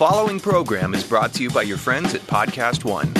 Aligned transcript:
following 0.00 0.40
program 0.40 0.94
is 0.94 1.04
brought 1.04 1.34
to 1.34 1.42
you 1.42 1.50
by 1.50 1.60
your 1.60 1.76
friends 1.76 2.14
at 2.14 2.22
Podcast 2.22 2.86
One. 2.86 3.12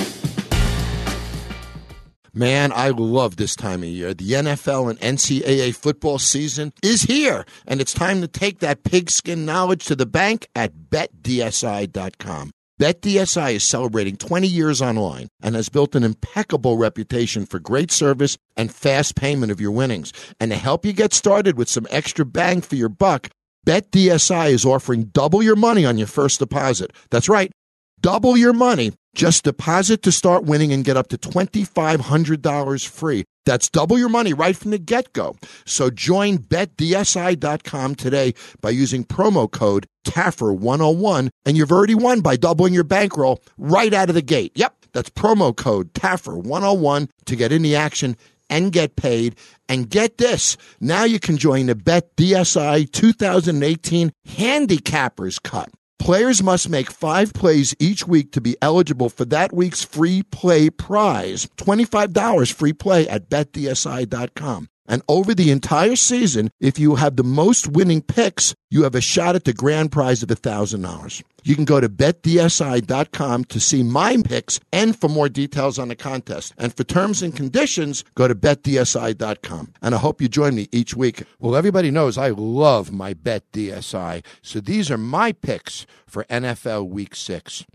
Man, 2.33 2.71
I 2.73 2.89
love 2.89 3.35
this 3.35 3.55
time 3.55 3.83
of 3.83 3.89
year. 3.89 4.15
The 4.15 4.31
NFL 4.31 4.89
and 4.89 4.99
NCAA 4.99 5.75
football 5.75 6.17
season 6.17 6.73
is 6.81 7.03
here, 7.03 7.45
and 7.67 7.81
it's 7.81 7.93
time 7.93 8.21
to 8.21 8.27
take 8.27 8.61
that 8.61 8.83
pigskin 8.83 9.45
knowledge 9.45 9.85
to 9.85 9.95
the 9.95 10.07
bank 10.07 10.47
at 10.55 10.73
betdsi.com. 10.89 12.49
BetDSI 12.81 13.53
is 13.53 13.63
celebrating 13.63 14.17
20 14.17 14.47
years 14.47 14.81
online 14.81 15.27
and 15.43 15.53
has 15.53 15.69
built 15.69 15.93
an 15.93 16.03
impeccable 16.03 16.79
reputation 16.79 17.45
for 17.45 17.59
great 17.59 17.91
service 17.91 18.39
and 18.57 18.73
fast 18.73 19.15
payment 19.15 19.51
of 19.51 19.61
your 19.61 19.69
winnings. 19.69 20.11
And 20.39 20.49
to 20.49 20.57
help 20.57 20.83
you 20.83 20.93
get 20.93 21.13
started 21.13 21.59
with 21.59 21.69
some 21.69 21.85
extra 21.91 22.25
bang 22.25 22.61
for 22.61 22.75
your 22.75 22.89
buck, 22.89 23.29
BetDSI 23.67 24.51
is 24.51 24.65
offering 24.65 25.05
double 25.13 25.43
your 25.43 25.55
money 25.55 25.85
on 25.85 25.97
your 25.97 26.07
first 26.07 26.39
deposit. 26.39 26.91
That's 27.11 27.29
right, 27.29 27.51
double 27.99 28.35
your 28.35 28.53
money. 28.53 28.93
Just 29.13 29.43
deposit 29.43 30.01
to 30.03 30.11
start 30.11 30.45
winning 30.45 30.71
and 30.71 30.85
get 30.85 30.97
up 30.97 31.09
to 31.09 31.17
$2,500 31.17 32.87
free. 32.87 33.23
That's 33.45 33.69
double 33.69 33.99
your 33.99 34.09
money 34.09 34.33
right 34.33 34.55
from 34.55 34.71
the 34.71 34.77
get 34.77 35.11
go. 35.13 35.35
So 35.65 35.89
join 35.89 36.37
betdsi.com 36.37 37.95
today 37.95 38.33
by 38.61 38.69
using 38.69 39.03
promo 39.03 39.51
code 39.51 39.85
TAFFER101 40.05 41.29
and 41.45 41.57
you've 41.57 41.71
already 41.71 41.95
won 41.95 42.21
by 42.21 42.37
doubling 42.37 42.73
your 42.73 42.83
bankroll 42.83 43.43
right 43.57 43.93
out 43.93 44.09
of 44.09 44.15
the 44.15 44.21
gate. 44.21 44.53
Yep, 44.55 44.75
that's 44.93 45.09
promo 45.09 45.55
code 45.55 45.93
TAFFER101 45.93 47.09
to 47.25 47.35
get 47.35 47.51
in 47.51 47.61
the 47.61 47.75
action 47.75 48.15
and 48.51 48.71
get 48.71 48.95
paid. 48.95 49.35
And 49.67 49.89
get 49.89 50.19
this 50.19 50.57
now 50.79 51.05
you 51.05 51.19
can 51.19 51.37
join 51.37 51.65
the 51.65 51.75
Bet 51.75 52.15
DSI 52.17 52.91
2018 52.91 54.11
Handicappers 54.27 55.41
Cut. 55.41 55.69
Players 55.97 56.41
must 56.41 56.67
make 56.67 56.89
five 56.89 57.31
plays 57.31 57.75
each 57.79 58.07
week 58.07 58.31
to 58.31 58.41
be 58.41 58.57
eligible 58.61 59.09
for 59.09 59.23
that 59.25 59.53
week's 59.53 59.83
free 59.83 60.23
play 60.23 60.69
prize 60.69 61.47
$25 61.57 62.51
free 62.51 62.73
play 62.73 63.07
at 63.07 63.29
betdsi.com. 63.29 64.70
And 64.91 65.01
over 65.07 65.33
the 65.33 65.51
entire 65.51 65.95
season, 65.95 66.51
if 66.59 66.77
you 66.77 66.95
have 66.95 67.15
the 67.15 67.23
most 67.23 67.65
winning 67.65 68.01
picks, 68.01 68.53
you 68.69 68.83
have 68.83 68.93
a 68.93 68.99
shot 68.99 69.37
at 69.37 69.45
the 69.45 69.53
grand 69.53 69.89
prize 69.93 70.21
of 70.21 70.27
$1,000. 70.27 71.23
You 71.43 71.55
can 71.55 71.63
go 71.63 71.79
to 71.79 71.87
betdsi.com 71.87 73.45
to 73.45 73.59
see 73.61 73.83
my 73.83 74.21
picks 74.21 74.59
and 74.73 74.99
for 74.99 75.07
more 75.07 75.29
details 75.29 75.79
on 75.79 75.87
the 75.87 75.95
contest. 75.95 76.53
And 76.57 76.75
for 76.75 76.83
terms 76.83 77.21
and 77.21 77.33
conditions, 77.33 78.03
go 78.15 78.27
to 78.27 78.35
betdsi.com. 78.35 79.73
And 79.81 79.95
I 79.95 79.97
hope 79.97 80.21
you 80.21 80.27
join 80.27 80.55
me 80.55 80.67
each 80.73 80.93
week. 80.93 81.23
Well, 81.39 81.55
everybody 81.55 81.89
knows 81.89 82.17
I 82.17 82.31
love 82.31 82.91
my 82.91 83.13
BetDSI. 83.13 84.25
So 84.41 84.59
these 84.59 84.91
are 84.91 84.97
my 84.97 85.31
picks 85.31 85.87
for 86.05 86.25
NFL 86.25 86.89
Week 86.89 87.15
6. 87.15 87.65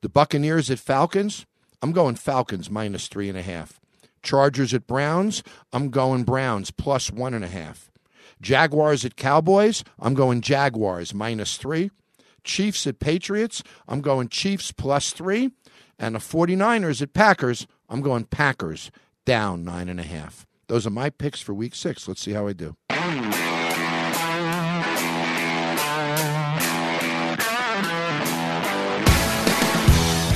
The 0.00 0.08
Buccaneers 0.08 0.70
at 0.70 0.78
Falcons. 0.78 1.44
I'm 1.82 1.92
going 1.92 2.14
Falcons 2.14 2.70
minus 2.70 3.08
three 3.08 3.28
and 3.28 3.36
a 3.36 3.42
half. 3.42 3.82
Chargers 4.24 4.74
at 4.74 4.86
Browns, 4.88 5.44
I'm 5.72 5.90
going 5.90 6.24
Browns 6.24 6.70
plus 6.72 7.12
one 7.12 7.34
and 7.34 7.44
a 7.44 7.48
half. 7.48 7.90
Jaguars 8.40 9.04
at 9.04 9.16
Cowboys, 9.16 9.84
I'm 10.00 10.14
going 10.14 10.40
Jaguars 10.40 11.14
minus 11.14 11.56
three. 11.56 11.90
Chiefs 12.42 12.86
at 12.86 12.98
Patriots, 12.98 13.62
I'm 13.86 14.00
going 14.00 14.28
Chiefs 14.28 14.72
plus 14.72 15.12
three. 15.12 15.52
And 15.98 16.16
the 16.16 16.18
49ers 16.18 17.00
at 17.00 17.14
Packers, 17.14 17.66
I'm 17.88 18.00
going 18.00 18.24
Packers 18.24 18.90
down 19.24 19.64
nine 19.64 19.88
and 19.88 20.00
a 20.00 20.04
half. 20.04 20.46
Those 20.66 20.86
are 20.86 20.90
my 20.90 21.10
picks 21.10 21.40
for 21.40 21.54
week 21.54 21.74
six. 21.74 22.08
Let's 22.08 22.22
see 22.22 22.32
how 22.32 22.48
I 22.48 22.52
do. 22.52 22.74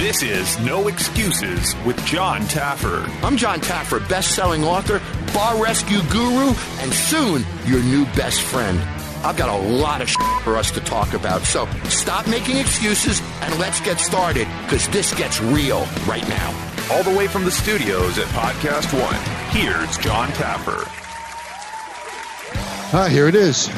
This 0.08 0.22
is 0.22 0.58
No 0.60 0.88
Excuses 0.88 1.76
with 1.84 2.02
Jon 2.06 2.40
Taffer. 2.44 3.06
I'm 3.22 3.36
Jon 3.36 3.60
Taffer, 3.60 4.00
best-selling 4.08 4.64
author, 4.64 5.02
bar 5.34 5.62
rescue 5.62 6.00
guru, 6.04 6.54
and 6.78 6.90
soon 6.94 7.44
your 7.66 7.82
new 7.82 8.06
best 8.16 8.40
friend. 8.40 8.78
I've 9.22 9.36
got 9.36 9.50
a 9.50 9.68
lot 9.68 10.00
of 10.00 10.08
for 10.44 10.56
us 10.56 10.70
to 10.70 10.80
talk 10.80 11.12
about, 11.12 11.42
so 11.42 11.68
stop 11.90 12.26
making 12.26 12.56
excuses 12.56 13.20
and 13.42 13.58
let's 13.58 13.82
get 13.82 14.00
started 14.00 14.48
because 14.62 14.88
this 14.88 15.12
gets 15.12 15.42
real 15.42 15.86
right 16.06 16.26
now. 16.26 16.54
All 16.90 17.02
the 17.02 17.14
way 17.14 17.26
from 17.26 17.44
the 17.44 17.50
studios 17.50 18.16
at 18.16 18.28
Podcast 18.28 18.98
One, 18.98 19.20
here's 19.50 19.98
Jon 19.98 20.30
Taffer. 20.30 20.86
Ah, 22.94 23.08
here 23.10 23.28
it 23.28 23.34
is. 23.34 23.70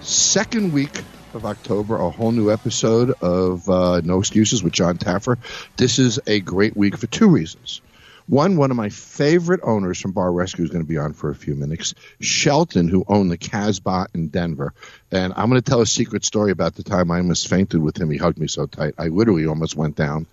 Second 0.00 0.72
week 0.72 1.02
of 1.36 1.44
October, 1.44 1.98
a 1.98 2.10
whole 2.10 2.32
new 2.32 2.50
episode 2.50 3.10
of 3.22 3.68
uh, 3.68 4.00
No 4.02 4.18
Excuses 4.18 4.62
with 4.62 4.72
Jon 4.72 4.96
Taffer. 4.96 5.38
This 5.76 5.98
is 5.98 6.18
a 6.26 6.40
great 6.40 6.76
week 6.76 6.96
for 6.96 7.06
two 7.06 7.28
reasons. 7.28 7.80
One, 8.28 8.56
one 8.56 8.72
of 8.72 8.76
my 8.76 8.88
favorite 8.88 9.60
owners 9.62 10.00
from 10.00 10.12
Bar 10.12 10.32
Rescue 10.32 10.64
is 10.64 10.70
going 10.70 10.84
to 10.84 10.88
be 10.88 10.98
on 10.98 11.12
for 11.12 11.30
a 11.30 11.34
few 11.34 11.54
minutes. 11.54 11.94
Shelton, 12.20 12.88
who 12.88 13.04
owned 13.06 13.30
the 13.30 13.38
Kasbah 13.38 14.08
in 14.14 14.28
Denver. 14.28 14.72
And 15.12 15.32
I'm 15.36 15.48
going 15.48 15.60
to 15.60 15.68
tell 15.70 15.80
a 15.80 15.86
secret 15.86 16.24
story 16.24 16.50
about 16.50 16.74
the 16.74 16.82
time 16.82 17.10
I 17.12 17.18
almost 17.18 17.48
fainted 17.48 17.80
with 17.80 17.96
him. 17.96 18.10
He 18.10 18.18
hugged 18.18 18.38
me 18.38 18.48
so 18.48 18.66
tight. 18.66 18.94
I 18.98 19.08
literally 19.08 19.46
almost 19.46 19.76
went 19.76 19.94
down. 19.94 20.26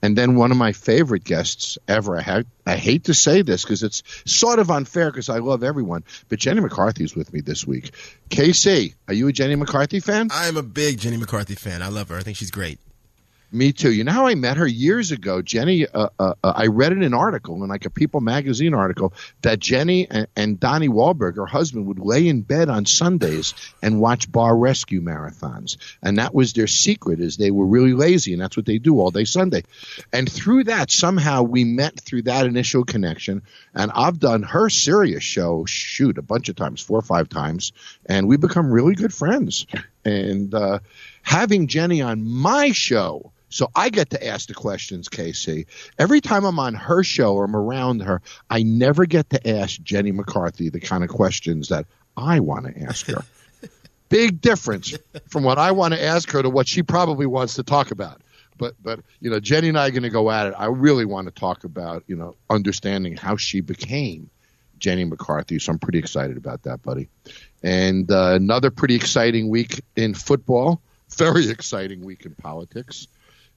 And 0.00 0.16
then 0.16 0.36
one 0.36 0.50
of 0.50 0.56
my 0.56 0.72
favorite 0.72 1.24
guests 1.24 1.76
ever. 1.86 2.16
I, 2.16 2.22
had, 2.22 2.46
I 2.66 2.76
hate 2.76 3.04
to 3.04 3.14
say 3.14 3.42
this 3.42 3.62
because 3.62 3.82
it's 3.82 4.02
sort 4.24 4.58
of 4.58 4.70
unfair 4.70 5.10
because 5.10 5.28
I 5.28 5.38
love 5.38 5.62
everyone. 5.62 6.04
But 6.30 6.38
Jenny 6.38 6.60
McCarthy's 6.60 7.14
with 7.14 7.32
me 7.32 7.40
this 7.40 7.66
week. 7.66 7.90
KC, 8.30 8.94
are 9.06 9.14
you 9.14 9.28
a 9.28 9.32
Jenny 9.32 9.56
McCarthy 9.56 10.00
fan? 10.00 10.28
I'm 10.32 10.56
a 10.56 10.62
big 10.62 10.98
Jenny 10.98 11.18
McCarthy 11.18 11.56
fan. 11.56 11.82
I 11.82 11.88
love 11.88 12.08
her. 12.08 12.16
I 12.16 12.22
think 12.22 12.38
she's 12.38 12.50
great. 12.50 12.78
Me 13.54 13.72
too. 13.72 13.92
You 13.92 14.02
know 14.02 14.10
how 14.10 14.26
I 14.26 14.34
met 14.34 14.56
her 14.56 14.66
years 14.66 15.12
ago, 15.12 15.40
Jenny. 15.40 15.86
Uh, 15.86 16.08
uh, 16.18 16.34
uh, 16.42 16.52
I 16.56 16.66
read 16.66 16.90
in 16.90 17.04
an 17.04 17.14
article, 17.14 17.62
in 17.62 17.68
like 17.68 17.84
a 17.86 17.90
People 17.90 18.20
magazine 18.20 18.74
article, 18.74 19.12
that 19.42 19.60
Jenny 19.60 20.10
and, 20.10 20.26
and 20.34 20.58
Donnie 20.58 20.88
Wahlberg, 20.88 21.36
her 21.36 21.46
husband, 21.46 21.86
would 21.86 22.00
lay 22.00 22.26
in 22.26 22.42
bed 22.42 22.68
on 22.68 22.84
Sundays 22.84 23.54
and 23.80 24.00
watch 24.00 24.30
bar 24.30 24.56
rescue 24.56 25.00
marathons, 25.00 25.76
and 26.02 26.18
that 26.18 26.34
was 26.34 26.52
their 26.52 26.66
secret, 26.66 27.20
is 27.20 27.36
they 27.36 27.52
were 27.52 27.64
really 27.64 27.92
lazy, 27.92 28.32
and 28.32 28.42
that's 28.42 28.56
what 28.56 28.66
they 28.66 28.78
do 28.78 28.98
all 28.98 29.12
day 29.12 29.24
Sunday. 29.24 29.62
And 30.12 30.28
through 30.30 30.64
that, 30.64 30.90
somehow 30.90 31.42
we 31.44 31.62
met 31.62 32.00
through 32.00 32.22
that 32.22 32.46
initial 32.46 32.84
connection, 32.84 33.42
and 33.72 33.92
I've 33.94 34.18
done 34.18 34.42
her 34.42 34.68
Sirius 34.68 35.22
show, 35.22 35.64
shoot, 35.64 36.18
a 36.18 36.22
bunch 36.22 36.48
of 36.48 36.56
times, 36.56 36.80
four 36.80 36.98
or 36.98 37.02
five 37.02 37.28
times, 37.28 37.72
and 38.04 38.26
we 38.26 38.36
become 38.36 38.72
really 38.72 38.96
good 38.96 39.14
friends. 39.14 39.64
And 40.04 40.54
uh, 40.54 40.80
having 41.22 41.66
Jenny 41.66 42.02
on 42.02 42.24
my 42.24 42.72
show 42.72 43.32
so 43.54 43.70
I 43.76 43.88
get 43.88 44.10
to 44.10 44.26
ask 44.26 44.48
the 44.48 44.54
questions, 44.54 45.08
Casey. 45.08 45.68
Every 45.96 46.20
time 46.20 46.44
I'm 46.44 46.58
on 46.58 46.74
her 46.74 47.04
show 47.04 47.34
or 47.34 47.44
I'm 47.44 47.54
around 47.54 48.02
her, 48.02 48.20
I 48.50 48.64
never 48.64 49.06
get 49.06 49.30
to 49.30 49.48
ask 49.48 49.80
Jenny 49.80 50.10
McCarthy 50.10 50.70
the 50.70 50.80
kind 50.80 51.04
of 51.04 51.10
questions 51.10 51.68
that 51.68 51.86
I 52.16 52.40
want 52.40 52.66
to 52.66 52.82
ask 52.82 53.06
her. 53.06 53.24
Big 54.08 54.40
difference 54.40 54.98
from 55.28 55.44
what 55.44 55.56
I 55.58 55.70
want 55.70 55.94
to 55.94 56.02
ask 56.02 56.32
her 56.32 56.42
to 56.42 56.50
what 56.50 56.66
she 56.66 56.82
probably 56.82 57.26
wants 57.26 57.54
to 57.54 57.62
talk 57.62 57.92
about. 57.92 58.22
But 58.58 58.74
but 58.82 59.00
you 59.20 59.30
know, 59.30 59.38
Jenny 59.38 59.68
and 59.68 59.78
I 59.78 59.86
are 59.86 59.90
going 59.92 60.02
to 60.02 60.10
go 60.10 60.32
at 60.32 60.48
it. 60.48 60.54
I 60.58 60.66
really 60.66 61.04
want 61.04 61.28
to 61.28 61.32
talk 61.32 61.62
about 61.62 62.02
you 62.08 62.16
know 62.16 62.34
understanding 62.50 63.16
how 63.16 63.36
she 63.36 63.60
became 63.60 64.30
Jenny 64.78 65.04
McCarthy. 65.04 65.60
So 65.60 65.70
I'm 65.70 65.78
pretty 65.78 66.00
excited 66.00 66.36
about 66.36 66.64
that, 66.64 66.82
buddy. 66.82 67.08
And 67.64 68.10
uh, 68.10 68.34
another 68.34 68.70
pretty 68.70 68.94
exciting 68.94 69.48
week 69.48 69.82
in 69.96 70.12
football. 70.12 70.82
Very 71.16 71.48
exciting 71.48 72.04
week 72.04 72.26
in 72.26 72.34
politics. 72.34 73.08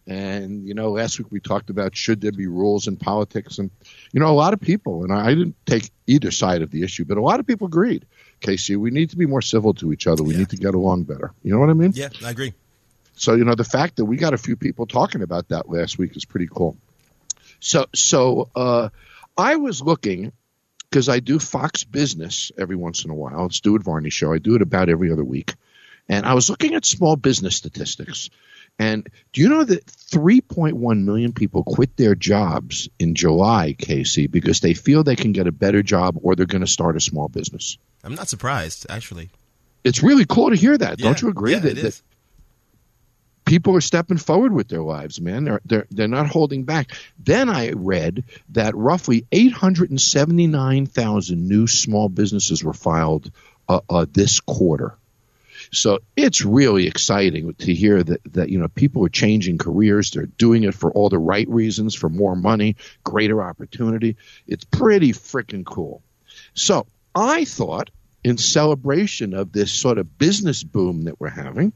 And, 0.07 0.65
you 0.65 0.73
know, 0.73 0.91
last 0.91 1.19
week 1.19 1.27
we 1.29 1.41
talked 1.41 1.69
about 1.69 1.93
should 1.93 2.21
there 2.21 2.31
be 2.31 2.47
rules 2.47 2.87
in 2.87 2.95
politics. 2.95 3.57
And, 3.57 3.69
you 4.13 4.21
know, 4.21 4.27
a 4.27 4.33
lot 4.33 4.53
of 4.53 4.61
people, 4.61 5.03
and 5.03 5.11
I 5.11 5.35
didn't 5.35 5.57
take 5.65 5.91
either 6.07 6.31
side 6.31 6.61
of 6.61 6.71
the 6.71 6.83
issue, 6.83 7.03
but 7.03 7.17
a 7.17 7.21
lot 7.21 7.41
of 7.41 7.45
people 7.45 7.67
agreed, 7.67 8.05
Casey, 8.39 8.77
we 8.77 8.89
need 8.89 9.09
to 9.09 9.17
be 9.17 9.25
more 9.25 9.41
civil 9.41 9.73
to 9.75 9.91
each 9.91 10.07
other. 10.07 10.23
We 10.23 10.33
yeah. 10.33 10.39
need 10.39 10.49
to 10.51 10.55
get 10.55 10.73
along 10.73 11.03
better. 11.03 11.33
You 11.43 11.51
know 11.51 11.59
what 11.59 11.69
I 11.69 11.73
mean? 11.73 11.91
Yeah, 11.93 12.07
I 12.23 12.29
agree. 12.29 12.53
So, 13.17 13.33
you 13.33 13.43
know, 13.43 13.55
the 13.55 13.65
fact 13.65 13.97
that 13.97 14.05
we 14.05 14.15
got 14.15 14.33
a 14.33 14.37
few 14.37 14.55
people 14.55 14.85
talking 14.85 15.21
about 15.21 15.49
that 15.49 15.69
last 15.69 15.97
week 15.97 16.15
is 16.15 16.23
pretty 16.23 16.47
cool. 16.47 16.77
So, 17.59 17.87
so, 17.93 18.49
uh, 18.55 18.89
I 19.37 19.57
was 19.57 19.81
looking 19.81 20.31
because 20.89 21.09
I 21.09 21.19
do 21.19 21.39
Fox 21.39 21.83
Business 21.83 22.51
every 22.57 22.75
once 22.75 23.03
in 23.05 23.11
a 23.11 23.15
while. 23.15 23.47
It's 23.47 23.57
Stuart 23.57 23.83
Varney 23.83 24.09
show. 24.09 24.33
I 24.33 24.37
do 24.37 24.55
it 24.55 24.61
about 24.61 24.89
every 24.89 25.11
other 25.11 25.23
week. 25.23 25.55
And 26.09 26.25
I 26.25 26.33
was 26.33 26.49
looking 26.49 26.75
at 26.75 26.85
small 26.85 27.15
business 27.15 27.55
statistics. 27.55 28.29
And 28.79 29.09
do 29.33 29.41
you 29.41 29.49
know 29.49 29.63
that 29.63 29.85
3.1 29.85 31.03
million 31.03 31.33
people 31.33 31.63
quit 31.63 31.97
their 31.97 32.15
jobs 32.15 32.87
in 32.99 33.15
July, 33.15 33.75
Casey, 33.77 34.27
because 34.27 34.59
they 34.59 34.73
feel 34.73 35.03
they 35.03 35.15
can 35.15 35.31
get 35.31 35.47
a 35.47 35.51
better 35.51 35.81
job 35.81 36.19
or 36.21 36.35
they're 36.35 36.45
going 36.45 36.61
to 36.61 36.67
start 36.67 36.95
a 36.95 37.01
small 37.01 37.27
business? 37.27 37.77
I'm 38.03 38.15
not 38.15 38.29
surprised, 38.29 38.85
actually. 38.89 39.29
It's 39.83 40.03
really 40.03 40.25
cool 40.25 40.51
to 40.51 40.55
hear 40.55 40.77
that. 40.77 40.99
Yeah, 40.99 41.05
Don't 41.05 41.21
you 41.21 41.29
agree 41.29 41.53
yeah, 41.53 41.59
that, 41.59 41.75
that 41.77 42.01
people 43.47 43.75
are 43.75 43.81
stepping 43.81 44.17
forward 44.17 44.53
with 44.53 44.67
their 44.67 44.83
lives, 44.83 45.19
man? 45.19 45.45
They're, 45.45 45.61
they're, 45.65 45.87
they're 45.89 46.07
not 46.07 46.27
holding 46.27 46.65
back. 46.65 46.91
Then 47.17 47.49
I 47.49 47.71
read 47.71 48.25
that 48.49 48.75
roughly 48.75 49.25
879,000 49.31 51.47
new 51.47 51.65
small 51.65 52.09
businesses 52.09 52.63
were 52.63 52.73
filed 52.73 53.31
uh, 53.67 53.79
uh, 53.89 54.05
this 54.11 54.41
quarter. 54.41 54.95
So 55.71 55.99
it's 56.15 56.45
really 56.45 56.87
exciting 56.87 57.53
to 57.55 57.73
hear 57.73 58.03
that, 58.03 58.21
that 58.33 58.49
you 58.49 58.59
know 58.59 58.67
people 58.67 59.05
are 59.05 59.09
changing 59.09 59.57
careers. 59.57 60.11
They're 60.11 60.25
doing 60.25 60.63
it 60.63 60.73
for 60.73 60.91
all 60.91 61.09
the 61.09 61.17
right 61.17 61.47
reasons, 61.49 61.95
for 61.95 62.09
more 62.09 62.35
money, 62.35 62.75
greater 63.03 63.41
opportunity. 63.41 64.15
It's 64.45 64.63
pretty 64.63 65.11
freaking 65.11 65.65
cool. 65.65 66.03
So 66.53 66.87
I 67.13 67.43
thought, 67.43 67.89
in 68.23 68.37
celebration 68.37 69.33
of 69.33 69.51
this 69.51 69.73
sort 69.73 69.97
of 69.97 70.17
business 70.17 70.63
boom 70.63 71.03
that 71.03 71.19
we're 71.19 71.29
having, 71.29 71.73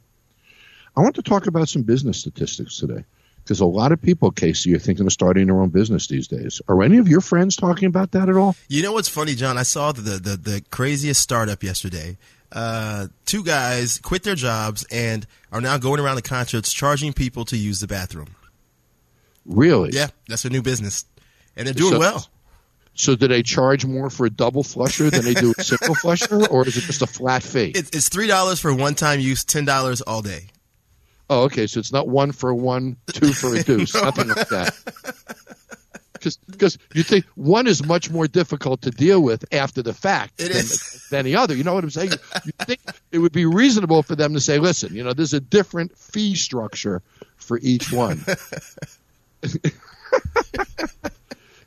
I 0.95 1.01
want 1.01 1.15
to 1.15 1.21
talk 1.21 1.47
about 1.47 1.69
some 1.69 1.83
business 1.83 2.19
statistics 2.19 2.77
today. 2.77 3.03
Because 3.43 3.59
a 3.59 3.65
lot 3.65 3.91
of 3.91 3.99
people, 3.99 4.29
Casey, 4.29 4.75
are 4.75 4.79
thinking 4.79 5.07
of 5.07 5.11
starting 5.11 5.47
their 5.47 5.59
own 5.59 5.69
business 5.69 6.05
these 6.07 6.27
days. 6.27 6.61
Are 6.67 6.83
any 6.83 6.99
of 6.99 7.07
your 7.07 7.21
friends 7.21 7.55
talking 7.55 7.87
about 7.87 8.11
that 8.11 8.29
at 8.29 8.35
all? 8.35 8.55
You 8.67 8.83
know 8.83 8.93
what's 8.93 9.09
funny, 9.09 9.33
Jon? 9.33 9.57
I 9.57 9.63
saw 9.63 9.91
the 9.91 10.01
the, 10.01 10.37
the 10.37 10.63
craziest 10.69 11.19
startup 11.21 11.63
yesterday. 11.63 12.17
Uh, 12.51 13.07
two 13.25 13.43
guys 13.43 13.97
quit 13.97 14.21
their 14.23 14.35
jobs 14.35 14.85
and 14.91 15.25
are 15.51 15.59
now 15.61 15.79
going 15.79 15.99
around 15.99 16.17
the 16.17 16.21
concerts 16.21 16.71
charging 16.71 17.13
people 17.13 17.43
to 17.45 17.57
use 17.57 17.79
the 17.79 17.87
bathroom. 17.87 18.27
Really? 19.45 19.89
Yeah, 19.91 20.07
that's 20.27 20.45
a 20.45 20.49
new 20.49 20.61
business, 20.61 21.05
and 21.55 21.65
they're 21.65 21.73
doing 21.73 21.93
So- 21.93 21.99
well. 21.99 22.27
So 22.93 23.15
do 23.15 23.27
they 23.29 23.41
charge 23.41 23.85
more 23.85 24.09
for 24.09 24.25
a 24.25 24.29
double 24.29 24.63
flusher 24.63 25.09
than 25.09 25.23
they 25.23 25.33
do 25.33 25.53
a 25.57 25.63
single 25.63 25.95
flusher, 26.01 26.45
or 26.47 26.67
is 26.67 26.75
it 26.75 26.81
just 26.81 27.01
a 27.01 27.07
flat 27.07 27.41
fee? 27.41 27.71
It's, 27.73 27.89
it's 27.91 28.09
three 28.09 28.27
dollars 28.27 28.59
for 28.59 28.71
one 28.75 28.95
time 28.95 29.21
use, 29.21 29.45
ten 29.45 29.63
dollars 29.65 30.01
all 30.01 30.21
day. 30.21 30.47
Oh, 31.31 31.43
okay. 31.43 31.65
So 31.65 31.79
it's 31.79 31.93
not 31.93 32.09
one 32.09 32.33
for 32.33 32.53
one, 32.53 32.97
two 33.07 33.31
for 33.31 33.55
a 33.55 33.63
deuce, 33.69 33.95
nothing 33.95 34.27
like 34.27 34.49
that. 34.49 34.75
Because 36.11 36.77
you 36.93 37.03
think 37.03 37.23
one 37.35 37.67
is 37.67 37.85
much 37.85 38.11
more 38.11 38.27
difficult 38.27 38.81
to 38.81 38.91
deal 38.91 39.23
with 39.23 39.45
after 39.53 39.81
the 39.81 39.93
fact 39.93 40.41
It 40.41 40.49
than, 40.49 40.57
is. 40.57 41.07
than 41.09 41.23
the 41.23 41.37
other. 41.37 41.55
You 41.55 41.63
know 41.63 41.73
what 41.73 41.85
I'm 41.85 41.89
saying? 41.89 42.11
You 42.43 42.51
think 42.65 42.81
it 43.13 43.19
would 43.19 43.31
be 43.31 43.45
reasonable 43.45 44.03
for 44.03 44.17
them 44.17 44.33
to 44.33 44.41
say, 44.41 44.59
listen, 44.59 44.93
you 44.93 45.05
know, 45.05 45.13
there's 45.13 45.31
a 45.33 45.39
different 45.39 45.97
fee 45.97 46.35
structure 46.35 47.01
for 47.37 47.57
each 47.59 47.93
one. 47.93 48.25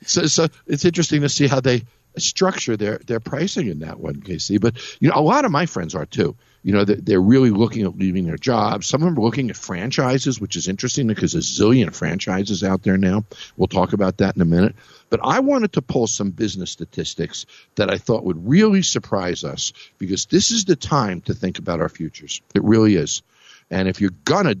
so, 0.05 0.27
so 0.27 0.47
it's 0.67 0.85
interesting 0.85 1.21
to 1.21 1.29
see 1.29 1.47
how 1.47 1.59
they 1.59 1.85
structure 2.17 2.77
their 2.77 2.99
their 2.99 3.19
pricing 3.19 3.67
in 3.67 3.79
that 3.79 3.99
one, 3.99 4.21
Casey. 4.21 4.57
But 4.57 4.77
you 4.99 5.09
know, 5.09 5.15
a 5.15 5.21
lot 5.21 5.45
of 5.45 5.51
my 5.51 5.65
friends 5.65 5.95
are 5.95 6.05
too. 6.05 6.35
You 6.63 6.73
know, 6.73 6.83
they're, 6.83 7.21
really 7.21 7.51
looking 7.51 7.83
at 7.83 7.95
leaving 7.95 8.25
their 8.25 8.37
jobs. 8.37 8.87
Some 8.87 9.03
of 9.03 9.05
them 9.05 9.19
are 9.19 9.23
looking 9.23 9.51
at 9.51 9.55
franchises, 9.55 10.41
which 10.41 10.55
is 10.55 10.67
interesting 10.67 11.05
because 11.05 11.33
there's 11.33 11.59
a 11.59 11.61
zillion 11.61 11.93
franchises 11.93 12.63
out 12.63 12.81
there 12.81 12.97
now. 12.97 13.23
We'll 13.55 13.67
talk 13.67 13.93
about 13.93 14.17
that 14.17 14.35
in 14.35 14.41
a 14.41 14.45
minute. 14.45 14.75
But 15.11 15.19
I 15.23 15.41
wanted 15.41 15.73
to 15.73 15.83
pull 15.83 16.07
some 16.07 16.31
business 16.31 16.71
statistics 16.71 17.45
that 17.75 17.91
I 17.91 17.99
thought 17.99 18.23
would 18.23 18.49
really 18.49 18.81
surprise 18.81 19.43
us 19.43 19.73
because 19.99 20.25
this 20.25 20.49
is 20.49 20.65
the 20.65 20.75
time 20.75 21.21
to 21.21 21.35
think 21.35 21.59
about 21.59 21.81
our 21.81 21.89
futures. 21.89 22.41
It 22.55 22.63
really 22.63 22.95
is. 22.95 23.21
And 23.69 23.87
if 23.87 24.01
you're 24.01 24.09
gonna 24.25 24.55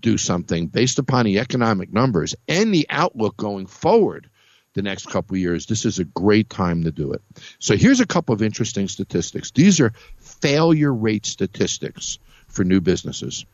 do 0.00 0.18
something 0.18 0.66
based 0.66 0.98
upon 0.98 1.26
the 1.26 1.38
economic 1.38 1.92
numbers 1.92 2.34
and 2.48 2.74
the 2.74 2.86
outlook 2.90 3.36
going 3.36 3.66
forward 3.66 4.28
the 4.76 4.82
next 4.82 5.06
couple 5.06 5.36
years, 5.38 5.66
this 5.66 5.86
is 5.86 5.98
a 5.98 6.04
great 6.04 6.50
time 6.50 6.84
to 6.84 6.92
do 6.92 7.12
it. 7.12 7.22
So 7.58 7.76
here's 7.76 8.00
a 8.00 8.06
couple 8.06 8.34
of 8.34 8.42
interesting 8.42 8.88
statistics. 8.88 9.50
These 9.50 9.80
are 9.80 9.94
failure 10.18 10.92
rate 10.92 11.24
statistics 11.24 12.18
for 12.46 12.62
new 12.62 12.82
businesses. 12.82 13.46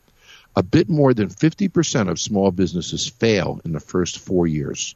A 0.55 0.61
bit 0.61 0.89
more 0.89 1.13
than 1.13 1.29
50% 1.29 2.09
of 2.09 2.19
small 2.19 2.51
businesses 2.51 3.07
fail 3.07 3.61
in 3.63 3.71
the 3.71 3.79
first 3.79 4.19
four 4.19 4.45
years. 4.45 4.95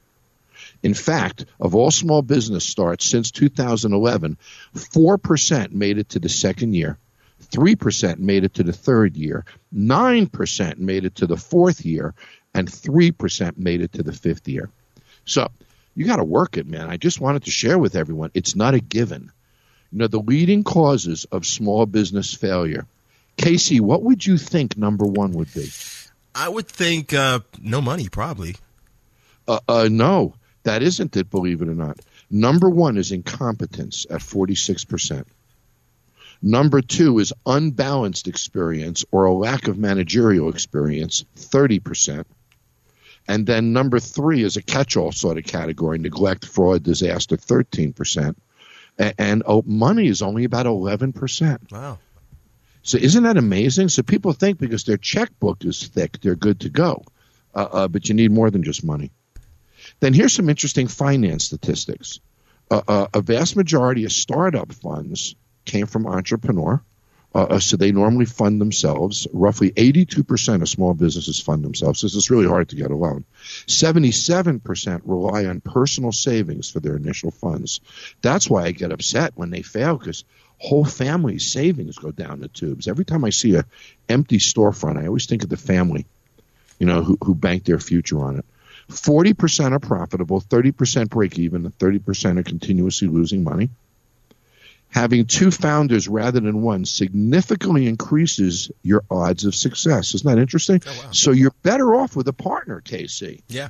In 0.83 0.93
fact, 0.93 1.45
of 1.61 1.75
all 1.75 1.91
small 1.91 2.21
business 2.21 2.65
starts 2.65 3.05
since 3.05 3.31
2011, 3.31 4.37
4% 4.75 5.71
made 5.71 5.97
it 5.97 6.09
to 6.09 6.19
the 6.19 6.29
second 6.29 6.73
year, 6.73 6.97
3% 7.51 8.19
made 8.19 8.43
it 8.43 8.55
to 8.55 8.63
the 8.63 8.73
third 8.73 9.15
year, 9.15 9.45
9% 9.73 10.77
made 10.77 11.05
it 11.05 11.15
to 11.15 11.25
the 11.25 11.37
fourth 11.37 11.85
year, 11.85 12.13
and 12.53 12.69
3% 12.69 13.57
made 13.57 13.81
it 13.81 13.93
to 13.93 14.03
the 14.03 14.11
fifth 14.11 14.47
year. 14.47 14.69
So 15.25 15.49
you 15.97 16.05
got 16.05 16.17
to 16.17 16.23
work 16.23 16.57
it, 16.57 16.67
man. 16.67 16.87
I 16.89 16.97
just 16.97 17.19
wanted 17.19 17.45
to 17.45 17.51
share 17.51 17.79
with 17.79 17.95
everyone 17.95 18.29
it's 18.35 18.55
not 18.55 18.75
a 18.75 18.79
given. 18.79 19.31
You 19.91 19.97
know, 19.97 20.07
the 20.07 20.19
leading 20.19 20.63
causes 20.63 21.25
of 21.31 21.43
small 21.43 21.87
business 21.87 22.35
failure. 22.35 22.85
Casey, 23.35 23.79
what 23.79 24.03
would 24.03 24.23
you 24.23 24.37
think 24.37 24.77
number 24.77 25.05
one 25.05 25.31
would 25.31 25.51
be? 25.53 25.71
I 26.35 26.49
would 26.49 26.67
think 26.67 27.15
uh, 27.15 27.39
no 27.59 27.81
money, 27.81 28.09
probably. 28.09 28.57
Uh, 29.47 29.59
uh, 29.67 29.89
no, 29.89 30.35
that 30.63 30.83
isn't 30.83 31.17
it, 31.17 31.31
believe 31.31 31.63
it 31.63 31.67
or 31.67 31.73
not. 31.73 31.99
Number 32.29 32.69
one 32.69 32.97
is 32.97 33.11
incompetence 33.11 34.05
at 34.07 34.21
46%. 34.21 35.25
Number 36.43 36.81
two 36.81 37.17
is 37.17 37.33
unbalanced 37.47 38.27
experience 38.27 39.03
or 39.11 39.25
a 39.25 39.33
lack 39.33 39.67
of 39.67 39.79
managerial 39.79 40.49
experience, 40.49 41.25
30%. 41.37 42.25
And 43.27 43.45
then 43.45 43.73
number 43.73 43.99
three 43.99 44.43
is 44.43 44.55
a 44.57 44.61
catch 44.61 44.95
all 44.95 45.11
sort 45.11 45.37
of 45.37 45.43
category 45.43 45.97
neglect, 45.97 46.45
fraud, 46.45 46.83
disaster, 46.83 47.35
13%. 47.37 48.35
A- 48.99 49.21
And 49.21 49.43
oh, 49.45 49.63
money 49.65 50.07
is 50.07 50.21
only 50.21 50.43
about 50.45 50.65
11%. 50.65 51.71
Wow. 51.71 51.99
So 52.83 52.97
isn't 52.97 53.23
that 53.23 53.35
amazing? 53.37 53.89
So 53.89 54.01
people 54.01 54.31
think 54.31 54.59
because 54.59 54.85
their 54.85 54.97
checkbook 54.97 55.65
is 55.65 55.87
thick, 55.87 56.19
they're 56.21 56.35
good 56.35 56.61
to 56.61 56.69
go. 56.69 57.03
Uh, 57.53 57.67
uh, 57.71 57.87
but 57.89 58.07
you 58.07 58.15
need 58.15 58.31
more 58.31 58.49
than 58.49 58.63
just 58.63 58.83
money. 58.83 59.11
Then 59.99 60.13
here's 60.13 60.33
some 60.33 60.49
interesting 60.49 60.87
finance 60.87 61.45
statistics. 61.45 62.19
Uh, 62.71 62.81
uh, 62.87 63.07
a 63.13 63.21
vast 63.21 63.55
majority 63.55 64.05
of 64.05 64.11
startup 64.11 64.71
funds 64.71 65.35
came 65.65 65.85
from 65.85 66.07
entrepreneur. 66.07 66.81
Uh, 67.35 67.43
uh, 67.43 67.59
so 67.59 67.77
they 67.77 67.91
normally 67.91 68.25
fund 68.25 68.59
themselves. 68.59 69.27
Roughly 69.33 69.71
82% 69.71 70.61
of 70.61 70.69
small 70.69 70.93
businesses 70.93 71.39
fund 71.39 71.63
themselves. 71.63 72.01
This 72.01 72.15
is 72.15 72.29
really 72.29 72.47
hard 72.47 72.69
to 72.69 72.75
get 72.75 72.89
a 72.89 72.95
loan. 72.95 73.25
77% 73.67 75.01
rely 75.05 75.45
on 75.45 75.61
personal 75.61 76.11
savings 76.11 76.69
for 76.69 76.79
their 76.79 76.95
initial 76.95 77.31
funds. 77.31 77.81
That's 78.21 78.49
why 78.49 78.63
I 78.63 78.71
get 78.71 78.91
upset 78.91 79.33
when 79.35 79.49
they 79.49 79.61
fail 79.61 79.97
because 79.97 80.23
whole 80.57 80.85
family 80.85 81.37
savings 81.39 81.97
go 81.97 82.11
down 82.11 82.39
the 82.39 82.47
tubes. 82.47 82.87
Every 82.87 83.05
time 83.05 83.23
I 83.23 83.29
see 83.29 83.55
a 83.55 83.65
empty 84.09 84.37
storefront, 84.37 84.97
I 84.97 85.07
always 85.07 85.25
think 85.25 85.43
of 85.43 85.49
the 85.49 85.57
family, 85.57 86.05
you 86.79 86.87
know, 86.87 87.03
who, 87.03 87.17
who 87.23 87.35
banked 87.35 87.65
their 87.65 87.79
future 87.79 88.19
on 88.23 88.39
it. 88.39 88.45
40% 88.89 89.73
are 89.73 89.79
profitable, 89.79 90.39
30% 90.39 91.09
break 91.09 91.37
even, 91.37 91.65
and 91.65 91.77
30% 91.77 92.39
are 92.39 92.43
continuously 92.43 93.09
losing 93.09 93.43
money. 93.43 93.69
Having 94.97 95.27
two 95.27 95.51
founders 95.51 96.07
rather 96.07 96.39
than 96.39 96.63
one 96.63 96.83
significantly 96.83 97.85
increases 97.85 98.71
your 98.81 99.03
odds 99.11 99.45
of 99.45 99.53
success. 99.53 100.15
Isn't 100.15 100.27
that 100.27 100.41
interesting? 100.41 100.81
Oh, 100.87 100.91
wow. 101.03 101.11
So 101.11 101.29
you're 101.29 101.53
better 101.61 101.93
off 101.93 102.15
with 102.15 102.27
a 102.27 102.33
partner, 102.33 102.81
KC 102.83 103.43
Yeah. 103.47 103.69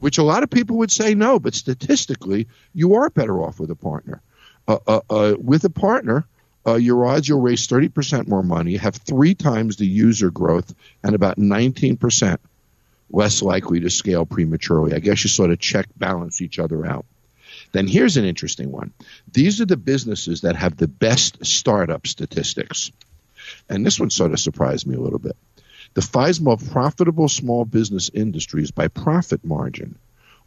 which 0.00 0.18
a 0.18 0.24
lot 0.24 0.42
of 0.42 0.50
people 0.50 0.78
would 0.78 0.90
say 0.90 1.14
no, 1.14 1.38
but 1.38 1.54
statistically, 1.54 2.48
you 2.74 2.96
are 2.96 3.10
better 3.10 3.40
off 3.42 3.60
with 3.60 3.70
a 3.70 3.76
partner. 3.76 4.20
Uh, 4.66 4.78
uh, 4.88 5.00
uh, 5.08 5.34
with 5.38 5.64
a 5.64 5.70
partner, 5.70 6.26
uh, 6.66 6.74
your 6.74 7.06
odds 7.06 7.28
you'll 7.28 7.40
raise 7.40 7.68
30% 7.68 8.26
more 8.26 8.42
money, 8.42 8.76
have 8.76 8.96
three 8.96 9.36
times 9.36 9.76
the 9.76 9.86
user 9.86 10.32
growth, 10.32 10.74
and 11.04 11.14
about 11.14 11.36
19% 11.38 12.38
less 13.10 13.40
likely 13.40 13.78
to 13.80 13.88
scale 13.90 14.26
prematurely. 14.26 14.94
I 14.94 14.98
guess 14.98 15.22
you 15.22 15.30
sort 15.30 15.52
of 15.52 15.60
check 15.60 15.86
balance 15.96 16.42
each 16.42 16.58
other 16.58 16.84
out. 16.84 17.06
Then 17.76 17.88
here's 17.88 18.16
an 18.16 18.24
interesting 18.24 18.72
one. 18.72 18.94
These 19.30 19.60
are 19.60 19.66
the 19.66 19.76
businesses 19.76 20.40
that 20.40 20.56
have 20.56 20.78
the 20.78 20.88
best 20.88 21.44
startup 21.44 22.06
statistics. 22.06 22.90
And 23.68 23.84
this 23.84 24.00
one 24.00 24.08
sort 24.08 24.32
of 24.32 24.40
surprised 24.40 24.86
me 24.86 24.96
a 24.96 25.00
little 25.00 25.18
bit. 25.18 25.36
The 25.92 26.00
five 26.00 26.40
most 26.40 26.72
profitable 26.72 27.28
small 27.28 27.66
business 27.66 28.08
industries 28.08 28.70
by 28.70 28.88
profit 28.88 29.44
margin 29.44 29.98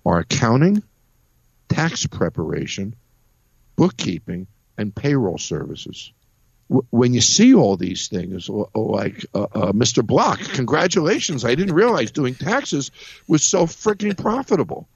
are 0.03 0.17
accounting, 0.17 0.81
tax 1.67 2.07
preparation, 2.07 2.95
bookkeeping, 3.75 4.47
and 4.75 4.95
payroll 4.95 5.37
services. 5.37 6.11
When 6.89 7.13
you 7.13 7.21
see 7.21 7.53
all 7.53 7.77
these 7.77 8.07
things, 8.07 8.49
like 8.49 9.23
uh, 9.35 9.43
uh, 9.43 9.71
Mr. 9.71 10.03
Block, 10.03 10.39
congratulations! 10.39 11.45
I 11.45 11.53
didn't 11.53 11.75
realize 11.75 12.09
doing 12.09 12.33
taxes 12.33 12.89
was 13.27 13.43
so 13.43 13.67
freaking 13.67 14.17
profitable. 14.17 14.87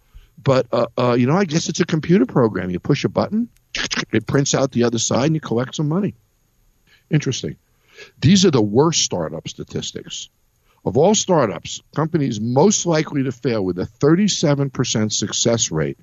But 0.42 0.68
uh, 0.72 0.88
uh, 0.98 1.14
you 1.14 1.28
know, 1.28 1.38
I 1.38 1.46
guess 1.46 1.70
it's 1.70 1.80
a 1.80 1.86
computer 1.86 2.26
program. 2.26 2.70
You 2.70 2.80
push 2.80 3.06
a 3.06 3.10
button, 3.10 3.50
it 4.12 4.28
prints 4.28 4.54
out 4.54 4.72
the 4.72 4.84
other 4.84 5.00
side, 5.00 5.26
and 5.26 5.36
you 5.36 5.42
collect 5.42 5.76
some 5.76 5.88
money. 5.88 6.16
Interesting. 7.10 7.58
These 8.20 8.46
are 8.46 8.52
the 8.52 8.62
worst 8.62 9.02
startup 9.02 9.48
statistics. 9.48 10.30
Of 10.86 10.98
all 10.98 11.16
startups, 11.16 11.82
companies 11.96 12.42
most 12.42 12.86
likely 12.86 13.24
to 13.24 13.32
fail 13.32 13.64
with 13.64 13.80
a 13.80 13.86
37% 13.86 15.14
success 15.14 15.72
rate, 15.72 15.98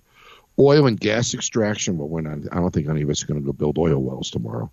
oil 0.58 0.86
and 0.86 0.98
gas 0.98 1.34
extraction. 1.34 1.98
Well, 1.98 2.08
we're 2.08 2.22
not, 2.22 2.38
I 2.50 2.56
don't 2.56 2.72
think 2.72 2.88
any 2.88 3.02
of 3.02 3.10
us 3.10 3.22
are 3.22 3.26
going 3.26 3.40
to 3.40 3.44
go 3.44 3.52
build 3.52 3.76
oil 3.76 3.98
wells 3.98 4.30
tomorrow. 4.30 4.70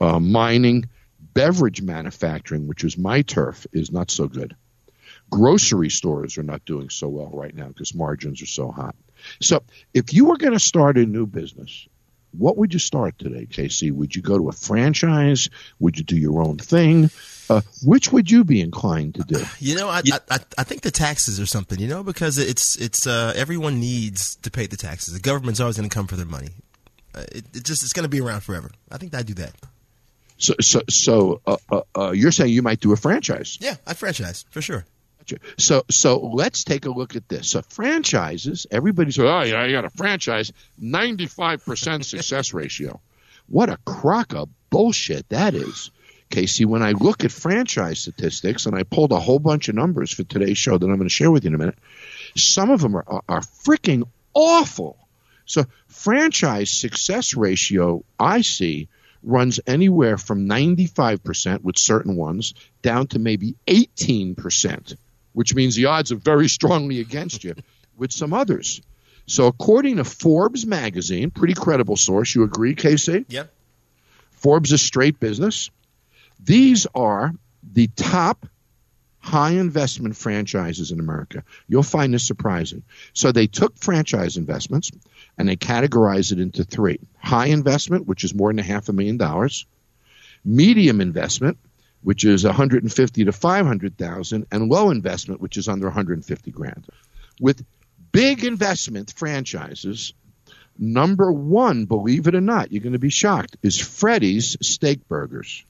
Uh, 0.00 0.18
mining, 0.18 0.88
beverage 1.18 1.80
manufacturing, 1.80 2.66
which 2.66 2.84
is 2.84 2.98
my 2.98 3.22
turf, 3.22 3.66
is 3.72 3.90
not 3.90 4.10
so 4.10 4.28
good. 4.28 4.54
Grocery 5.32 5.88
stores 5.88 6.36
are 6.36 6.42
not 6.42 6.62
doing 6.66 6.90
so 6.90 7.08
well 7.08 7.30
right 7.32 7.54
now 7.54 7.68
because 7.68 7.94
margins 7.94 8.42
are 8.42 8.46
so 8.46 8.70
hot. 8.70 8.94
So, 9.40 9.62
if 9.94 10.12
you 10.12 10.26
were 10.26 10.36
going 10.36 10.52
to 10.52 10.60
start 10.60 10.98
a 10.98 11.06
new 11.06 11.26
business, 11.26 11.88
what 12.32 12.58
would 12.58 12.74
you 12.74 12.78
start 12.78 13.18
today, 13.18 13.46
KC? 13.46 13.92
Would 13.92 14.14
you 14.14 14.20
go 14.20 14.36
to 14.36 14.50
a 14.50 14.52
franchise? 14.52 15.48
Would 15.80 15.96
you 15.96 16.04
do 16.04 16.16
your 16.16 16.42
own 16.42 16.58
thing? 16.58 17.10
Uh, 17.48 17.62
which 17.82 18.12
would 18.12 18.30
you 18.30 18.44
be 18.44 18.60
inclined 18.60 19.14
to 19.14 19.22
do? 19.22 19.42
You 19.58 19.76
know, 19.76 19.88
I, 19.88 20.02
I 20.30 20.38
I 20.58 20.64
think 20.64 20.82
the 20.82 20.90
taxes 20.90 21.40
or 21.40 21.46
something. 21.46 21.78
You 21.78 21.88
know, 21.88 22.02
because 22.02 22.36
it's 22.36 22.76
it's 22.76 23.06
uh, 23.06 23.32
everyone 23.34 23.80
needs 23.80 24.36
to 24.36 24.50
pay 24.50 24.66
the 24.66 24.76
taxes. 24.76 25.14
The 25.14 25.20
government's 25.20 25.60
always 25.60 25.78
going 25.78 25.88
to 25.88 25.94
come 25.94 26.06
for 26.06 26.16
their 26.16 26.26
money. 26.26 26.50
Uh, 27.14 27.24
it, 27.32 27.44
it, 27.54 27.64
just 27.64 27.82
it's 27.82 27.94
going 27.94 28.04
to 28.04 28.10
be 28.10 28.20
around 28.20 28.42
forever. 28.42 28.70
I 28.90 28.98
think 28.98 29.14
I'd 29.14 29.26
do 29.26 29.34
that. 29.34 29.54
So 30.36 30.54
so 30.60 30.82
so 30.90 31.40
uh, 31.46 31.56
uh, 31.70 31.80
uh, 31.96 32.10
you're 32.10 32.32
saying 32.32 32.52
you 32.52 32.62
might 32.62 32.80
do 32.80 32.92
a 32.92 32.96
franchise? 32.96 33.58
Yeah, 33.60 33.76
I 33.86 33.94
franchise 33.94 34.44
for 34.50 34.60
sure. 34.60 34.84
So 35.58 35.84
so 35.90 36.18
let's 36.18 36.64
take 36.64 36.86
a 36.86 36.90
look 36.90 37.16
at 37.16 37.28
this. 37.28 37.50
So 37.50 37.62
franchises, 37.62 38.66
everybody's 38.70 39.18
like, 39.18 39.28
oh 39.28 39.42
yeah, 39.42 39.64
you 39.64 39.72
got 39.72 39.84
a 39.84 39.90
franchise, 39.90 40.52
ninety 40.78 41.26
five 41.26 41.64
percent 41.64 42.04
success 42.04 42.52
ratio. 42.52 43.00
What 43.48 43.68
a 43.68 43.78
crock 43.84 44.34
of 44.34 44.48
bullshit 44.70 45.28
that 45.30 45.54
is. 45.54 45.90
Casey, 46.30 46.64
when 46.64 46.82
I 46.82 46.92
look 46.92 47.24
at 47.24 47.30
franchise 47.30 48.00
statistics, 48.00 48.64
and 48.64 48.74
I 48.74 48.84
pulled 48.84 49.12
a 49.12 49.20
whole 49.20 49.38
bunch 49.38 49.68
of 49.68 49.74
numbers 49.74 50.10
for 50.12 50.24
today's 50.24 50.56
show 50.56 50.78
that 50.78 50.86
I'm 50.86 50.96
going 50.96 51.08
to 51.08 51.10
share 51.10 51.30
with 51.30 51.44
you 51.44 51.48
in 51.48 51.54
a 51.54 51.58
minute, 51.58 51.78
some 52.34 52.70
of 52.70 52.80
them 52.80 52.96
are, 52.96 53.04
are, 53.06 53.22
are 53.28 53.40
freaking 53.40 54.04
awful. 54.32 54.96
So, 55.44 55.66
franchise 55.88 56.70
success 56.70 57.34
ratio, 57.34 58.04
I 58.18 58.40
see, 58.40 58.88
runs 59.22 59.60
anywhere 59.66 60.18
from 60.18 60.48
95% 60.48 61.62
with 61.62 61.78
certain 61.78 62.16
ones 62.16 62.54
down 62.80 63.06
to 63.08 63.18
maybe 63.18 63.54
18%, 63.66 64.96
which 65.32 65.54
means 65.54 65.74
the 65.74 65.86
odds 65.86 66.12
are 66.12 66.16
very 66.16 66.48
strongly 66.48 67.00
against 67.00 67.44
you 67.44 67.54
with 67.96 68.12
some 68.12 68.32
others. 68.32 68.80
So, 69.26 69.46
according 69.46 69.96
to 69.96 70.04
Forbes 70.04 70.66
magazine, 70.66 71.30
pretty 71.30 71.54
credible 71.54 71.96
source, 71.96 72.34
you 72.34 72.42
agree, 72.42 72.74
Casey? 72.74 73.24
Yep. 73.28 73.52
Forbes 74.32 74.72
is 74.72 74.82
straight 74.82 75.20
business. 75.20 75.70
These 76.44 76.86
are 76.94 77.32
the 77.62 77.86
top 77.94 78.46
high 79.22 79.52
investment 79.52 80.16
franchises 80.16 80.90
in 80.90 80.98
America. 80.98 81.44
You'll 81.68 81.84
find 81.84 82.12
this 82.12 82.26
surprising. 82.26 82.82
So 83.12 83.30
they 83.30 83.46
took 83.46 83.78
franchise 83.78 84.36
investments 84.36 84.90
and 85.38 85.48
they 85.48 85.54
categorized 85.54 86.32
it 86.32 86.40
into 86.40 86.64
three 86.64 86.98
high 87.18 87.46
investment, 87.46 88.06
which 88.08 88.24
is 88.24 88.34
more 88.34 88.50
than 88.50 88.58
a 88.58 88.64
half 88.64 88.88
a 88.88 88.92
million 88.92 89.16
dollars, 89.16 89.64
medium 90.44 91.00
investment, 91.00 91.58
which 92.02 92.24
is 92.24 92.44
150 92.44 93.24
to 93.24 93.32
500,000, 93.32 94.46
and 94.50 94.68
low 94.68 94.90
investment, 94.90 95.40
which 95.40 95.56
is 95.56 95.68
under 95.68 95.86
150 95.86 96.50
grand. 96.50 96.86
With 97.40 97.64
big 98.10 98.44
investment 98.44 99.12
franchises, 99.16 100.12
number 100.78 101.30
one, 101.32 101.86
believe 101.86 102.26
it 102.26 102.34
or 102.34 102.40
not, 102.40 102.72
you're 102.72 102.82
going 102.82 102.92
to 102.92 102.98
be 102.98 103.10
shocked, 103.10 103.56
is 103.62 103.78
Freddy's 103.78 104.56
Steak 104.60 105.06
Burgers. 105.08 105.64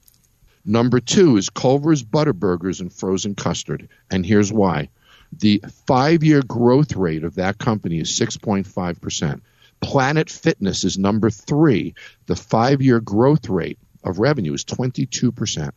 Number 0.65 0.99
two 0.99 1.37
is 1.37 1.49
Culver's 1.49 2.03
Butter 2.03 2.33
Burgers 2.33 2.79
and 2.79 2.91
Frozen 2.91 3.35
Custard. 3.35 3.89
And 4.09 4.25
here's 4.25 4.51
why. 4.51 4.89
The 5.37 5.61
five 5.87 6.23
year 6.23 6.41
growth 6.41 6.95
rate 6.95 7.23
of 7.23 7.35
that 7.35 7.57
company 7.57 7.99
is 7.99 8.17
6.5%. 8.17 9.41
Planet 9.81 10.29
Fitness 10.29 10.85
is 10.85 10.97
number 10.97 11.29
three. 11.29 11.95
The 12.27 12.35
five 12.37 12.81
year 12.81 13.01
growth 13.01 13.49
rate 13.49 13.77
of 14.03 14.19
revenue 14.19 14.53
is 14.53 14.63
22%. 14.63 15.71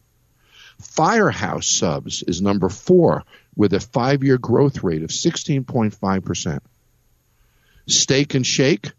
Firehouse 0.81 1.67
Subs 1.67 2.23
is 2.23 2.43
number 2.43 2.69
four 2.69 3.25
with 3.55 3.73
a 3.73 3.81
five 3.81 4.23
year 4.23 4.39
growth 4.39 4.83
rate 4.83 5.03
of 5.03 5.11
16.5%. 5.11 6.61
Steak 7.87 8.35
and 8.35 8.47
Shake 8.47 8.93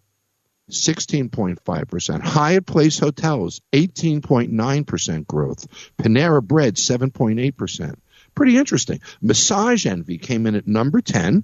16.5%. 0.69 2.21
Hyatt 2.21 2.65
Place 2.65 2.99
Hotels, 2.99 3.61
18.9% 3.71 5.27
growth. 5.27 5.67
Panera 5.97 6.43
Bread, 6.43 6.75
7.8%. 6.75 7.95
Pretty 8.35 8.57
interesting. 8.57 8.99
Massage 9.21 9.85
Envy 9.85 10.17
came 10.17 10.45
in 10.45 10.55
at 10.55 10.67
number 10.67 11.01
10. 11.01 11.43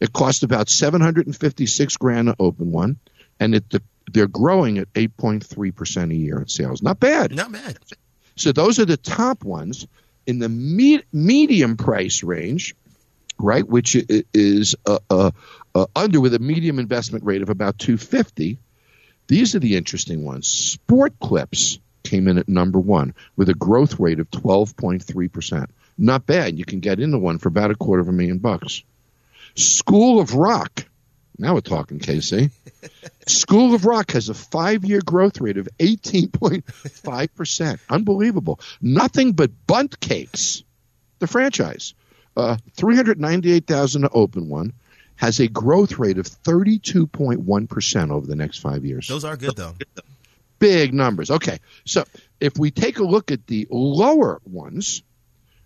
It 0.00 0.12
cost 0.12 0.42
about 0.42 0.68
756 0.68 1.96
grand 1.96 2.28
to 2.28 2.36
open 2.38 2.72
one, 2.72 2.98
and 3.38 3.54
it, 3.54 3.64
they're 4.12 4.26
growing 4.26 4.78
at 4.78 4.92
8.3% 4.92 6.10
a 6.10 6.14
year 6.14 6.40
in 6.40 6.48
sales. 6.48 6.82
Not 6.82 7.00
bad. 7.00 7.34
Not 7.34 7.52
bad. 7.52 7.78
So 8.42 8.50
those 8.50 8.80
are 8.80 8.84
the 8.84 8.96
top 8.96 9.44
ones. 9.44 9.86
In 10.26 10.40
the 10.40 10.48
me- 10.48 11.02
medium 11.12 11.76
price 11.76 12.24
range, 12.24 12.74
right, 13.38 13.66
which 13.66 13.96
is 14.34 14.74
uh, 14.84 14.98
uh, 15.08 15.30
uh, 15.74 15.86
under 15.94 16.20
with 16.20 16.34
a 16.34 16.38
medium 16.40 16.80
investment 16.80 17.24
rate 17.24 17.42
of 17.42 17.50
about 17.50 17.78
250. 17.78 18.58
These 19.28 19.54
are 19.54 19.60
the 19.60 19.76
interesting 19.76 20.24
ones. 20.24 20.48
Sport 20.48 21.14
Clips 21.20 21.78
came 22.02 22.26
in 22.26 22.38
at 22.38 22.48
number 22.48 22.80
one 22.80 23.14
with 23.36 23.48
a 23.48 23.54
growth 23.54 24.00
rate 24.00 24.18
of 24.18 24.28
12.3%. 24.30 25.66
Not 25.96 26.26
bad. 26.26 26.58
You 26.58 26.64
can 26.64 26.80
get 26.80 26.98
into 26.98 27.18
one 27.18 27.38
for 27.38 27.48
about 27.48 27.70
a 27.70 27.76
quarter 27.76 28.02
of 28.02 28.08
a 28.08 28.12
million 28.12 28.38
bucks. 28.38 28.82
School 29.54 30.20
of 30.20 30.34
Rock. 30.34 30.84
Now 31.38 31.54
we're 31.54 31.60
talking, 31.60 31.98
Casey. 31.98 32.50
School 33.26 33.74
of 33.74 33.84
Rock 33.84 34.12
has 34.12 34.28
a 34.28 34.34
five 34.34 34.84
year 34.84 35.00
growth 35.04 35.40
rate 35.40 35.56
of 35.56 35.68
18.5%. 35.78 37.80
Unbelievable. 37.88 38.60
Nothing 38.80 39.32
but 39.32 39.50
Bundt 39.66 39.98
Cakes, 40.00 40.62
the 41.18 41.26
franchise. 41.26 41.94
Uh, 42.36 42.56
398,000 42.76 44.02
to 44.02 44.08
open 44.10 44.48
one 44.48 44.72
has 45.16 45.38
a 45.38 45.48
growth 45.48 45.98
rate 45.98 46.18
of 46.18 46.26
32.1% 46.26 48.10
over 48.10 48.26
the 48.26 48.36
next 48.36 48.58
five 48.58 48.84
years. 48.84 49.06
Those 49.06 49.24
are 49.24 49.36
good, 49.36 49.54
though. 49.54 49.74
Big 50.58 50.94
numbers. 50.94 51.30
Okay. 51.30 51.58
So 51.84 52.04
if 52.40 52.58
we 52.58 52.70
take 52.70 52.98
a 52.98 53.04
look 53.04 53.30
at 53.30 53.46
the 53.46 53.68
lower 53.70 54.40
ones, 54.44 55.02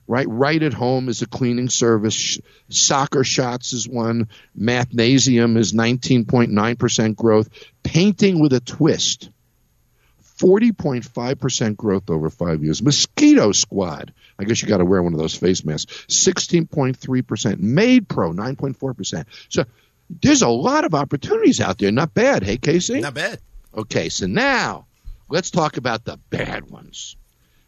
right? 0.06 0.26
Right 0.28 0.62
at 0.62 0.72
home 0.72 1.08
is 1.08 1.22
a 1.22 1.26
cleaning 1.26 1.68
service. 1.68 2.38
Soccer 2.68 3.24
shots 3.24 3.72
is 3.72 3.88
one. 3.88 4.28
Mathnasium 4.58 5.56
is 5.56 5.72
19.9% 5.72 7.16
growth. 7.16 7.48
Painting 7.82 8.40
with 8.40 8.52
a 8.52 8.60
twist 8.60 9.30
40.5% 10.38 11.76
growth 11.76 12.10
over 12.10 12.30
five 12.30 12.62
years. 12.62 12.82
Mosquito 12.82 13.52
Squad, 13.52 14.12
I 14.38 14.44
guess 14.44 14.60
you 14.60 14.68
got 14.68 14.78
to 14.78 14.84
wear 14.84 15.02
one 15.02 15.14
of 15.14 15.18
those 15.18 15.34
face 15.34 15.64
masks, 15.64 16.04
16.3%. 16.08 16.96
MaidPro, 16.96 18.34
9.4%. 18.34 19.24
So 19.48 19.64
there's 20.10 20.42
a 20.42 20.48
lot 20.48 20.84
of 20.84 20.94
opportunities 20.94 21.60
out 21.60 21.78
there. 21.78 21.90
Not 21.90 22.12
bad, 22.12 22.42
hey, 22.42 22.58
Casey? 22.58 23.00
Not 23.00 23.14
bad. 23.14 23.40
Okay, 23.74 24.08
so 24.08 24.26
now 24.26 24.86
let's 25.28 25.50
talk 25.50 25.78
about 25.78 26.04
the 26.04 26.18
bad 26.30 26.70
ones. 26.70 27.16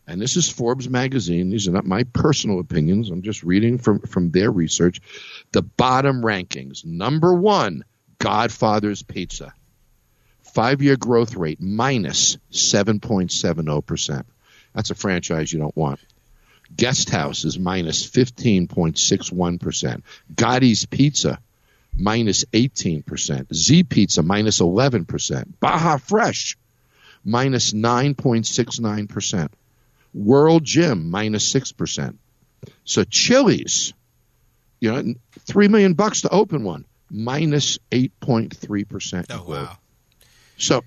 And 0.08 0.20
this 0.20 0.36
is 0.36 0.48
Forbes 0.48 0.88
magazine. 0.88 1.50
These 1.50 1.68
are 1.68 1.72
not 1.72 1.84
my 1.84 2.04
personal 2.04 2.60
opinions. 2.60 3.10
I'm 3.10 3.22
just 3.22 3.42
reading 3.42 3.76
from, 3.76 4.00
from 4.00 4.30
their 4.30 4.50
research. 4.50 5.02
The 5.52 5.60
bottom 5.62 6.22
rankings. 6.22 6.84
Number 6.84 7.34
one, 7.34 7.84
Godfather's 8.18 9.02
Pizza 9.02 9.52
five 10.42 10.82
year 10.82 10.96
growth 10.96 11.36
rate 11.36 11.60
minus 11.60 12.38
7.70%. 12.50 14.24
That's 14.74 14.90
a 14.90 14.94
franchise 14.94 15.52
you 15.52 15.58
don't 15.58 15.76
want. 15.76 16.00
Guest 16.74 17.10
House 17.10 17.44
is 17.44 17.58
minus 17.58 18.08
15.61%. 18.08 20.02
Gotti's 20.34 20.86
Pizza 20.86 21.38
minus 21.96 22.44
18%. 22.46 23.54
Z 23.54 23.84
Pizza 23.84 24.22
minus 24.22 24.60
11%. 24.60 25.52
Baja 25.60 25.98
Fresh 25.98 26.56
minus 27.24 27.72
9.69%. 27.72 29.48
World 30.14 30.64
Gym 30.64 31.10
minus 31.10 31.52
6%. 31.52 32.16
So 32.84 33.04
Chili's, 33.04 33.92
you 34.80 34.92
know, 34.92 35.14
3 35.46 35.68
million 35.68 35.94
bucks 35.94 36.22
to 36.22 36.28
open 36.30 36.64
one, 36.64 36.84
minus 37.10 37.78
8.3%. 37.90 39.26
Oh, 39.30 39.44
wow. 39.48 39.76
So 40.56 40.82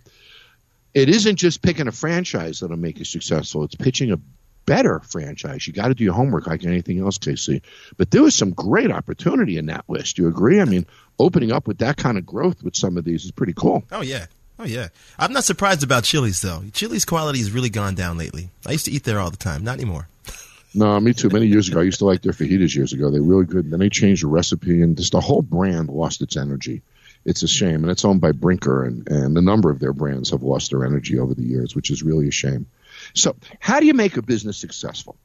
it 0.94 1.10
isn't 1.10 1.38
just 1.38 1.62
picking 1.62 1.88
a 1.88 1.92
franchise 1.92 2.60
that'll 2.60 2.78
make 2.78 3.00
you 3.00 3.06
successful. 3.06 3.64
It's 3.64 3.76
pitching 3.76 4.12
a 4.12 4.20
better 4.66 5.00
franchise. 5.00 5.66
You 5.66 5.74
got 5.74 5.88
to 5.88 5.94
do 5.94 6.04
your 6.04 6.14
homework 6.14 6.48
like 6.48 6.66
anything 6.66 7.00
else, 7.00 7.18
KC. 7.18 7.62
But 7.98 8.12
there 8.12 8.22
was 8.22 8.36
some 8.36 8.52
great 8.52 8.92
opportunity 8.92 9.58
in 9.58 9.68
that 9.68 9.86
list. 9.88 10.18
Do 10.18 10.24
you 10.24 10.28
agree? 10.28 10.62
I 10.62 10.66
mean, 10.66 10.86
opening 11.20 11.52
up 11.52 11.68
with 11.68 11.80
that 11.80 11.98
kind 11.98 12.18
of 12.18 12.26
growth 12.26 12.64
with 12.64 12.76
some 12.76 12.98
of 12.98 13.04
these 13.04 13.26
is 13.26 13.32
pretty 13.32 13.54
cool. 13.54 13.84
Oh 13.92 14.02
yeah. 14.02 14.26
Oh 14.62 14.66
yeah. 14.66 14.90
I'm 15.18 15.34
not 15.34 15.44
surprised 15.44 15.82
about 15.82 16.04
Chili's 16.04 16.42
though. 16.42 16.64
Chili's 16.72 17.04
quality 17.04 17.40
has 17.40 17.52
really 17.52 17.70
gone 17.70 17.96
down 17.96 18.18
lately. 18.18 18.52
I 18.66 18.74
used 18.74 18.86
to 18.86 18.92
eat 18.92 19.04
there 19.04 19.20
all 19.20 19.32
the 19.32 19.38
time. 19.38 19.64
Not 19.64 19.80
anymore. 19.80 20.08
No, 20.76 21.00
me 21.00 21.14
too. 21.14 21.30
Many 21.30 21.48
years 21.48 21.68
ago, 21.68 21.80
I 21.80 21.84
used 21.84 22.00
to 22.00 22.06
like 22.06 22.22
their 22.22 22.32
fajitas. 22.32 22.76
Years 22.76 22.94
ago, 22.94 23.10
they're 23.10 23.22
really 23.22 23.46
good. 23.46 23.66
And 23.66 23.74
then 23.74 23.80
they 23.80 23.90
changed 23.90 24.24
the 24.24 24.28
recipe, 24.28 24.82
and 24.82 24.96
just 24.96 25.14
the 25.14 25.20
whole 25.20 25.42
brand 25.42 25.90
lost 25.90 26.22
its 26.22 26.38
energy 26.38 26.82
it's 27.26 27.44
a 27.44 27.48
shame. 27.48 27.84
And 27.84 27.92
it's 27.92 28.06
owned 28.06 28.22
by 28.22 28.32
Brinker, 28.32 28.84
and, 28.84 29.08
and 29.10 29.38
a 29.38 29.42
number 29.42 29.70
of 29.70 29.80
their 29.80 29.94
brands 29.94 30.32
have 30.32 30.44
lost 30.44 30.72
their 30.72 30.86
energy 30.86 31.20
over 31.20 31.34
the 31.34 31.44
years, 31.44 31.76
which 31.76 31.92
is 31.92 32.04
really 32.04 32.28
a 32.28 32.32
shame. 32.32 32.68
So, 33.14 33.36
how 33.60 33.80
do 33.80 33.86
you 33.86 33.94
make 33.94 34.18
a 34.18 34.22
business 34.22 34.58
successful? 34.58 35.18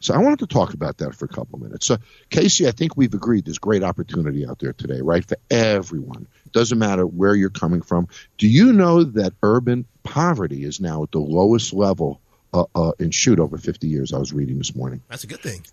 So 0.00 0.14
I 0.14 0.18
wanted 0.18 0.40
to 0.40 0.46
talk 0.46 0.74
about 0.74 0.98
that 0.98 1.14
for 1.14 1.24
a 1.24 1.28
couple 1.28 1.56
of 1.56 1.62
minutes. 1.62 1.86
So, 1.86 1.98
Casey, 2.30 2.66
I 2.66 2.70
think 2.70 2.96
we've 2.96 3.14
agreed 3.14 3.44
there's 3.44 3.58
great 3.58 3.82
opportunity 3.82 4.46
out 4.46 4.58
there 4.58 4.72
today, 4.72 5.00
right? 5.00 5.24
For 5.24 5.36
everyone. 5.50 6.26
Doesn't 6.52 6.78
matter 6.78 7.06
where 7.06 7.34
you're 7.34 7.50
coming 7.50 7.82
from. 7.82 8.08
Do 8.38 8.48
you 8.48 8.72
know 8.72 9.04
that 9.04 9.32
urban 9.42 9.86
poverty 10.02 10.64
is 10.64 10.80
now 10.80 11.02
at 11.02 11.12
the 11.12 11.18
lowest 11.18 11.72
level 11.72 12.20
uh, 12.52 12.64
uh, 12.74 12.92
in 12.98 13.10
shoot 13.10 13.38
over 13.38 13.58
50 13.58 13.88
years? 13.88 14.12
I 14.12 14.18
was 14.18 14.32
reading 14.32 14.58
this 14.58 14.74
morning. 14.74 15.02
That's 15.08 15.24
a 15.24 15.28
good 15.28 15.40
thing. 15.40 15.64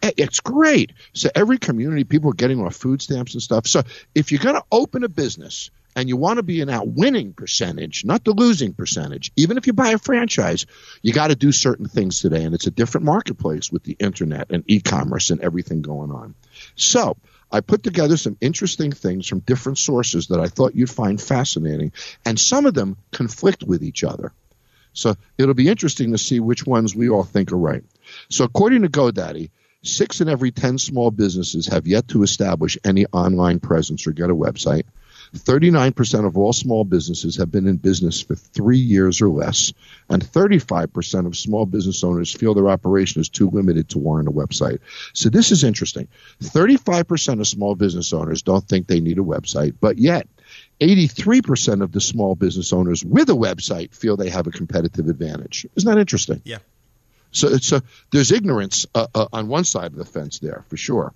It's 0.00 0.40
great. 0.40 0.92
So 1.12 1.28
every 1.34 1.58
community, 1.58 2.04
people 2.04 2.30
are 2.30 2.34
getting 2.34 2.64
off 2.64 2.76
food 2.76 3.02
stamps 3.02 3.34
and 3.34 3.42
stuff. 3.42 3.66
So 3.66 3.82
if 4.14 4.30
you're 4.30 4.40
going 4.40 4.54
to 4.54 4.64
open 4.70 5.02
a 5.02 5.08
business 5.08 5.70
and 5.96 6.08
you 6.08 6.16
want 6.16 6.36
to 6.36 6.42
be 6.42 6.60
in 6.60 6.68
that 6.68 6.86
winning 6.86 7.32
percentage, 7.32 8.04
not 8.04 8.24
the 8.24 8.32
losing 8.32 8.74
percentage, 8.74 9.32
even 9.36 9.56
if 9.56 9.66
you 9.66 9.72
buy 9.72 9.90
a 9.90 9.98
franchise, 9.98 10.66
you 11.02 11.12
got 11.12 11.28
to 11.28 11.36
do 11.36 11.52
certain 11.52 11.88
things 11.88 12.20
today. 12.20 12.44
And 12.44 12.54
it's 12.54 12.66
a 12.66 12.70
different 12.70 13.06
marketplace 13.06 13.72
with 13.72 13.82
the 13.82 13.96
internet 13.98 14.50
and 14.50 14.64
e-commerce 14.66 15.30
and 15.30 15.40
everything 15.40 15.82
going 15.82 16.10
on. 16.10 16.34
So 16.76 17.16
I 17.50 17.60
put 17.60 17.82
together 17.82 18.16
some 18.16 18.36
interesting 18.40 18.92
things 18.92 19.26
from 19.26 19.40
different 19.40 19.78
sources 19.78 20.28
that 20.28 20.40
I 20.40 20.48
thought 20.48 20.74
you'd 20.74 20.90
find 20.90 21.20
fascinating, 21.20 21.92
and 22.24 22.38
some 22.38 22.66
of 22.66 22.74
them 22.74 22.96
conflict 23.10 23.64
with 23.64 23.82
each 23.82 24.04
other. 24.04 24.32
So 24.92 25.16
it'll 25.36 25.54
be 25.54 25.68
interesting 25.68 26.12
to 26.12 26.18
see 26.18 26.40
which 26.40 26.66
ones 26.66 26.94
we 26.94 27.08
all 27.08 27.24
think 27.24 27.52
are 27.52 27.58
right. 27.58 27.84
So 28.28 28.44
according 28.44 28.82
to 28.82 28.88
GoDaddy, 28.88 29.50
Six 29.82 30.20
in 30.20 30.28
every 30.28 30.50
10 30.50 30.78
small 30.78 31.10
businesses 31.10 31.68
have 31.68 31.86
yet 31.86 32.08
to 32.08 32.22
establish 32.22 32.76
any 32.84 33.06
online 33.06 33.60
presence 33.60 34.06
or 34.06 34.12
get 34.12 34.30
a 34.30 34.34
website. 34.34 34.84
39% 35.34 36.26
of 36.26 36.36
all 36.36 36.52
small 36.52 36.84
businesses 36.84 37.36
have 37.36 37.50
been 37.50 37.66
in 37.66 37.76
business 37.76 38.20
for 38.20 38.34
three 38.34 38.78
years 38.78 39.20
or 39.20 39.28
less, 39.28 39.72
and 40.08 40.22
35% 40.22 41.26
of 41.26 41.36
small 41.36 41.66
business 41.66 42.04
owners 42.04 42.32
feel 42.32 42.54
their 42.54 42.68
operation 42.68 43.20
is 43.20 43.28
too 43.28 43.50
limited 43.50 43.88
to 43.90 43.98
warrant 43.98 44.28
a 44.28 44.32
website. 44.32 44.78
So 45.12 45.28
this 45.28 45.50
is 45.50 45.64
interesting. 45.64 46.08
35% 46.42 47.40
of 47.40 47.46
small 47.46 47.74
business 47.74 48.12
owners 48.12 48.42
don't 48.42 48.66
think 48.66 48.86
they 48.86 49.00
need 49.00 49.18
a 49.18 49.22
website, 49.22 49.74
but 49.80 49.98
yet 49.98 50.26
83% 50.80 51.82
of 51.82 51.92
the 51.92 52.00
small 52.00 52.34
business 52.34 52.72
owners 52.72 53.04
with 53.04 53.28
a 53.30 53.34
website 53.34 53.94
feel 53.94 54.16
they 54.16 54.30
have 54.30 54.46
a 54.46 54.50
competitive 54.50 55.08
advantage. 55.08 55.66
Isn't 55.76 55.90
that 55.90 55.98
interesting? 55.98 56.40
Yeah. 56.44 56.58
So 57.30 57.48
it's 57.48 57.72
a, 57.72 57.82
there's 58.10 58.32
ignorance 58.32 58.86
uh, 58.94 59.06
uh, 59.14 59.26
on 59.32 59.48
one 59.48 59.64
side 59.64 59.92
of 59.92 59.98
the 59.98 60.04
fence 60.04 60.38
there 60.38 60.64
for 60.68 60.76
sure, 60.76 61.12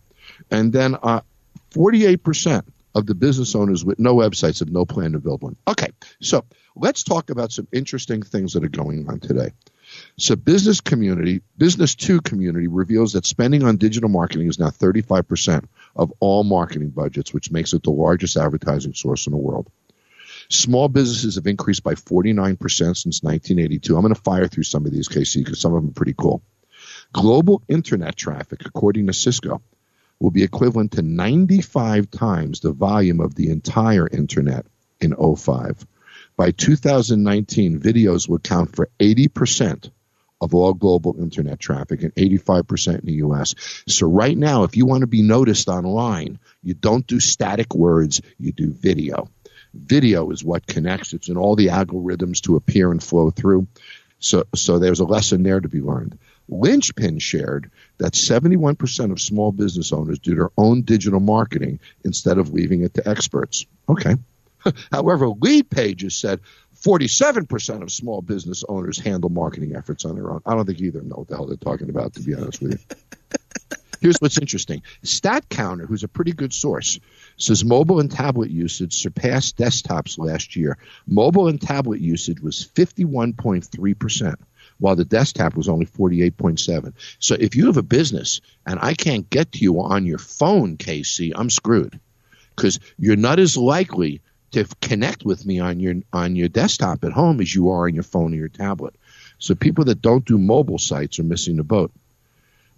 and 0.51 0.73
then 0.73 0.97
uh, 1.03 1.23
48% 1.71 2.65
of 2.95 3.07
the 3.07 3.15
business 3.15 3.55
owners 3.55 3.85
with 3.85 3.99
no 3.99 4.15
websites 4.15 4.61
have 4.61 4.71
no 4.71 4.85
plan 4.85 5.13
to 5.13 5.19
build 5.19 5.43
one. 5.43 5.57
Okay, 5.67 5.89
so 6.21 6.45
let's 6.77 7.03
talk 7.03 7.31
about 7.31 7.53
some 7.53 7.69
interesting 7.73 8.23
things 8.23 8.53
that 8.53 8.65
are 8.65 8.69
going 8.69 9.09
on 9.09 9.21
today. 9.21 9.53
So, 10.17 10.37
business 10.37 10.81
community, 10.81 11.43
business 11.57 11.95
to 11.97 12.21
community 12.21 12.69
reveals 12.69 13.13
that 13.13 13.27
spending 13.27 13.63
on 13.63 13.77
digital 13.77 14.09
marketing 14.09 14.49
is 14.49 14.59
now 14.59 14.71
35% 14.71 15.65
of 15.97 16.13
all 16.21 16.45
marketing 16.45 16.91
budgets, 16.91 17.35
which 17.35 17.51
makes 17.51 17.73
it 17.73 17.83
the 17.83 17.91
largest 17.91 18.37
advertising 18.37 18.95
source 18.95 19.27
in 19.27 19.33
the 19.33 19.39
world. 19.39 19.71
Small 20.49 20.89
businesses 20.89 21.37
have 21.37 21.47
increased 21.47 21.83
by 21.83 21.95
49% 21.95 22.59
since 22.59 23.23
1982. 23.23 23.95
I'm 23.95 24.03
going 24.03 24.15
to 24.15 24.21
fire 24.21 24.49
through 24.49 24.65
some 24.65 24.87
of 24.87 24.93
these, 24.93 25.09
Casey, 25.09 25.43
because 25.43 25.61
some 25.61 25.75
of 25.75 25.83
them 25.83 25.91
are 25.91 25.95
pretty 25.95 26.15
cool. 26.17 26.43
Global 27.13 27.63
internet 27.69 28.17
traffic, 28.17 28.65
according 28.65 29.07
to 29.07 29.13
Cisco, 29.13 29.63
will 30.23 30.31
be 30.31 30.45
equivalent 30.45 30.93
to 30.93 31.03
95 31.03 32.09
times 32.09 32.61
the 32.61 32.71
volume 32.71 33.21
of 33.21 33.35
the 33.35 33.51
entire 33.51 34.07
internet 34.07 34.65
in 35.01 35.13
05. 35.17 35.85
By 36.37 36.53
2019, 36.53 37.81
videos 37.81 38.29
will 38.29 38.39
count 38.39 38.77
for 38.77 38.89
80% 39.01 39.91
of 40.41 40.55
all 40.55 40.75
global 40.75 41.17
internet 41.21 41.59
traffic 41.59 42.05
and 42.05 42.15
85% 42.15 43.01
in 43.01 43.07
the 43.07 43.13
US. 43.15 43.57
So 43.89 44.09
right 44.09 44.39
now, 44.39 44.63
if 44.63 44.77
you 44.77 44.87
want 44.87 45.01
to 45.01 45.09
be 45.09 45.23
noticed 45.23 45.69
online, 45.69 46.39
you 46.63 46.75
don't 46.75 47.07
do 47.07 47.19
static 47.19 47.75
words, 47.75 48.23
you 48.39 48.53
do 48.53 48.71
video. 48.71 49.29
Video 49.75 50.31
is 50.31 50.45
what 50.45 50.69
connects. 50.69 51.15
It's 51.15 51.31
in 51.31 51.37
all 51.37 51.57
the 51.57 51.69
algorithms 51.69 52.43
to 52.43 52.55
appear 52.55 52.93
and 52.93 53.03
flow 53.03 53.31
through. 53.31 53.67
So, 54.21 54.45
so 54.55 54.79
there's 54.79 55.01
a 55.01 55.05
lesson 55.05 55.43
there 55.43 55.61
to 55.61 55.69
be 55.69 55.81
learned. 55.81 56.17
Linchpin 56.53 57.19
shared 57.19 57.71
that 57.99 58.13
71% 58.13 59.13
of 59.13 59.21
small 59.21 59.53
business 59.53 59.93
owners 59.93 60.19
do 60.19 60.35
their 60.35 60.51
own 60.57 60.83
digital 60.83 61.21
marketing 61.21 61.81
instead 62.05 62.39
of 62.39 62.53
leaving 62.53 62.83
it 62.83 62.95
to 62.95 63.09
experts. 63.09 63.67
Okay. 63.89 64.17
However, 64.93 65.27
Leadpages 65.27 66.13
said 66.13 66.41
47% 66.83 67.83
of 67.83 67.91
small 67.91 68.23
business 68.23 68.65
owners 68.69 68.99
handle 68.99 69.31
marketing 69.31 69.77
efforts 69.77 70.05
on 70.05 70.17
their 70.17 70.31
own. 70.31 70.43
I 70.45 70.55
don't 70.55 70.67
think 70.67 70.81
either 70.81 71.01
know 71.03 71.17
what 71.17 71.29
the 71.29 71.37
hell 71.37 71.47
they're 71.47 71.57
talking 71.57 71.91
about, 71.91 72.15
to 72.15 72.21
be 72.21 72.35
honest 72.35 72.61
with 72.61 72.73
you. 72.73 72.97
Here's 74.03 74.19
what's 74.19 74.39
interesting. 74.39 74.83
StatCounter, 75.05 75.87
who's 75.87 76.03
a 76.03 76.09
pretty 76.09 76.33
good 76.33 76.53
source, 76.53 76.99
says 77.37 77.65
mobile 77.65 78.01
and 78.01 78.11
tablet 78.11 78.51
usage 78.51 78.95
surpassed 78.95 79.57
desktops 79.57 80.19
last 80.19 80.57
year. 80.57 80.77
Mobile 81.07 81.47
and 81.47 81.61
tablet 81.61 82.01
usage 82.01 82.41
was 82.41 82.69
51.3%, 82.75 84.35
while 84.79 84.97
the 84.97 85.05
desktop 85.05 85.57
was 85.57 85.69
only 85.69 85.87
48.7. 85.87 86.93
So 87.19 87.37
if 87.39 87.57
you 87.57 87.67
have 87.67 87.77
a 87.77 87.83
business 87.83 88.41
and 88.67 88.79
I 88.81 88.95
can't 88.95 89.29
get 89.29 89.53
to 89.53 89.59
you 89.59 89.81
on 89.81 90.07
your 90.07 90.19
phone, 90.19 90.77
KC, 90.77 91.33
I'm 91.35 91.51
screwed 91.51 91.99
because 92.55 92.81
you're 92.99 93.17
not 93.17 93.39
as 93.39 93.57
likely 93.57 94.21
to 94.53 94.67
connect 94.81 95.25
with 95.25 95.47
me 95.47 95.61
on 95.61 95.81
your 95.81 95.95
on 96.13 96.37
your 96.37 96.49
desktop 96.49 97.05
at 97.05 97.13
home 97.13 97.41
as 97.41 97.55
you 97.55 97.71
are 97.71 97.87
on 97.87 97.95
your 97.95 98.03
phone 98.03 98.35
or 98.35 98.37
your 98.37 98.49
tablet. 98.49 98.95
So 99.39 99.55
people 99.55 99.87
that 99.87 100.01
don't 100.01 100.25
do 100.25 100.39
mobile 100.39 100.79
sites 100.79 101.19
are 101.19 101.25
missing 101.25 101.57
the 101.57 101.65
boat. 101.65 101.91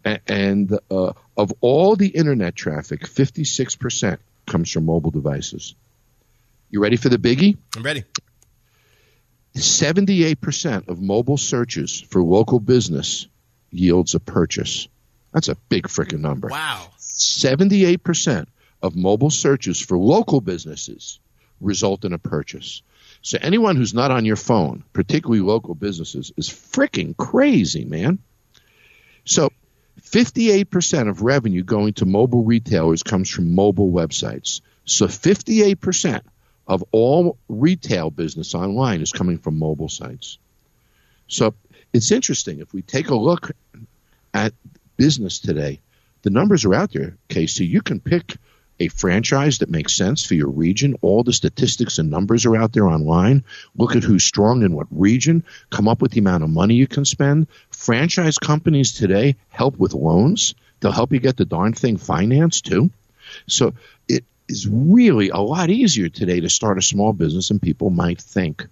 And 0.05 0.79
uh, 0.91 1.13
of 1.37 1.53
all 1.61 1.97
the 1.97 2.09
internet 2.09 2.55
traffic, 2.55 3.03
56% 3.07 4.19
comes 4.47 4.71
from 4.71 4.85
mobile 4.85 5.11
devices. 5.11 5.75
You 6.71 6.81
ready 6.81 6.97
for 6.97 7.09
the 7.09 7.17
biggie? 7.17 7.57
I'm 7.77 7.83
ready. 7.83 8.05
78% 9.55 10.89
of 10.89 11.01
mobile 11.01 11.37
searches 11.37 12.01
for 12.01 12.23
local 12.23 12.61
business 12.61 13.29
yields 13.71 14.15
a 14.15 14.21
purchase. 14.21 14.89
That's 15.33 15.49
a 15.49 15.57
big 15.69 15.89
freaking 15.89 16.21
number. 16.21 16.49
Wow. 16.49 16.89
78% 16.99 18.47
of 18.83 18.97
mobile 18.97 19.31
searches 19.31 19.81
for 19.81 19.97
local 19.97 20.41
businesses 20.41 21.21
result 21.61 22.05
in 22.05 22.13
a 22.13 22.19
purchase. 22.19 22.83
So 23.23 23.39
anyone 23.41 23.77
who's 23.77 23.95
not 23.95 24.11
on 24.11 24.25
your 24.25 24.37
phone, 24.37 24.85
particularly 24.93 25.41
local 25.41 25.75
businesses, 25.75 26.33
is 26.37 26.49
freaking 26.51 27.17
crazy, 27.17 27.85
man. 27.85 28.19
So 29.25 29.51
58% 30.03 31.09
of 31.09 31.23
revenue 31.23 31.63
going 31.63 31.95
to 31.95 32.07
mobile 32.07 32.45
retailers 32.45 33.03
comes 33.03 33.31
from 33.31 33.55
mobile 33.55 33.91
websites. 33.91 34.61
So 34.85 35.07
58% 35.07 36.21
of 36.67 36.85
all 36.93 37.39
retail 37.49 38.11
business 38.11 38.55
online 38.55 39.01
is 39.01 39.13
coming 39.13 39.39
from 39.39 39.59
mobile 39.59 39.89
sites. 39.89 40.39
So 41.29 41.55
it's 41.93 42.11
interesting. 42.11 42.61
If 42.61 42.73
we 42.73 42.83
take 42.83 43.09
a 43.09 43.15
look 43.15 43.51
at 44.33 44.53
business 44.97 45.39
today, 45.39 45.81
the 46.23 46.31
numbers 46.31 46.65
are 46.65 46.75
out 46.75 46.93
there, 46.93 47.17
Casey. 47.29 47.67
You 47.67 47.83
can 47.83 48.01
pick 48.01 48.37
a 48.81 48.89
franchise 48.89 49.59
that 49.59 49.71
makes 49.71 49.95
sense 49.95 50.25
for 50.25 50.35
your 50.35 50.49
region. 50.49 50.97
All 51.01 51.23
the 51.23 51.33
statistics 51.33 51.99
and 51.99 52.11
numbers 52.11 52.45
are 52.47 52.57
out 52.57 52.73
there 52.73 52.89
online. 52.89 53.45
Look 53.77 53.95
at 53.95 54.03
who's 54.03 54.25
strong 54.25 54.63
in 54.63 54.75
what 54.75 54.87
region. 54.91 55.45
Come 55.71 55.87
up 55.87 56.03
with 56.03 56.13
the 56.13 56.21
amount 56.21 56.45
of 56.45 56.51
money 56.51 56.75
you 56.75 56.87
can 56.87 57.05
spend. 57.05 57.47
Franchise 57.71 58.39
companies 58.39 58.93
today 58.93 59.37
help 59.49 59.77
with 59.77 59.95
loans. 59.95 60.55
They'll 60.81 60.93
help 60.93 61.13
you 61.13 61.21
get 61.21 61.37
the 61.37 61.45
darn 61.45 61.73
thing 61.73 61.99
financed 61.99 62.67
too. 62.67 62.91
So 63.47 63.75
it 64.09 64.25
is 64.49 64.69
really 64.69 65.31
a 65.31 65.39
lot 65.39 65.71
easier 65.71 66.09
today 66.09 66.41
to 66.41 66.49
start 66.49 66.79
a 66.79 66.83
small 66.83 67.13
business 67.13 67.49
than 67.49 67.59
people 67.59 67.91
might 67.91 68.21
think. 68.21 68.67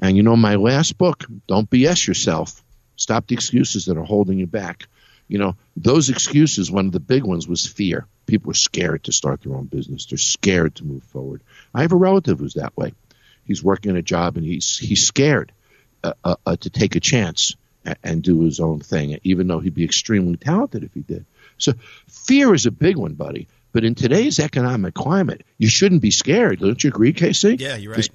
And 0.00 0.16
you 0.16 0.22
know, 0.22 0.36
my 0.36 0.56
last 0.56 0.98
book, 0.98 1.24
Don't 1.46 1.70
BS 1.70 2.06
Yourself. 2.06 2.62
Stop 2.96 3.26
the 3.26 3.34
excuses 3.34 3.86
that 3.86 3.96
are 3.96 4.04
holding 4.04 4.38
you 4.38 4.46
back 4.46 4.86
you 5.32 5.38
know, 5.38 5.56
those 5.78 6.10
excuses, 6.10 6.70
one 6.70 6.84
of 6.84 6.92
the 6.92 7.00
big 7.00 7.24
ones 7.24 7.48
was 7.48 7.66
fear. 7.66 8.06
People 8.26 8.50
are 8.50 8.54
scared 8.54 9.04
to 9.04 9.12
start 9.12 9.40
their 9.40 9.54
own 9.54 9.64
business. 9.64 10.04
They're 10.04 10.18
scared 10.18 10.74
to 10.74 10.84
move 10.84 11.02
forward. 11.04 11.40
I 11.74 11.80
have 11.80 11.92
a 11.92 11.96
relative 11.96 12.38
who's 12.38 12.52
that 12.54 12.76
way. 12.76 12.92
He's 13.46 13.64
working 13.64 13.96
a 13.96 14.02
job 14.02 14.36
and 14.36 14.44
he's 14.44 14.76
he's 14.76 15.06
scared 15.06 15.50
uh, 16.04 16.12
uh, 16.22 16.36
uh, 16.44 16.56
to 16.56 16.68
take 16.68 16.96
a 16.96 17.00
chance 17.00 17.56
and, 17.82 17.96
and 18.04 18.22
do 18.22 18.42
his 18.42 18.60
own 18.60 18.80
thing, 18.80 19.18
even 19.24 19.46
though 19.46 19.58
he'd 19.58 19.74
be 19.74 19.84
extremely 19.84 20.36
talented 20.36 20.84
if 20.84 20.92
he 20.92 21.00
did. 21.00 21.24
So 21.56 21.72
fear 22.08 22.52
is 22.52 22.66
a 22.66 22.70
big 22.70 22.98
one, 22.98 23.14
buddy. 23.14 23.48
But 23.72 23.84
in 23.84 23.94
today's 23.94 24.38
economic 24.38 24.94
climate, 24.94 25.44
you 25.58 25.68
shouldn't 25.68 26.02
be 26.02 26.10
scared. 26.10 26.60
Don't 26.60 26.82
you 26.82 26.88
agree, 26.88 27.12
Casey? 27.12 27.56
Yeah, 27.58 27.76
you're 27.76 27.92
right. 27.92 28.08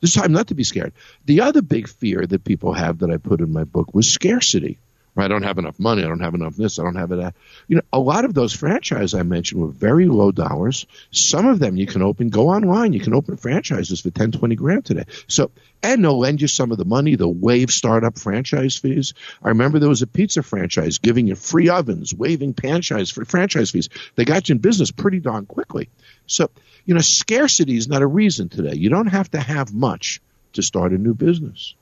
This 0.00 0.14
time 0.14 0.32
not 0.32 0.48
to 0.48 0.54
be 0.54 0.64
scared. 0.64 0.92
The 1.26 1.42
other 1.42 1.60
big 1.60 1.88
fear 1.88 2.26
that 2.26 2.44
people 2.44 2.72
have 2.72 2.98
that 2.98 3.10
I 3.10 3.18
put 3.18 3.40
in 3.40 3.52
my 3.52 3.64
book 3.64 3.94
was 3.94 4.10
scarcity 4.10 4.78
I 5.16 5.28
don't 5.28 5.42
have 5.42 5.58
enough 5.58 5.78
money. 5.80 6.04
I 6.04 6.08
don't 6.08 6.20
have 6.20 6.34
enough 6.34 6.54
this. 6.54 6.78
I 6.78 6.84
don't 6.84 6.94
have 6.94 7.08
that. 7.10 7.34
You 7.66 7.76
know, 7.76 7.82
a 7.92 7.98
lot 7.98 8.24
of 8.24 8.32
those 8.32 8.52
franchises 8.52 9.14
I 9.14 9.22
mentioned 9.24 9.60
were 9.60 9.68
very 9.68 10.06
low 10.06 10.30
dollars. 10.30 10.86
Some 11.10 11.46
of 11.46 11.58
them 11.58 11.76
you 11.76 11.86
can 11.86 12.02
open, 12.02 12.28
go 12.28 12.48
online. 12.48 12.92
You 12.92 13.00
can 13.00 13.14
open 13.14 13.36
franchises 13.36 14.00
for 14.00 14.10
10, 14.10 14.32
20 14.32 14.54
grand 14.54 14.84
today. 14.84 15.04
So, 15.26 15.50
and 15.82 16.04
they'll 16.04 16.18
lend 16.18 16.40
you 16.40 16.48
some 16.48 16.70
of 16.70 16.78
the 16.78 16.84
money. 16.84 17.16
They'll 17.16 17.32
waive 17.32 17.70
startup 17.70 18.18
franchise 18.18 18.76
fees. 18.76 19.14
I 19.42 19.48
remember 19.48 19.78
there 19.78 19.88
was 19.88 20.02
a 20.02 20.06
pizza 20.06 20.42
franchise 20.42 20.98
giving 20.98 21.26
you 21.26 21.34
free 21.34 21.68
ovens, 21.68 22.14
waiving 22.14 22.54
franchise 22.54 23.10
for 23.10 23.24
franchise 23.24 23.72
fees. 23.72 23.88
They 24.14 24.24
got 24.24 24.48
you 24.48 24.54
in 24.54 24.58
business 24.58 24.92
pretty 24.92 25.18
darn 25.18 25.46
quickly. 25.46 25.88
So, 26.26 26.50
you 26.84 26.94
know, 26.94 27.00
scarcity 27.00 27.76
is 27.76 27.88
not 27.88 28.02
a 28.02 28.06
reason 28.06 28.48
today. 28.48 28.74
You 28.74 28.90
don't 28.90 29.08
have 29.08 29.30
to 29.32 29.40
have 29.40 29.74
much 29.74 30.20
to 30.52 30.62
start 30.62 30.92
a 30.92 30.98
new 30.98 31.14
business. 31.14 31.74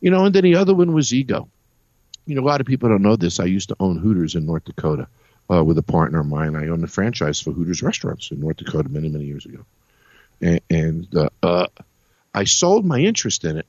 You 0.00 0.10
know, 0.10 0.24
and 0.24 0.34
then 0.34 0.44
the 0.44 0.56
other 0.56 0.74
one 0.74 0.92
was 0.92 1.12
ego 1.12 1.48
you 2.30 2.36
know, 2.36 2.42
a 2.42 2.46
lot 2.46 2.60
of 2.60 2.66
people 2.66 2.88
don't 2.88 3.02
know 3.02 3.16
this. 3.16 3.40
I 3.40 3.46
used 3.46 3.70
to 3.70 3.76
own 3.80 3.98
Hooters 3.98 4.36
in 4.36 4.46
North 4.46 4.64
Dakota 4.64 5.08
uh, 5.52 5.64
with 5.64 5.78
a 5.78 5.82
partner 5.82 6.20
of 6.20 6.26
mine. 6.26 6.54
I 6.54 6.68
owned 6.68 6.84
a 6.84 6.86
franchise 6.86 7.40
for 7.40 7.50
Hooters 7.50 7.82
restaurants 7.82 8.30
in 8.30 8.38
North 8.38 8.58
Dakota 8.58 8.88
many, 8.88 9.08
many 9.08 9.24
years 9.24 9.46
ago. 9.46 9.64
And, 10.40 10.60
and 10.70 11.16
uh, 11.16 11.28
uh, 11.42 11.66
I 12.32 12.44
sold 12.44 12.86
my 12.86 13.00
interest 13.00 13.44
in 13.44 13.58
it 13.58 13.66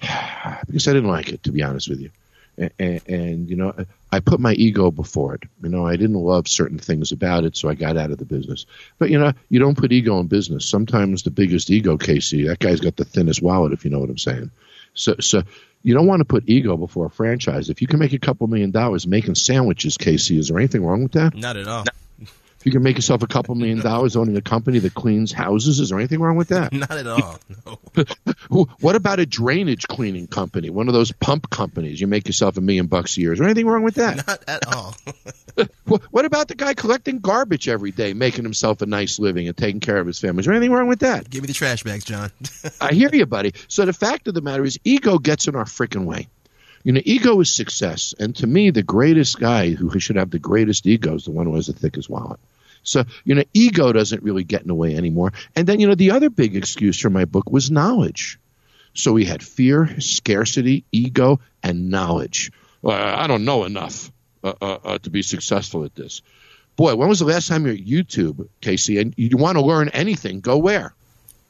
because 0.66 0.88
I 0.88 0.92
didn't 0.92 1.10
like 1.10 1.28
it, 1.28 1.44
to 1.44 1.52
be 1.52 1.62
honest 1.62 1.88
with 1.88 2.00
you. 2.00 2.10
And, 2.56 3.00
and, 3.08 3.50
you 3.50 3.56
know, 3.56 3.72
I 4.10 4.20
put 4.20 4.40
my 4.40 4.52
ego 4.52 4.90
before 4.90 5.34
it. 5.34 5.42
You 5.62 5.68
know, 5.68 5.86
I 5.86 5.96
didn't 5.96 6.16
love 6.16 6.46
certain 6.48 6.78
things 6.78 7.12
about 7.12 7.44
it, 7.44 7.56
so 7.56 7.68
I 7.68 7.74
got 7.74 7.96
out 7.96 8.10
of 8.10 8.18
the 8.18 8.24
business. 8.24 8.66
But 8.98 9.10
you 9.10 9.18
know, 9.18 9.32
you 9.48 9.58
don't 9.58 9.76
put 9.76 9.90
ego 9.90 10.20
in 10.20 10.28
business. 10.28 10.68
Sometimes 10.68 11.24
the 11.24 11.32
biggest 11.32 11.68
ego, 11.70 11.96
Casey, 11.96 12.46
that 12.46 12.60
guy's 12.60 12.80
got 12.80 12.94
the 12.94 13.04
thinnest 13.04 13.42
wallet, 13.42 13.72
if 13.72 13.84
you 13.84 13.90
know 13.90 13.98
what 13.98 14.10
I'm 14.10 14.18
saying. 14.18 14.52
So, 14.94 15.16
so 15.20 15.42
you 15.82 15.94
don't 15.94 16.06
want 16.06 16.20
to 16.20 16.24
put 16.24 16.44
ego 16.48 16.76
before 16.76 17.06
a 17.06 17.10
franchise. 17.10 17.68
If 17.68 17.82
you 17.82 17.86
can 17.86 17.98
make 17.98 18.12
a 18.12 18.18
couple 18.18 18.46
million 18.46 18.70
dollars 18.70 19.06
making 19.06 19.34
sandwiches, 19.34 19.96
Casey, 19.96 20.38
is 20.38 20.48
there 20.48 20.58
anything 20.58 20.84
wrong 20.84 21.02
with 21.02 21.12
that? 21.12 21.34
Not 21.34 21.56
at 21.56 21.68
all. 21.68 21.84
You 22.64 22.72
can 22.72 22.82
make 22.82 22.96
yourself 22.96 23.22
a 23.22 23.26
couple 23.26 23.54
million 23.54 23.80
dollars 23.80 24.16
owning 24.16 24.36
a 24.36 24.42
company 24.42 24.78
that 24.80 24.94
cleans 24.94 25.32
houses, 25.32 25.80
is 25.80 25.90
there 25.90 25.98
anything 25.98 26.20
wrong 26.20 26.36
with 26.36 26.48
that? 26.48 26.72
Not 26.72 26.90
at 26.90 27.06
all. 27.06 27.38
No. 27.66 27.78
what 28.80 28.96
about 28.96 29.20
a 29.20 29.26
drainage 29.26 29.86
cleaning 29.86 30.26
company? 30.26 30.70
One 30.70 30.88
of 30.88 30.94
those 30.94 31.12
pump 31.12 31.50
companies. 31.50 32.00
You 32.00 32.06
make 32.06 32.26
yourself 32.26 32.56
a 32.56 32.62
million 32.62 32.86
bucks 32.86 33.16
a 33.16 33.20
year. 33.20 33.32
Is 33.34 33.38
there 33.38 33.46
anything 33.46 33.66
wrong 33.66 33.82
with 33.82 33.96
that? 33.96 34.26
Not 34.26 34.44
at 34.48 34.66
all. 34.74 34.96
what 36.10 36.24
about 36.24 36.48
the 36.48 36.54
guy 36.54 36.74
collecting 36.74 37.18
garbage 37.18 37.68
every 37.68 37.90
day, 37.90 38.14
making 38.14 38.44
himself 38.44 38.80
a 38.80 38.86
nice 38.86 39.18
living 39.18 39.46
and 39.46 39.56
taking 39.56 39.80
care 39.80 39.98
of 39.98 40.06
his 40.06 40.18
family? 40.18 40.40
Is 40.40 40.46
there 40.46 40.54
anything 40.54 40.72
wrong 40.72 40.88
with 40.88 41.00
that? 41.00 41.28
Give 41.28 41.42
me 41.42 41.46
the 41.46 41.52
trash 41.52 41.82
bags, 41.82 42.04
Jon. 42.04 42.30
I 42.80 42.94
hear 42.94 43.10
you, 43.12 43.26
buddy. 43.26 43.52
So 43.68 43.84
the 43.84 43.92
fact 43.92 44.26
of 44.26 44.34
the 44.34 44.40
matter 44.40 44.64
is, 44.64 44.78
ego 44.84 45.18
gets 45.18 45.48
in 45.48 45.54
our 45.54 45.64
freaking 45.64 46.06
way. 46.06 46.28
You 46.84 46.92
know, 46.92 47.00
ego 47.04 47.40
is 47.40 47.52
success, 47.52 48.14
and 48.18 48.36
to 48.36 48.46
me, 48.46 48.70
the 48.70 48.82
greatest 48.82 49.40
guy 49.40 49.70
who 49.70 49.98
should 49.98 50.16
have 50.16 50.30
the 50.30 50.38
greatest 50.38 50.86
ego 50.86 51.14
is 51.14 51.24
the 51.24 51.30
one 51.30 51.46
who 51.46 51.54
has 51.54 51.66
the 51.66 51.72
thickest 51.72 52.10
wallet. 52.10 52.38
So, 52.82 53.04
you 53.24 53.34
know, 53.34 53.42
ego 53.54 53.92
doesn't 53.92 54.22
really 54.22 54.44
get 54.44 54.60
in 54.60 54.68
the 54.68 54.74
way 54.74 54.94
anymore. 54.94 55.32
And 55.56 55.66
then, 55.66 55.80
you 55.80 55.88
know, 55.88 55.94
the 55.94 56.10
other 56.10 56.28
big 56.28 56.54
excuse 56.54 57.00
for 57.00 57.10
my 57.10 57.24
book 57.24 57.50
was 57.50 57.70
knowledge. 57.70 58.38
So 58.92 59.12
we 59.12 59.24
had 59.24 59.42
fear, 59.42 59.98
scarcity, 60.00 60.84
ego, 60.92 61.40
and 61.62 61.90
knowledge. 61.90 62.52
Uh, 62.84 62.92
I 62.92 63.26
don't 63.26 63.46
know 63.46 63.64
enough 63.64 64.12
uh, 64.44 64.52
uh, 64.60 64.78
uh, 64.84 64.98
to 64.98 65.10
be 65.10 65.22
successful 65.22 65.84
at 65.84 65.94
this. 65.94 66.20
Boy, 66.76 66.94
when 66.94 67.08
was 67.08 67.20
the 67.20 67.24
last 67.24 67.48
time 67.48 67.64
you're 67.64 67.74
at 67.74 67.80
YouTube, 67.80 68.48
Casey, 68.60 68.98
and 68.98 69.14
you 69.16 69.36
want 69.36 69.56
to 69.56 69.64
learn 69.64 69.88
anything, 69.88 70.40
go 70.40 70.58
where? 70.58 70.94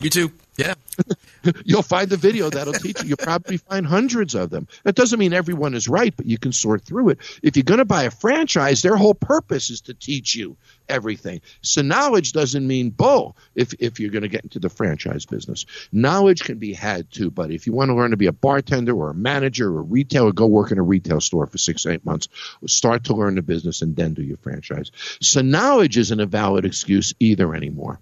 YouTube. 0.00 0.32
Yeah. 0.56 0.74
You'll 1.64 1.82
find 1.82 2.08
the 2.08 2.16
video 2.16 2.48
that'll 2.48 2.72
teach 2.72 3.02
you. 3.02 3.08
You'll 3.08 3.16
probably 3.16 3.56
find 3.56 3.86
hundreds 3.86 4.34
of 4.34 4.50
them. 4.50 4.68
That 4.84 4.94
doesn't 4.94 5.18
mean 5.18 5.32
everyone 5.32 5.74
is 5.74 5.88
right, 5.88 6.16
but 6.16 6.26
you 6.26 6.38
can 6.38 6.52
sort 6.52 6.82
through 6.82 7.10
it. 7.10 7.18
If 7.42 7.56
you're 7.56 7.64
going 7.64 7.78
to 7.78 7.84
buy 7.84 8.04
a 8.04 8.10
franchise, 8.10 8.82
their 8.82 8.96
whole 8.96 9.14
purpose 9.14 9.70
is 9.70 9.82
to 9.82 9.94
teach 9.94 10.34
you 10.34 10.56
everything. 10.88 11.40
So 11.60 11.82
knowledge 11.82 12.32
doesn't 12.32 12.66
mean 12.66 12.90
bull 12.90 13.36
if, 13.54 13.74
if 13.78 14.00
you're 14.00 14.10
going 14.10 14.22
to 14.22 14.28
get 14.28 14.44
into 14.44 14.58
the 14.58 14.68
franchise 14.68 15.26
business. 15.26 15.66
Knowledge 15.92 16.44
can 16.44 16.58
be 16.58 16.72
had 16.72 17.10
too, 17.10 17.30
but 17.30 17.50
if 17.50 17.66
you 17.66 17.72
want 17.72 17.90
to 17.90 17.94
learn 17.94 18.12
to 18.12 18.16
be 18.16 18.26
a 18.26 18.32
bartender 18.32 18.94
or 18.94 19.10
a 19.10 19.14
manager 19.14 19.74
or 19.74 19.80
a 19.80 19.82
retailer, 19.82 20.32
go 20.32 20.46
work 20.46 20.70
in 20.70 20.78
a 20.78 20.82
retail 20.82 21.20
store 21.20 21.46
for 21.46 21.58
six, 21.58 21.84
eight 21.86 22.04
months. 22.04 22.28
Start 22.66 23.04
to 23.04 23.14
learn 23.14 23.34
the 23.34 23.42
business 23.42 23.82
and 23.82 23.96
then 23.96 24.14
do 24.14 24.22
your 24.22 24.36
franchise. 24.38 24.92
So 25.20 25.42
knowledge 25.42 25.98
isn't 25.98 26.20
a 26.20 26.26
valid 26.26 26.64
excuse 26.64 27.14
either 27.18 27.54
anymore. 27.54 28.00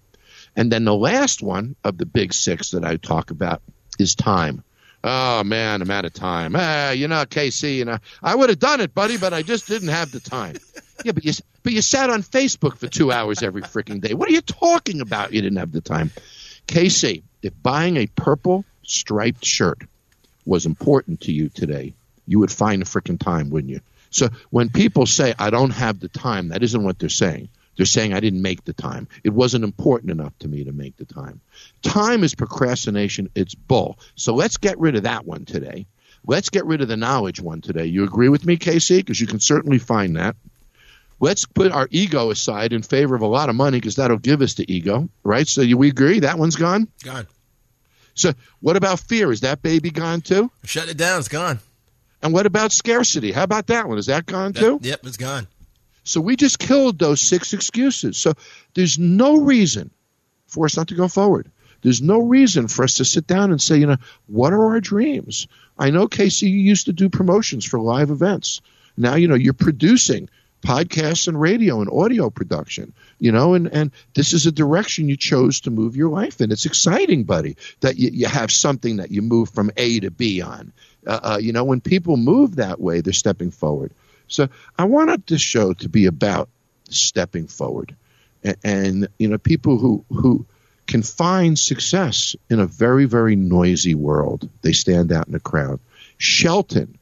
And 0.57 0.71
then 0.71 0.85
the 0.85 0.95
last 0.95 1.43
one 1.43 1.77
of 1.85 1.99
the 1.99 2.07
big 2.07 2.35
six 2.35 2.71
that 2.71 2.85
I 2.85 2.97
talk 2.97 3.31
about 3.31 3.63
is 3.99 4.15
time. 4.15 4.65
Oh 5.05 5.43
man, 5.43 5.83
I'm 5.83 5.91
out 5.91 6.05
of 6.05 6.13
time. 6.13 6.55
Ah, 6.57 6.91
you 6.91 7.09
know, 7.09 7.25
KC, 7.25 7.77
you 7.77 7.85
know, 7.85 7.99
I 8.23 8.35
would 8.35 8.51
have 8.51 8.61
done 8.61 8.81
it, 8.81 8.95
buddy, 8.95 9.17
but 9.17 9.33
I 9.33 9.43
just 9.43 9.67
didn't 9.67 9.89
have 9.89 10.13
the 10.13 10.21
time. 10.21 10.57
yeah, 11.05 11.13
but 11.13 11.25
you, 11.25 11.33
but 11.63 11.73
you 11.73 11.83
sat 11.83 12.11
on 12.11 12.23
Facebook 12.23 12.77
for 12.77 12.87
two 12.87 13.11
hours 13.11 13.43
every 13.43 13.63
freaking 13.63 14.01
day. 14.01 14.15
What 14.15 14.29
are 14.29 14.33
you 14.33 14.43
talking 14.43 15.01
about? 15.01 15.33
You 15.33 15.43
didn't 15.43 15.59
have 15.59 15.73
the 15.73 15.81
time. 15.81 16.13
KC, 16.69 17.23
if 17.43 17.53
buying 17.63 17.97
a 17.97 18.07
purple 18.07 18.65
striped 18.83 19.45
shirt 19.45 19.83
was 20.45 20.67
important 20.67 21.23
to 21.23 21.33
you 21.33 21.49
today, 21.49 21.95
you 22.27 22.39
would 22.39 22.53
find 22.53 22.83
the 22.83 22.87
freaking 22.87 23.19
time, 23.19 23.51
wouldn't 23.51 23.73
you? 23.73 23.81
So 24.11 24.29
when 24.51 24.69
people 24.69 25.07
say 25.07 25.35
I 25.39 25.51
don't 25.51 25.71
have 25.71 25.99
the 25.99 26.09
time, 26.09 26.49
that 26.49 26.63
isn't 26.63 26.83
what 26.83 26.99
they're 26.99 27.09
saying. 27.09 27.49
They're 27.77 27.87
saying 27.87 28.13
I 28.13 28.21
didn't 28.21 28.43
make 28.43 28.65
the 28.65 28.73
time. 28.73 29.09
It 29.25 29.31
wasn't 29.31 29.65
important 29.65 30.11
enough 30.11 30.37
to 30.41 30.49
me 30.49 30.65
to 30.65 30.73
make 30.73 30.97
the 30.97 31.07
time. 31.07 31.41
Time 31.83 32.23
is 32.23 32.35
procrastination. 32.35 33.31
It's 33.35 33.55
bull. 33.55 33.99
So 34.15 34.35
let's 34.35 34.59
get 34.59 34.79
rid 34.79 34.95
of 34.97 35.05
that 35.05 35.27
one 35.27 35.45
today. 35.45 35.87
Let's 36.27 36.51
get 36.51 36.67
rid 36.67 36.83
of 36.83 36.89
the 36.89 36.97
knowledge 36.97 37.41
one 37.41 37.61
today. 37.61 37.87
You 37.87 38.05
agree 38.05 38.29
with 38.29 38.45
me, 38.45 38.57
Casey? 38.57 38.99
Because 38.99 39.21
you 39.21 39.27
can 39.27 39.41
certainly 39.41 39.79
find 39.79 40.17
that. 40.17 40.37
Let's 41.19 41.47
put 41.47 41.73
our 41.73 41.89
ego 41.91 42.31
aside 42.31 42.73
in 42.73 42.83
favor 42.83 43.15
of 43.15 43.23
a 43.23 43.27
lot 43.27 43.49
of 43.49 43.55
money 43.55 43.79
because 43.79 43.97
that'll 43.97 44.19
give 44.19 44.43
us 44.43 44.55
the 44.55 44.73
ego, 44.73 45.09
right? 45.23 45.47
So 45.47 45.61
you, 45.61 45.79
we 45.79 45.89
agree 45.89 46.21
that 46.21 46.39
one's 46.39 46.57
gone? 46.57 46.89
Gone. 47.05 47.27
So 48.15 48.33
what 48.61 48.77
about 48.77 49.01
fear? 49.01 49.33
Is 49.33 49.41
that 49.41 49.63
baby 49.63 49.91
gone 49.91 50.21
too? 50.21 50.51
Shut 50.65 50.89
it 50.89 50.97
down. 50.97 51.21
It's 51.21 51.29
gone. 51.29 51.61
And 52.23 52.33
what 52.33 52.47
about 52.47 52.73
scarcity? 52.73 53.33
How 53.33 53.45
about 53.45 53.69
that 53.69 53.89
one? 53.89 53.99
Is 53.99 54.07
that 54.07 54.27
gone 54.27 54.53
too? 54.53 54.79
Yep, 54.83 55.01
it's 55.07 55.17
gone. 55.17 55.47
So 56.05 56.21
we 56.21 56.37
just 56.37 56.59
killed 56.59 56.99
those 56.99 57.21
six 57.21 57.53
excuses. 57.53 58.17
So 58.17 58.35
there's 58.75 58.99
no 58.99 59.37
reason 59.37 59.91
for 60.47 60.67
us 60.67 60.77
not 60.77 60.89
to 60.89 60.95
go 60.95 61.09
forward. 61.09 61.51
There's 61.83 62.03
no 62.03 62.21
reason 62.21 62.69
for 62.69 62.85
us 62.85 62.95
to 62.95 63.05
sit 63.05 63.27
down 63.27 63.51
and 63.51 63.61
say, 63.61 63.79
you 63.79 63.87
know, 63.87 63.97
what 64.27 64.53
are 64.53 64.67
our 64.67 64.81
dreams? 64.81 65.49
I 65.79 65.91
know, 65.91 66.07
Casey, 66.07 66.49
you 66.49 66.59
used 66.59 66.87
to 66.87 66.93
do 66.93 67.09
promotions 67.09 67.65
for 67.65 67.81
live 67.81 68.11
events. 68.11 68.61
Now, 68.97 69.17
you 69.17 69.27
know, 69.27 69.35
you're 69.35 69.53
producing 69.53 70.29
podcasts 70.63 71.27
and 71.27 71.41
radio 71.41 71.81
and 71.81 71.91
audio 71.91 72.31
production, 72.31 72.93
you 73.19 73.33
know, 73.33 73.55
and, 73.55 73.67
and 73.67 73.91
this 74.15 74.33
is 74.33 74.47
a 74.47 74.53
direction 74.53 75.09
you 75.09 75.17
chose 75.17 75.61
to 75.63 75.71
move 75.71 75.97
your 75.97 76.09
life 76.09 76.41
in. 76.41 76.53
It's 76.53 76.67
exciting, 76.67 77.25
buddy, 77.25 77.57
that 77.81 77.99
you, 77.99 78.11
you 78.13 78.27
have 78.27 78.53
something 78.53 78.97
that 78.97 79.11
you 79.11 79.23
move 79.23 79.51
from 79.51 79.73
A 79.77 79.99
to 80.01 80.11
B 80.13 80.41
on. 80.41 80.73
Uh, 81.05 81.21
uh, 81.23 81.39
you 81.43 81.53
know, 81.53 81.65
when 81.65 81.81
people 81.81 82.17
move 82.17 82.57
that 82.57 82.81
way, 82.81 83.01
they're 83.01 83.13
stepping 83.13 83.51
forward. 83.51 83.93
So 84.33 84.49
I 84.79 84.85
wanted 84.85 85.27
this 85.27 85.43
show 85.43 85.75
to 85.75 85.89
be 85.89 86.07
about 86.07 86.49
stepping 86.89 87.47
forward, 87.47 87.95
and, 88.43 88.57
and 88.65 89.09
you 89.19 89.29
know, 89.29 89.39
people 89.39 89.79
who 89.79 90.05
who 90.09 90.47
can 90.87 91.03
find 91.03 91.59
success 91.59 92.35
in 92.51 92.59
a 92.59 92.67
very 92.67 93.05
very 93.05 93.37
noisy 93.37 93.95
world. 93.95 94.49
They 94.63 94.73
stand 94.73 95.13
out 95.13 95.29
in 95.29 95.35
a 95.35 95.41
crowd. 95.41 95.81
Shelton 96.19 96.99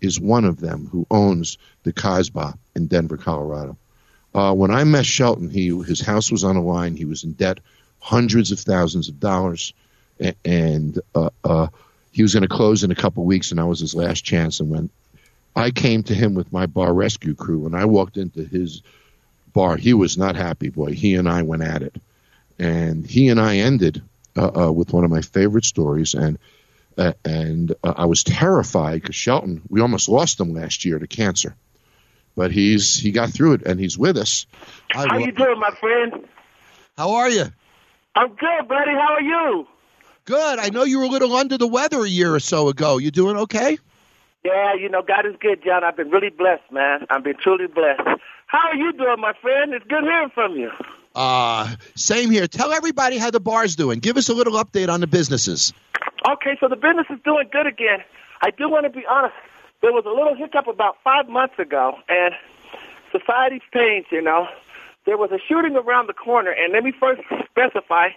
is 0.00 0.18
one 0.18 0.44
of 0.44 0.60
them 0.60 0.88
who 0.90 1.06
owns 1.10 1.58
the 1.84 1.92
Kasbah 1.92 2.58
in 2.74 2.88
Denver, 2.88 3.16
Colorado. 3.16 3.76
Uh, 4.34 4.52
when 4.54 4.70
I 4.70 4.82
met 4.84 5.06
Shelton, 5.06 5.50
he 5.50 5.68
his 5.82 6.00
house 6.00 6.30
was 6.30 6.42
on 6.42 6.56
the 6.56 6.62
line. 6.62 6.96
He 6.96 7.04
was 7.04 7.22
in 7.22 7.32
debt, 7.32 7.60
hundreds 8.00 8.50
of 8.50 8.58
thousands 8.58 9.08
of 9.08 9.20
dollars, 9.20 9.72
and, 10.44 10.98
uh, 11.14 11.30
uh, 11.44 11.68
he 12.10 12.22
was 12.22 12.34
going 12.34 12.42
to 12.42 12.48
close 12.48 12.84
in 12.84 12.90
a 12.90 12.94
couple 12.94 13.24
weeks, 13.24 13.50
and 13.50 13.58
that 13.58 13.66
was 13.66 13.80
his 13.80 13.94
last 13.94 14.22
chance. 14.22 14.60
And 14.60 14.68
when 14.68 14.90
I 15.54 15.70
came 15.70 16.02
to 16.04 16.14
him 16.14 16.34
with 16.34 16.52
my 16.52 16.66
bar 16.66 16.92
rescue 16.92 17.34
crew. 17.34 17.60
When 17.60 17.74
I 17.74 17.84
walked 17.84 18.16
into 18.16 18.44
his 18.44 18.82
bar, 19.52 19.76
he 19.76 19.92
was 19.94 20.16
not 20.16 20.36
happy, 20.36 20.70
boy. 20.70 20.92
He 20.92 21.14
and 21.14 21.28
I 21.28 21.42
went 21.42 21.62
at 21.62 21.82
it. 21.82 21.94
And 22.58 23.06
he 23.06 23.28
and 23.28 23.40
I 23.40 23.58
ended 23.58 24.02
uh, 24.36 24.66
uh, 24.66 24.72
with 24.72 24.92
one 24.92 25.04
of 25.04 25.10
my 25.10 25.20
favorite 25.20 25.64
stories. 25.64 26.14
And 26.14 26.38
uh, 26.96 27.12
and 27.24 27.74
uh, 27.82 27.94
I 27.96 28.04
was 28.06 28.22
terrified 28.22 29.00
because 29.00 29.16
Shelton, 29.16 29.62
we 29.68 29.80
almost 29.80 30.08
lost 30.08 30.38
him 30.40 30.54
last 30.54 30.84
year 30.84 30.98
to 30.98 31.06
cancer. 31.06 31.54
But 32.34 32.50
he's 32.50 32.96
he 32.96 33.12
got 33.12 33.30
through 33.30 33.54
it 33.54 33.62
and 33.62 33.78
he's 33.78 33.98
with 33.98 34.16
us. 34.16 34.46
I 34.94 35.06
How 35.06 35.18
you 35.18 35.32
doing, 35.32 35.58
my 35.58 35.74
friend? 35.78 36.28
How 36.96 37.14
are 37.14 37.30
you? 37.30 37.44
I'm 38.14 38.28
good, 38.28 38.68
buddy. 38.68 38.92
How 38.92 39.14
are 39.14 39.22
you? 39.22 39.66
Good. 40.24 40.58
I 40.58 40.68
know 40.68 40.84
you 40.84 40.98
were 40.98 41.04
a 41.04 41.08
little 41.08 41.34
under 41.34 41.58
the 41.58 41.66
weather 41.66 42.02
a 42.02 42.08
year 42.08 42.34
or 42.34 42.40
so 42.40 42.68
ago. 42.68 42.98
You 42.98 43.10
doing 43.10 43.36
okay? 43.38 43.78
Yeah, 44.44 44.74
you 44.74 44.88
know, 44.88 45.02
God 45.02 45.24
is 45.26 45.36
good, 45.40 45.62
Jon. 45.64 45.84
I've 45.84 45.96
been 45.96 46.10
really 46.10 46.30
blessed, 46.30 46.70
man. 46.72 47.06
I've 47.10 47.22
been 47.22 47.36
truly 47.40 47.68
blessed. 47.68 48.02
How 48.46 48.68
are 48.68 48.74
you 48.74 48.92
doing, 48.92 49.20
my 49.20 49.34
friend? 49.40 49.72
It's 49.72 49.86
good 49.86 50.02
hearing 50.02 50.30
from 50.34 50.56
you. 50.56 50.70
Uh, 51.14 51.68
same 51.94 52.30
here. 52.30 52.48
Tell 52.48 52.72
everybody 52.72 53.18
how 53.18 53.30
the 53.30 53.40
bar's 53.40 53.76
doing. 53.76 54.00
Give 54.00 54.16
us 54.16 54.28
a 54.28 54.34
little 54.34 54.54
update 54.54 54.88
on 54.88 55.00
the 55.00 55.06
businesses. 55.06 55.72
Okay, 56.28 56.56
so 56.58 56.68
the 56.68 56.76
business 56.76 57.06
is 57.10 57.18
doing 57.24 57.48
good 57.52 57.66
again. 57.66 58.00
I 58.40 58.50
do 58.50 58.68
want 58.68 58.84
to 58.84 58.90
be 58.90 59.06
honest. 59.06 59.34
there 59.80 59.92
was 59.92 60.04
a 60.06 60.10
little 60.10 60.34
hiccup 60.34 60.66
about 60.66 60.96
five 61.04 61.28
months 61.28 61.58
ago, 61.58 61.98
and 62.08 62.34
society's 63.12 63.62
changed, 63.72 64.08
you 64.10 64.22
know. 64.22 64.48
There 65.06 65.16
was 65.16 65.30
a 65.30 65.38
shooting 65.48 65.76
around 65.76 66.08
the 66.08 66.14
corner, 66.14 66.50
and 66.50 66.72
let 66.72 66.82
me 66.82 66.92
first 66.92 67.22
specify, 67.50 68.08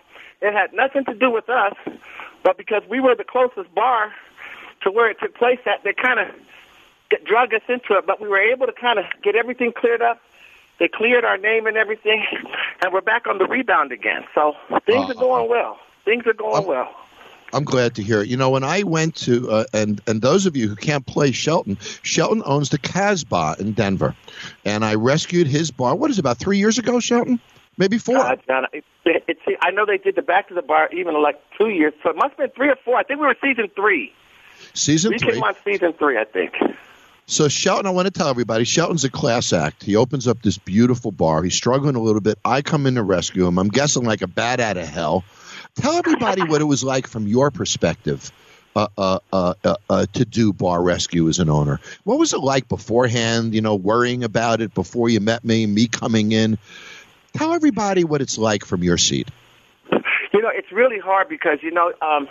it 0.41 0.53
had 0.53 0.73
nothing 0.73 1.05
to 1.05 1.13
do 1.13 1.29
with 1.29 1.49
us, 1.49 1.73
but 2.43 2.57
because 2.57 2.83
we 2.89 2.99
were 2.99 3.15
the 3.15 3.23
closest 3.23 3.73
bar 3.75 4.11
to 4.85 4.91
where 4.91 5.09
it 5.09 5.17
took 5.19 5.35
place 5.35 5.59
at, 5.65 5.83
they 5.83 5.93
kind 5.93 6.19
of 6.19 6.27
drug 7.25 7.53
us 7.53 7.61
into 7.67 7.97
it, 7.97 8.05
but 8.07 8.21
we 8.21 8.27
were 8.29 8.39
able 8.39 8.65
to 8.67 8.71
kind 8.73 8.97
of 8.99 9.05
get 9.21 9.35
everything 9.35 9.73
cleared 9.73 10.01
up. 10.01 10.21
They 10.79 10.87
cleared 10.87 11.23
our 11.25 11.37
name 11.37 11.67
and 11.67 11.75
everything, 11.77 12.23
and 12.81 12.93
we're 12.93 13.01
back 13.01 13.27
on 13.27 13.37
the 13.37 13.45
rebound 13.45 13.91
again. 13.91 14.23
So 14.33 14.53
things 14.85 15.09
Uh, 15.09 15.11
are 15.11 15.15
going 15.15 15.49
well. 15.49 15.79
Things 16.05 16.25
are 16.27 16.33
going 16.33 16.55
I'm- 16.55 16.65
well. 16.67 16.95
I'm 17.53 17.63
glad 17.63 17.95
to 17.95 18.03
hear 18.03 18.21
it. 18.21 18.27
You 18.27 18.35
know, 18.35 18.49
when 18.49 18.65
I 18.65 18.83
went 18.83 19.15
to, 19.17 19.49
uh, 19.49 19.63
and 19.71 20.01
and 20.07 20.21
those 20.21 20.45
of 20.45 20.57
you 20.57 20.67
who 20.67 20.75
can't 20.75 21.05
play 21.05 21.31
Shelton, 21.31 21.77
Shelton 22.01 22.41
owns 22.45 22.69
the 22.69 22.77
Kasbah 22.79 23.59
in 23.61 23.71
Denver, 23.71 24.13
and 24.65 24.83
I 24.83 24.95
rescued 24.95 25.47
his 25.47 25.71
bar. 25.71 25.95
What 25.95 26.09
is 26.11 26.17
it, 26.17 26.21
about 26.21 26.37
three 26.37 26.57
years 26.57 26.77
ago, 26.79 26.99
Shelton? 26.99 27.39
Maybe 27.77 27.97
four. 27.97 28.17
Uh, 28.17 28.35
Jon, 28.47 28.65
it, 28.73 28.83
it, 29.05 29.23
it's 29.27 29.39
I 29.61 29.71
know 29.71 29.85
they 29.85 29.97
did 29.99 30.15
the 30.15 30.21
back 30.21 30.49
to 30.49 30.53
the 30.53 30.63
bar 30.63 30.89
even 30.91 31.13
like 31.21 31.39
two 31.57 31.69
years, 31.69 31.93
so 32.03 32.09
it 32.09 32.17
must 32.17 32.31
have 32.31 32.37
been 32.37 32.49
three 32.49 32.67
or 32.69 32.75
four. 32.83 32.97
I 32.97 33.03
think 33.03 33.21
we 33.21 33.27
were 33.27 33.35
season 33.41 33.69
three. 33.73 34.11
Season 34.75 35.11
we 35.11 35.17
three. 35.17 35.33
came 35.33 35.43
on 35.43 35.55
season 35.63 35.93
three, 35.93 36.17
I 36.17 36.25
think. 36.25 36.53
So 37.27 37.47
Shelton, 37.47 37.87
I 37.87 37.89
want 37.89 38.05
to 38.05 38.11
tell 38.11 38.27
everybody, 38.27 38.65
Shelton's 38.65 39.03
a 39.03 39.09
class 39.09 39.51
act. 39.51 39.83
He 39.83 39.95
opens 39.95 40.27
up 40.27 40.43
this 40.43 40.59
beautiful 40.59 41.11
bar. 41.11 41.41
He's 41.41 41.55
struggling 41.55 41.95
a 41.95 41.99
little 41.99 42.21
bit. 42.21 42.37
I 42.45 42.61
come 42.61 42.85
in 42.85 42.95
to 42.95 43.03
rescue 43.03 43.47
him. 43.47 43.57
I'm 43.57 43.69
guessing 43.69 44.03
like 44.03 44.21
a 44.21 44.27
bat 44.27 44.59
out 44.59 44.77
of 44.77 44.87
hell. 44.87 45.23
Tell 45.75 45.93
everybody 45.93 46.43
what 46.43 46.61
it 46.61 46.65
was 46.65 46.83
like 46.83 47.07
from 47.07 47.25
your 47.25 47.49
perspective 47.49 48.31
uh, 48.75 48.87
uh, 48.97 49.19
uh, 49.33 49.53
uh, 49.63 49.75
uh, 49.89 50.05
to 50.13 50.25
do 50.25 50.53
bar 50.53 50.81
rescue 50.83 51.27
as 51.29 51.39
an 51.39 51.49
owner. 51.49 51.79
What 52.03 52.19
was 52.19 52.33
it 52.33 52.39
like 52.39 52.67
beforehand? 52.67 53.55
You 53.55 53.61
know, 53.61 53.75
worrying 53.75 54.23
about 54.23 54.61
it 54.61 54.73
before 54.73 55.09
you 55.09 55.19
met 55.19 55.43
me, 55.43 55.65
me 55.65 55.87
coming 55.87 56.31
in. 56.31 56.57
Tell 57.33 57.53
everybody 57.53 58.03
what 58.03 58.21
it's 58.21 58.37
like 58.37 58.65
from 58.65 58.83
your 58.83 58.97
seat. 58.97 59.29
You 60.33 60.41
know, 60.41 60.51
it's 60.53 60.71
really 60.71 60.99
hard 60.99 61.29
because 61.29 61.59
you 61.63 61.71
know 61.71 61.93
um, 62.01 62.27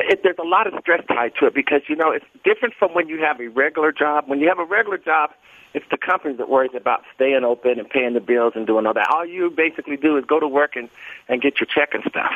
it, 0.00 0.22
there's 0.22 0.38
a 0.38 0.46
lot 0.46 0.66
of 0.66 0.74
stress 0.80 1.04
tied 1.06 1.34
to 1.40 1.46
it 1.46 1.54
because 1.54 1.82
you 1.88 1.96
know 1.96 2.10
it's 2.10 2.24
different 2.44 2.74
from 2.74 2.94
when 2.94 3.08
you 3.08 3.18
have 3.20 3.40
a 3.40 3.48
regular 3.48 3.92
job. 3.92 4.24
When 4.26 4.40
you 4.40 4.48
have 4.48 4.58
a 4.58 4.64
regular 4.64 4.98
job, 4.98 5.30
it's 5.74 5.86
the 5.90 5.96
company 5.96 6.34
that 6.34 6.48
worries 6.48 6.74
about 6.74 7.02
staying 7.14 7.44
open 7.44 7.78
and 7.78 7.88
paying 7.88 8.14
the 8.14 8.20
bills 8.20 8.52
and 8.56 8.66
doing 8.66 8.86
all 8.86 8.94
that. 8.94 9.08
All 9.10 9.26
you 9.26 9.50
basically 9.50 9.96
do 9.96 10.16
is 10.16 10.24
go 10.24 10.40
to 10.40 10.48
work 10.48 10.76
and 10.76 10.88
and 11.28 11.40
get 11.40 11.60
your 11.60 11.66
check 11.66 11.94
and 11.94 12.04
stuff. 12.08 12.32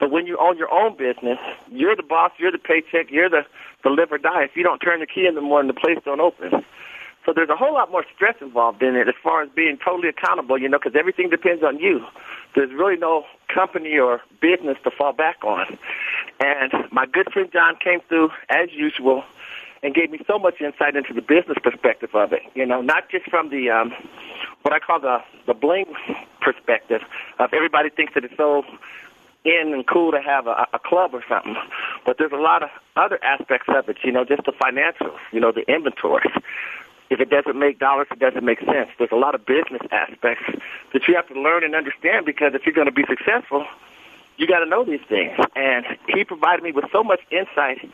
But 0.00 0.10
when 0.10 0.26
you 0.26 0.36
own 0.38 0.58
your 0.58 0.72
own 0.72 0.96
business, 0.96 1.38
you're 1.70 1.94
the 1.94 2.02
boss, 2.02 2.32
you're 2.38 2.50
the 2.50 2.58
paycheck, 2.58 3.10
you're 3.10 3.30
the 3.30 3.46
the 3.82 3.90
live 3.90 4.12
or 4.12 4.18
die. 4.18 4.44
If 4.44 4.56
you 4.56 4.62
don't 4.62 4.78
turn 4.78 5.00
the 5.00 5.06
key 5.06 5.26
in 5.26 5.34
the 5.34 5.40
morning, 5.40 5.68
the 5.68 5.80
place 5.80 5.98
don't 6.04 6.20
open. 6.20 6.64
So 7.24 7.32
there's 7.32 7.48
a 7.48 7.56
whole 7.56 7.74
lot 7.74 7.90
more 7.90 8.04
stress 8.14 8.34
involved 8.40 8.82
in 8.82 8.96
it 8.96 9.08
as 9.08 9.14
far 9.22 9.42
as 9.42 9.48
being 9.50 9.78
totally 9.84 10.08
accountable, 10.08 10.58
you 10.58 10.68
know, 10.68 10.78
because 10.78 10.98
everything 10.98 11.30
depends 11.30 11.62
on 11.62 11.78
you. 11.78 12.04
There's 12.54 12.72
really 12.72 12.96
no 12.96 13.24
company 13.48 13.96
or 13.98 14.20
business 14.40 14.76
to 14.84 14.90
fall 14.90 15.12
back 15.12 15.44
on. 15.44 15.78
And 16.40 16.72
my 16.90 17.06
good 17.06 17.32
friend 17.32 17.50
Jon 17.52 17.76
came 17.76 18.00
through 18.08 18.30
as 18.48 18.72
usual 18.72 19.24
and 19.82 19.94
gave 19.94 20.10
me 20.10 20.20
so 20.26 20.38
much 20.38 20.60
insight 20.60 20.96
into 20.96 21.12
the 21.12 21.22
business 21.22 21.58
perspective 21.62 22.14
of 22.14 22.32
it. 22.32 22.42
You 22.54 22.66
know, 22.66 22.80
not 22.80 23.08
just 23.08 23.28
from 23.28 23.50
the 23.50 23.70
um, 23.70 23.92
what 24.62 24.72
I 24.72 24.78
call 24.78 25.00
the 25.00 25.18
the 25.46 25.54
bling 25.54 25.86
perspective 26.40 27.02
of 27.38 27.52
everybody 27.52 27.90
thinks 27.90 28.14
that 28.14 28.24
it's 28.24 28.36
so 28.36 28.64
in 29.44 29.74
and 29.74 29.84
cool 29.86 30.12
to 30.12 30.20
have 30.20 30.46
a, 30.46 30.68
a 30.72 30.78
club 30.78 31.10
or 31.14 31.24
something, 31.28 31.56
but 32.06 32.16
there's 32.18 32.30
a 32.32 32.36
lot 32.36 32.62
of 32.62 32.70
other 32.94 33.18
aspects 33.24 33.66
of 33.68 33.88
it. 33.88 33.96
You 34.04 34.12
know, 34.12 34.24
just 34.24 34.44
the 34.44 34.52
financials. 34.52 35.18
You 35.32 35.40
know, 35.40 35.52
the 35.52 35.68
inventory. 35.72 36.30
If 37.10 37.20
it 37.20 37.28
doesn't 37.28 37.58
make 37.58 37.78
dollars, 37.78 38.06
it 38.10 38.18
doesn't 38.18 38.44
make 38.44 38.60
sense. 38.60 38.88
There's 38.98 39.12
a 39.12 39.16
lot 39.16 39.34
of 39.34 39.44
business 39.44 39.82
aspects 39.90 40.44
that 40.92 41.06
you 41.06 41.14
have 41.14 41.28
to 41.28 41.40
learn 41.40 41.64
and 41.64 41.74
understand 41.74 42.24
because 42.24 42.54
if 42.54 42.64
you're 42.64 42.74
going 42.74 42.86
to 42.86 42.92
be 42.92 43.04
successful, 43.06 43.66
you 44.38 44.46
got 44.46 44.60
to 44.60 44.66
know 44.66 44.84
these 44.84 45.02
things. 45.08 45.38
And 45.54 45.84
he 46.08 46.24
provided 46.24 46.62
me 46.62 46.72
with 46.72 46.86
so 46.90 47.04
much 47.04 47.20
insight 47.30 47.86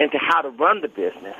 into 0.00 0.18
how 0.18 0.42
to 0.42 0.50
run 0.50 0.80
the 0.80 0.88
business 0.88 1.36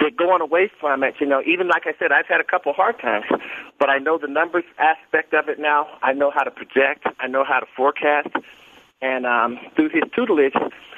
that 0.00 0.16
going 0.16 0.40
away 0.40 0.70
from 0.80 1.02
it, 1.02 1.14
you 1.20 1.26
know, 1.26 1.42
even 1.46 1.68
like 1.68 1.86
I 1.86 1.94
said, 1.98 2.12
I've 2.12 2.26
had 2.26 2.40
a 2.40 2.44
couple 2.44 2.72
hard 2.72 2.98
times, 2.98 3.26
but 3.78 3.88
I 3.88 3.98
know 3.98 4.18
the 4.18 4.26
numbers 4.26 4.64
aspect 4.78 5.34
of 5.34 5.48
it 5.48 5.58
now. 5.58 5.88
I 6.02 6.12
know 6.12 6.30
how 6.30 6.42
to 6.42 6.50
project. 6.50 7.06
I 7.20 7.26
know 7.26 7.44
how 7.44 7.60
to 7.60 7.66
forecast. 7.76 8.28
And 9.00 9.26
um, 9.26 9.58
through 9.76 9.90
his 9.90 10.02
tutelage, 10.14 10.54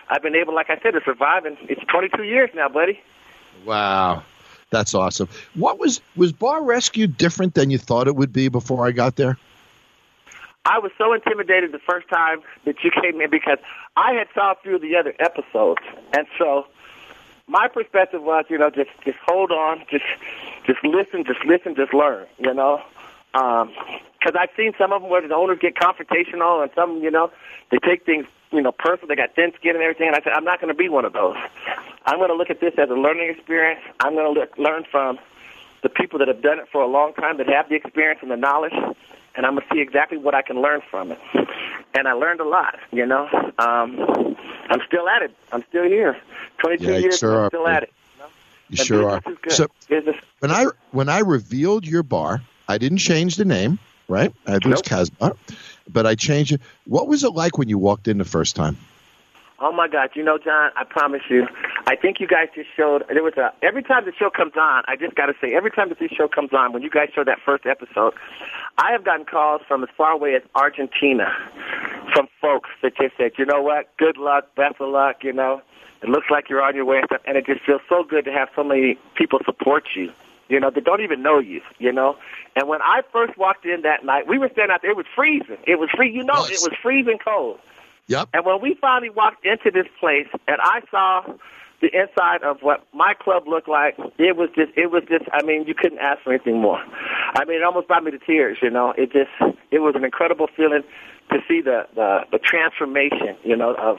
I've 0.08 0.22
been 0.22 0.34
able, 0.34 0.54
like 0.54 0.70
I 0.70 0.78
said, 0.80 0.92
to 0.92 1.00
survive. 1.04 1.44
And 1.44 1.56
it's 1.62 1.82
22 1.84 2.24
years 2.24 2.50
now, 2.54 2.68
buddy. 2.68 3.00
Wow. 3.64 4.22
That's 4.70 4.94
awesome. 4.94 5.28
What 5.54 5.78
was 5.78 6.00
was 6.16 6.33
Bar 6.33 6.62
Rescue 6.62 7.06
different 7.06 7.54
than 7.54 7.70
you 7.70 7.78
thought 7.78 8.06
it 8.06 8.16
would 8.16 8.33
be 8.33 8.48
before 8.48 8.87
I 8.87 8.92
got 8.92 9.16
there? 9.16 9.37
I 10.64 10.78
was 10.78 10.92
so 10.98 11.12
intimidated 11.12 11.72
the 11.72 11.78
first 11.78 12.09
time 12.09 12.42
that 12.64 12.85
you 12.85 12.90
came 12.90 13.20
in 13.20 13.30
because 13.30 13.59
I 13.96 14.12
had 14.12 14.28
saw 14.35 14.54
through 14.62 14.80
the 14.80 14.94
other 14.96 15.14
episodes, 15.18 15.80
and 16.12 16.26
so 16.38 16.66
my 17.48 17.66
perspective 17.66 18.22
was, 18.22 18.44
you 18.48 18.59
know, 18.59 18.70
just 18.70 18.90
just 19.04 19.18
hold 19.26 19.50
on, 19.50 19.83
just 19.90 20.04
just 20.66 20.83
listen, 20.85 21.24
just 21.24 21.44
listen, 21.44 21.74
just 21.74 21.92
learn, 21.92 22.26
you 22.38 22.54
know, 22.54 22.80
um, 23.35 23.72
because 24.18 24.37
I've 24.38 24.50
seen 24.56 24.72
some 24.78 24.92
of 24.92 25.02
them 25.02 25.11
where 25.11 25.26
the 25.26 25.35
owners 25.35 25.59
get 25.61 25.74
confrontational, 25.74 26.62
and 26.62 26.70
some, 26.74 27.02
you 27.02 27.11
know, 27.11 27.33
they 27.70 27.78
take 27.78 28.04
things, 28.04 28.26
you 28.52 28.60
know, 28.60 28.72
personal. 28.72 29.08
They 29.08 29.16
got 29.16 29.34
thin 29.34 29.52
skin 29.56 29.74
and 29.74 29.82
everything, 29.82 30.08
and 30.08 30.16
I 30.16 30.20
said, 30.20 30.32
I'm 30.32 30.44
not 30.44 30.60
going 30.60 30.72
to 30.72 30.78
be 30.78 30.88
one 30.88 31.04
of 31.04 31.12
those. 31.12 31.36
I'm 32.06 32.18
going 32.18 32.30
to 32.30 32.36
look 32.36 32.50
at 32.50 32.60
this 32.60 32.74
as 32.78 32.88
a 32.90 32.94
learning 32.94 33.30
experience. 33.30 33.80
I'm 34.00 34.14
going 34.14 34.32
to 34.34 34.40
look, 34.40 34.56
learn 34.58 34.84
from 34.90 35.18
the 35.82 35.88
people 35.88 36.18
that 36.18 36.28
have 36.28 36.42
done 36.42 36.58
it 36.58 36.68
for 36.70 36.82
a 36.82 36.86
long 36.86 37.14
time, 37.14 37.38
that 37.38 37.48
have 37.48 37.68
the 37.68 37.74
experience 37.74 38.20
and 38.22 38.30
the 38.30 38.36
knowledge, 38.36 38.72
and 39.36 39.46
I'm 39.46 39.54
going 39.54 39.66
to 39.68 39.74
see 39.74 39.80
exactly 39.80 40.18
what 40.18 40.34
I 40.34 40.42
can 40.42 40.60
learn 40.60 40.82
from 40.90 41.12
it. 41.12 41.18
And 41.94 42.06
I 42.06 42.12
learned 42.12 42.40
a 42.40 42.44
lot, 42.48 42.78
you 42.92 43.06
know. 43.06 43.28
Um, 43.58 44.36
I'm 44.68 44.80
still 44.86 45.08
at 45.08 45.22
it. 45.22 45.34
I'm 45.52 45.64
still 45.68 45.84
here. 45.84 46.16
22 46.58 46.84
Yeah, 46.84 46.90
you 46.96 47.02
years, 47.02 47.18
sure 47.18 47.32
I'm 47.32 47.44
are, 47.44 47.48
still 47.48 47.64
man. 47.64 47.76
at 47.76 47.82
it. 47.84 47.92
You 48.68 48.76
And 48.78 48.86
sure 48.86 49.08
are. 49.08 49.20
business 49.20 49.32
is 49.34 49.38
good. 49.42 49.52
So 49.52 49.66
Business 49.88 50.16
when 50.40 50.50
I 50.52 50.66
when 50.92 51.08
I 51.08 51.18
revealed 51.20 51.86
your 51.86 52.02
bar, 52.02 52.40
I 52.68 52.78
didn't 52.78 52.98
change 52.98 53.36
the 53.36 53.44
name, 53.44 53.78
right? 54.08 54.32
I 54.46 54.56
it 54.56 54.64
was 54.66 54.80
Nope. 54.82 55.10
Kasbah, 55.10 55.36
but 55.92 56.07
I 56.07 56.14
changed 56.14 56.53
it. 56.53 56.61
What 56.85 57.09
was 57.09 57.24
it 57.24 57.31
like 57.31 57.59
when 57.59 57.68
you 57.68 57.79
walked 57.79 58.09
in 58.09 58.18
the 58.18 58.24
first 58.24 58.57
time? 58.57 58.76
Oh 59.62 59.72
my 59.72 59.88
God! 59.88 60.11
You 60.14 60.22
know, 60.22 60.38
Jon, 60.38 60.70
I 60.74 60.85
promise 60.85 61.20
you, 61.29 61.46
I 61.87 61.94
think 61.94 62.18
you 62.18 62.26
guys 62.26 62.48
just 62.55 62.70
showed. 62.74 63.05
There 63.09 63.22
was 63.22 63.37
a 63.37 63.53
every 63.62 63.83
time 63.83 64.07
the 64.07 64.12
show 64.14 64.31
comes 64.31 64.55
on. 64.57 64.85
I 64.88 64.96
just 64.96 65.14
got 65.14 65.26
to 65.26 65.35
say, 65.38 65.55
every 65.55 65.70
time 65.70 65.90
that 65.90 65.98
this 65.98 66.11
show 66.11 66.29
comes 66.29 66.55
on, 66.55 66.72
when 66.72 66.83
you 66.83 66.88
guys 66.88 67.11
show 67.14 67.24
that 67.24 67.40
first 67.44 67.66
episode, 67.66 68.14
I 68.79 68.92
have 68.92 69.05
gotten 69.05 69.26
calls 69.26 69.61
from 69.68 69.83
as 69.83 69.90
far 69.98 70.12
away 70.12 70.35
as 70.35 70.42
Argentina, 70.55 71.31
from 72.14 72.26
folks 72.40 72.70
that 72.81 72.96
just 72.96 73.18
said, 73.18 73.33
you 73.37 73.44
know 73.44 73.61
what, 73.61 73.94
good 73.98 74.16
luck, 74.16 74.55
best 74.55 74.81
of 74.81 74.88
luck. 74.88 75.22
You 75.22 75.35
know, 75.35 75.61
it 76.03 76.09
looks 76.09 76.31
like 76.31 76.48
you're 76.48 76.62
on 76.62 76.74
your 76.74 76.87
way, 76.87 76.96
and 76.96 77.07
stuff, 77.07 77.20
and 77.26 77.37
it 77.37 77.44
just 77.44 77.61
feels 77.61 77.83
so 77.87 78.03
good 78.03 78.24
to 78.24 78.33
have 78.33 78.48
so 78.57 78.64
many 78.64 78.94
people 79.14 79.40
support 79.44 79.85
you. 79.94 80.11
You 80.50 80.60
know, 80.60 80.70
they 80.70 80.80
don't 80.80 81.00
even 81.00 81.22
know 81.22 81.38
you. 81.38 81.62
You 81.78 81.92
know, 81.92 82.16
and 82.56 82.68
when 82.68 82.82
I 82.82 83.02
first 83.12 83.38
walked 83.38 83.64
in 83.64 83.82
that 83.82 84.04
night, 84.04 84.28
we 84.28 84.36
were 84.38 84.50
standing 84.52 84.74
out 84.74 84.82
there. 84.82 84.90
It 84.90 84.96
was 84.96 85.06
freezing. 85.14 85.58
It 85.66 85.78
was 85.78 85.88
free. 85.96 86.10
You 86.10 86.24
know, 86.24 86.40
Was. 86.40 86.50
it 86.50 86.60
was 86.60 86.76
freezing 86.82 87.18
cold. 87.24 87.58
Yep. 88.08 88.30
And 88.34 88.44
when 88.44 88.60
we 88.60 88.74
finally 88.80 89.10
walked 89.10 89.46
into 89.46 89.70
this 89.70 89.86
place 90.00 90.26
and 90.48 90.56
I 90.60 90.82
saw 90.90 91.22
the 91.80 91.88
inside 91.96 92.42
of 92.42 92.58
what 92.60 92.84
my 92.92 93.14
club 93.14 93.46
looked 93.46 93.68
like, 93.68 93.96
it 94.18 94.36
was 94.36 94.50
just, 94.54 94.72
it 94.76 94.90
was 94.90 95.04
just, 95.08 95.24
I 95.32 95.42
mean, 95.42 95.64
you 95.66 95.74
couldn't 95.74 96.00
ask 96.00 96.20
for 96.22 96.32
anything 96.32 96.60
more. 96.60 96.82
I 97.34 97.44
mean, 97.44 97.58
it 97.58 97.62
almost 97.62 97.86
brought 97.86 98.02
me 98.02 98.10
to 98.10 98.18
tears, 98.18 98.58
you 98.60 98.68
know. 98.68 98.92
It 98.98 99.12
just, 99.12 99.30
it 99.70 99.78
was 99.78 99.94
an 99.94 100.04
incredible 100.04 100.48
feeling 100.56 100.82
to 101.30 101.38
see 101.46 101.60
the, 101.60 101.86
the, 101.94 102.26
the 102.32 102.38
transformation, 102.38 103.36
you 103.44 103.56
know, 103.56 103.74
of 103.74 103.98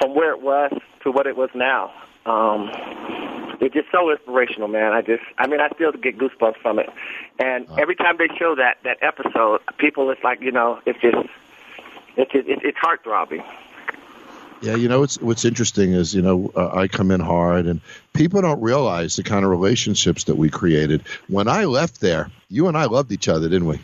from 0.00 0.14
where 0.14 0.30
it 0.32 0.40
was 0.40 0.72
to 1.02 1.12
what 1.12 1.26
it 1.26 1.36
was 1.36 1.50
now. 1.54 1.92
Um, 2.24 2.70
it's 3.60 3.74
just 3.74 3.90
so 3.90 4.10
inspirational, 4.10 4.68
man. 4.68 4.92
I 4.92 5.02
just, 5.02 5.22
I 5.38 5.46
mean, 5.46 5.60
I 5.60 5.68
still 5.70 5.92
get 5.92 6.18
goosebumps 6.18 6.56
from 6.58 6.78
it. 6.78 6.90
And 7.38 7.68
every 7.78 7.96
time 7.96 8.16
they 8.18 8.28
show 8.38 8.54
that, 8.56 8.78
that 8.84 8.98
episode, 9.02 9.60
people, 9.78 10.10
it's 10.10 10.22
like, 10.22 10.40
you 10.40 10.52
know, 10.52 10.80
it's 10.86 11.00
just, 11.00 11.28
it's, 12.16 12.30
it, 12.34 12.46
it's 12.64 12.78
heart 12.78 13.02
throbbing. 13.04 13.42
Yeah, 14.60 14.74
you 14.74 14.88
know 14.88 15.00
what's 15.00 15.20
what's 15.20 15.44
interesting 15.44 15.92
is 15.92 16.12
you 16.12 16.20
know 16.20 16.50
uh, 16.56 16.70
I 16.74 16.88
come 16.88 17.12
in 17.12 17.20
hard 17.20 17.66
and 17.66 17.80
people 18.12 18.42
don't 18.42 18.60
realize 18.60 19.14
the 19.14 19.22
kind 19.22 19.44
of 19.44 19.52
relationships 19.52 20.24
that 20.24 20.34
we 20.34 20.50
created. 20.50 21.04
When 21.28 21.46
I 21.46 21.66
left 21.66 22.00
there, 22.00 22.28
you 22.48 22.66
and 22.66 22.76
I 22.76 22.86
loved 22.86 23.12
each 23.12 23.28
other, 23.28 23.48
didn't 23.48 23.68
we? 23.68 23.78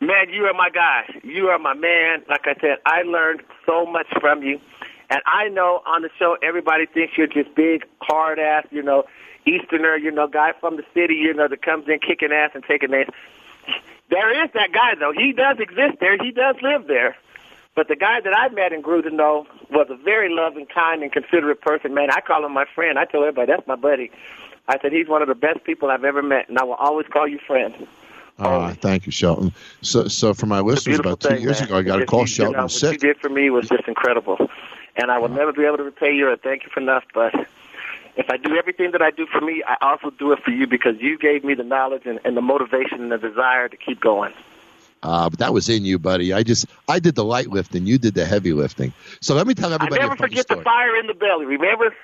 Man, 0.00 0.28
you 0.30 0.44
are 0.44 0.54
my 0.54 0.70
guy. 0.70 1.20
You 1.24 1.48
are 1.48 1.58
my 1.58 1.74
man. 1.74 2.22
Like 2.28 2.46
I 2.46 2.54
said, 2.60 2.78
I 2.86 3.02
learned 3.02 3.42
so 3.66 3.86
much 3.86 4.06
from 4.20 4.42
you. 4.42 4.60
And 5.10 5.20
I 5.26 5.48
know 5.48 5.82
on 5.86 6.02
the 6.02 6.10
show 6.18 6.36
everybody 6.42 6.86
thinks 6.86 7.16
you're 7.16 7.26
just 7.26 7.54
big, 7.54 7.84
hard 8.00 8.38
ass, 8.38 8.66
you 8.70 8.82
know, 8.82 9.04
Easterner, 9.46 9.96
you 9.96 10.10
know, 10.10 10.26
guy 10.26 10.52
from 10.58 10.76
the 10.76 10.84
city, 10.94 11.14
you 11.14 11.34
know, 11.34 11.48
that 11.48 11.62
comes 11.62 11.88
in 11.88 11.98
kicking 11.98 12.32
ass 12.32 12.50
and 12.54 12.64
taking 12.64 12.90
names. 12.90 13.10
There 14.10 14.44
is 14.44 14.50
that 14.54 14.72
guy 14.72 14.94
though. 14.98 15.12
He 15.12 15.32
does 15.32 15.58
exist 15.58 15.98
there. 16.00 16.16
He 16.22 16.30
does 16.30 16.56
live 16.62 16.86
there. 16.86 17.16
But 17.74 17.88
the 17.88 17.96
guy 17.96 18.20
that 18.20 18.32
I 18.36 18.48
met 18.50 18.72
and 18.72 18.84
grew 18.84 19.02
to 19.02 19.10
know 19.10 19.46
was 19.70 19.88
a 19.90 19.96
very 19.96 20.32
loving, 20.32 20.66
kind, 20.66 21.02
and 21.02 21.10
considerate 21.10 21.60
person. 21.60 21.92
Man, 21.92 22.10
I 22.10 22.20
call 22.20 22.44
him 22.44 22.52
my 22.52 22.66
friend. 22.72 22.98
I 22.98 23.04
tell 23.04 23.22
everybody 23.22 23.50
that's 23.50 23.66
my 23.66 23.74
buddy. 23.74 24.12
I 24.68 24.78
said 24.80 24.92
he's 24.92 25.08
one 25.08 25.22
of 25.22 25.28
the 25.28 25.34
best 25.34 25.64
people 25.64 25.90
I've 25.90 26.04
ever 26.04 26.22
met, 26.22 26.48
and 26.48 26.58
I 26.58 26.64
will 26.64 26.74
always 26.74 27.06
call 27.08 27.26
you 27.26 27.38
friend. 27.44 27.86
Uh, 28.38 28.74
thank 28.74 29.06
you, 29.06 29.12
Shelton. 29.12 29.52
So, 29.82 30.08
so 30.08 30.34
for 30.34 30.46
my 30.46 30.60
listeners, 30.60 30.98
about 30.98 31.20
two 31.20 31.28
thing, 31.28 31.42
years 31.42 31.60
man. 31.60 31.68
ago, 31.68 31.78
I 31.78 31.82
got 31.82 32.02
a 32.02 32.06
call. 32.06 32.26
Shelton 32.26 32.52
you 32.52 32.56
know, 32.56 32.62
was 32.64 32.72
what 32.74 32.80
sick. 32.80 33.02
you 33.02 33.12
did 33.12 33.20
for 33.20 33.28
me 33.28 33.50
was 33.50 33.68
just 33.68 33.86
incredible, 33.86 34.50
and 34.96 35.10
I 35.10 35.18
will 35.18 35.28
never 35.28 35.52
be 35.52 35.64
able 35.64 35.78
to 35.78 35.84
repay 35.84 36.14
you 36.14 36.28
or 36.28 36.36
thank 36.36 36.64
you 36.64 36.70
for 36.70 36.80
enough. 36.80 37.04
But 37.12 37.34
if 38.16 38.30
I 38.30 38.36
do 38.36 38.56
everything 38.56 38.92
that 38.92 39.02
I 39.02 39.10
do 39.10 39.26
for 39.26 39.40
me, 39.40 39.62
I 39.66 39.76
also 39.80 40.10
do 40.10 40.32
it 40.32 40.40
for 40.44 40.50
you 40.50 40.66
because 40.66 40.96
you 41.00 41.18
gave 41.18 41.44
me 41.44 41.54
the 41.54 41.64
knowledge 41.64 42.02
and, 42.06 42.20
and 42.24 42.36
the 42.36 42.42
motivation 42.42 43.02
and 43.02 43.12
the 43.12 43.18
desire 43.18 43.68
to 43.68 43.76
keep 43.76 44.00
going. 44.00 44.32
Uh, 45.04 45.28
but 45.28 45.38
that 45.38 45.52
was 45.52 45.68
in 45.68 45.84
you, 45.84 45.98
buddy. 45.98 46.32
I 46.32 46.42
just 46.42 46.64
I 46.88 46.98
did 46.98 47.14
the 47.14 47.24
light 47.24 47.48
lifting. 47.48 47.86
You 47.86 47.98
did 47.98 48.14
the 48.14 48.24
heavy 48.24 48.54
lifting. 48.54 48.94
So 49.20 49.34
let 49.34 49.46
me 49.46 49.52
tell 49.52 49.70
everybody. 49.70 50.00
I 50.00 50.04
never 50.04 50.16
forget 50.16 50.44
story. 50.44 50.60
the 50.60 50.64
fire 50.64 50.96
in 50.96 51.06
the 51.06 51.12
belly. 51.12 51.44
Remember? 51.44 51.94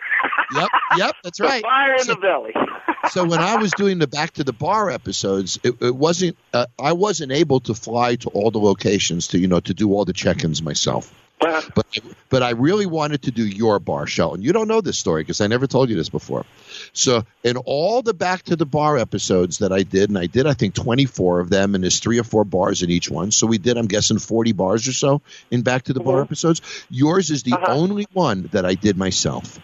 Yep, 0.55 0.68
yep, 0.98 1.16
that's 1.24 1.38
the 1.38 1.44
right. 1.44 1.62
fire 1.62 1.94
in 1.94 2.07
the 2.07 2.16
belly. 2.16 2.53
so 3.11 3.24
when 3.24 3.40
I 3.40 3.57
was 3.57 3.72
doing 3.72 4.00
the 4.00 4.07
back 4.07 4.33
to 4.33 4.44
the 4.44 4.53
bar 4.53 4.90
episodes, 4.90 5.59
it, 5.62 5.81
it 5.81 5.96
wasn't 5.96 6.37
uh, 6.53 6.66
I 6.79 6.92
wasn't 6.92 7.33
able 7.33 7.61
to 7.61 7.74
fly 7.74 8.16
to 8.16 8.29
all 8.31 8.50
the 8.50 8.61
locations 8.61 9.29
to 9.29 9.38
you 9.38 9.48
know 9.48 9.61
to 9.61 9.72
do 9.72 9.94
all 9.94 10.05
the 10.05 10.12
check-ins 10.12 10.61
myself. 10.61 11.11
But 11.74 11.87
but 12.29 12.42
I 12.42 12.50
really 12.50 12.87
wanted 12.87 13.22
to 13.22 13.31
do 13.31 13.46
your 13.46 13.79
bar, 13.79 14.07
Shelton. 14.07 14.42
You 14.42 14.53
don't 14.53 14.68
know 14.68 14.81
this 14.81 14.98
story 14.98 15.22
because 15.22 15.40
I 15.40 15.46
never 15.46 15.66
told 15.66 15.88
you 15.88 15.96
this 15.96 16.09
before. 16.09 16.44
So 16.92 17.24
in 17.42 17.57
all 17.57 18.03
the 18.03 18.12
back 18.14 18.42
to 18.44 18.57
the 18.57 18.66
bar 18.66 18.98
episodes 18.98 19.59
that 19.59 19.72
I 19.72 19.83
did, 19.83 20.11
and 20.11 20.18
I 20.18 20.26
did 20.26 20.46
I 20.46 20.53
think 20.55 20.74
24 20.74 21.40
of 21.40 21.48
them, 21.50 21.74
and 21.74 21.83
there's 21.83 21.98
three 21.98 22.18
or 22.18 22.24
four 22.24 22.44
bars 22.44 22.83
in 22.83 22.90
each 22.90 23.11
one. 23.11 23.31
So 23.31 23.46
we 23.46 23.59
did 23.59 23.76
I'm 23.79 23.87
guessing 23.87 24.18
40 24.18 24.53
bars 24.53 24.87
or 24.87 24.92
so 24.92 25.22
in 25.50 25.62
back 25.62 25.85
to 25.85 25.92
the 25.92 26.00
bar 26.00 26.18
Mhm. 26.18 26.24
episodes. 26.24 26.61
Yours 26.90 27.31
is 27.31 27.42
the 27.42 27.53
Uh-huh. 27.55 27.66
only 27.72 28.07
one 28.12 28.48
that 28.53 28.64
I 28.66 28.74
did 28.74 28.96
myself. 28.96 29.59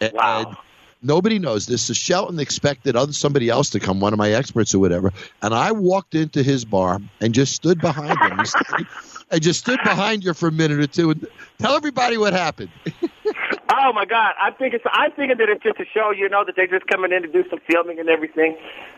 And- 0.00 0.12
Wow. 0.14 0.38
and 0.46 0.56
nobody 1.02 1.38
knows 1.38 1.66
this. 1.66 1.82
So 1.82 1.92
Shelton 1.92 2.38
expected 2.40 2.96
other 2.96 3.12
somebody 3.12 3.48
else 3.50 3.70
to 3.70 3.80
come, 3.80 4.00
one 4.00 4.12
of 4.12 4.18
my 4.18 4.32
experts 4.32 4.74
or 4.74 4.78
whatever, 4.78 5.12
and 5.42 5.54
I 5.54 5.72
walked 5.72 6.14
into 6.14 6.42
his 6.42 6.64
bar 6.64 7.00
and 7.20 7.34
just 7.34 7.54
stood 7.54 7.80
behind 7.80 8.18
him. 8.18 8.44
I 9.30 9.38
just 9.38 9.60
stood 9.60 9.80
behind 9.84 10.24
you 10.24 10.34
for 10.34 10.48
a 10.48 10.52
minute 10.52 10.80
or 10.80 10.86
two 10.86 11.10
and 11.10 11.26
tell 11.58 11.74
everybody 11.74 12.18
what 12.18 12.32
happened. 12.32 12.70
Oh 13.72 13.92
my 13.92 14.04
God! 14.04 14.34
I 14.40 14.50
think 14.50 14.74
it's. 14.74 14.84
I'm 14.90 15.12
thinking 15.12 15.38
that 15.38 15.48
it's 15.48 15.62
just 15.62 15.78
a 15.78 15.84
show. 15.94 16.10
You 16.10 16.28
know 16.28 16.44
that 16.44 16.56
they're 16.56 16.66
just 16.66 16.86
coming 16.88 17.12
in 17.12 17.22
to 17.22 17.28
do 17.28 17.48
some 17.48 17.60
filming 17.70 18.00
and 18.00 18.08
everything. 18.08 18.56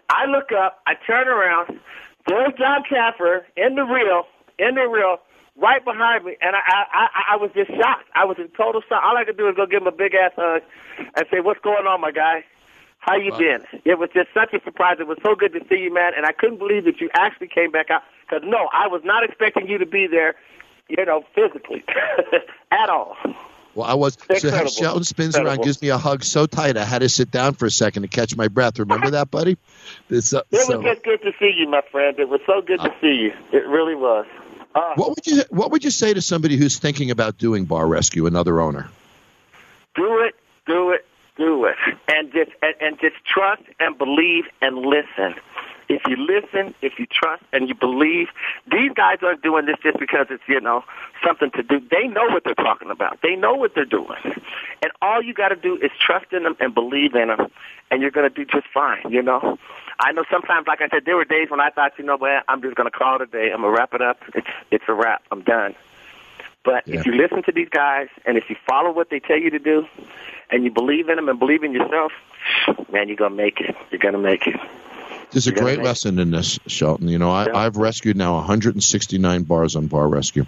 I 0.09 0.25
look 0.25 0.51
up. 0.51 0.81
I 0.87 0.95
turn 1.07 1.29
around. 1.29 1.79
There's 2.27 2.55
Jon 2.59 2.83
Taffer 2.91 3.43
in 3.57 3.75
the 3.75 3.83
real. 3.85 4.25
In 4.59 4.75
the 4.77 4.89
real, 4.89 5.19
right 5.57 5.85
behind 5.85 6.25
me, 6.25 6.37
and 6.41 6.57
I, 6.57 6.61
I, 6.67 6.85
I, 6.93 7.23
I 7.35 7.37
was 7.37 7.51
just 7.55 7.71
shocked. 7.71 8.09
I 8.15 8.25
was 8.25 8.39
in 8.39 8.49
total 8.57 8.81
shock. 8.89 9.03
All 9.05 9.17
I 9.17 9.25
could 9.25 9.37
do 9.37 9.49
is 9.49 9.57
go 9.57 9.67
give 9.67 9.83
him 9.83 9.89
a 9.89 9.93
big 9.93 10.15
ass 10.15 10.33
hug 10.37 10.63
and 11.17 11.27
say, 11.31 11.41
"What's 11.41 11.61
going 11.61 11.87
on, 11.87 12.01
my 12.01 12.11
guy? 12.11 12.45
How 13.03 13.17
you 13.17 13.33
Wow. 13.33 13.39
been?" 13.39 13.67
It 13.85 13.99
was 13.99 14.11
just 14.15 14.33
such 14.33 14.55
a 14.55 14.61
surprise. 14.63 14.97
It 15.01 15.07
was 15.07 15.19
so 15.23 15.35
good 15.35 15.53
to 15.53 15.61
see 15.69 15.81
you, 15.83 15.93
man, 15.93 16.13
and 16.17 16.25
I 16.25 16.33
couldn't 16.33 16.59
believe 16.59 16.85
that 16.85 17.01
you 17.01 17.11
actually 17.15 17.49
came 17.49 17.71
back 17.71 17.91
out. 17.91 18.03
Because 18.23 18.43
no, 18.49 18.69
I 18.73 18.87
was 18.87 19.03
not 19.05 19.25
expecting 19.25 19.69
you 19.69 19.79
to 19.79 19.87
be 19.87 20.07
there. 20.07 20.37
You 20.89 21.05
know, 21.05 21.25
physically 21.35 21.85
at 22.71 22.89
all. 22.89 23.17
Well, 23.75 23.89
I 23.89 23.95
was. 23.95 24.15
So 24.15 24.35
Incredible. 24.35 24.71
Shelton 24.71 25.05
spins 25.05 25.37
around, 25.37 25.63
gives 25.63 25.81
me 25.81 25.89
a 25.89 25.99
hug 25.99 26.25
so 26.25 26.47
tight 26.47 26.77
I 26.77 26.85
had 26.85 27.01
to 27.01 27.09
sit 27.09 27.31
down 27.31 27.55
for 27.55 27.67
a 27.67 27.71
second 27.71 28.03
to 28.03 28.09
catch 28.09 28.37
my 28.37 28.49
breath. 28.49 28.79
Remember 28.79 29.11
that, 29.11 29.31
buddy? 29.31 29.57
It's, 30.11 30.35
uh, 30.35 30.43
It 30.51 30.67
so, 30.67 30.77
was 30.77 30.85
just 30.85 31.05
good 31.05 31.23
to 31.23 31.33
see 31.39 31.53
you, 31.57 31.69
my 31.69 31.81
friend. 31.91 32.19
It 32.19 32.29
was 32.29 32.41
so 32.47 32.61
good 32.61 32.81
to 32.81 32.93
see 33.01 33.15
you. 33.15 33.33
It 33.53 33.67
really 33.67 33.95
was. 33.95 34.27
Uh, 34.75 34.93
what 34.97 35.11
would 35.11 35.27
you 35.27 35.43
What 35.51 35.71
would 35.71 35.85
you 35.85 35.91
say 35.91 36.13
to 36.15 36.21
somebody 36.21 36.57
who's 36.57 36.79
thinking 36.79 37.11
about 37.11 37.39
doing 37.39 37.65
bar 37.65 37.87
rescue, 37.87 38.27
another 38.27 38.61
owner? 38.61 38.89
do 39.95 40.19
it, 40.21 40.35
do 40.67 40.91
it, 40.91 41.05
do 41.43 41.65
it, 41.65 41.77
and 42.07 42.33
just 42.33 42.53
and, 42.63 42.75
and 42.81 43.01
just 43.01 43.17
trust 43.25 43.63
and 43.81 43.99
believe 43.99 44.45
and 44.61 44.79
listen. 44.79 45.35
If 45.89 46.03
you 46.07 46.17
listen, 46.17 46.75
if 46.81 46.99
you 46.99 47.07
trust 47.07 47.43
and 47.53 47.69
you 47.69 47.75
believe, 47.75 48.29
these 48.71 48.93
guys 48.95 49.19
aren't 49.23 49.43
doing 49.43 49.67
this 49.67 49.77
just 49.83 49.99
because 49.99 50.27
it's 50.31 50.43
you 50.47 50.61
know 50.61 50.85
something 51.27 51.51
to 51.53 51.63
do. 51.63 51.81
They 51.91 52.07
know 52.07 52.27
what 52.29 52.45
they're 52.45 52.55
talking 52.55 52.91
about. 52.91 53.19
They 53.23 53.35
know 53.35 53.55
what 53.55 53.75
they're 53.75 53.85
doing, 53.85 54.23
and 54.83 54.93
all 55.03 55.21
you 55.21 55.35
got 55.35 55.49
to 55.49 55.57
do 55.57 55.77
is 55.77 55.91
trust 55.99 56.33
in 56.33 56.45
them 56.45 56.57
and 56.61 56.73
believe 56.73 57.15
in 57.17 57.29
them, 57.29 57.51
and 57.91 58.01
you're 58.01 58.13
going 58.13 58.31
to 58.31 58.35
do 58.35 58.45
just 58.45 58.69
fine. 58.73 59.11
You 59.11 59.23
know. 59.23 59.59
I 59.99 60.13
know 60.13 60.25
sometimes, 60.31 60.67
like 60.67 60.81
I 60.81 60.89
said, 60.89 61.05
there 61.05 61.17
were 61.17 61.25
days 61.25 61.51
when 61.51 61.61
I 61.61 61.71
thought, 61.71 61.93
you 61.99 62.05
know, 62.05 62.17
what, 62.17 62.43
I'm 62.49 62.61
just 62.63 62.75
going 62.75 62.91
to 62.91 62.97
call 62.97 63.17
it 63.17 63.23
a 63.23 63.27
day. 63.27 63.53
I'm 63.53 63.61
going 63.61 63.73
to 63.73 63.79
wrap 63.79 63.95
it 63.95 64.03
up. 64.03 64.19
It's 64.35 64.47
it's 64.71 64.85
a 64.89 64.95
wrap. 64.95 65.23
I'm 65.31 65.43
done. 65.43 65.75
But 66.65 66.87
Yeah. 66.87 67.01
if 67.01 67.07
you 67.07 67.13
listen 67.13 67.43
to 67.45 67.53
these 67.53 67.69
guys 67.69 68.09
and 68.25 68.37
if 68.39 68.49
you 68.49 68.57
follow 68.67 68.93
what 68.93 69.11
they 69.11 69.19
tell 69.21 69.39
you 69.39 69.51
to 69.51 69.59
do, 69.59 69.87
and 70.51 70.65
you 70.65 70.71
believe 70.71 71.09
in 71.09 71.17
them 71.17 71.29
and 71.29 71.39
believe 71.39 71.65
in 71.65 71.73
yourself, 71.73 72.13
man, 72.93 73.09
you're 73.09 73.17
gonna 73.17 73.35
make 73.35 73.61
it. 73.61 73.75
You're 73.91 73.99
gonna 73.99 74.19
make 74.19 74.47
it. 74.47 74.57
There's 75.31 75.47
a 75.47 75.53
great 75.53 75.83
lesson 75.83 76.19
in 76.19 76.31
this, 76.31 76.59
Shelton. 76.67 77.09
You 77.09 77.19
know, 77.19 77.31
I, 77.31 77.47
Yeah. 77.47 77.57
I've 77.57 77.77
rescued 77.79 78.17
now 78.19 78.35
169 78.35 79.45
bars 79.45 79.77
on 79.77 79.87
bar 79.87 80.07
rescue, 80.07 80.45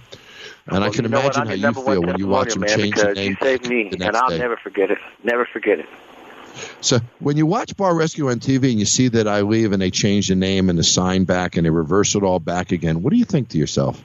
and 0.66 0.84
I 0.84 0.90
can 0.90 1.04
you 1.04 1.08
know 1.10 1.20
what? 1.20 1.36
imagine 1.36 1.40
I'm 1.40 1.48
how 1.48 1.68
you 1.68 1.84
feel 1.84 2.02
when 2.02 2.18
you 2.18 2.26
watch 2.26 2.52
them 2.52 2.62
testimonial, 2.62 2.92
change 2.92 2.96
man, 2.96 3.14
the 3.14 3.20
name 3.20 3.30
You 3.30 3.36
saved 3.46 3.68
me, 3.68 3.90
and 4.06 4.16
I'll 4.16 4.28
day. 4.28 4.38
never 4.38 4.56
forget 4.58 4.90
it. 4.90 4.98
Never 5.22 5.46
forget 5.46 5.78
it. 5.78 5.86
So 6.82 7.00
when 7.18 7.36
you 7.38 7.46
watch 7.46 7.76
Bar 7.76 7.94
Rescue 7.96 8.28
on 8.30 8.38
TV 8.40 8.70
and 8.70 8.78
you 8.78 8.84
see 8.84 9.08
that 9.08 9.26
I 9.26 9.40
leave 9.40 9.72
and 9.72 9.80
they 9.82 9.90
change 9.90 10.28
the 10.28 10.36
name 10.36 10.68
and 10.70 10.78
the 10.78 10.84
sign 10.84 11.24
back 11.24 11.56
and 11.56 11.64
they 11.66 11.70
reverse 11.70 12.14
it 12.14 12.22
all 12.22 12.38
back 12.38 12.70
again, 12.70 13.02
what 13.02 13.10
do 13.10 13.16
you 13.18 13.24
think 13.24 13.48
to 13.50 13.58
yourself? 13.58 14.00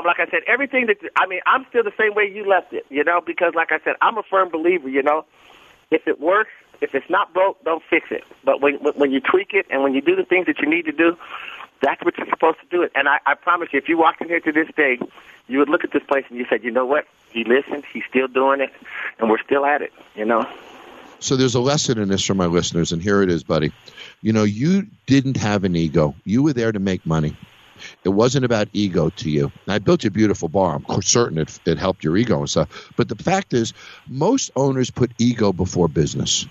But 0.00 0.06
like 0.06 0.20
I 0.20 0.30
said, 0.30 0.40
everything 0.46 0.86
that 0.86 0.96
I 1.16 1.26
mean, 1.26 1.40
I'm 1.46 1.66
still 1.68 1.82
the 1.82 1.92
same 1.98 2.14
way 2.14 2.24
you 2.24 2.48
left 2.48 2.72
it. 2.72 2.86
You 2.88 3.04
know, 3.04 3.20
because 3.20 3.54
like 3.54 3.72
I 3.72 3.78
said, 3.84 3.94
I'm 4.00 4.16
a 4.18 4.22
firm 4.22 4.48
believer. 4.50 4.88
You 4.88 5.02
know, 5.02 5.24
if 5.90 6.06
it 6.06 6.20
works, 6.20 6.50
if 6.80 6.94
it's 6.94 7.08
not 7.10 7.32
broke, 7.32 7.62
don't 7.64 7.82
fix 7.88 8.10
it. 8.10 8.24
But 8.44 8.60
when 8.60 8.76
when 8.76 8.94
when 8.94 9.10
you 9.10 9.20
tweak 9.20 9.54
it 9.54 9.66
and 9.70 9.82
when 9.82 9.94
you 9.94 10.00
do 10.00 10.16
the 10.16 10.24
things 10.24 10.46
that 10.46 10.58
you 10.58 10.68
need 10.68 10.84
to 10.86 10.92
do, 10.92 11.16
that's 11.82 12.02
what 12.04 12.16
you're 12.16 12.28
supposed 12.28 12.58
to 12.60 12.66
do 12.70 12.82
it. 12.82 12.92
And 12.94 13.08
I, 13.08 13.18
I 13.26 13.34
promise 13.34 13.68
you, 13.72 13.78
if 13.78 13.88
you 13.88 13.98
walked 13.98 14.20
in 14.20 14.28
here 14.28 14.40
to 14.40 14.52
this 14.52 14.68
day, 14.76 14.98
you 15.48 15.58
would 15.58 15.68
look 15.68 15.84
at 15.84 15.92
this 15.92 16.02
place 16.04 16.24
and 16.28 16.38
you 16.38 16.46
said, 16.48 16.64
you 16.64 16.70
know 16.70 16.86
what? 16.86 17.06
He 17.30 17.44
listened. 17.44 17.84
He's 17.92 18.04
still 18.08 18.28
doing 18.28 18.60
it, 18.60 18.70
and 19.18 19.30
we're 19.30 19.42
still 19.42 19.64
at 19.64 19.82
it. 19.82 19.92
You 20.14 20.24
know. 20.24 20.46
So 21.20 21.36
there's 21.36 21.54
a 21.54 21.60
lesson 21.60 21.98
in 21.98 22.08
this 22.08 22.24
for 22.24 22.34
my 22.34 22.46
listeners, 22.46 22.90
and 22.90 23.00
here 23.00 23.22
it 23.22 23.30
is, 23.30 23.44
buddy. 23.44 23.72
You 24.22 24.32
know, 24.32 24.42
you 24.42 24.88
didn't 25.06 25.36
have 25.36 25.62
an 25.62 25.76
ego. 25.76 26.16
You 26.24 26.42
were 26.42 26.52
there 26.52 26.72
to 26.72 26.80
make 26.80 27.06
money. 27.06 27.36
It 28.04 28.10
wasn't 28.10 28.44
about 28.44 28.68
ego 28.72 29.10
to 29.10 29.30
you. 29.30 29.52
And 29.66 29.74
I 29.74 29.78
built 29.78 30.04
you 30.04 30.08
a 30.08 30.12
beautiful 30.12 30.48
bar. 30.48 30.80
I'm 30.88 31.02
certain 31.02 31.38
it, 31.38 31.58
it 31.66 31.78
helped 31.78 32.04
your 32.04 32.16
ego 32.16 32.38
and 32.38 32.48
stuff. 32.50 32.92
But 32.96 33.08
the 33.08 33.22
fact 33.22 33.54
is, 33.54 33.72
most 34.06 34.50
owners 34.56 34.90
put 34.90 35.12
ego 35.18 35.52
before 35.52 35.88
business, 35.88 36.46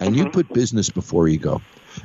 and 0.00 0.16
you 0.16 0.26
Mhm. 0.26 0.32
put 0.32 0.52
business 0.52 0.90
before 0.90 1.28
ego. 1.28 1.62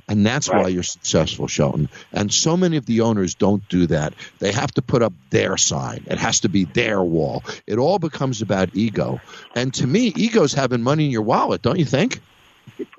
And 0.07 0.25
that's 0.25 0.51
why 0.53 0.69
you're 0.69 0.83
successful, 0.83 1.47
Shelton. 1.47 1.89
And 2.12 2.33
so 2.33 2.57
many 2.57 2.77
of 2.77 2.86
the 2.86 3.01
owners 3.01 3.36
don't 3.36 3.67
do 3.67 3.88
that. 3.88 4.15
They 4.39 4.51
have 4.51 4.71
to 4.73 4.81
put 4.81 5.01
up 5.03 5.13
their 5.29 5.57
sign. 5.57 6.05
It 6.07 6.17
has 6.19 6.41
to 6.41 6.49
be 6.49 6.65
their 6.65 7.03
wall. 7.03 7.45
It 7.67 7.77
all 7.77 7.99
becomes 7.99 8.41
about 8.41 8.69
ego. 8.73 9.21
And 9.55 9.73
to 9.75 9.88
me, 9.88 10.07
ego's 10.07 10.53
having 10.53 10.83
money 10.83 11.05
in 11.05 11.12
your 11.12 11.23
wallet, 11.23 11.62
don't 11.62 11.79
you 11.79 11.86
think? 11.86 12.21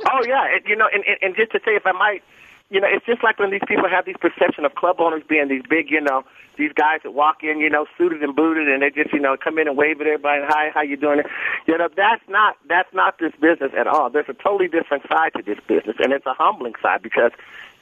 Oh 0.07 0.25
yeah, 0.27 0.45
you 0.67 0.77
know, 0.77 0.89
and, 0.93 1.05
and 1.07 1.19
and 1.23 1.37
just 1.37 1.53
to 1.53 1.61
say, 1.65 1.73
if 1.75 1.87
I 1.87 1.93
might, 1.93 2.23
you 2.71 2.81
know, 2.81 2.89
it's 2.91 3.05
just 3.07 3.23
like 3.23 3.39
when 3.39 3.51
these 3.51 3.63
people 3.67 3.89
have 3.89 4.05
these 4.05 4.17
perception 4.21 4.65
of 4.65 4.75
club 4.75 4.97
owners 4.99 5.23
being 5.29 5.49
these 5.49 5.63
big, 5.69 5.91
you 5.91 6.01
know, 6.01 6.25
these 6.57 6.73
guys 6.73 7.01
that 7.03 7.13
walk 7.13 7.43
in, 7.43 7.59
you 7.59 7.69
know, 7.69 7.87
suited 7.99 8.23
and 8.23 8.35
booted, 8.35 8.69
and 8.69 8.83
they 8.83 8.91
just, 8.91 9.13
you 9.13 9.21
know, 9.21 9.37
come 9.37 9.59
in 9.59 9.69
and 9.69 9.77
wave 9.77 10.01
at 10.01 10.07
everybody, 10.07 10.43
and, 10.43 10.51
hi, 10.51 10.71
how 10.73 10.83
you 10.83 10.97
doing? 10.97 11.21
You 11.67 11.77
know, 11.77 11.89
that's 11.95 12.23
not 12.29 12.57
that's 12.69 12.93
not 12.95 13.19
this 13.19 13.33
business 13.41 13.73
at 13.77 13.87
all. 13.87 14.09
There's 14.11 14.29
a 14.29 14.35
totally 14.35 14.69
different 14.69 15.05
side 15.09 15.33
to 15.37 15.43
this 15.43 15.59
business, 15.67 15.97
and 15.99 16.13
it's 16.13 16.27
a 16.27 16.35
humbling 16.35 16.75
side 16.81 17.03
because 17.03 17.33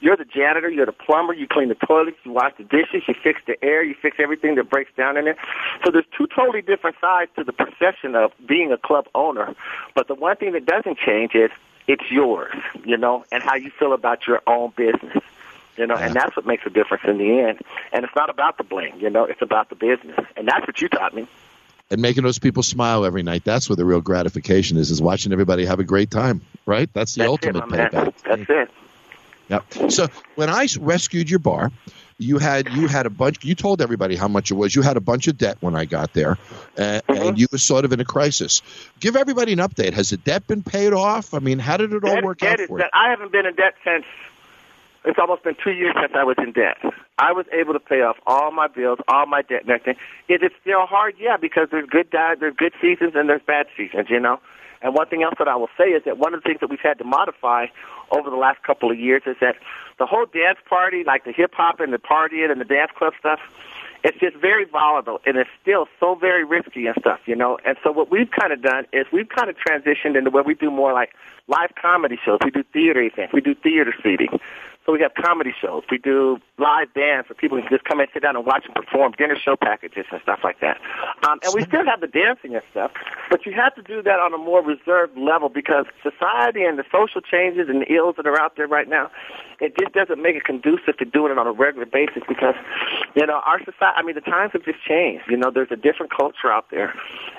you're 0.01 0.17
the 0.17 0.25
janitor, 0.25 0.69
you're 0.69 0.85
the 0.85 0.91
plumber, 0.91 1.33
you 1.33 1.47
clean 1.47 1.69
the 1.69 1.75
toilets, 1.75 2.17
you 2.23 2.33
wash 2.33 2.51
the 2.57 2.65
dishes, 2.65 3.03
you 3.07 3.13
fix 3.23 3.39
the 3.47 3.55
air, 3.63 3.83
you 3.83 3.95
fix 4.01 4.17
everything 4.19 4.55
that 4.55 4.69
breaks 4.69 4.91
down 4.97 5.15
in 5.15 5.25
there. 5.25 5.37
So 5.85 5.91
there's 5.91 6.05
two 6.17 6.27
totally 6.27 6.61
different 6.61 6.97
sides 6.99 7.31
to 7.37 7.43
the 7.43 7.53
perception 7.53 8.15
of 8.15 8.33
being 8.45 8.71
a 8.73 8.77
club 8.77 9.07
owner. 9.15 9.55
But 9.95 10.09
the 10.09 10.15
one 10.15 10.35
thing 10.35 10.51
that 10.53 10.65
doesn't 10.65 10.97
change 10.97 11.35
is 11.35 11.51
it's 11.87 12.09
yours, 12.11 12.53
you 12.85 12.97
know, 12.97 13.25
and 13.31 13.43
how 13.43 13.55
you 13.55 13.69
feel 13.71 13.93
about 13.93 14.27
your 14.27 14.41
own 14.47 14.71
business. 14.75 15.23
You 15.75 15.87
know, 15.87 15.95
and 15.95 16.13
that's 16.13 16.35
what 16.35 16.45
makes 16.45 16.65
a 16.67 16.69
difference 16.69 17.03
in 17.07 17.17
the 17.17 17.39
end. 17.39 17.59
And 17.91 18.05
it's 18.05 18.15
not 18.15 18.29
about 18.29 18.57
the 18.57 18.63
bling, 18.63 18.99
you 18.99 19.09
know, 19.09 19.25
it's 19.25 19.41
about 19.41 19.69
the 19.69 19.75
business. 19.75 20.19
And 20.37 20.47
that's 20.47 20.67
what 20.67 20.79
you 20.81 20.87
taught 20.87 21.15
me. 21.15 21.27
and 21.89 22.01
making 22.01 22.23
those 22.23 22.39
people 22.39 22.63
smile 22.63 23.05
every 23.05 23.23
night. 23.23 23.43
That's 23.43 23.69
where 23.69 23.75
the 23.75 23.85
real 23.85 24.01
gratification 24.01 24.77
is, 24.77 24.91
is 24.91 25.01
watching 25.01 25.31
everybody 25.31 25.65
have 25.65 25.79
a 25.79 25.83
great 25.83 26.09
time, 26.11 26.41
right? 26.65 26.89
That's 26.93 27.13
the 27.15 27.19
That's 27.19 27.29
ultimate 27.29 27.63
it, 27.65 27.69
payback. 27.69 28.13
That's 28.23 28.49
it. 28.49 28.71
Yep. 29.49 29.91
So 29.91 30.07
when 30.35 30.49
I 30.49 30.67
rescued 30.79 31.29
your 31.29 31.39
bar, 31.39 31.71
you 32.17 32.37
had 32.37 32.71
you 32.73 32.87
had 32.87 33.05
a 33.05 33.09
bunch. 33.09 33.43
You 33.43 33.55
told 33.55 33.81
everybody 33.81 34.15
how 34.15 34.27
much 34.27 34.51
it 34.51 34.55
was. 34.55 34.75
You 34.75 34.81
had 34.81 34.97
a 34.97 35.01
bunch 35.01 35.27
of 35.27 35.37
debt 35.37 35.57
when 35.61 35.75
I 35.75 35.85
got 35.85 36.13
there, 36.13 36.37
uh, 36.77 37.01
Mhm. 37.07 37.27
and 37.27 37.39
you 37.39 37.47
were 37.51 37.57
sort 37.57 37.85
of 37.85 37.93
in 37.93 37.99
a 37.99 38.05
crisis. 38.05 38.61
Give 38.99 39.15
everybody 39.15 39.53
an 39.53 39.59
update. 39.59 39.93
Has 39.93 40.09
the 40.11 40.17
debt 40.17 40.47
been 40.47 40.63
paid 40.63 40.93
off? 40.93 41.33
I 41.33 41.39
mean, 41.39 41.59
how 41.59 41.77
did 41.77 41.93
it 41.93 42.03
all 42.03 42.15
Debt- 42.15 42.23
work 42.23 42.37
debt 42.39 42.59
out 42.61 42.67
for 42.67 42.79
you? 42.79 42.85
I 42.93 43.09
haven't 43.09 43.31
been 43.31 43.45
in 43.45 43.55
debt 43.55 43.75
since 43.83 44.05
it's 45.05 45.19
almost 45.19 45.43
been 45.43 45.55
two 45.61 45.71
years 45.71 45.93
since 45.99 46.13
I 46.15 46.23
was 46.23 46.35
in 46.37 46.51
debt. 46.53 46.77
I 47.19 47.31
was 47.33 47.45
able 47.51 47.73
to 47.73 47.79
pay 47.79 48.01
off 48.01 48.17
all 48.25 48.51
my 48.51 48.67
bills, 48.67 48.99
all 49.07 49.25
my 49.25 49.41
debt 49.41 49.61
and 49.63 49.71
everything. 49.71 49.95
Is 50.29 50.41
it 50.41 50.53
still 50.61 50.85
hard? 50.85 51.15
Yeah, 51.19 51.37
because 51.37 51.67
there's 51.71 51.87
good 51.89 52.09
di- 52.09 52.35
there's 52.39 52.55
good 52.55 52.73
seasons 52.81 53.13
and 53.15 53.29
there's 53.29 53.41
bad 53.41 53.67
seasons, 53.77 54.09
you 54.09 54.19
know. 54.19 54.39
And 54.81 54.93
one 54.93 55.07
thing 55.07 55.23
else 55.23 55.35
that 55.39 55.47
I 55.47 55.55
will 55.55 55.69
say 55.77 55.89
is 55.91 56.03
that 56.05 56.17
one 56.17 56.33
of 56.33 56.41
the 56.43 56.49
things 56.49 56.59
that 56.59 56.69
we've 56.69 56.79
had 56.79 56.97
to 56.97 57.05
modify 57.05 57.67
over 58.11 58.29
the 58.29 58.35
last 58.35 58.61
couple 58.63 58.91
of 58.91 58.99
years 58.99 59.21
is 59.25 59.37
that 59.39 59.55
the 59.99 60.05
whole 60.05 60.25
dance 60.25 60.59
party, 60.67 61.03
like 61.05 61.25
the 61.25 61.31
hip 61.31 61.53
hop 61.53 61.79
and 61.79 61.93
the 61.93 61.97
partying 61.97 62.51
and 62.51 62.59
the 62.59 62.65
dance 62.65 62.91
club 62.97 63.13
stuff, 63.19 63.39
it's 64.03 64.19
just 64.19 64.35
very 64.35 64.65
volatile 64.65 65.21
and 65.25 65.37
it's 65.37 65.49
still 65.61 65.87
so 65.99 66.15
very 66.15 66.43
risky 66.43 66.87
and 66.87 66.95
stuff, 66.99 67.19
you 67.25 67.35
know. 67.35 67.57
And 67.65 67.77
so 67.83 67.91
what 67.91 68.11
we've 68.11 68.29
kind 68.29 68.51
of 68.51 68.61
done 68.61 68.85
is 68.91 69.05
we've 69.13 69.29
kind 69.29 69.49
of 69.49 69.55
transitioned 69.55 70.17
into 70.17 70.29
where 70.29 70.43
we 70.43 70.55
do 70.55 70.69
more 70.69 70.93
like 70.93 71.11
live 71.47 71.71
comedy 71.81 72.17
shows. 72.23 72.39
We 72.43 72.51
do 72.51 72.63
theater 72.73 73.01
events. 73.01 73.33
We 73.33 73.41
do 73.41 73.55
theater 73.55 73.93
seating. 74.03 74.39
So 74.85 74.91
we 74.91 74.99
have 74.99 75.13
comedy 75.13 75.53
shows. 75.61 75.83
We 75.89 75.97
do 75.97 76.39
live 76.57 76.93
bands 76.93 77.29
where 77.29 77.35
people 77.35 77.57
can 77.59 77.69
just 77.69 77.85
come 77.85 78.01
and 78.01 78.09
sit 78.13 78.21
down 78.21 78.35
and 78.35 78.45
watch 78.45 78.65
and 78.65 78.75
perform, 78.75 79.13
dinner 79.17 79.37
show 79.39 79.55
packages 79.55 80.05
and 80.11 80.21
stuff 80.21 80.39
like 80.43 80.59
that. 80.59 80.77
Um, 81.23 81.39
and 81.43 81.53
we 81.55 81.63
still 81.63 81.85
have 81.85 82.01
the 82.01 82.07
dancing 82.07 82.53
and 82.53 82.63
stuff, 82.71 82.91
but 83.29 83.45
you 83.45 83.53
have 83.53 83.73
to 83.75 83.81
do 83.81 84.01
that 84.03 84.19
on 84.19 84.33
a 84.33 84.37
more 84.37 84.61
reserved 84.61 85.17
level 85.17 85.47
because 85.47 85.85
society 86.01 86.63
and 86.65 86.77
the 86.77 86.83
social 86.91 87.21
changes 87.21 87.69
and 87.69 87.81
the 87.81 87.93
ills 87.93 88.15
that 88.17 88.27
are 88.27 88.37
out 88.39 88.57
there 88.57 88.67
right 88.67 88.89
now, 88.89 89.09
it 89.61 89.77
just 89.77 89.93
doesn't 89.93 90.21
make 90.21 90.35
it 90.35 90.43
conducive 90.43 90.97
to 90.97 91.05
doing 91.05 91.31
it 91.31 91.37
on 91.37 91.47
a 91.47 91.53
regular 91.53 91.85
basis 91.85 92.23
because, 92.27 92.55
you 93.15 93.25
know, 93.25 93.39
our 93.45 93.59
society, 93.59 93.95
I 93.95 94.03
mean, 94.03 94.15
the 94.15 94.21
times 94.21 94.51
have 94.51 94.65
just 94.65 94.83
changed. 94.83 95.23
You 95.29 95.37
know, 95.37 95.49
there's 95.49 95.71
a 95.71 95.77
different 95.77 96.11
culture 96.11 96.51
out 96.51 96.69
there. 96.71 96.93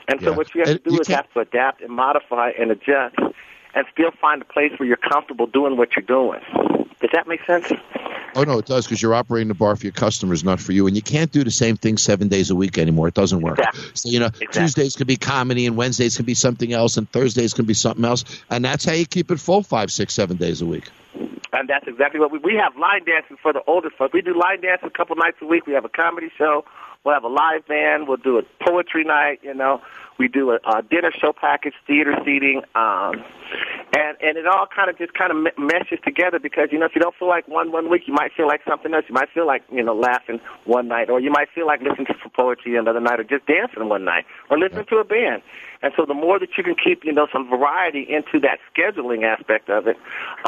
And 0.09 0.18
so 0.22 0.30
Yeah. 0.30 0.36
what 0.36 0.55
you 0.55 0.62
have 0.62 0.70
to 0.70 0.78
do 0.78 0.95
you 0.95 1.01
is 1.01 1.09
can't- 1.09 1.26
have 1.26 1.32
to 1.34 1.40
adapt 1.40 1.82
and 1.82 1.90
modify 1.90 2.53
and 2.59 2.70
adjust 2.70 3.16
and 3.74 3.86
still 3.92 4.12
find 4.12 4.40
a 4.40 4.45
place 4.47 4.72
where 4.78 4.86
you're 4.86 4.97
comfortable 4.97 5.47
doing 5.47 5.76
what 5.76 5.95
you're 5.95 6.03
doing. 6.07 6.40
Does 7.05 7.11
that 7.13 7.29
make 7.29 7.45
sense? 7.45 7.71
Oh 8.35 8.45
no, 8.45 8.61
it 8.61 8.65
does 8.65 8.87
because 8.87 9.03
you're 9.03 9.13
operating 9.13 9.49
the 9.49 9.55
bar 9.55 9.77
for 9.77 9.85
your 9.85 9.93
customers, 9.93 10.43
not 10.43 10.59
for 10.59 10.73
you, 10.73 10.87
and 10.87 10.97
you 10.97 11.03
can't 11.03 11.31
do 11.31 11.45
the 11.45 11.51
same 11.51 11.77
thing 11.77 11.99
seven 11.99 12.29
days 12.29 12.49
a 12.51 12.55
week 12.55 12.79
anymore. 12.79 13.09
It 13.09 13.15
doesn't 13.15 13.43
work. 13.43 13.59
Exactly. 13.59 13.91
So 13.93 14.09
you 14.09 14.21
know, 14.21 14.27
Exactly. 14.29 14.47
Tuesdays 14.63 14.97
can 14.97 15.07
be 15.07 15.19
comedy, 15.19 15.67
and 15.67 15.77
Wednesdays 15.77 16.17
can 16.17 16.25
be 16.25 16.33
something 16.33 16.73
else, 16.73 16.97
and 16.97 17.07
Thursdays 17.11 17.53
can 17.53 17.67
be 17.67 17.75
something 17.75 18.07
else, 18.07 18.25
and 18.49 18.65
that's 18.65 18.87
how 18.87 18.95
you 18.95 19.05
keep 19.05 19.31
it 19.31 19.39
full 19.39 19.63
five, 19.63 19.93
six, 19.93 20.15
seven 20.15 20.39
days 20.39 20.63
a 20.63 20.67
week. 20.67 20.89
And 21.53 21.69
that's 21.69 21.87
exactly 21.87 22.21
what 22.21 22.33
we 22.33 22.39
we 22.39 22.55
have 22.55 22.75
line 22.79 23.05
dancing 23.05 23.37
for 23.37 23.53
the 23.53 23.63
older 23.67 23.91
folks. 23.91 24.15
We 24.15 24.23
do 24.23 24.33
line 24.33 24.63
dancing 24.63 24.89
a 24.89 24.91
couple 24.91 25.17
nights 25.17 25.37
a 25.43 25.47
week. 25.47 25.67
We 25.67 25.75
have 25.75 25.85
a 25.85 25.91
comedy 25.91 26.31
show. 26.39 26.65
We'll 27.05 27.13
have 27.13 27.25
a 27.25 27.29
live 27.29 27.67
band. 27.69 28.09
We'll 28.09 28.17
do 28.17 28.39
a 28.39 28.43
poetry 28.65 29.05
night. 29.05 29.41
You 29.43 29.53
know, 29.53 29.83
we 30.19 30.29
do 30.29 30.51
a, 30.53 30.59
a 30.67 30.83
dinner 30.83 31.11
show 31.12 31.33
package, 31.33 31.75
theater 31.87 32.15
seating, 32.25 32.62
um, 32.75 33.25
and 33.97 34.17
and 34.21 34.39
it 34.39 34.47
all 34.47 34.67
kind 34.67 34.89
of 34.89 34.99
just 34.99 35.15
kind 35.15 35.31
of 35.31 35.39
me- 35.39 35.51
meshes 35.59 35.99
together 36.05 36.39
because 36.39 36.69
you 36.73 36.79
know 36.79 36.87
if 36.87 36.95
you 36.95 37.01
don't 37.01 37.15
feel 37.17 37.29
like 37.29 37.47
one 37.49 37.73
one 37.73 37.91
week, 37.91 38.03
you 38.07 38.15
might 38.15 38.33
feel 38.33 38.47
like 38.47 38.62
something 38.67 38.95
else. 38.95 39.05
You 39.09 39.15
might 39.15 39.31
feel 39.31 39.47
like 39.47 39.62
you 39.73 39.83
know 39.83 39.95
laughing 39.95 40.41
one 40.65 40.89
night, 40.89 41.11
or 41.11 41.21
you 41.21 41.31
might 41.31 41.49
feel 41.51 41.67
like 41.67 41.81
listening 41.81 42.07
to 42.07 42.15
some 42.23 42.31
poetry 42.31 42.77
another 42.77 43.01
night, 43.01 43.21
or 43.21 43.25
just 43.25 43.47
dancing 43.47 43.89
one 43.89 44.05
night, 44.05 44.25
or 44.51 44.59
listening 44.59 44.87
to 44.87 44.97
a 44.97 45.05
band. 45.05 45.43
And 45.83 45.93
so 45.97 46.07
the 46.07 46.15
more 46.15 46.39
that 46.39 46.57
you 46.57 46.65
can 46.65 46.75
keep, 46.75 47.05
you 47.05 47.12
know, 47.12 47.27
some 47.31 47.49
variety 47.51 48.01
into 48.09 48.41
that 48.41 48.59
scheduling 48.75 49.23
aspect 49.23 49.69
of 49.69 49.87
it, 49.87 49.99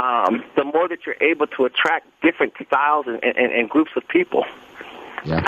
um, 0.00 0.42
the 0.56 0.64
more 0.64 0.88
that 0.88 1.04
you're 1.04 1.20
able 1.20 1.46
to 1.48 1.66
attract 1.66 2.06
different 2.22 2.54
styles 2.66 3.06
and, 3.06 3.22
and, 3.22 3.52
and 3.52 3.68
groups 3.68 3.90
of 3.96 4.08
people. 4.08 4.46
Yeah. 5.26 5.44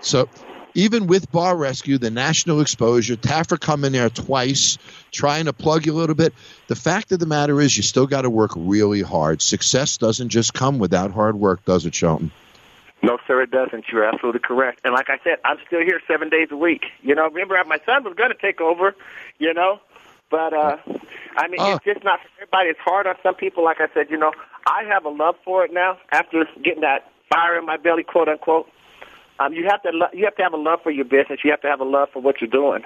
So 0.00 0.28
even 0.74 1.06
with 1.06 1.30
Bar 1.32 1.56
Rescue, 1.56 1.98
the 1.98 2.10
national 2.10 2.60
exposure, 2.60 3.16
Taffer 3.16 3.58
coming 3.58 3.92
there 3.92 4.10
twice, 4.10 4.78
trying 5.10 5.46
to 5.46 5.52
plug 5.52 5.86
you 5.86 5.92
a 5.92 5.96
little 5.98 6.14
bit. 6.14 6.34
The 6.68 6.76
fact 6.76 7.12
of 7.12 7.18
the 7.18 7.26
matter 7.26 7.60
is, 7.60 7.76
you 7.76 7.82
still 7.82 8.06
got 8.06 8.22
to 8.22 8.30
work 8.30 8.52
really 8.56 9.02
hard. 9.02 9.42
Success 9.42 9.96
doesn't 9.96 10.28
just 10.28 10.54
come 10.54 10.78
without 10.78 11.10
hard 11.12 11.36
work, 11.36 11.64
does 11.64 11.86
it, 11.86 11.94
Shelton? 11.94 12.30
No, 13.02 13.18
sir, 13.26 13.42
it 13.42 13.50
doesn't. 13.52 13.84
You're 13.92 14.04
absolutely 14.04 14.40
correct. 14.40 14.80
And 14.84 14.92
like 14.92 15.08
I 15.08 15.18
said, 15.22 15.38
I'm 15.44 15.58
still 15.66 15.80
here 15.80 16.00
seven 16.08 16.28
days 16.30 16.48
a 16.50 16.56
week. 16.56 16.84
You 17.02 17.14
know, 17.14 17.28
remember 17.28 17.56
my 17.66 17.78
son 17.86 18.02
was 18.04 18.14
going 18.14 18.30
to 18.30 18.36
take 18.36 18.60
over, 18.60 18.94
you 19.38 19.54
know, 19.54 19.80
but 20.30 20.52
uh, 20.52 20.76
I 21.36 21.46
mean, 21.48 21.60
Oh. 21.60 21.76
it's 21.76 21.84
just 21.84 22.02
not 22.04 22.20
for 22.20 22.28
everybody. 22.42 22.70
It's 22.70 22.80
hard 22.80 23.06
on 23.06 23.14
some 23.22 23.36
people. 23.36 23.64
Like 23.64 23.80
I 23.80 23.86
said, 23.94 24.10
you 24.10 24.18
know, 24.18 24.32
I 24.66 24.82
have 24.84 25.04
a 25.04 25.10
love 25.10 25.36
for 25.44 25.64
it 25.64 25.72
now 25.72 25.96
after 26.10 26.44
getting 26.62 26.80
that 26.80 27.10
fire 27.32 27.56
in 27.58 27.64
my 27.64 27.76
belly, 27.76 28.02
quote 28.02 28.28
unquote. 28.28 28.68
Um, 29.40 29.52
you 29.52 29.66
have 29.68 29.82
to 29.82 29.90
lo- 29.90 30.08
you 30.12 30.24
have 30.24 30.36
to 30.36 30.42
have 30.42 30.52
a 30.52 30.56
love 30.56 30.80
for 30.82 30.90
your 30.90 31.04
business. 31.04 31.40
You 31.44 31.50
have 31.50 31.60
to 31.62 31.68
have 31.68 31.80
a 31.80 31.84
love 31.84 32.08
for 32.12 32.20
what 32.20 32.40
you're 32.40 32.50
doing. 32.50 32.82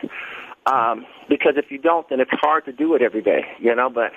Um, 0.64 1.07
because 1.28 1.55
if 1.57 1.72
you 1.72 1.78
don't, 1.78 2.09
then 2.09 2.20
it's 2.20 2.30
hard 2.30 2.64
to 2.66 2.72
do 2.72 2.94
it 2.94 3.03
every 3.03 3.20
day, 3.22 3.44
you 3.59 3.74
know. 3.74 3.90
But 3.90 4.12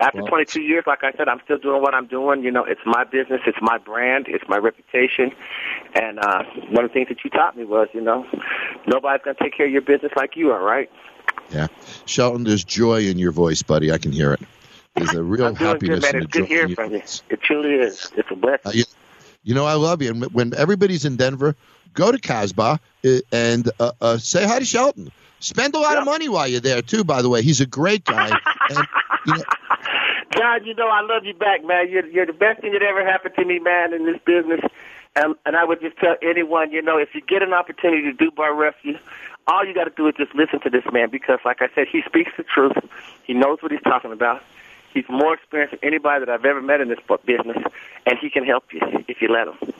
after 0.00 0.20
Well- 0.22 0.28
22 0.28 0.62
years, 0.62 0.84
like 0.86 1.04
I 1.04 1.12
said, 1.12 1.28
I'm 1.28 1.40
still 1.44 1.58
doing 1.58 1.82
what 1.82 1.94
I'm 1.94 2.06
doing. 2.06 2.42
You 2.42 2.50
know, 2.50 2.64
it's 2.64 2.80
my 2.86 3.04
business, 3.04 3.42
it's 3.46 3.58
my 3.60 3.76
brand, 3.76 4.26
it's 4.28 4.44
my 4.48 4.56
reputation. 4.56 5.32
And 5.94 6.20
uh, 6.20 6.44
one 6.70 6.84
of 6.84 6.90
the 6.90 6.94
things 6.94 7.08
that 7.08 7.22
you 7.22 7.28
taught 7.28 7.54
me 7.56 7.64
was, 7.64 7.88
you 7.92 8.00
know, 8.00 8.24
nobody's 8.86 9.22
going 9.24 9.36
to 9.36 9.42
take 9.44 9.54
care 9.54 9.66
of 9.66 9.72
your 9.72 9.82
business 9.82 10.12
like 10.16 10.36
you 10.36 10.52
are, 10.52 10.62
right? 10.62 10.90
Yeah. 11.50 11.66
Shelton, 12.06 12.44
there's 12.44 12.64
joy 12.64 13.02
in 13.02 13.18
your 13.18 13.32
voice, 13.32 13.62
buddy. 13.62 13.92
I 13.92 13.98
can 13.98 14.10
hear 14.12 14.32
it. 14.32 14.40
There's 14.94 15.12
a 15.12 15.22
real 15.22 15.48
I'm 15.48 15.54
doing 15.54 15.78
good, 15.78 15.90
happiness 15.90 16.12
man. 16.12 16.22
It's 16.22 16.32
good 16.32 16.46
hearing 16.46 16.74
from 16.74 16.92
you. 16.92 17.02
It 17.28 17.42
truly 17.42 17.74
is. 17.74 18.10
It's 18.16 18.30
a 18.30 18.36
blessing. 18.36 18.66
Uh, 18.66 18.70
you, 18.70 18.84
you 19.44 19.54
know, 19.54 19.66
I 19.66 19.74
love 19.74 20.02
you. 20.02 20.10
And 20.10 20.24
when 20.34 20.54
everybody's 20.54 21.04
in 21.04 21.16
Denver, 21.16 21.54
go 21.92 22.10
to 22.10 22.18
Kasbah 22.18 22.78
uh, 23.04 23.20
and 23.30 23.70
uh, 23.78 23.92
uh, 24.00 24.18
say 24.18 24.46
hi 24.46 24.58
to 24.58 24.64
Shelton. 24.64 25.12
Spend 25.40 25.74
a 25.74 25.78
lot 25.78 25.98
of 25.98 26.04
money 26.04 26.28
while 26.28 26.48
you're 26.48 26.60
there, 26.60 26.80
too, 26.80 27.04
by 27.04 27.20
the 27.20 27.28
way. 27.28 27.42
He's 27.42 27.60
a 27.60 27.66
great 27.66 28.04
guy. 28.04 28.28
and, 28.70 28.88
you 29.26 29.36
know, 29.36 29.44
God, 30.34 30.66
you 30.66 30.74
know 30.74 30.88
I 30.88 31.02
love 31.02 31.24
you 31.24 31.34
back, 31.34 31.64
man. 31.64 31.90
You're 31.90 32.06
you're 32.06 32.26
the 32.26 32.32
best 32.32 32.60
thing 32.60 32.72
that 32.72 32.82
ever 32.82 33.04
happened 33.04 33.34
to 33.36 33.44
me, 33.44 33.58
man, 33.58 33.92
in 33.92 34.04
this 34.04 34.18
business. 34.24 34.60
And 35.14 35.36
and 35.46 35.54
I 35.54 35.64
would 35.64 35.80
just 35.80 35.96
tell 35.98 36.16
anyone, 36.22 36.72
you 36.72 36.82
know, 36.82 36.98
if 36.98 37.14
you 37.14 37.20
get 37.20 37.42
an 37.42 37.52
opportunity 37.52 38.02
to 38.02 38.12
do 38.12 38.30
bar 38.30 38.54
rescue, 38.54 38.98
all 39.46 39.64
you 39.64 39.74
got 39.74 39.84
to 39.84 39.92
do 39.96 40.08
is 40.08 40.14
just 40.16 40.34
listen 40.34 40.60
to 40.60 40.70
this 40.70 40.84
man 40.92 41.10
because, 41.10 41.38
like 41.44 41.62
I 41.62 41.68
said, 41.74 41.86
he 41.90 42.02
speaks 42.02 42.32
the 42.36 42.42
truth. 42.42 42.76
He 43.24 43.34
knows 43.34 43.62
what 43.62 43.70
he's 43.70 43.82
talking 43.82 44.12
about. 44.12 44.42
He's 44.94 45.04
more 45.08 45.34
experienced 45.34 45.72
than 45.72 45.86
anybody 45.86 46.24
that 46.24 46.32
I've 46.32 46.44
ever 46.44 46.62
met 46.62 46.80
in 46.80 46.88
this 46.88 47.00
bu- 47.06 47.18
business, 47.26 47.62
and 48.06 48.18
he 48.18 48.30
can 48.30 48.44
help 48.44 48.72
you 48.72 48.80
if 49.08 49.20
you 49.20 49.28
let 49.28 49.48
him. 49.48 49.74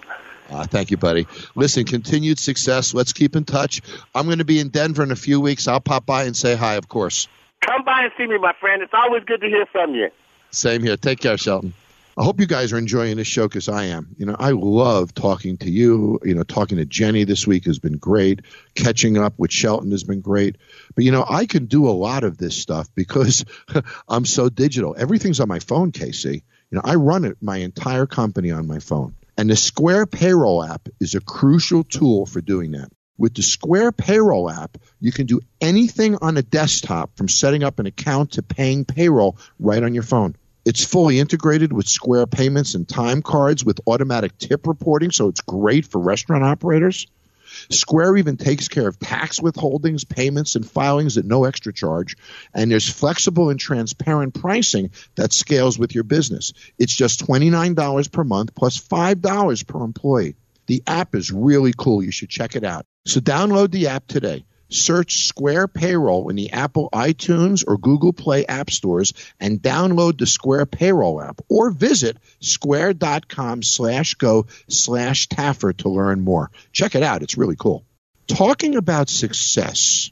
Ah, 0.51 0.65
thank 0.65 0.91
you, 0.91 0.97
buddy. 0.97 1.27
Listen, 1.55 1.85
continued 1.85 2.39
success. 2.39 2.93
Let's 2.93 3.13
keep 3.13 3.35
in 3.35 3.45
touch. 3.45 3.81
I'm 4.15 4.27
going 4.27 4.39
to 4.39 4.45
be 4.45 4.59
in 4.61 4.69
Denver 4.69 5.03
in 5.03 5.11
a 5.11 5.17
few 5.17 5.41
weeks. 5.41 5.67
I'll 5.69 5.81
pop 5.81 6.05
by 6.05 6.25
and 6.25 6.37
say 6.37 6.55
hi, 6.57 6.75
of 6.75 6.89
course. 6.89 7.29
Come 7.61 7.83
by 7.85 8.03
and 8.03 8.13
see 8.19 8.27
me, 8.27 8.37
my 8.39 8.53
friend. 8.61 8.83
It's 8.83 8.93
always 8.93 9.25
good 9.25 9.41
to 9.41 9.47
hear 9.47 9.65
from 9.67 9.95
you. 9.95 10.11
Same 10.51 10.83
here. 10.83 10.97
Take 10.97 11.21
care, 11.21 11.39
Shelton. 11.39 11.73
I 12.17 12.23
hope 12.23 12.39
you 12.39 12.47
guys 12.47 12.73
are 12.73 12.79
enjoying 12.79 13.17
this 13.17 13.27
show 13.27 13.49
because 13.49 13.69
I 13.69 13.87
am. 13.87 14.15
You 14.19 14.27
know, 14.27 14.37
I 14.39 14.51
love 14.51 15.15
talking 15.15 15.57
to 15.59 15.71
you. 15.71 16.21
You 16.23 16.35
know, 16.35 16.45
talking 16.45 16.79
to 16.79 16.85
Jenny 16.85 17.25
this 17.25 17.47
week 17.47 17.65
has 17.65 17.81
been 17.81 17.99
great. 17.99 18.43
Catching 18.77 19.19
up 19.19 19.35
with 19.37 19.51
Shelton 19.51 19.91
has 19.91 20.05
been 20.05 20.21
great. 20.21 20.57
But, 20.95 21.05
you 21.05 21.11
know, 21.11 21.25
I 21.29 21.47
can 21.47 21.67
do 21.67 21.89
a 21.89 21.91
lot 21.91 22.23
of 22.23 22.39
this 22.39 22.57
stuff 22.57 22.89
because 22.95 23.45
I'm 24.09 24.25
so 24.25 24.49
digital. 24.49 24.95
Everything's 24.97 25.41
on 25.41 25.49
my 25.49 25.59
phone, 25.59 25.91
Casey. 25.91 26.45
You 26.71 26.77
know, 26.77 26.83
I 26.85 26.95
run 26.95 27.25
it, 27.25 27.39
my 27.41 27.57
entire 27.59 28.07
company 28.07 28.53
on 28.53 28.67
my 28.69 28.79
phone. 28.79 29.15
And 29.37 29.51
the 29.51 29.57
Square 29.57 30.07
Payroll 30.07 30.63
app 30.63 30.89
is 31.01 31.17
a 31.17 31.21
crucial 31.21 31.83
tool 31.83 32.27
for 32.27 32.41
doing 32.41 32.73
that. 32.73 32.91
With 33.19 33.35
the 33.35 33.43
Square 33.43 33.93
Payroll 33.93 34.51
app, 34.51 34.79
you 35.01 35.11
can 35.11 35.27
do 35.27 35.41
anything 35.61 36.17
on 36.21 36.37
a 36.37 36.43
desktop 36.43 37.17
from 37.17 37.29
setting 37.29 37.65
up 37.65 37.79
an 37.81 37.87
account 37.87 38.33
to 38.33 38.43
paying 38.43 38.85
payroll 38.85 39.37
right 39.59 39.83
on 39.83 39.95
your 39.95 40.03
phone. 40.03 40.37
It's 40.65 40.85
fully 40.85 41.19
integrated 41.19 41.73
with 41.73 41.87
Square 41.87 42.29
payments 42.29 42.75
and 42.75 42.89
time 42.89 43.23
cards 43.23 43.65
with 43.65 43.81
automatic 43.87 44.39
tip 44.39 44.67
reporting, 44.67 45.11
so 45.11 45.29
it's 45.29 45.43
great 45.43 45.87
for 45.87 46.01
restaurant 46.01 46.45
operators. 46.45 47.07
Square 47.71 48.17
even 48.17 48.37
takes 48.37 48.69
care 48.69 48.89
of 48.89 48.99
tax 48.99 49.41
withholdings, 49.41 50.09
payments, 50.09 50.57
and 50.57 50.69
filings 50.69 51.17
at 51.17 51.25
no 51.25 51.45
extra 51.45 51.73
charge. 51.73 52.17
And 52.53 52.71
there's 52.71 52.89
flexible 52.89 53.51
and 53.51 53.61
transparent 53.61 54.35
pricing 54.35 54.91
that 55.15 55.33
scales 55.33 55.79
with 55.79 55.95
your 55.95 56.05
business. 56.05 56.53
It's 56.79 56.95
just 56.95 57.27
$29 57.27 58.11
per 58.11 58.25
month 58.25 58.55
plus 58.55 58.81
$5 58.81 59.67
per 59.67 59.85
employee. 59.85 60.37
The 60.67 60.83
app 60.87 61.15
is 61.15 61.31
really 61.31 61.75
cool. 61.77 62.03
You 62.03 62.11
should 62.11 62.31
check 62.31 62.57
it 62.57 62.65
out. 62.65 62.87
So 63.07 63.21
download 63.21 63.71
the 63.71 63.89
app 63.89 64.07
today. 64.07 64.45
Search 64.75 65.27
Square 65.27 65.69
Payroll 65.69 66.31
in 66.31 66.37
the 66.37 66.53
Apple 66.53 66.89
iTunes 66.93 67.65
or 67.67 67.79
Google 67.79 68.13
Play 68.13 68.45
app 68.47 68.71
stores 68.71 69.13
and 69.39 69.63
download 69.63 70.19
the 70.19 70.27
Square 70.27 70.67
Payroll 70.67 71.23
app 71.23 71.41
or 71.49 71.71
visit 71.71 72.17
square.com 72.41 73.63
slash 73.63 74.15
go 74.15 74.47
slash 74.69 75.29
Taffer 75.29 75.77
to 75.79 75.89
learn 75.89 76.21
more. 76.21 76.51
Check 76.73 76.95
it 76.95 77.03
out. 77.03 77.23
It's 77.23 77.39
really 77.39 77.57
cool. 77.57 77.85
Talking 78.27 78.75
about 78.77 79.09
success, 79.09 80.11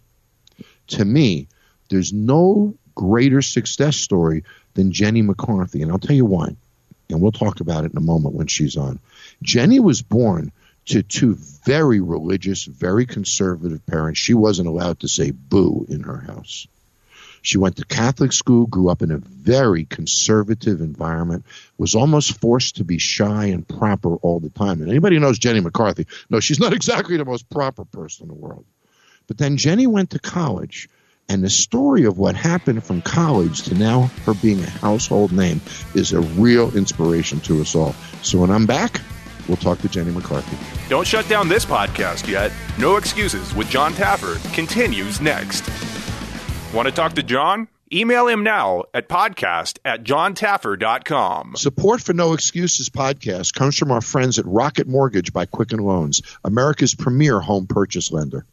to 0.88 1.04
me, 1.04 1.48
there's 1.88 2.12
no 2.12 2.74
greater 2.94 3.42
success 3.42 3.96
story 3.96 4.44
than 4.74 4.92
Jenny 4.92 5.22
McCarthy. 5.22 5.82
And 5.82 5.90
I'll 5.90 5.98
tell 5.98 6.16
you 6.16 6.26
why. 6.26 6.56
And 7.10 7.20
we'll 7.20 7.32
talk 7.32 7.60
about 7.60 7.84
it 7.84 7.92
in 7.92 7.98
a 7.98 8.02
moment 8.02 8.34
when 8.34 8.46
she's 8.46 8.76
on. 8.76 9.00
Jenny 9.42 9.80
was 9.80 10.02
born 10.02 10.52
to 10.86 11.02
two 11.02 11.36
very 11.64 12.00
religious, 12.00 12.64
very 12.64 13.06
conservative 13.06 13.84
parents. 13.86 14.18
She 14.18 14.34
wasn't 14.34 14.68
allowed 14.68 15.00
to 15.00 15.08
say 15.08 15.30
boo 15.30 15.86
in 15.88 16.02
her 16.02 16.18
house. 16.18 16.66
She 17.42 17.58
went 17.58 17.76
to 17.76 17.84
Catholic 17.84 18.32
school, 18.32 18.66
grew 18.66 18.88
up 18.88 19.02
in 19.02 19.10
a 19.10 19.18
very 19.18 19.84
conservative 19.84 20.80
environment, 20.80 21.44
was 21.76 21.96
almost 21.96 22.40
forced 22.40 22.76
to 22.76 22.84
be 22.84 22.98
shy 22.98 23.46
and 23.46 23.66
proper 23.66 24.14
all 24.16 24.38
the 24.38 24.48
time. 24.48 24.80
And 24.80 24.88
anybody 24.88 25.16
who 25.16 25.20
knows 25.20 25.40
Jenny 25.40 25.58
McCarthy 25.60 26.06
knows 26.30 26.44
she's 26.44 26.60
not 26.60 26.72
exactly 26.72 27.16
the 27.16 27.24
most 27.24 27.50
proper 27.50 27.84
person 27.84 28.24
in 28.24 28.28
the 28.28 28.40
world. 28.40 28.64
But 29.26 29.38
then 29.38 29.56
Jenny 29.56 29.88
went 29.88 30.10
to 30.10 30.20
college, 30.20 30.88
and 31.28 31.42
the 31.42 31.50
story 31.50 32.04
of 32.04 32.16
what 32.16 32.36
happened 32.36 32.84
from 32.84 33.02
college 33.02 33.62
to 33.62 33.74
now 33.74 34.02
her 34.24 34.34
being 34.34 34.62
a 34.62 34.70
household 34.70 35.32
name 35.32 35.60
is 35.94 36.12
a 36.12 36.20
real 36.20 36.76
inspiration 36.76 37.40
to 37.40 37.60
us 37.60 37.74
all. 37.74 37.94
So 38.22 38.38
when 38.38 38.50
I'm 38.50 38.66
back, 38.66 39.00
we'll 39.48 39.56
talk 39.56 39.78
to 39.80 39.88
Jenny 39.88 40.10
McCarthy. 40.10 40.56
Don't 40.88 41.06
shut 41.06 41.28
down 41.28 41.48
this 41.48 41.64
podcast 41.64 42.28
yet. 42.28 42.52
No 42.78 42.96
Excuses 42.96 43.54
with 43.54 43.68
Jon 43.68 43.92
Taffer 43.92 44.36
continues 44.54 45.20
next. 45.20 45.68
Want 46.74 46.88
to 46.88 46.92
talk 46.92 47.14
to 47.14 47.22
Jon? 47.22 47.68
Email 47.92 48.26
him 48.26 48.42
now 48.42 48.84
at 48.94 49.06
podcast 49.06 49.78
at 49.84 50.02
johntaffer.com. 50.02 51.56
Support 51.56 52.00
for 52.00 52.14
No 52.14 52.32
Excuses 52.32 52.88
podcast 52.88 53.52
comes 53.52 53.76
from 53.76 53.90
our 53.90 54.00
friends 54.00 54.38
at 54.38 54.46
Rocket 54.46 54.88
Mortgage 54.88 55.34
by 55.34 55.44
Quicken 55.44 55.80
Loans, 55.80 56.22
America's 56.42 56.94
premier 56.94 57.38
home 57.40 57.66
purchase 57.66 58.10
lender. 58.10 58.46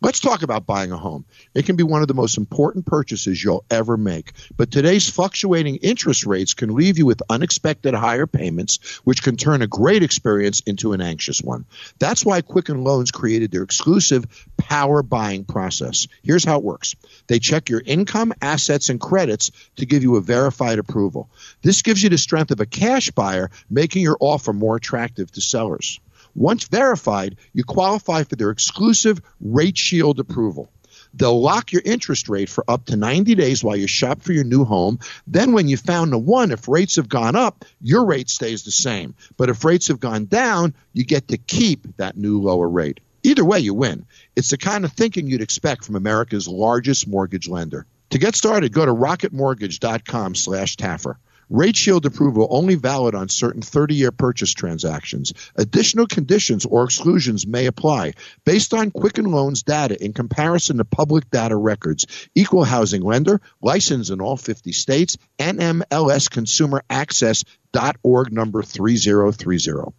Let's 0.00 0.20
talk 0.20 0.42
about 0.42 0.64
buying 0.64 0.92
a 0.92 0.96
home. 0.96 1.24
It 1.54 1.66
can 1.66 1.74
be 1.74 1.82
one 1.82 2.02
of 2.02 2.08
the 2.08 2.14
most 2.14 2.38
important 2.38 2.86
purchases 2.86 3.42
you'll 3.42 3.64
ever 3.68 3.96
make. 3.96 4.32
But 4.56 4.70
today's 4.70 5.10
fluctuating 5.10 5.76
interest 5.76 6.24
rates 6.24 6.54
can 6.54 6.72
leave 6.72 6.98
you 6.98 7.06
with 7.06 7.20
unexpected 7.28 7.94
higher 7.94 8.28
payments, 8.28 8.78
which 9.02 9.24
can 9.24 9.36
turn 9.36 9.60
a 9.60 9.66
great 9.66 10.04
experience 10.04 10.60
into 10.60 10.92
an 10.92 11.00
anxious 11.00 11.42
one. 11.42 11.64
That's 11.98 12.24
why 12.24 12.42
Quicken 12.42 12.84
Loans 12.84 13.10
created 13.10 13.50
their 13.50 13.64
exclusive 13.64 14.24
power 14.56 15.02
buying 15.02 15.44
process. 15.44 16.06
Here's 16.22 16.44
how 16.44 16.58
it 16.58 16.64
works 16.64 16.94
they 17.26 17.40
check 17.40 17.68
your 17.68 17.82
income, 17.84 18.32
assets, 18.40 18.90
and 18.90 19.00
credits 19.00 19.50
to 19.76 19.86
give 19.86 20.04
you 20.04 20.14
a 20.14 20.20
verified 20.20 20.78
approval. 20.78 21.28
This 21.62 21.82
gives 21.82 22.00
you 22.00 22.08
the 22.08 22.18
strength 22.18 22.52
of 22.52 22.60
a 22.60 22.66
cash 22.66 23.10
buyer, 23.10 23.50
making 23.68 24.02
your 24.02 24.16
offer 24.20 24.52
more 24.52 24.76
attractive 24.76 25.32
to 25.32 25.40
sellers. 25.40 25.98
Once 26.38 26.68
verified, 26.68 27.36
you 27.52 27.64
qualify 27.64 28.22
for 28.22 28.36
their 28.36 28.50
exclusive 28.50 29.20
Rate 29.40 29.76
Shield 29.76 30.20
approval. 30.20 30.70
They'll 31.12 31.40
lock 31.40 31.72
your 31.72 31.82
interest 31.84 32.28
rate 32.28 32.48
for 32.48 32.64
up 32.68 32.84
to 32.86 32.96
90 32.96 33.34
days 33.34 33.64
while 33.64 33.74
you 33.74 33.88
shop 33.88 34.22
for 34.22 34.32
your 34.32 34.44
new 34.44 34.64
home. 34.64 35.00
Then, 35.26 35.50
when 35.50 35.66
you 35.66 35.76
found 35.76 36.12
the 36.12 36.18
one, 36.18 36.52
if 36.52 36.68
rates 36.68 36.94
have 36.94 37.08
gone 37.08 37.34
up, 37.34 37.64
your 37.80 38.04
rate 38.04 38.30
stays 38.30 38.62
the 38.62 38.70
same. 38.70 39.16
But 39.36 39.48
if 39.48 39.64
rates 39.64 39.88
have 39.88 39.98
gone 39.98 40.26
down, 40.26 40.74
you 40.92 41.04
get 41.04 41.26
to 41.28 41.38
keep 41.38 41.96
that 41.96 42.16
new 42.16 42.40
lower 42.40 42.68
rate. 42.68 43.00
Either 43.24 43.44
way, 43.44 43.58
you 43.58 43.74
win. 43.74 44.06
It's 44.36 44.50
the 44.50 44.58
kind 44.58 44.84
of 44.84 44.92
thinking 44.92 45.26
you'd 45.26 45.42
expect 45.42 45.84
from 45.84 45.96
America's 45.96 46.46
largest 46.46 47.08
mortgage 47.08 47.48
lender. 47.48 47.84
To 48.10 48.18
get 48.18 48.36
started, 48.36 48.72
go 48.72 48.86
to 48.86 48.94
rocketmortgage.com 48.94 50.36
slash 50.36 50.76
Taffer. 50.76 51.16
Rate 51.50 51.76
Shield 51.76 52.04
approval 52.04 52.46
only 52.50 52.74
valid 52.74 53.14
on 53.14 53.28
certain 53.28 53.62
30 53.62 53.94
year 53.94 54.12
purchase 54.12 54.52
transactions. 54.52 55.32
Additional 55.56 56.06
conditions 56.06 56.66
or 56.66 56.84
exclusions 56.84 57.46
may 57.46 57.66
apply 57.66 58.12
based 58.44 58.74
on 58.74 58.90
Quicken 58.90 59.24
Loans 59.26 59.62
data 59.62 60.02
in 60.02 60.12
comparison 60.12 60.76
to 60.76 60.84
public 60.84 61.30
data 61.30 61.56
records. 61.56 62.06
Equal 62.34 62.64
housing 62.64 63.02
lender, 63.02 63.40
licensed 63.62 64.10
in 64.10 64.20
all 64.20 64.36
50 64.36 64.72
states, 64.72 65.16
NMLS 65.38 66.30
Consumer 66.30 66.82
Access 66.90 67.44
dot 67.72 67.96
org 68.02 68.32
number 68.32 68.62
3030. 68.62 69.92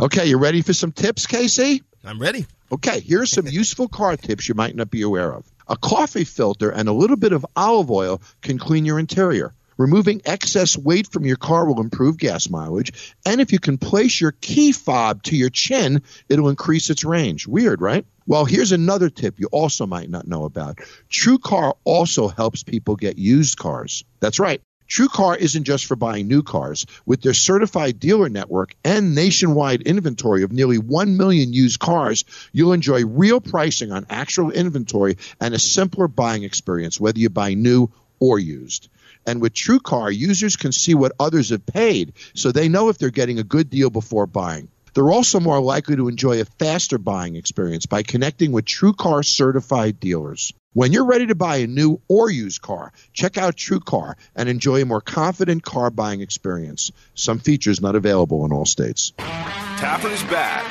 Okay, 0.00 0.26
you 0.26 0.38
ready 0.38 0.62
for 0.62 0.72
some 0.72 0.92
tips, 0.92 1.26
Casey? 1.26 1.82
I'm 2.02 2.18
ready. 2.18 2.46
Okay, 2.72 3.00
here 3.00 3.20
are 3.20 3.26
some 3.26 3.46
useful 3.46 3.88
car 3.88 4.16
tips 4.16 4.48
you 4.48 4.54
might 4.54 4.74
not 4.74 4.90
be 4.90 5.02
aware 5.02 5.32
of. 5.32 5.44
A 5.68 5.76
coffee 5.76 6.24
filter 6.24 6.70
and 6.70 6.88
a 6.88 6.92
little 6.92 7.16
bit 7.16 7.32
of 7.32 7.44
olive 7.54 7.90
oil 7.90 8.22
can 8.40 8.58
clean 8.58 8.86
your 8.86 8.98
interior. 8.98 9.52
Removing 9.80 10.20
excess 10.26 10.76
weight 10.76 11.10
from 11.10 11.24
your 11.24 11.38
car 11.38 11.64
will 11.64 11.80
improve 11.80 12.18
gas 12.18 12.50
mileage. 12.50 12.92
And 13.24 13.40
if 13.40 13.50
you 13.50 13.58
can 13.58 13.78
place 13.78 14.20
your 14.20 14.32
key 14.32 14.72
fob 14.72 15.22
to 15.22 15.34
your 15.34 15.48
chin, 15.48 16.02
it'll 16.28 16.50
increase 16.50 16.90
its 16.90 17.02
range. 17.02 17.46
Weird, 17.46 17.80
right? 17.80 18.04
Well, 18.26 18.44
here's 18.44 18.72
another 18.72 19.08
tip 19.08 19.40
you 19.40 19.48
also 19.50 19.86
might 19.86 20.10
not 20.10 20.28
know 20.28 20.44
about. 20.44 20.80
TrueCar 21.08 21.78
also 21.84 22.28
helps 22.28 22.62
people 22.62 22.94
get 22.96 23.16
used 23.16 23.56
cars. 23.56 24.04
That's 24.20 24.38
right. 24.38 24.60
TrueCar 24.86 25.38
isn't 25.38 25.64
just 25.64 25.86
for 25.86 25.96
buying 25.96 26.28
new 26.28 26.42
cars. 26.42 26.84
With 27.06 27.22
their 27.22 27.32
certified 27.32 27.98
dealer 27.98 28.28
network 28.28 28.74
and 28.84 29.14
nationwide 29.14 29.80
inventory 29.80 30.42
of 30.42 30.52
nearly 30.52 30.76
1 30.76 31.16
million 31.16 31.54
used 31.54 31.80
cars, 31.80 32.26
you'll 32.52 32.74
enjoy 32.74 33.06
real 33.06 33.40
pricing 33.40 33.92
on 33.92 34.04
actual 34.10 34.50
inventory 34.50 35.16
and 35.40 35.54
a 35.54 35.58
simpler 35.58 36.06
buying 36.06 36.42
experience, 36.42 37.00
whether 37.00 37.18
you 37.18 37.30
buy 37.30 37.54
new 37.54 37.90
or 38.18 38.38
used. 38.38 38.90
And 39.26 39.40
with 39.40 39.52
TrueCar, 39.52 40.16
users 40.16 40.56
can 40.56 40.72
see 40.72 40.94
what 40.94 41.12
others 41.20 41.50
have 41.50 41.66
paid, 41.66 42.14
so 42.34 42.52
they 42.52 42.68
know 42.68 42.88
if 42.88 42.98
they're 42.98 43.10
getting 43.10 43.38
a 43.38 43.44
good 43.44 43.70
deal 43.70 43.90
before 43.90 44.26
buying. 44.26 44.68
They're 44.94 45.10
also 45.10 45.38
more 45.38 45.60
likely 45.60 45.96
to 45.96 46.08
enjoy 46.08 46.40
a 46.40 46.44
faster 46.44 46.98
buying 46.98 47.36
experience 47.36 47.86
by 47.86 48.02
connecting 48.02 48.50
with 48.52 48.64
TrueCar 48.64 49.24
certified 49.24 50.00
dealers. 50.00 50.52
When 50.72 50.92
you're 50.92 51.04
ready 51.04 51.26
to 51.26 51.34
buy 51.34 51.56
a 51.56 51.66
new 51.66 52.00
or 52.08 52.30
used 52.30 52.62
car, 52.62 52.92
check 53.12 53.36
out 53.36 53.56
TrueCar 53.56 54.14
and 54.36 54.48
enjoy 54.48 54.82
a 54.82 54.86
more 54.86 55.00
confident 55.00 55.62
car 55.64 55.90
buying 55.90 56.20
experience. 56.20 56.92
Some 57.14 57.40
features 57.40 57.80
not 57.80 57.96
available 57.96 58.44
in 58.44 58.52
all 58.52 58.66
states. 58.66 59.12
Taffer's 59.18 60.22
back. 60.24 60.64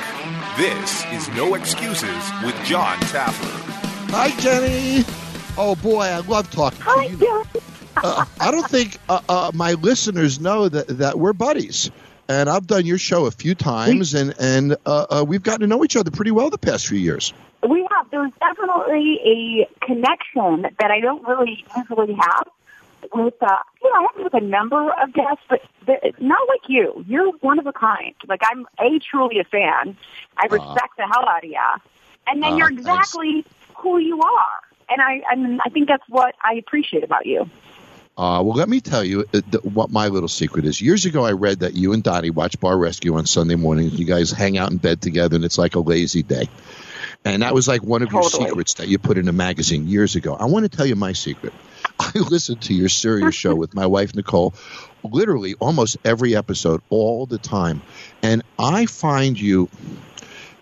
This 0.56 1.04
is 1.12 1.28
No 1.36 1.54
Excuses 1.54 2.30
with 2.44 2.54
Jon 2.64 2.96
Taffer. 2.98 4.10
Hi, 4.10 4.30
Jenny. 4.40 5.04
Oh 5.58 5.76
boy, 5.76 6.02
I 6.04 6.20
love 6.20 6.50
talking 6.50 6.80
Hi, 6.80 7.06
to 7.06 7.12
you. 7.12 7.18
Jon. 7.18 7.46
Uh, 7.96 8.24
I 8.40 8.50
don't 8.50 8.68
think 8.68 8.98
uh, 9.08 9.20
uh, 9.28 9.50
my 9.54 9.74
listeners 9.74 10.40
know 10.40 10.68
that, 10.68 10.88
that 10.98 11.18
we're 11.18 11.32
buddies. 11.32 11.90
And 12.28 12.48
I've 12.48 12.66
done 12.66 12.86
your 12.86 12.98
show 12.98 13.26
a 13.26 13.32
few 13.32 13.56
times, 13.56 14.14
and 14.14 14.32
and 14.38 14.76
uh, 14.86 15.06
uh, 15.10 15.24
we've 15.26 15.42
gotten 15.42 15.62
to 15.62 15.66
know 15.66 15.82
each 15.82 15.96
other 15.96 16.12
pretty 16.12 16.30
well 16.30 16.48
the 16.48 16.58
past 16.58 16.86
few 16.86 16.98
years. 16.98 17.32
We 17.68 17.84
have. 17.90 18.08
There's 18.12 18.30
definitely 18.38 19.18
a 19.24 19.84
connection 19.84 20.62
that 20.78 20.92
I 20.92 21.00
don't 21.00 21.26
really 21.26 21.64
usually 21.76 22.14
have 22.14 22.46
with, 23.12 23.34
uh, 23.40 23.56
you 23.82 23.90
know, 23.92 24.00
I 24.00 24.06
have 24.14 24.24
with 24.24 24.34
a 24.34 24.46
number 24.46 24.92
of 24.92 25.12
guests, 25.12 25.42
but 25.48 25.60
not 26.20 26.38
like 26.48 26.68
you. 26.68 27.04
You're 27.08 27.32
one 27.40 27.58
of 27.58 27.66
a 27.66 27.72
kind. 27.72 28.14
Like 28.28 28.42
I'm 28.48 28.64
a 28.78 29.00
truly 29.00 29.40
a 29.40 29.44
fan. 29.44 29.96
I 30.36 30.46
respect 30.46 30.96
the 30.98 31.08
hell 31.12 31.28
out 31.28 31.42
of 31.42 31.50
you, 31.50 31.58
and 32.28 32.40
then 32.42 32.56
you're 32.56 32.68
thanks. 32.68 32.82
exactly 32.82 33.44
who 33.76 33.98
you 33.98 34.20
are. 34.20 34.60
And 34.88 35.00
I, 35.00 35.22
I 35.30 35.36
mean, 35.36 35.60
I 35.64 35.68
think 35.68 35.88
that's 35.88 36.08
what 36.08 36.34
I 36.42 36.54
appreciate 36.54 37.04
about 37.04 37.26
you. 37.26 37.48
Uh, 38.16 38.42
well, 38.44 38.56
let 38.56 38.68
me 38.68 38.80
tell 38.80 39.02
you 39.02 39.24
uh, 39.32 39.40
what 39.62 39.90
my 39.90 40.08
little 40.08 40.28
secret 40.28 40.66
is. 40.66 40.80
Years 40.80 41.06
ago, 41.06 41.24
I 41.24 41.32
read 41.32 41.60
that 41.60 41.74
you 41.74 41.92
and 41.92 42.02
Donnie 42.02 42.30
watch 42.30 42.60
Bar 42.60 42.76
Rescue 42.76 43.14
on 43.16 43.24
Sunday 43.24 43.54
mornings. 43.54 43.98
You 43.98 44.04
guys 44.04 44.30
hang 44.30 44.58
out 44.58 44.70
in 44.70 44.76
bed 44.76 45.00
together, 45.00 45.36
and 45.36 45.44
it's 45.44 45.56
like 45.56 45.74
a 45.74 45.80
lazy 45.80 46.22
day. 46.22 46.48
And 47.24 47.42
that 47.42 47.54
was 47.54 47.68
like 47.68 47.82
one 47.82 48.02
of 48.02 48.12
your 48.12 48.22
secrets 48.22 48.74
that 48.74 48.88
you 48.88 48.98
put 48.98 49.18
in 49.18 49.28
a 49.28 49.32
magazine 49.32 49.86
years 49.86 50.16
ago. 50.16 50.34
I 50.34 50.46
want 50.46 50.70
to 50.70 50.74
tell 50.74 50.86
you 50.86 50.96
my 50.96 51.12
secret. 51.12 51.52
I 51.98 52.10
listen 52.18 52.56
to 52.58 52.74
your 52.74 52.88
Sirius 52.88 53.34
show 53.34 53.54
with 53.54 53.74
my 53.74 53.86
wife 53.86 54.14
Nicole, 54.14 54.54
literally 55.02 55.54
almost 55.54 55.98
every 56.04 56.36
episode, 56.36 56.82
all 56.90 57.26
the 57.26 57.38
time, 57.38 57.82
and 58.22 58.42
I 58.58 58.86
find 58.86 59.38
you 59.38 59.68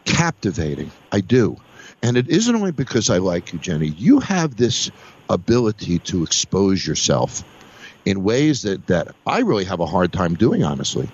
captivating. 0.05 0.90
I 1.12 1.20
do. 1.20 1.57
And 2.03 2.16
it 2.16 2.28
isn't 2.28 2.55
only 2.55 2.72
because 2.72 3.11
I 3.11 3.18
like 3.18 3.53
you, 3.53 3.59
Jenny. 3.59 3.88
You 3.88 4.20
have 4.20 4.57
this 4.57 4.90
ability 5.29 5.99
to 6.01 6.22
expose 6.22 6.87
yourself 6.87 7.45
in 8.05 8.22
ways 8.22 8.62
that, 8.62 8.87
that 8.87 9.14
I 9.26 9.41
really 9.41 9.64
have 9.64 9.81
a 9.81 9.87
hard 9.87 10.12
time 10.12 10.35
doing, 10.35 10.64
honestly. 10.64 11.09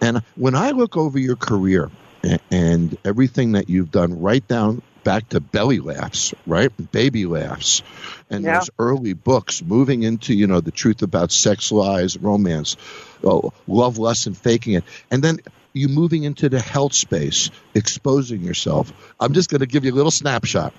And 0.00 0.18
when 0.36 0.54
I 0.54 0.70
look 0.72 0.96
over 0.96 1.18
your 1.18 1.36
career 1.36 1.90
and, 2.22 2.40
and 2.50 2.98
everything 3.04 3.52
that 3.52 3.70
you've 3.70 3.90
done, 3.90 4.20
right 4.20 4.46
down 4.46 4.82
back 5.04 5.28
to 5.28 5.40
belly 5.40 5.78
laughs, 5.78 6.34
right? 6.46 6.70
Baby 6.90 7.26
laughs, 7.26 7.82
and 8.28 8.44
Yeah. 8.44 8.58
those 8.58 8.70
early 8.78 9.12
books, 9.12 9.62
moving 9.62 10.02
into 10.02 10.34
you 10.34 10.48
know 10.48 10.60
the 10.60 10.72
truth 10.72 11.02
about 11.02 11.30
sex, 11.30 11.70
lies, 11.70 12.18
romance, 12.18 12.76
oh, 13.22 13.52
love, 13.68 13.98
lust, 13.98 14.26
and 14.26 14.36
faking 14.36 14.74
it, 14.74 14.84
and 15.10 15.22
then 15.22 15.38
you 15.76 15.88
moving 15.88 16.24
into 16.24 16.48
the 16.48 16.60
health 16.60 16.94
space, 16.94 17.50
exposing 17.74 18.42
yourself. 18.42 18.92
I'm 19.20 19.34
just 19.34 19.50
going 19.50 19.60
to 19.60 19.66
give 19.66 19.84
you 19.84 19.92
a 19.92 19.94
little 19.94 20.10
snapshot. 20.10 20.72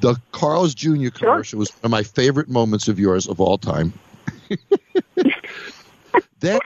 The 0.00 0.16
Carl's 0.32 0.74
Jr. 0.74 1.10
commercial 1.10 1.58
was 1.58 1.70
one 1.70 1.80
of 1.84 1.90
my 1.90 2.02
favorite 2.02 2.48
moments 2.48 2.88
of 2.88 2.98
yours 2.98 3.28
of 3.28 3.40
all 3.40 3.58
time. 3.58 3.92
then, 6.40 6.60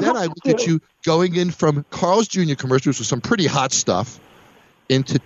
then 0.00 0.16
I 0.16 0.26
look 0.26 0.46
at 0.46 0.66
you 0.66 0.80
going 1.04 1.36
in 1.36 1.50
from 1.50 1.84
Carl's 1.90 2.28
Jr. 2.28 2.54
commercials 2.54 2.98
with 2.98 3.06
some 3.06 3.20
pretty 3.20 3.46
hot 3.46 3.72
stuff 3.72 4.18
into 4.88 5.20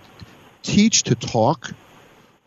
teach 0.61 1.03
to 1.03 1.15
talk, 1.15 1.71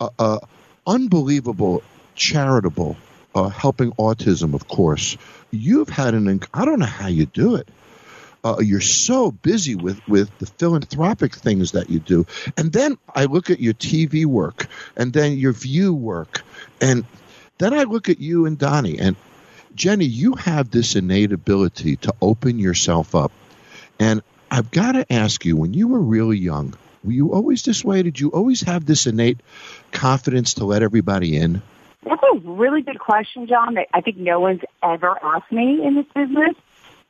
uh, 0.00 0.10
uh, 0.18 0.38
unbelievable, 0.86 1.82
charitable, 2.14 2.96
uh, 3.34 3.48
helping 3.48 3.90
autism, 3.92 4.54
of 4.54 4.68
course. 4.68 5.16
You've 5.50 5.88
had 5.88 6.14
an, 6.14 6.40
I 6.54 6.64
don't 6.64 6.78
know 6.78 6.86
how 6.86 7.08
you 7.08 7.26
do 7.26 7.56
it. 7.56 7.68
Uh, 8.44 8.56
you're 8.60 8.80
so 8.80 9.30
busy 9.30 9.74
with, 9.74 10.06
with 10.08 10.36
the 10.38 10.46
philanthropic 10.46 11.34
things 11.34 11.72
that 11.72 11.90
you 11.90 11.98
do. 11.98 12.26
And 12.56 12.72
then 12.72 12.96
I 13.14 13.24
look 13.24 13.50
at 13.50 13.60
your 13.60 13.74
TV 13.74 14.26
work 14.26 14.66
and 14.96 15.12
then 15.12 15.36
your 15.36 15.52
view 15.52 15.92
work. 15.92 16.42
And 16.80 17.04
then 17.58 17.74
I 17.74 17.82
look 17.82 18.08
at 18.08 18.20
you 18.20 18.46
and 18.46 18.56
Donnie, 18.56 18.98
and 18.98 19.16
Jenny, 19.74 20.04
you 20.04 20.34
have 20.34 20.70
this 20.70 20.96
innate 20.96 21.32
ability 21.32 21.96
to 21.96 22.14
open 22.20 22.58
yourself 22.58 23.14
up. 23.14 23.32
And 23.98 24.22
I've 24.50 24.70
got 24.70 24.92
to 24.92 25.12
ask 25.12 25.44
you, 25.44 25.56
when 25.56 25.74
you 25.74 25.88
were 25.88 26.00
really 26.00 26.38
young, 26.38 26.74
were 27.04 27.12
you 27.12 27.32
always 27.32 27.62
this 27.62 27.84
way? 27.84 28.02
Did 28.02 28.18
you 28.18 28.30
always 28.30 28.62
have 28.62 28.86
this 28.86 29.06
innate 29.06 29.40
confidence 29.92 30.54
to 30.54 30.64
let 30.64 30.82
everybody 30.82 31.36
in? 31.36 31.62
That's 32.04 32.22
a 32.22 32.38
really 32.38 32.82
good 32.82 32.98
question, 32.98 33.46
Jon, 33.46 33.74
that 33.74 33.88
I 33.92 34.00
think 34.00 34.16
no 34.16 34.40
one's 34.40 34.62
ever 34.82 35.16
asked 35.22 35.52
me 35.52 35.84
in 35.84 35.94
this 35.96 36.06
business. 36.14 36.54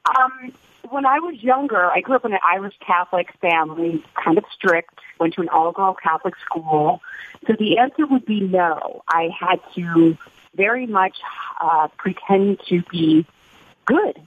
Um, 0.06 0.52
when 0.90 1.06
I 1.06 1.18
was 1.18 1.42
younger, 1.42 1.90
I 1.90 2.00
grew 2.00 2.16
up 2.16 2.24
in 2.24 2.32
an 2.32 2.38
Irish 2.44 2.74
Catholic 2.84 3.32
family, 3.40 4.04
kind 4.14 4.38
of 4.38 4.44
strict, 4.52 4.98
went 5.18 5.34
to 5.34 5.40
an 5.40 5.48
all-girl 5.48 5.94
Catholic 5.94 6.34
school. 6.44 7.00
So 7.46 7.54
the 7.58 7.78
answer 7.78 8.06
would 8.06 8.26
be 8.26 8.40
no. 8.40 9.02
I 9.08 9.30
had 9.38 9.60
to 9.74 10.16
very 10.54 10.86
much 10.86 11.16
uh, 11.60 11.88
pretend 11.96 12.60
to 12.68 12.82
be 12.90 13.26
good. 13.84 14.20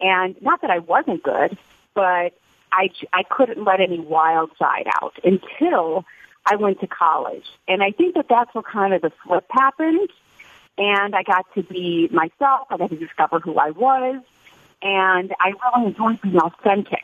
And 0.00 0.40
not 0.42 0.60
that 0.62 0.70
I 0.70 0.78
wasn't 0.78 1.22
good, 1.22 1.58
but 1.94 2.32
I, 2.72 2.90
I 3.12 3.22
couldn't 3.28 3.64
let 3.64 3.80
any 3.80 4.00
wild 4.00 4.50
side 4.58 4.88
out 5.00 5.18
until 5.22 6.04
I 6.46 6.56
went 6.56 6.80
to 6.80 6.86
college. 6.86 7.46
And 7.68 7.82
I 7.82 7.90
think 7.90 8.14
that 8.14 8.26
that's 8.28 8.54
where 8.54 8.62
kind 8.62 8.94
of 8.94 9.02
the 9.02 9.12
flip 9.24 9.46
happened. 9.50 10.08
And 10.78 11.14
I 11.14 11.22
got 11.22 11.46
to 11.54 11.62
be 11.62 12.08
myself. 12.10 12.66
I 12.70 12.78
got 12.78 12.90
to 12.90 12.96
discover 12.96 13.40
who 13.40 13.58
I 13.58 13.70
was. 13.70 14.22
And 14.82 15.32
I 15.38 15.52
really 15.74 15.88
enjoyed 15.88 16.20
being 16.20 16.38
authentic. 16.38 17.02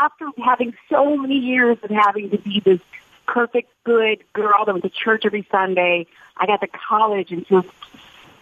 After 0.00 0.26
having 0.42 0.74
so 0.88 1.16
many 1.16 1.36
years 1.36 1.78
of 1.82 1.90
having 1.90 2.30
to 2.30 2.38
be 2.38 2.60
this 2.60 2.80
perfect, 3.26 3.70
good 3.84 4.24
girl 4.32 4.64
that 4.64 4.72
went 4.72 4.84
to 4.84 4.90
church 4.90 5.22
every 5.26 5.46
Sunday, 5.50 6.06
I 6.36 6.46
got 6.46 6.60
to 6.62 6.68
college 6.68 7.30
and 7.30 7.46
just 7.46 7.68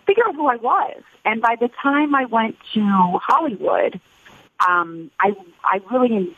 figure 0.07 0.27
out 0.27 0.35
who 0.35 0.47
I 0.47 0.57
was. 0.57 1.03
And 1.25 1.43
by 1.43 1.57
the 1.61 1.69
time 1.69 2.15
I 2.15 2.25
went 2.25 2.57
to 2.75 2.81
Hollywood, 3.23 4.01
um, 4.67 5.11
I 5.21 5.37
I 5.65 5.81
really 5.91 6.35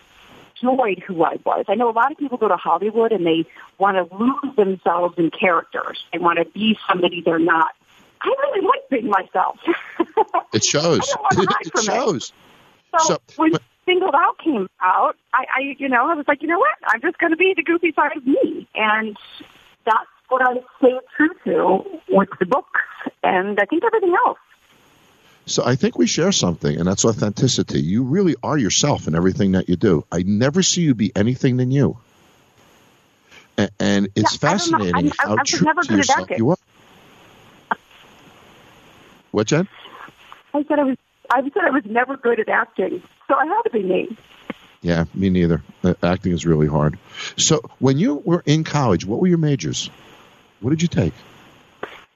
enjoyed 0.63 0.99
who 1.01 1.23
I 1.25 1.39
was. 1.45 1.65
I 1.69 1.75
know 1.75 1.91
a 1.91 1.93
lot 1.93 2.13
of 2.13 2.19
people 2.19 2.39
go 2.39 2.49
to 2.49 2.57
Hollywood 2.57 3.13
and 3.13 3.25
they 3.25 3.47
want 3.79 3.97
to 3.97 4.15
lose 4.17 4.57
themselves 4.57 5.17
in 5.19 5.31
characters. 5.31 6.05
They 6.13 6.19
want 6.19 6.39
to 6.39 6.45
be 6.45 6.79
somebody 6.89 7.23
they're 7.23 7.39
not. 7.39 7.71
I 8.23 8.29
really 8.29 8.67
like 8.67 8.89
being 8.91 9.09
myself. 9.09 9.59
it 10.53 10.65
shows. 10.65 11.15
it 11.33 11.85
shows. 11.85 12.33
It. 12.95 13.01
So, 13.01 13.07
so, 13.07 13.19
when 13.37 13.53
but, 13.53 13.63
Singled 13.87 14.15
Out 14.15 14.39
came 14.39 14.69
out, 14.81 15.17
I, 15.33 15.45
I, 15.57 15.77
you 15.79 15.89
know, 15.89 16.09
I 16.09 16.15
was 16.15 16.27
like, 16.29 16.43
you 16.43 16.49
know 16.49 16.59
what? 16.59 16.75
I'm 16.85 17.01
just 17.01 17.19
going 17.19 17.31
to 17.31 17.37
be 17.37 17.55
the 17.57 17.63
goofy 17.63 17.93
side 17.93 18.17
of 18.17 18.27
me, 18.27 18.69
and 18.75 19.17
that's 19.85 20.09
what 20.29 20.43
I 20.43 20.61
stay 20.79 20.99
true 21.17 21.31
to 21.45 22.01
with 22.09 22.29
the 22.39 22.47
books, 22.47 22.81
and 23.23 23.59
I 23.59 23.65
think 23.65 23.85
everything 23.85 24.15
else. 24.27 24.39
So 25.47 25.65
I 25.65 25.75
think 25.75 25.99
we 25.99 26.07
share 26.07 26.33
something, 26.33 26.79
and 26.79 26.87
that's 26.87 27.05
authenticity. 27.05 27.81
You 27.81 28.05
really 28.05 28.37
are 28.43 28.57
yourself 28.57 29.09
in 29.09 29.15
everything 29.15 29.53
that 29.53 29.69
you 29.69 29.77
do. 29.77 30.05
I 30.13 30.23
never 30.23 30.63
see 30.63 30.83
you 30.83 30.95
be 30.95 31.11
anything 31.17 31.57
than 31.57 31.71
you. 31.71 31.99
And, 33.57 33.71
and 33.81 34.09
it's 34.15 34.35
yeah, 34.35 34.51
fascinating 34.51 35.11
I, 35.11 35.15
how 35.19 35.37
I, 35.37 35.41
I 35.41 35.43
true 35.45 35.67
to 35.83 35.97
yourself 35.97 36.31
you 36.37 36.51
are. 36.51 36.57
What, 39.33 39.47
Jen? 39.47 39.69
I 40.55 40.65
said 40.65 40.79
I 40.79 40.85
was. 40.85 40.97
I 41.33 41.43
said 41.43 41.63
I 41.65 41.71
was 41.71 41.85
never 41.85 42.17
good 42.17 42.41
at 42.41 42.49
acting, 42.49 43.03
so 43.29 43.37
I 43.37 43.47
had 43.47 43.63
to 43.63 43.71
be 43.71 43.83
me. 43.85 44.17
Yeah, 44.83 45.05
me 45.15 45.31
neither. 45.31 45.63
Uh, 45.85 45.95
acting 46.03 46.33
is 46.33 46.45
really 46.45 46.67
hard. 46.67 46.99
So, 47.37 47.61
when 47.79 47.99
you 47.99 48.17
were 48.25 48.43
in 48.47 48.65
college, 48.65 49.07
what 49.07 49.21
were 49.21 49.29
your 49.29 49.39
majors? 49.39 49.91
What 50.61 50.71
did 50.71 50.83
you 50.83 50.89
take? 50.89 51.13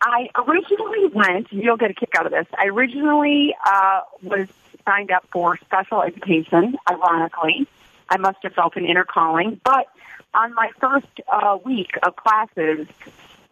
I 0.00 0.28
originally 0.36 1.06
went, 1.06 1.52
you'll 1.52 1.76
get 1.76 1.90
a 1.90 1.94
kick 1.94 2.10
out 2.18 2.26
of 2.26 2.32
this. 2.32 2.46
I 2.58 2.66
originally 2.66 3.54
uh, 3.64 4.00
was 4.22 4.48
signed 4.84 5.10
up 5.10 5.26
for 5.30 5.56
special 5.58 6.02
education, 6.02 6.76
ironically. 6.90 7.66
I 8.10 8.18
must 8.18 8.38
have 8.42 8.52
felt 8.52 8.76
an 8.76 8.84
inner 8.84 9.04
calling. 9.04 9.60
But 9.64 9.86
on 10.34 10.54
my 10.54 10.70
first 10.78 11.20
uh, 11.32 11.58
week 11.64 11.96
of 12.02 12.16
classes, 12.16 12.86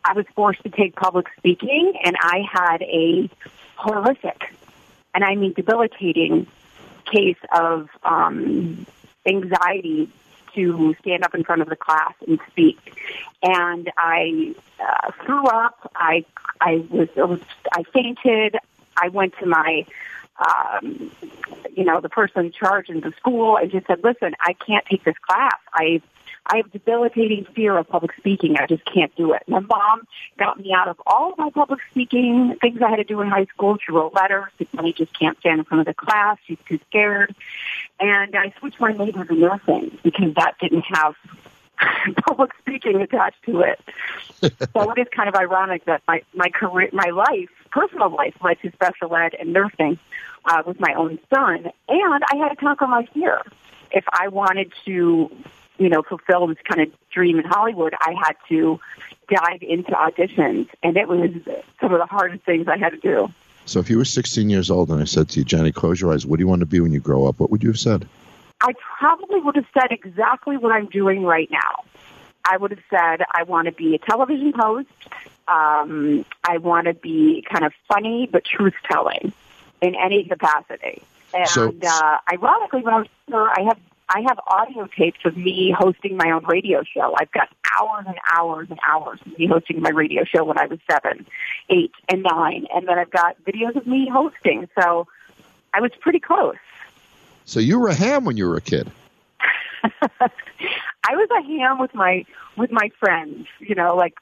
I 0.05 0.15
was 0.15 0.27
forced 0.35 0.63
to 0.65 0.71
take 0.71 0.97
public 0.97 1.27
speaking, 1.37 1.95
and 2.05 2.17
I 2.21 2.43
had 2.51 2.83
a 2.83 3.31
horrific, 3.77 4.55
and 5.15 5.25
I 5.25 5.35
mean 5.37 5.53
debilitating, 5.53 6.47
case 7.05 7.37
of 7.55 7.89
um, 8.05 8.87
anxiety 9.27 10.11
to 10.55 10.95
stand 11.01 11.25
up 11.25 11.35
in 11.35 11.45
front 11.45 11.63
of 11.63 11.69
the 11.69 11.77
class 11.77 12.15
and 12.27 12.39
speak. 12.51 12.79
And 13.43 13.91
I 13.97 14.55
uh, 14.81 15.13
threw 15.25 15.47
up. 15.47 15.91
I 15.95 16.25
I 16.61 16.85
was, 16.91 17.09
I 17.73 17.83
fainted. 17.85 18.57
I 18.97 19.09
went 19.09 19.35
to 19.39 19.47
my 19.47 19.87
um, 20.39 21.11
you 21.75 21.85
know 21.85 22.01
the 22.01 22.09
person 22.09 22.47
in 22.47 22.53
charge 22.53 22.89
in 22.89 23.01
the 23.01 23.13
school 23.13 23.57
and 23.57 23.71
just 23.71 23.87
said, 23.87 24.03
"Listen, 24.03 24.35
I 24.41 24.55
can't 24.55 24.85
take 24.87 25.05
this 25.05 25.17
class. 25.19 25.59
I 25.73 26.03
I 26.47 26.59
have 26.59 26.73
debilitating 26.73 27.47
fear 27.55 27.77
of 27.79 27.89
public 27.89 28.13
speaking. 28.17 28.57
I 28.57 28.67
just 28.67 28.85
can't 28.85 29.15
do 29.15 29.33
it. 29.33 29.43
My 29.47 29.61
mom 29.61 30.07
got 30.39 30.59
me 30.59 30.73
out 30.73 30.89
of 30.89 31.01
all 31.07 31.33
of 31.33 31.39
my 31.39 31.51
public 31.51 31.81
speaking 31.91 32.57
things 32.61 32.83
I 32.83 32.91
had 32.91 32.97
to 32.97 33.05
do 33.05 33.21
in 33.21 33.29
high 33.29 33.45
school. 33.47 33.79
She 33.79 33.93
wrote 33.93 34.13
letters. 34.13 34.51
I 34.77 34.91
just 34.91 35.19
can't 35.19 35.39
stand 35.39 35.61
in 35.61 35.65
front 35.65 35.81
of 35.81 35.87
the 35.87 35.95
class. 35.95 36.39
She's 36.47 36.59
too 36.69 36.81
scared. 36.89 37.35
And 38.01 38.35
I 38.35 38.53
switched 38.59 38.81
my 38.81 38.93
major 38.93 39.25
to 39.25 39.35
nursing 39.35 39.97
because 40.03 40.35
that 40.35 40.57
didn't 40.61 40.85
have 40.89 41.15
public 42.27 42.51
speaking 42.59 43.01
attached 43.01 43.43
to 43.45 43.61
it. 43.61 43.81
so 44.41 44.91
it 44.91 44.99
is 44.99 45.07
kind 45.15 45.29
of 45.29 45.37
ironic 45.37 45.85
that 45.85 46.03
my, 46.09 46.23
my 46.35 46.49
career, 46.49 46.91
my 46.93 47.11
life, 47.11 47.51
personal 47.71 48.11
life 48.11 48.35
led 48.43 48.61
to 48.63 48.73
special 48.73 49.15
ed 49.15 49.35
and 49.39 49.53
nursing 49.53 49.99
uh, 50.45 50.63
with 50.67 50.81
my 50.81 50.93
own 50.95 51.19
son. 51.33 51.71
And 51.89 52.25
I 52.33 52.37
had 52.37 52.49
to 52.49 52.57
conquer 52.57 52.89
my 52.89 53.07
fear. 53.07 53.41
If 53.93 54.05
I 54.11 54.29
wanted 54.29 54.73
to 54.87 55.31
you 55.79 55.89
know, 55.89 56.03
fulfill 56.03 56.47
this 56.47 56.59
kind 56.69 56.83
of 56.83 56.93
dream 57.11 57.39
in 57.39 57.45
Hollywood, 57.45 57.95
I 58.01 58.15
had 58.25 58.37
to 58.49 58.81
dive 59.29 59.63
into 59.63 59.93
auditions, 59.93 60.69
and 60.83 60.97
it 60.97 61.09
was 61.09 61.31
some 61.81 61.93
of 61.93 61.99
the 61.99 62.07
hardest 62.07 62.45
things 62.45 62.69
I 62.69 62.79
had 62.79 62.91
to 62.91 62.99
do. 62.99 63.33
So, 63.65 63.79
if 63.79 63.89
you 63.89 63.99
were 63.99 64.05
16 64.05 64.51
years 64.51 64.71
old 64.71 64.91
and 64.91 65.01
I 65.01 65.05
said 65.05 65.29
to 65.31 65.39
you, 65.39 65.45
Jenny, 65.45 65.73
close 65.73 66.01
your 66.01 66.13
eyes, 66.13 66.27
what 66.27 66.39
do 66.39 66.43
you 66.43 66.49
want 66.49 66.61
to 66.61 66.67
be 66.67 66.81
when 66.81 66.93
you 66.93 67.01
grow 67.01 67.27
up? 67.27 67.39
What 67.39 67.51
would 67.51 67.63
you 67.63 67.71
have 67.71 67.79
said? 67.79 68.09
I 68.61 68.73
probably 68.99 69.41
would 69.41 69.57
have 69.57 69.67
said 69.75 69.91
exactly 69.91 70.57
what 70.57 70.73
I'm 70.73 70.87
doing 70.87 71.25
right 71.25 71.51
now. 71.51 71.85
I 72.45 72.57
would 72.57 72.73
have 72.73 72.83
said 72.91 73.25
I 73.33 73.45
want 73.45 73.67
to 73.67 73.73
be 73.73 73.95
a 73.95 73.99
television 73.99 74.53
host. 74.53 74.89
Um, 75.47 76.25
I 76.45 76.59
want 76.59 76.87
to 76.87 76.95
be 76.95 77.45
kind 77.49 77.65
of 77.65 77.73
funny 77.89 78.29
but 78.31 78.45
truth 78.45 78.75
telling 78.91 79.33
in 79.81 79.95
any 79.95 80.25
capacity. 80.25 81.03
And 81.35 81.49
so, 81.49 81.75
uh, 81.83 82.19
ironically, 82.33 82.83
when 82.83 82.95
I 82.95 82.99
was 82.99 83.09
younger, 83.29 83.49
I 83.49 83.63
have 83.63 83.79
I 84.15 84.21
have 84.29 84.39
audio 84.47 84.87
tapes 84.87 85.21
of 85.25 85.37
me 85.37 85.75
hosting 85.77 86.17
my 86.19 86.31
own 86.33 86.45
radio 86.45 86.83
show. 86.83 87.15
I've 87.19 87.33
got 87.33 87.49
hours 87.81 88.05
and 88.07 88.17
hours 88.31 88.69
and 88.69 88.79
hours 88.87 89.21
of 89.25 89.39
me 89.39 89.47
hosting 89.47 89.81
my 89.81 89.89
radio 89.89 90.25
show 90.25 90.45
when 90.45 90.59
I 90.59 90.67
was 90.67 90.79
seven, 90.91 91.25
eight, 91.71 91.93
and 92.11 92.23
nine. 92.23 92.67
And 92.75 92.87
then 92.87 92.99
I've 92.99 93.11
got 93.11 93.43
videos 93.45 93.75
of 93.75 93.87
me 93.87 94.11
hosting. 94.13 94.69
So 94.79 95.07
I 95.73 95.81
was 95.81 95.93
pretty 96.01 96.21
close. 96.21 96.57
So 97.47 97.59
you 97.59 97.79
were 97.79 97.89
a 97.89 97.95
ham 97.95 98.25
when 98.25 98.37
you 98.37 98.47
were 98.49 98.57
a 98.57 98.61
kid. 98.61 98.91
I 99.83 101.17
was 101.17 101.29
a 101.31 101.43
ham 101.43 101.79
with 101.79 101.95
my 101.95 102.27
with 102.57 102.71
my 102.71 102.91
friends. 103.01 103.47
You 103.61 103.75
know, 103.75 103.97
like 103.97 104.15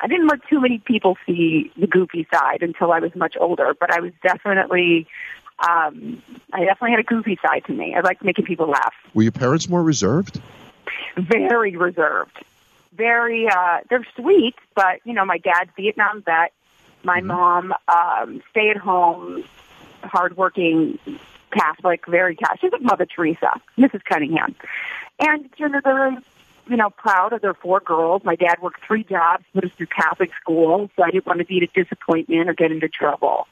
I 0.00 0.06
didn't 0.06 0.28
let 0.28 0.46
too 0.48 0.60
many 0.60 0.78
people 0.78 1.18
see 1.26 1.70
the 1.76 1.86
goofy 1.86 2.26
side 2.32 2.62
until 2.62 2.90
I 2.90 3.00
was 3.00 3.14
much 3.14 3.36
older, 3.38 3.74
but 3.78 3.92
I 3.92 4.00
was 4.00 4.12
definitely 4.22 5.06
um, 5.60 6.22
I 6.52 6.64
definitely 6.64 6.92
had 6.92 7.00
a 7.00 7.04
goofy 7.04 7.38
side 7.42 7.64
to 7.66 7.72
me. 7.72 7.94
I 7.94 8.00
liked 8.00 8.24
making 8.24 8.46
people 8.46 8.68
laugh. 8.68 8.94
Were 9.14 9.22
your 9.22 9.32
parents 9.32 9.68
more 9.68 9.82
reserved? 9.82 10.40
Very 11.16 11.76
reserved. 11.76 12.44
Very, 12.94 13.48
uh, 13.48 13.78
they're 13.88 14.06
sweet, 14.16 14.54
but, 14.74 15.00
you 15.04 15.12
know, 15.12 15.24
my 15.24 15.38
dad's 15.38 15.70
Vietnam 15.76 16.22
vet. 16.22 16.52
My 17.02 17.18
mm-hmm. 17.18 17.28
mom, 17.28 17.74
um, 17.88 18.42
stay 18.50 18.70
at 18.70 18.76
home, 18.76 19.44
hardworking 20.02 20.98
Catholic, 21.50 22.06
very 22.06 22.36
Catholic. 22.36 22.60
She's 22.60 22.72
like 22.72 22.82
Mother 22.82 23.06
Teresa, 23.06 23.60
Mrs. 23.78 24.04
Cunningham. 24.04 24.54
And, 25.18 25.48
you 25.56 25.68
know, 25.68 25.80
they're, 25.82 26.22
you 26.68 26.76
know, 26.76 26.90
proud 26.90 27.32
of 27.32 27.42
their 27.42 27.54
four 27.54 27.80
girls. 27.80 28.22
My 28.24 28.36
dad 28.36 28.60
worked 28.60 28.84
three 28.86 29.04
jobs, 29.04 29.44
put 29.52 29.64
us 29.64 29.70
through 29.76 29.86
Catholic 29.86 30.30
school, 30.40 30.90
so 30.96 31.02
I 31.02 31.10
didn't 31.10 31.26
want 31.26 31.40
to 31.40 31.44
be 31.44 31.62
a 31.62 31.66
disappointment 31.66 32.48
or 32.48 32.54
get 32.54 32.72
into 32.72 32.88
trouble. 32.88 33.46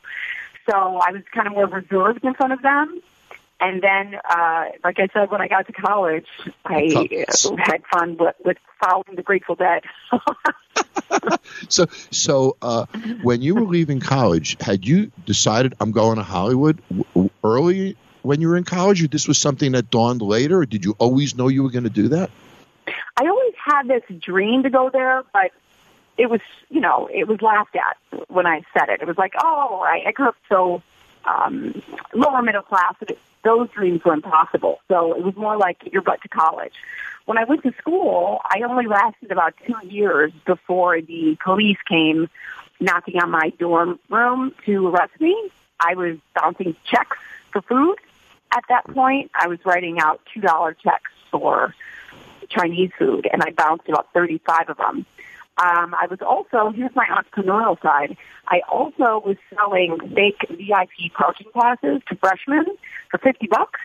So 0.68 0.76
I 0.76 1.12
was 1.12 1.22
kind 1.32 1.46
of 1.46 1.54
more 1.54 1.66
reserved 1.66 2.24
in 2.24 2.34
front 2.34 2.52
of 2.52 2.62
them. 2.62 3.00
And 3.60 3.82
then, 3.82 4.14
uh, 4.28 4.66
like 4.84 5.00
I 5.00 5.08
said, 5.12 5.30
when 5.30 5.40
I 5.40 5.48
got 5.48 5.66
to 5.66 5.72
college, 5.72 6.26
I 6.64 7.08
uh, 7.18 7.56
had 7.56 7.82
fun 7.92 8.16
with, 8.16 8.36
with 8.44 8.56
following 8.80 9.16
the 9.16 9.22
Grateful 9.22 9.56
Dead. 9.56 9.82
so, 11.68 11.86
so 12.12 12.56
uh, 12.62 12.86
when 13.22 13.42
you 13.42 13.56
were 13.56 13.62
leaving 13.62 13.98
college, 13.98 14.56
had 14.60 14.86
you 14.86 15.10
decided 15.26 15.74
I'm 15.80 15.90
going 15.90 16.16
to 16.16 16.22
Hollywood 16.22 16.80
early 17.42 17.96
when 18.22 18.40
you 18.40 18.48
were 18.48 18.56
in 18.56 18.64
college, 18.64 19.02
or 19.02 19.08
this 19.08 19.26
was 19.26 19.38
something 19.38 19.72
that 19.72 19.90
dawned 19.90 20.22
later, 20.22 20.58
or 20.58 20.66
did 20.66 20.84
you 20.84 20.94
always 20.98 21.34
know 21.34 21.48
you 21.48 21.64
were 21.64 21.70
going 21.70 21.84
to 21.84 21.90
do 21.90 22.08
that? 22.08 22.30
I 22.86 23.26
always 23.26 23.54
had 23.64 23.88
this 23.88 24.02
dream 24.20 24.62
to 24.62 24.70
go 24.70 24.90
there, 24.92 25.24
but 25.32 25.50
it 26.18 26.28
was, 26.28 26.40
you 26.68 26.80
know, 26.80 27.08
it 27.12 27.28
was 27.28 27.40
laughed 27.40 27.76
at 27.76 27.96
when 28.28 28.46
I 28.46 28.62
said 28.76 28.88
it. 28.88 29.00
It 29.00 29.06
was 29.06 29.16
like, 29.16 29.34
oh, 29.40 29.84
I, 29.86 30.08
I 30.08 30.12
grew 30.12 30.28
up 30.28 30.36
so 30.48 30.82
um, 31.24 31.80
lower 32.12 32.42
middle 32.42 32.62
class 32.62 32.94
that 33.00 33.16
those 33.44 33.70
dreams 33.70 34.04
were 34.04 34.12
impossible. 34.12 34.80
So 34.88 35.14
it 35.14 35.22
was 35.22 35.36
more 35.36 35.56
like 35.56 35.78
get 35.78 35.92
your 35.92 36.02
butt 36.02 36.20
to 36.22 36.28
college. 36.28 36.74
When 37.24 37.38
I 37.38 37.44
went 37.44 37.62
to 37.62 37.72
school, 37.78 38.40
I 38.44 38.62
only 38.62 38.86
lasted 38.86 39.30
about 39.30 39.54
two 39.64 39.86
years 39.86 40.32
before 40.44 41.00
the 41.00 41.36
police 41.42 41.78
came 41.88 42.28
knocking 42.80 43.20
on 43.20 43.30
my 43.30 43.52
dorm 43.58 43.98
room 44.08 44.54
to 44.66 44.88
arrest 44.88 45.20
me. 45.20 45.50
I 45.78 45.94
was 45.94 46.16
bouncing 46.34 46.74
checks 46.84 47.16
for 47.52 47.62
food. 47.62 47.96
At 48.52 48.64
that 48.68 48.86
point, 48.86 49.30
I 49.34 49.46
was 49.46 49.58
writing 49.64 50.00
out 50.00 50.20
$2 50.34 50.74
checks 50.78 51.10
for 51.30 51.74
Chinese 52.48 52.90
food, 52.98 53.28
and 53.30 53.42
I 53.42 53.50
bounced 53.50 53.88
about 53.88 54.08
35 54.14 54.70
of 54.70 54.76
them. 54.78 55.06
Um, 55.58 55.94
I 55.94 56.06
was 56.08 56.20
also, 56.20 56.70
here's 56.70 56.94
my 56.94 57.06
entrepreneurial 57.06 57.80
side, 57.82 58.16
I 58.46 58.60
also 58.68 59.20
was 59.26 59.36
selling 59.54 59.98
fake 60.14 60.46
VIP 60.48 61.12
parking 61.12 61.48
passes 61.52 62.00
to 62.08 62.16
freshmen 62.16 62.66
for 63.10 63.18
50 63.18 63.48
bucks, 63.48 63.80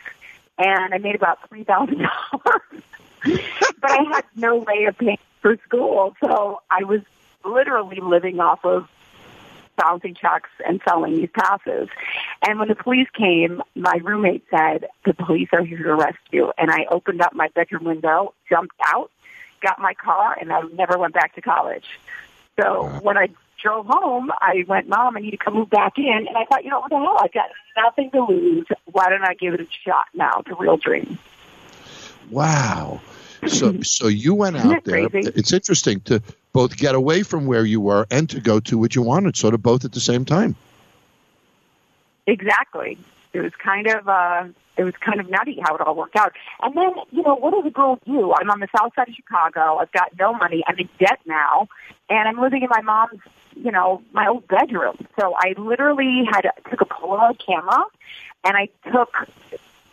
and 0.59 0.93
I 0.93 0.99
made 0.99 1.15
about 1.15 1.39
$3,000. 1.49 2.07
but 3.81 3.91
I 3.91 4.03
had 4.13 4.25
no 4.35 4.57
way 4.57 4.85
of 4.85 4.97
paying 4.99 5.17
for 5.41 5.57
school, 5.65 6.15
so 6.23 6.61
I 6.69 6.83
was 6.83 7.01
literally 7.43 7.99
living 8.01 8.39
off 8.39 8.63
of 8.63 8.87
bouncing 9.75 10.13
checks 10.13 10.49
and 10.67 10.79
selling 10.87 11.17
these 11.17 11.29
passes. 11.33 11.89
And 12.47 12.59
when 12.59 12.67
the 12.67 12.75
police 12.75 13.07
came, 13.17 13.61
my 13.75 13.99
roommate 14.03 14.45
said, 14.51 14.85
the 15.05 15.13
police 15.13 15.49
are 15.53 15.63
here 15.63 15.79
to 15.79 15.89
arrest 15.89 16.19
you. 16.31 16.53
And 16.57 16.69
I 16.69 16.85
opened 16.91 17.21
up 17.21 17.33
my 17.33 17.49
bedroom 17.55 17.85
window, 17.85 18.33
jumped 18.47 18.75
out, 18.85 19.09
got 19.63 19.79
my 19.79 19.93
car, 19.93 20.37
and 20.39 20.53
I 20.53 20.61
never 20.73 20.97
went 20.97 21.13
back 21.13 21.33
to 21.35 21.41
college. 21.41 21.85
So 22.59 22.83
wow. 22.83 22.99
when 23.01 23.17
I 23.17 23.29
drove 23.63 23.87
home, 23.87 24.31
I 24.41 24.63
went, 24.67 24.87
Mom, 24.87 25.17
I 25.17 25.21
need 25.21 25.31
to 25.31 25.37
come 25.37 25.55
move 25.55 25.69
back 25.69 25.97
in. 25.97 26.25
And 26.27 26.37
I 26.37 26.45
thought, 26.45 26.63
you 26.63 26.69
know, 26.69 26.81
what 26.81 26.89
the 26.89 26.97
hell? 26.97 27.17
I've 27.19 27.33
got 27.33 27.49
nothing 27.75 28.11
to 28.11 28.25
lose. 28.25 28.67
Why 28.91 29.09
don't 29.09 29.23
I 29.23 29.33
give 29.33 29.53
it 29.53 29.61
a 29.61 29.67
shot 29.85 30.05
now? 30.13 30.43
The 30.45 30.55
real 30.55 30.77
dream. 30.77 31.17
Wow. 32.29 33.01
So, 33.47 33.81
so 33.81 34.07
you 34.07 34.35
went 34.35 34.57
out 34.57 34.83
there. 34.83 35.09
Crazy? 35.09 35.31
It's 35.35 35.53
interesting 35.53 36.01
to 36.01 36.21
both 36.51 36.77
get 36.77 36.93
away 36.93 37.23
from 37.23 37.47
where 37.47 37.65
you 37.65 37.81
were 37.81 38.05
and 38.11 38.29
to 38.29 38.39
go 38.39 38.59
to 38.59 38.77
what 38.77 38.95
you 38.95 39.01
wanted, 39.01 39.35
sort 39.35 39.53
of 39.53 39.63
both 39.63 39.85
at 39.85 39.93
the 39.93 39.99
same 39.99 40.25
time. 40.25 40.55
Exactly. 42.27 42.97
It 43.33 43.41
was 43.41 43.51
kind 43.61 43.87
of 43.87 44.07
uh, 44.07 44.45
it 44.77 44.83
was 44.83 44.93
kind 44.99 45.19
of 45.19 45.29
nutty 45.29 45.59
how 45.63 45.75
it 45.75 45.81
all 45.81 45.95
worked 45.95 46.15
out. 46.15 46.33
And 46.61 46.75
then, 46.75 46.91
you 47.11 47.23
know, 47.23 47.35
what 47.35 47.51
does 47.51 47.65
a 47.65 47.69
girl 47.69 47.99
do? 48.05 48.33
I'm 48.33 48.49
on 48.49 48.59
the 48.59 48.67
south 48.75 48.93
side 48.95 49.09
of 49.09 49.15
Chicago. 49.15 49.77
I've 49.77 49.91
got 49.91 50.11
no 50.17 50.33
money. 50.33 50.63
I'm 50.67 50.77
in 50.77 50.89
debt 50.99 51.19
now, 51.25 51.67
and 52.09 52.27
I'm 52.27 52.39
living 52.39 52.63
in 52.63 52.69
my 52.69 52.81
mom's, 52.81 53.21
you 53.55 53.71
know, 53.71 54.01
my 54.13 54.27
old 54.27 54.47
bedroom. 54.47 54.95
So 55.19 55.35
I 55.37 55.53
literally 55.57 56.23
had 56.31 56.49
took 56.69 56.81
a 56.81 56.85
Polaroid 56.85 57.39
camera, 57.45 57.85
and 58.43 58.57
I 58.57 58.69
took 58.91 59.13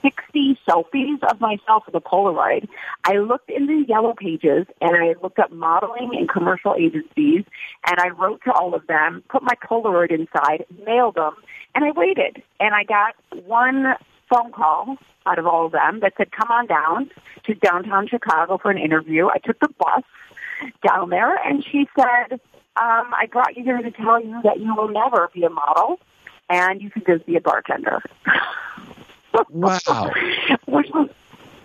60 0.02 0.58
selfies 0.68 1.22
of 1.24 1.40
myself 1.40 1.84
with 1.86 1.94
a 1.94 2.00
Polaroid. 2.00 2.68
I 3.04 3.18
looked 3.18 3.50
in 3.50 3.66
the 3.66 3.84
yellow 3.88 4.14
pages 4.14 4.66
and 4.80 4.96
I 4.96 5.14
looked 5.22 5.38
up 5.38 5.52
modeling 5.52 6.10
and 6.16 6.28
commercial 6.28 6.74
agencies 6.78 7.44
and 7.86 7.98
I 7.98 8.08
wrote 8.08 8.42
to 8.44 8.52
all 8.52 8.74
of 8.74 8.86
them, 8.86 9.22
put 9.28 9.42
my 9.42 9.54
Polaroid 9.62 10.10
inside, 10.10 10.64
mailed 10.84 11.16
them, 11.16 11.34
and 11.74 11.84
I 11.84 11.90
waited. 11.92 12.42
And 12.58 12.74
I 12.74 12.84
got 12.84 13.14
one 13.44 13.94
phone 14.28 14.52
call 14.52 14.96
out 15.26 15.38
of 15.38 15.46
all 15.46 15.66
of 15.66 15.72
them 15.72 16.00
that 16.00 16.14
said, 16.16 16.30
come 16.32 16.50
on 16.50 16.66
down 16.66 17.10
to 17.44 17.54
downtown 17.54 18.08
Chicago 18.08 18.58
for 18.58 18.70
an 18.70 18.78
interview. 18.78 19.28
I 19.28 19.38
took 19.38 19.58
the 19.60 19.68
bus 19.78 20.04
down 20.86 21.10
there 21.10 21.36
and 21.36 21.64
she 21.64 21.88
said, 21.98 22.40
um, 22.76 23.12
I 23.12 23.26
brought 23.30 23.56
you 23.56 23.64
here 23.64 23.78
to 23.78 23.90
tell 23.90 24.22
you 24.22 24.40
that 24.44 24.60
you 24.60 24.74
will 24.74 24.88
never 24.88 25.30
be 25.34 25.44
a 25.44 25.50
model 25.50 26.00
and 26.48 26.80
you 26.80 26.90
can 26.90 27.02
just 27.06 27.26
be 27.26 27.36
a 27.36 27.40
bartender. 27.40 28.02
Wow. 29.50 30.12
Which 30.66 30.88
was 30.90 31.08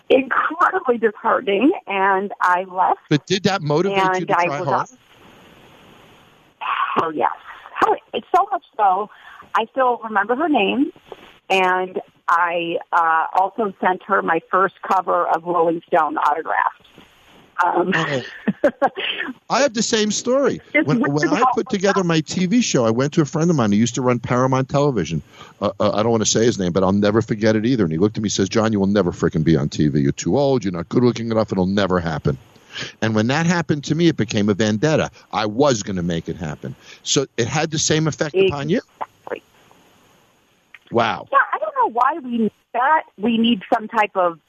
incredibly 0.09 0.97
disheartening, 0.97 1.71
and 1.87 2.31
I 2.41 2.63
left. 2.63 2.99
But 3.09 3.25
did 3.25 3.43
that 3.43 3.61
motivate 3.61 4.19
you 4.19 4.25
to 4.25 4.33
try 4.33 4.63
hard? 4.63 4.89
Oh 7.01 7.09
yes, 7.09 7.31
How, 7.73 7.95
it's 8.13 8.27
so 8.35 8.47
much 8.51 8.63
so. 8.77 9.09
I 9.53 9.65
still 9.71 9.99
remember 10.03 10.35
her 10.35 10.49
name, 10.49 10.91
and 11.49 12.01
I 12.27 12.77
uh, 12.91 13.27
also 13.33 13.73
sent 13.81 14.03
her 14.03 14.21
my 14.21 14.41
first 14.49 14.75
cover 14.81 15.27
of 15.27 15.43
Rolling 15.43 15.81
Stone 15.87 16.17
autographed. 16.17 16.87
Um, 17.63 17.91
oh. 17.93 18.21
I 19.49 19.61
have 19.61 19.73
the 19.73 19.81
same 19.81 20.11
story. 20.11 20.59
When, 20.85 20.99
when 21.01 21.29
I 21.29 21.43
put 21.53 21.69
together 21.69 22.03
my 22.03 22.21
TV 22.21 22.63
show, 22.63 22.85
I 22.85 22.89
went 22.89 23.13
to 23.13 23.21
a 23.21 23.25
friend 23.25 23.49
of 23.49 23.55
mine 23.55 23.71
who 23.71 23.77
used 23.77 23.95
to 23.95 24.01
run 24.01 24.19
Paramount 24.19 24.69
Television. 24.69 25.21
Uh, 25.61 25.71
uh, 25.79 25.91
I 25.93 26.03
don't 26.03 26.11
want 26.11 26.23
to 26.23 26.29
say 26.29 26.45
his 26.45 26.59
name, 26.59 26.73
but 26.73 26.83
I'll 26.83 26.91
never 26.91 27.21
forget 27.21 27.55
it 27.55 27.65
either. 27.65 27.83
And 27.83 27.91
he 27.91 27.97
looked 27.97 28.17
at 28.17 28.23
me 28.23 28.27
and 28.27 28.33
says, 28.33 28.49
Jon, 28.49 28.73
you 28.73 28.79
will 28.79 28.87
never 28.87 29.11
freaking 29.11 29.43
be 29.43 29.55
on 29.55 29.69
TV. 29.69 30.01
You're 30.01 30.11
too 30.11 30.37
old. 30.37 30.63
You're 30.63 30.73
not 30.73 30.89
good 30.89 31.03
looking 31.03 31.31
enough. 31.31 31.51
It'll 31.51 31.65
never 31.65 31.99
happen. 31.99 32.37
And 33.01 33.15
when 33.15 33.27
that 33.27 33.45
happened 33.45 33.85
to 33.85 33.95
me, 33.95 34.07
it 34.07 34.17
became 34.17 34.49
a 34.49 34.53
vendetta. 34.53 35.11
I 35.31 35.45
was 35.45 35.83
going 35.83 35.95
to 35.95 36.03
make 36.03 36.27
it 36.27 36.35
happen. 36.35 36.75
So 37.03 37.25
it 37.37 37.47
had 37.47 37.71
the 37.71 37.79
same 37.79 38.07
effect 38.07 38.35
exactly. 38.35 38.47
upon 38.47 38.69
you. 38.69 38.81
Wow. 40.91 41.27
Yeah, 41.31 41.39
I 41.53 41.57
don't 41.57 41.75
know 41.75 41.99
why 41.99 42.19
we 42.19 42.37
need 42.37 42.51
that. 42.73 43.03
We 43.17 43.37
need 43.37 43.63
some 43.73 43.87
type 43.87 44.15
of 44.15 44.39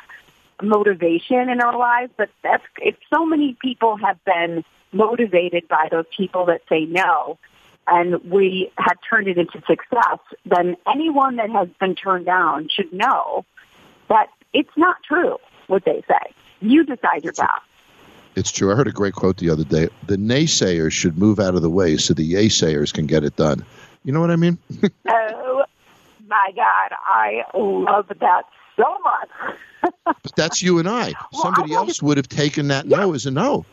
motivation 0.63 1.49
in 1.49 1.61
our 1.61 1.77
lives, 1.77 2.13
but 2.17 2.31
that's 2.43 2.65
if 2.79 2.97
so 3.13 3.25
many 3.25 3.57
people 3.61 3.97
have 3.97 4.23
been 4.25 4.65
motivated 4.93 5.69
by 5.69 5.89
those 5.91 6.07
people 6.17 6.47
that 6.47 6.63
say 6.69 6.85
no, 6.85 7.39
and 7.87 8.31
we 8.31 8.73
have 8.79 8.99
turned 9.09 9.29
it 9.29 9.39
into 9.39 9.63
success, 9.67 10.19
then 10.45 10.77
anyone 10.93 11.37
that 11.37 11.51
has 11.51 11.69
been 11.79 11.95
turned 11.95 12.27
down 12.27 12.69
should 12.69 12.93
know 12.93 13.45
that 14.09 14.29
it's 14.53 14.77
not 14.77 14.97
true 15.07 15.37
what 15.67 15.85
they 15.85 16.03
say. 16.09 16.33
You 16.61 16.85
decide 16.85 17.23
your 17.23 17.33
path. 17.33 17.63
It's 18.35 18.51
true. 18.51 18.71
I 18.73 18.75
heard 18.75 18.89
a 18.89 18.93
great 18.93 19.15
quote 19.15 19.39
the 19.39 19.51
other 19.51 19.65
day. 19.65 19.89
The 20.07 20.17
naysayers 20.17 20.93
should 20.93 21.17
move 21.17 21.41
out 21.41 21.55
of 21.55 21.63
the 21.63 21.71
way 21.71 21.97
so 21.97 22.13
the 22.13 22.35
yaysayers 22.35 22.93
can 22.93 23.07
get 23.07 23.25
it 23.25 23.37
done. 23.37 23.65
You 24.05 24.13
know 24.13 24.21
what 24.21 24.31
I 24.31 24.37
mean? 24.37 24.59
oh 25.09 25.65
my 26.27 26.53
God, 26.55 26.97
I 27.07 27.45
love 27.55 28.09
that 28.09 28.43
so 28.77 28.99
much. 29.03 29.93
but 30.05 30.37
that's 30.37 30.63
you 30.63 30.79
and 30.79 30.89
I. 30.89 31.13
Well, 31.33 31.43
Somebody 31.43 31.75
I 31.75 31.79
else 31.79 32.03
would 32.03 32.17
have 32.17 32.29
taken 32.29 32.69
that 32.69 32.87
yeah. 32.87 32.99
no 32.99 33.15
as 33.15 33.27
a 33.27 33.31
no. 33.31 33.65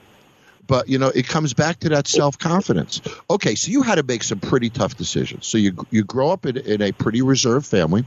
But 0.66 0.88
you 0.88 0.98
know, 0.98 1.10
it 1.10 1.28
comes 1.28 1.54
back 1.54 1.80
to 1.82 1.90
that 1.90 2.08
self 2.08 2.38
confidence. 2.38 3.02
Okay, 3.30 3.56
so 3.56 3.72
you 3.72 3.82
had 3.82 3.96
to 3.96 4.04
make 4.04 4.24
some 4.24 4.40
pretty 4.40 4.70
tough 4.70 4.96
decisions. 4.96 5.46
So 5.46 5.58
you 5.58 5.86
you 5.92 6.04
grow 6.04 6.32
up 6.32 6.46
in, 6.46 6.58
in 6.58 6.82
a 6.82 6.92
pretty 6.92 7.22
reserved 7.22 7.66
family, 7.66 8.06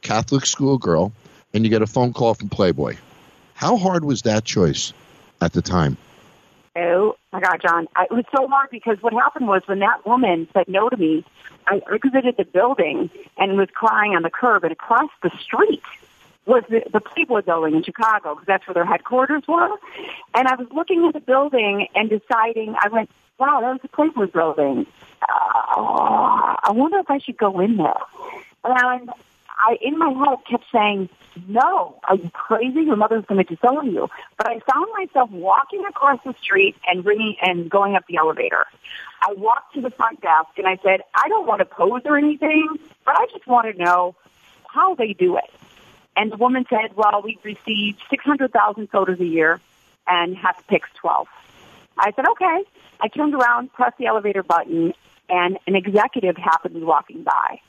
Catholic 0.00 0.46
school 0.46 0.78
girl, 0.78 1.12
and 1.52 1.64
you 1.64 1.70
get 1.70 1.82
a 1.82 1.86
phone 1.86 2.12
call 2.12 2.34
from 2.34 2.48
Playboy. 2.48 2.96
How 3.54 3.76
hard 3.76 4.04
was 4.04 4.22
that 4.22 4.44
choice 4.44 4.92
at 5.40 5.52
the 5.52 5.60
time? 5.60 5.96
Oh 6.76 7.16
my 7.32 7.40
God, 7.40 7.60
Jon! 7.60 7.88
I, 7.94 8.04
it 8.04 8.12
was 8.12 8.24
so 8.34 8.46
hard 8.48 8.70
because 8.70 9.02
what 9.02 9.12
happened 9.12 9.48
was 9.48 9.62
when 9.66 9.80
that 9.80 10.06
woman 10.06 10.48
said 10.54 10.68
no 10.68 10.88
to 10.88 10.96
me, 10.96 11.24
I 11.66 11.82
exited 11.92 12.36
the 12.38 12.44
building 12.44 13.10
and 13.36 13.58
was 13.58 13.68
crying 13.74 14.14
on 14.14 14.22
the 14.22 14.30
curb 14.30 14.64
and 14.64 14.72
across 14.72 15.10
the 15.22 15.30
street 15.40 15.82
was 16.48 16.64
the, 16.68 16.82
the 16.92 17.00
Playboy 17.00 17.42
building 17.42 17.76
in 17.76 17.82
Chicago 17.82 18.34
because 18.34 18.46
that's 18.46 18.66
where 18.66 18.74
their 18.74 18.86
headquarters 18.86 19.42
were. 19.46 19.70
And 20.34 20.48
I 20.48 20.54
was 20.54 20.66
looking 20.74 21.06
at 21.06 21.12
the 21.12 21.20
building 21.20 21.86
and 21.94 22.08
deciding, 22.08 22.74
I 22.80 22.88
went, 22.88 23.10
wow, 23.38 23.60
that 23.60 23.70
was 23.70 23.80
the 23.82 23.88
Playboy 23.88 24.26
building. 24.26 24.86
Uh, 25.22 26.56
I 26.62 26.70
wonder 26.70 26.98
if 26.98 27.10
I 27.10 27.18
should 27.18 27.36
go 27.36 27.60
in 27.60 27.76
there. 27.76 27.94
And 28.64 29.10
I, 29.58 29.76
in 29.80 29.98
my 29.98 30.10
head, 30.10 30.38
kept 30.48 30.64
saying, 30.72 31.08
no, 31.46 32.00
are 32.04 32.16
you 32.16 32.30
crazy? 32.30 32.80
Your 32.80 32.96
mother's 32.96 33.24
going 33.26 33.44
to 33.44 33.54
disown 33.54 33.92
you. 33.92 34.08
But 34.36 34.48
I 34.48 34.60
found 34.72 34.86
myself 34.96 35.30
walking 35.30 35.84
across 35.88 36.20
the 36.24 36.34
street 36.40 36.76
and 36.86 37.04
ringing 37.04 37.36
and 37.42 37.70
going 37.70 37.94
up 37.94 38.06
the 38.08 38.16
elevator. 38.16 38.66
I 39.22 39.34
walked 39.34 39.74
to 39.74 39.80
the 39.80 39.90
front 39.90 40.20
desk 40.20 40.50
and 40.56 40.66
I 40.66 40.78
said, 40.82 41.02
I 41.14 41.28
don't 41.28 41.46
want 41.46 41.60
to 41.60 41.64
pose 41.64 42.02
or 42.04 42.16
anything, 42.16 42.78
but 43.04 43.16
I 43.18 43.26
just 43.32 43.46
want 43.46 43.70
to 43.70 43.82
know 43.82 44.16
how 44.68 44.94
they 44.94 45.12
do 45.12 45.36
it. 45.36 45.50
And 46.18 46.32
the 46.32 46.36
woman 46.36 46.66
said, 46.68 46.96
well, 46.96 47.22
we 47.22 47.38
receive 47.44 47.96
600,000 48.10 48.88
photos 48.90 49.20
a 49.20 49.24
year 49.24 49.60
and 50.08 50.36
have 50.36 50.56
to 50.56 50.64
pick 50.64 50.82
12. 51.00 51.28
I 51.96 52.10
said, 52.10 52.26
okay. 52.28 52.64
I 53.00 53.06
turned 53.06 53.34
around, 53.34 53.72
pressed 53.72 53.98
the 53.98 54.06
elevator 54.06 54.42
button, 54.42 54.94
and 55.28 55.58
an 55.68 55.76
executive 55.76 56.36
happened 56.36 56.74
to 56.74 56.80
be 56.80 56.84
walking 56.84 57.22
by. 57.22 57.60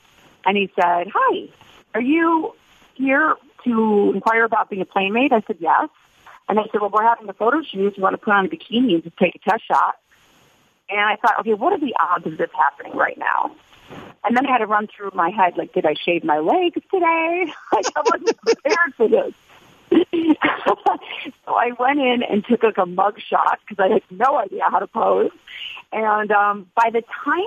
And 0.45 0.57
he 0.57 0.71
said, 0.75 1.07
hi, 1.13 1.49
are 1.93 2.01
you 2.01 2.55
here 2.95 3.35
to 3.65 4.11
inquire 4.15 4.45
about 4.45 4.71
being 4.71 4.81
a 4.81 4.85
playmate? 4.85 5.31
I 5.31 5.41
said, 5.45 5.57
yes. 5.59 5.89
And 6.47 6.57
they 6.57 6.63
said, 6.71 6.81
well, 6.81 6.89
we're 6.89 7.03
having 7.03 7.29
a 7.29 7.33
photo 7.33 7.61
shoot. 7.61 7.95
You 7.97 8.01
want 8.01 8.13
to 8.13 8.17
put 8.17 8.33
on 8.33 8.47
a 8.47 8.49
bikini 8.49 8.95
and 8.95 9.03
just 9.03 9.17
take 9.17 9.35
a 9.35 9.49
test 9.49 9.67
shot? 9.67 9.97
And 10.89 11.01
I 11.01 11.17
thought, 11.17 11.39
okay, 11.41 11.53
what 11.53 11.71
are 11.73 11.79
the 11.79 11.95
odds 11.99 12.25
of 12.25 12.37
this 12.37 12.49
happening 12.57 12.97
right 12.97 13.17
now? 13.17 13.55
And 14.23 14.35
then 14.35 14.45
I 14.45 14.51
had 14.51 14.57
to 14.59 14.67
run 14.67 14.87
through 14.87 15.11
my 15.13 15.29
head, 15.29 15.57
like, 15.57 15.73
did 15.73 15.85
I 15.85 15.93
shave 15.93 16.23
my 16.23 16.39
legs 16.39 16.81
today? 16.91 17.45
like, 17.73 17.85
I 17.95 18.01
wasn't 18.11 18.41
prepared 18.45 18.93
for 18.95 19.07
this. 19.07 19.33
so 19.91 21.55
I 21.55 21.71
went 21.79 21.99
in 21.99 22.21
and 22.23 22.45
took 22.45 22.63
like 22.63 22.77
a 22.77 22.85
mug 22.85 23.19
shot 23.19 23.59
because 23.67 23.83
I 23.83 23.93
had 23.93 24.03
no 24.11 24.37
idea 24.37 24.63
how 24.69 24.79
to 24.79 24.87
pose. 24.87 25.31
And 25.91 26.31
um, 26.31 26.69
by 26.75 26.89
the 26.91 27.01
time 27.23 27.39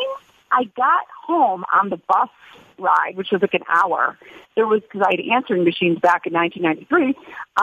I 0.50 0.64
got 0.76 1.06
home 1.24 1.64
on 1.72 1.90
the 1.90 1.96
bus 1.96 2.30
ride, 2.78 3.16
which 3.16 3.30
was 3.30 3.42
like 3.42 3.54
an 3.54 3.62
hour, 3.68 4.18
there 4.56 4.66
was 4.66 4.82
because 4.82 5.02
I 5.02 5.12
had 5.12 5.20
answering 5.32 5.64
machines 5.64 5.98
back 6.00 6.26
in 6.26 6.32
1993. 6.32 7.14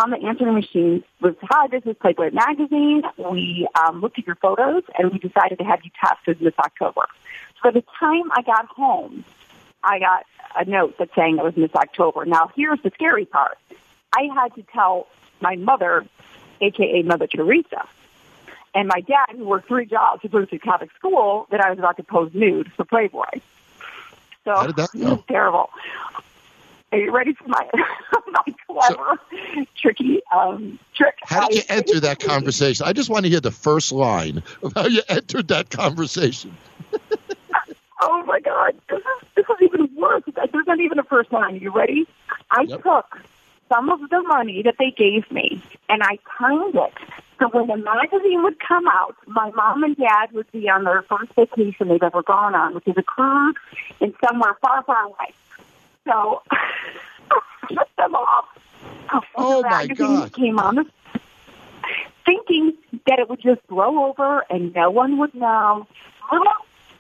On 0.02 0.12
the 0.12 0.18
answering 0.26 0.54
machine 0.56 1.04
was, 1.20 1.36
"Hi, 1.44 1.68
this 1.68 1.84
is 1.86 1.96
Playboy 2.00 2.32
magazine. 2.32 3.04
We 3.18 3.68
um, 3.84 4.02
looked 4.02 4.18
at 4.18 4.26
your 4.26 4.38
photos 4.38 4.84
and 4.98 5.12
we 5.12 5.20
decided 5.20 5.60
to 5.60 5.66
have 5.66 5.82
you 5.84 5.92
tested 6.02 6.40
this 6.40 6.54
October." 6.58 7.02
So 7.62 7.72
by 7.72 7.72
the 7.72 7.84
time 8.00 8.32
I 8.32 8.42
got 8.42 8.66
home, 8.68 9.24
I 9.84 10.00
got 10.00 10.26
a 10.56 10.66
note 10.66 10.98
that 10.98 11.10
saying 11.16 11.38
it 11.38 11.44
was 11.44 11.56
Miss 11.58 11.74
October. 11.76 12.26
Now 12.26 12.52
here's 12.56 12.82
the 12.82 12.92
scary 12.94 13.26
part. 13.26 13.58
I 14.16 14.30
had 14.34 14.56
to 14.56 14.64
tell 14.74 15.08
my 15.42 15.56
mother, 15.56 16.06
aka 16.62 17.02
Mother 17.04 17.28
Teresa, 17.28 17.88
and 18.74 18.88
my 18.88 19.02
dad, 19.02 19.38
who 19.38 19.46
worked 19.46 19.68
three 19.68 19.86
jobs 19.86 20.22
to 20.22 20.28
go 20.28 20.46
to 20.46 20.60
Catholic 20.60 20.92
school, 20.98 21.48
that 21.52 21.62
I 21.62 21.70
was 21.70 21.80
about 21.80 21.98
to 21.98 22.04
pose 22.04 22.32
nude 22.34 22.72
for 22.74 22.86
Playboy. 22.86 23.42
So 24.46 24.56
How 24.56 24.68
did 24.68 24.76
that 24.78 24.90
it 24.94 25.04
was 25.04 25.24
terrible. 25.28 25.70
Are 26.92 26.98
you 26.98 27.12
ready 27.12 27.34
for 27.34 27.48
my 27.48 27.70
my 28.28 28.56
clever, 28.68 29.20
tricky 29.80 30.22
um, 30.36 30.80
trick? 30.96 31.16
How 31.24 31.48
did 31.48 31.58
you 31.58 31.64
I- 31.70 31.74
enter 31.78 32.00
that 32.00 32.20
conversation? 32.24 32.86
I 32.88 32.94
just 32.94 33.10
want 33.10 33.26
to 33.26 33.30
hear 33.30 33.42
the 33.42 33.52
first 33.52 33.92
line 33.92 34.42
of 34.64 34.74
how 34.74 34.88
you 34.88 35.02
entered 35.08 35.50
that 35.50 35.70
conversation. 35.70 36.56
Oh 38.02 38.24
my 38.26 38.40
God, 38.40 38.74
this 38.90 39.00
is 39.00 39.28
this 39.36 39.46
is 39.50 39.58
even 39.62 39.90
worse. 39.96 40.24
There's 40.36 40.68
not 40.68 40.80
even 40.80 41.00
a 41.00 41.04
first 41.04 41.32
line. 41.32 41.58
You 41.58 41.74
ready? 41.74 42.06
I 42.52 42.66
Yep. 42.66 42.82
took 42.84 43.18
some 43.72 43.90
of 43.90 44.00
the 44.10 44.22
money 44.24 44.62
that 44.64 44.76
they 44.80 44.92
gave 44.92 45.30
me 45.32 45.64
and 45.90 46.02
I 46.04 46.18
timed 46.38 46.76
it 46.76 46.94
so 47.40 47.48
when 47.54 47.68
the 47.68 47.78
magazine 47.78 48.44
would 48.44 48.58
come 48.60 48.88
out, 48.88 49.16
my 49.28 49.50
mom 49.52 49.84
and 49.84 49.96
dad 49.96 50.32
would 50.34 50.52
be 50.52 50.70
on 50.70 50.84
their 50.84 51.04
first 51.04 51.32
vacation 51.36 51.88
they've 51.88 52.04
ever 52.04 52.22
gone 52.22 52.54
on, 52.54 52.76
which 52.76 52.88
is 52.88 52.96
a 52.98 53.04
cruise 53.04 53.56
in 54.02 54.14
somewhere 54.28 54.58
far, 54.62 54.84
far 54.84 55.06
away. 55.06 55.34
So 56.06 56.42
I 56.52 57.84
them 57.98 58.16
off. 58.16 58.46
Oh, 59.36 59.62
the 59.62 59.70
my 59.70 59.88
magazine 59.88 59.96
God. 59.96 60.34
Came 60.34 60.60
on, 60.60 60.92
thinking 62.26 62.74
that 63.08 63.20
it 63.20 63.30
would 63.30 63.42
just 63.42 63.66
blow 63.68 64.06
over 64.10 64.46
and 64.50 64.74
no 64.74 64.92
one 64.92 65.18
would 65.18 65.34
know. 65.34 65.88
Little 66.32 66.48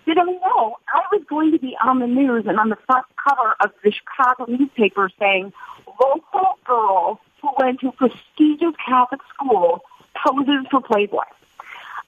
did 0.09 0.17
I 0.17 0.23
know 0.23 0.77
I 0.87 1.03
was 1.11 1.23
going 1.29 1.51
to 1.51 1.59
be 1.59 1.77
on 1.83 1.99
the 1.99 2.07
news 2.07 2.45
and 2.47 2.59
on 2.59 2.69
the 2.69 2.77
front 2.87 3.05
cover 3.23 3.55
of 3.59 3.71
the 3.83 3.91
Chicago 3.91 4.45
newspaper 4.47 5.09
saying, 5.19 5.53
local 5.87 6.57
girl 6.65 7.21
who 7.41 7.49
went 7.59 7.79
to 7.81 7.91
prestigious 7.91 8.73
Catholic 8.83 9.21
school 9.33 9.83
poses 10.15 10.65
for 10.71 10.81
Playboy. 10.81 11.23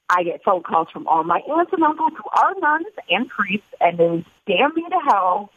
I 0.09 0.23
get 0.23 0.43
phone 0.43 0.63
calls 0.63 0.89
from 0.89 1.07
all 1.07 1.23
my 1.23 1.39
aunts 1.39 1.71
and 1.73 1.83
uncles 1.83 2.13
who 2.17 2.41
are 2.41 2.53
nuns 2.59 2.87
and 3.09 3.29
priests, 3.29 3.67
and 3.79 3.97
they 3.97 4.25
damn 4.47 4.73
me 4.75 4.83
to 4.89 4.99
hell. 5.07 5.51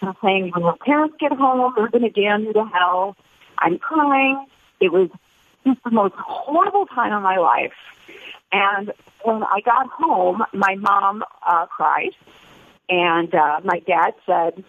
They're 0.00 0.16
saying 0.22 0.50
when 0.52 0.64
your 0.64 0.76
parents 0.76 1.16
get 1.20 1.32
home, 1.32 1.72
they're 1.76 1.88
going 1.88 2.02
to 2.02 2.10
damn 2.10 2.44
you 2.44 2.52
to 2.54 2.64
hell. 2.64 3.16
I'm 3.58 3.78
crying. 3.78 4.46
It 4.80 4.90
was 4.90 5.10
just 5.66 5.84
the 5.84 5.90
most 5.90 6.14
horrible 6.14 6.86
time 6.86 7.12
of 7.12 7.22
my 7.22 7.36
life. 7.36 7.74
And 8.52 8.92
when 9.22 9.42
I 9.42 9.60
got 9.64 9.88
home, 9.88 10.42
my 10.52 10.74
mom 10.76 11.22
uh, 11.46 11.66
cried, 11.66 12.10
and 12.88 13.32
uh, 13.34 13.60
my 13.64 13.78
dad 13.80 14.14
said, 14.26 14.64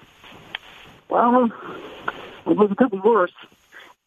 "Well, 1.09 1.45
it 2.45 2.57
was 2.57 2.71
could 2.77 2.91
be 2.91 2.99
worse." 2.99 3.33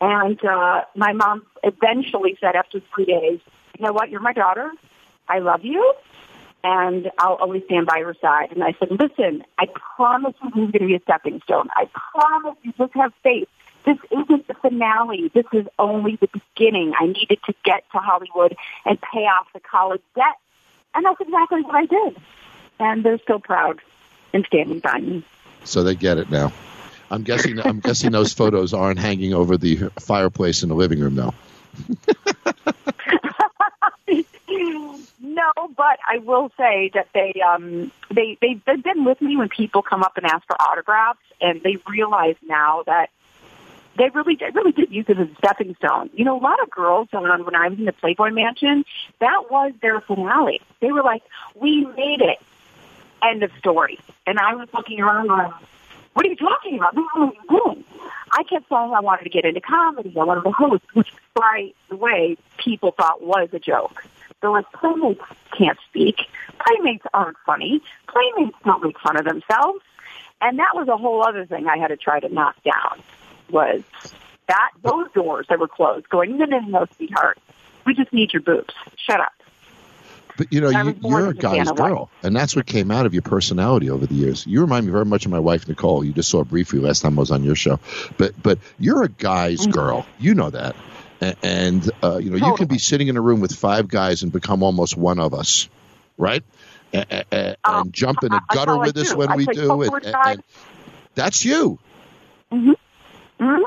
And 0.01 0.43
uh, 0.45 0.83
my 0.95 1.13
mom 1.13 1.47
eventually 1.63 2.37
said, 2.41 2.57
after 2.57 2.81
three 2.95 3.07
days, 3.07 3.41
"You 3.79 3.87
know 3.87 3.93
what? 3.93 4.11
You're 4.11 4.21
my 4.21 4.33
daughter. 4.33 4.71
I 5.29 5.39
love 5.41 5.65
you, 5.65 5.95
and 6.63 7.11
I'll 7.19 7.35
always 7.35 7.65
stand 7.65 7.87
by 7.87 7.99
your 7.99 8.15
side." 8.21 8.53
And 8.53 8.63
I 8.63 8.75
said, 8.79 8.91
"Listen, 8.93 9.45
I 9.59 9.67
promise 9.97 10.35
you, 10.43 10.51
this 10.51 10.65
is 10.67 10.71
going 10.71 10.83
to 10.83 10.87
be 10.87 10.95
a 10.95 11.01
stepping 11.01 11.41
stone. 11.43 11.69
I 11.75 11.89
promise 12.13 12.57
you, 12.63 12.73
just 12.79 12.95
have 12.95 13.13
faith." 13.25 13.49
This 13.85 13.99
isn't 14.11 14.47
the 14.49 14.55
finale. 14.55 15.31
This 15.35 15.47
is 15.53 15.67
only 15.79 16.17
the 16.17 16.29
beginning. 16.29 16.93
I 16.99 17.07
needed 17.07 17.39
to 17.47 17.55
get 17.65 17.85
to 17.93 17.99
Hollywood 17.99 18.57
and 18.85 18.99
pay 19.01 19.27
off 19.27 19.47
the 19.53 19.61
college 19.61 20.03
debt. 20.15 20.37
And 20.95 21.05
that's 21.05 21.21
exactly 21.21 21.63
what 21.63 21.75
I 21.75 21.87
did. 21.87 22.17
And 22.79 23.05
they're 23.05 23.19
still 23.19 23.41
proud 23.41 23.81
and 24.33 24.45
standing 24.47 24.81
by 24.81 25.01
me. 25.01 25.25
So 25.65 25.83
they 25.83 25.95
get 25.95 26.19
it 26.19 26.31
now. 26.31 26.53
I'm 27.11 27.23
guessing. 27.23 27.61
I'm 27.61 27.81
guessing 27.81 28.13
those 28.13 28.33
photos 28.41 28.73
aren't 28.73 28.99
hanging 28.99 29.35
over 29.35 29.57
the 29.57 29.91
fireplace 30.01 30.63
in 30.63 30.69
the 30.69 30.75
living 30.75 31.01
room, 31.01 31.15
though. 31.15 31.35
no, 35.21 35.53
but 35.77 35.99
I 36.09 36.19
will 36.19 36.51
say 36.57 36.91
that 36.95 37.09
they 37.15 37.35
um 37.47 37.93
they 38.11 38.39
they 38.41 38.61
they've 38.67 38.83
been 38.83 39.05
with 39.05 39.21
me 39.21 39.37
when 39.37 39.49
people 39.49 39.83
come 39.83 40.03
up 40.03 40.17
and 40.17 40.27
ask 40.27 40.47
for 40.47 40.61
autographs, 40.61 41.21
and 41.41 41.63
they 41.63 41.77
realize 41.89 42.37
now 42.47 42.83
that 42.87 43.11
they 43.97 44.11
really 44.11 44.37
they 44.37 44.51
really 44.55 44.73
did 44.73 44.91
use 44.91 45.07
it 45.09 45.19
as 45.19 45.29
a 45.29 45.35
stepping 45.37 45.75
stone. 45.77 46.11
You 46.15 46.25
know, 46.25 46.39
a 46.39 46.43
lot 46.43 46.63
of 46.63 46.71
girls 46.71 47.09
when 47.11 47.31
I 47.31 47.37
when 47.37 47.55
I 47.55 47.69
was 47.69 47.79
in 47.79 47.85
the 47.85 47.93
Playboy 47.93 48.31
Mansion, 48.31 48.85
that 49.21 49.51
was 49.51 49.73
their 49.83 50.01
finale. 50.01 50.61
They 50.81 50.93
were 50.93 51.03
like, 51.03 51.23
"We 51.55 51.85
made 51.85 52.21
it." 52.21 52.39
End 53.23 53.43
of 53.43 53.51
story. 53.59 53.99
And 54.27 54.39
I 54.39 54.55
was 54.55 54.69
looking 54.75 55.01
around 55.01 55.29
going, 55.29 55.51
what 56.13 56.27
are 56.27 56.29
you 56.29 56.37
talking 56.37 56.77
about? 56.77 56.95
What 56.95 57.07
you're 57.17 57.59
doing. 57.59 57.85
I 58.31 58.43
kept 58.45 58.69
saying 58.69 58.93
I 58.95 59.01
wanted 59.01 59.25
to 59.25 59.31
get 59.31 59.45
into 59.45 59.61
comedy. 59.61 60.15
I 60.19 60.25
wanted 60.25 60.43
to 60.43 60.51
host, 60.51 60.85
which, 60.93 61.13
by 61.35 61.73
the 61.89 61.97
way, 61.97 62.37
people 62.59 62.93
thought 62.93 63.23
was 63.23 63.49
a 63.53 63.59
joke. 63.59 64.05
They're 64.41 64.51
like, 64.51 64.71
playmates 64.73 65.23
can't 65.57 65.79
speak. 65.89 66.17
Playmates 66.59 67.05
aren't 67.15 67.37
funny. 67.47 67.81
Playmates 68.09 68.57
don't 68.65 68.83
make 68.83 68.99
fun 69.01 69.17
of 69.17 69.25
themselves. 69.25 69.81
And 70.41 70.59
that 70.59 70.73
was 70.75 70.89
a 70.89 70.97
whole 70.97 71.23
other 71.23 71.47
thing 71.47 71.67
I 71.67 71.79
had 71.79 71.89
to 71.89 71.97
try 71.97 72.21
to 72.21 72.29
knock 72.29 72.57
down 72.63 73.03
was 73.55 73.83
that 74.49 74.71
those 74.83 75.11
doors 75.13 75.47
that 75.49 75.59
were 75.59 75.69
closed 75.69 76.07
going, 76.11 76.37
no, 76.37 76.45
no, 76.45 76.59
no, 76.59 76.87
sweetheart. 76.97 77.39
We 77.87 77.95
just 77.95 78.13
need 78.13 78.33
your 78.35 78.43
boobs. 78.43 78.75
Shut 78.97 79.21
up. 79.21 79.33
But 80.37 80.53
you 80.53 80.61
know, 80.61 80.69
you, 80.69 80.97
you're 81.01 81.29
a 81.29 81.35
guy's 81.35 81.71
girl, 81.71 82.11
and 82.25 82.35
that's 82.35 82.57
what 82.57 82.67
came 82.67 82.91
out 82.91 83.07
of 83.07 83.15
your 83.15 83.23
personality 83.23 83.89
over 83.89 84.05
the 84.05 84.15
years. 84.15 84.45
You 84.47 84.63
remind 84.63 84.85
me 84.85 84.91
very 84.91 85.05
much 85.05 85.27
of 85.27 85.31
my 85.31 85.39
wife 85.39 85.69
Nicole. 85.69 86.05
You 86.05 86.13
just 86.13 86.29
saw 86.29 86.43
briefly 86.43 86.81
last 86.81 87.03
time 87.03 87.17
I 87.17 87.21
was 87.21 87.31
on 87.31 87.45
your 87.45 87.55
show, 87.55 87.79
but 88.19 88.33
but 88.43 88.59
you're 88.81 89.05
a 89.05 89.09
guy's 89.09 89.61
Mm-hmm. 89.61 89.71
girl. 89.71 90.07
You 90.19 90.35
know 90.35 90.51
that, 90.51 90.75
A- 91.23 91.37
and 91.45 91.89
uh, 92.03 92.17
you 92.19 92.31
know 92.31 92.37
you 92.37 92.57
can 92.57 92.67
be 92.67 92.79
sitting 92.79 93.07
in 93.07 93.17
a 93.17 93.21
room 93.21 93.39
with 93.39 93.55
five 93.55 93.87
guys 93.87 94.25
and 94.25 94.33
become 94.33 94.65
almost 94.65 94.97
one 94.97 95.21
of 95.21 95.35
us, 95.35 95.69
right? 96.19 96.43
A- 96.93 97.07
a- 97.11 97.25
a- 97.31 97.57
Um, 97.65 97.83
and 97.83 97.93
jump 97.93 98.25
in 98.25 98.33
I 98.33 98.41
gutter 98.53 98.77
with 98.77 98.97
us 98.97 99.15
when 99.15 99.31
I 99.31 99.37
we 99.37 99.47
do 99.47 99.83
it. 99.83 99.93
and- 99.93 100.17
and 100.17 100.43
that's 101.15 101.45
you. 101.45 101.79
Hmm 103.39 103.63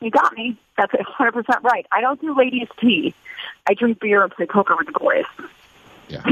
You 0.00 0.10
got 0.10 0.34
me. 0.34 0.56
That's 0.76 0.92
a 0.94 0.98
100% 0.98 1.62
right. 1.62 1.86
I 1.92 2.00
don't 2.00 2.20
do 2.20 2.36
ladies' 2.36 2.68
tea. 2.80 3.14
I 3.66 3.74
drink 3.74 4.00
beer 4.00 4.22
and 4.22 4.32
play 4.32 4.46
poker 4.46 4.76
with 4.76 4.86
the 4.86 4.98
boys. 4.98 5.24
Yeah. 6.08 6.22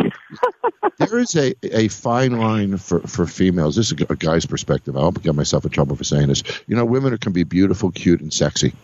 there 0.98 1.18
is 1.18 1.34
a, 1.36 1.54
a 1.62 1.88
fine 1.88 2.38
line 2.38 2.76
for, 2.76 3.00
for 3.00 3.26
females. 3.26 3.76
This 3.76 3.92
is 3.92 4.00
a 4.00 4.16
guy's 4.16 4.46
perspective. 4.46 4.96
I 4.96 5.00
hope 5.00 5.22
get 5.22 5.34
myself 5.34 5.64
in 5.64 5.70
trouble 5.70 5.96
for 5.96 6.04
saying 6.04 6.28
this. 6.28 6.42
You 6.66 6.76
know, 6.76 6.84
women 6.84 7.16
can 7.18 7.32
be 7.32 7.44
beautiful, 7.44 7.90
cute, 7.90 8.20
and 8.20 8.32
sexy. 8.32 8.74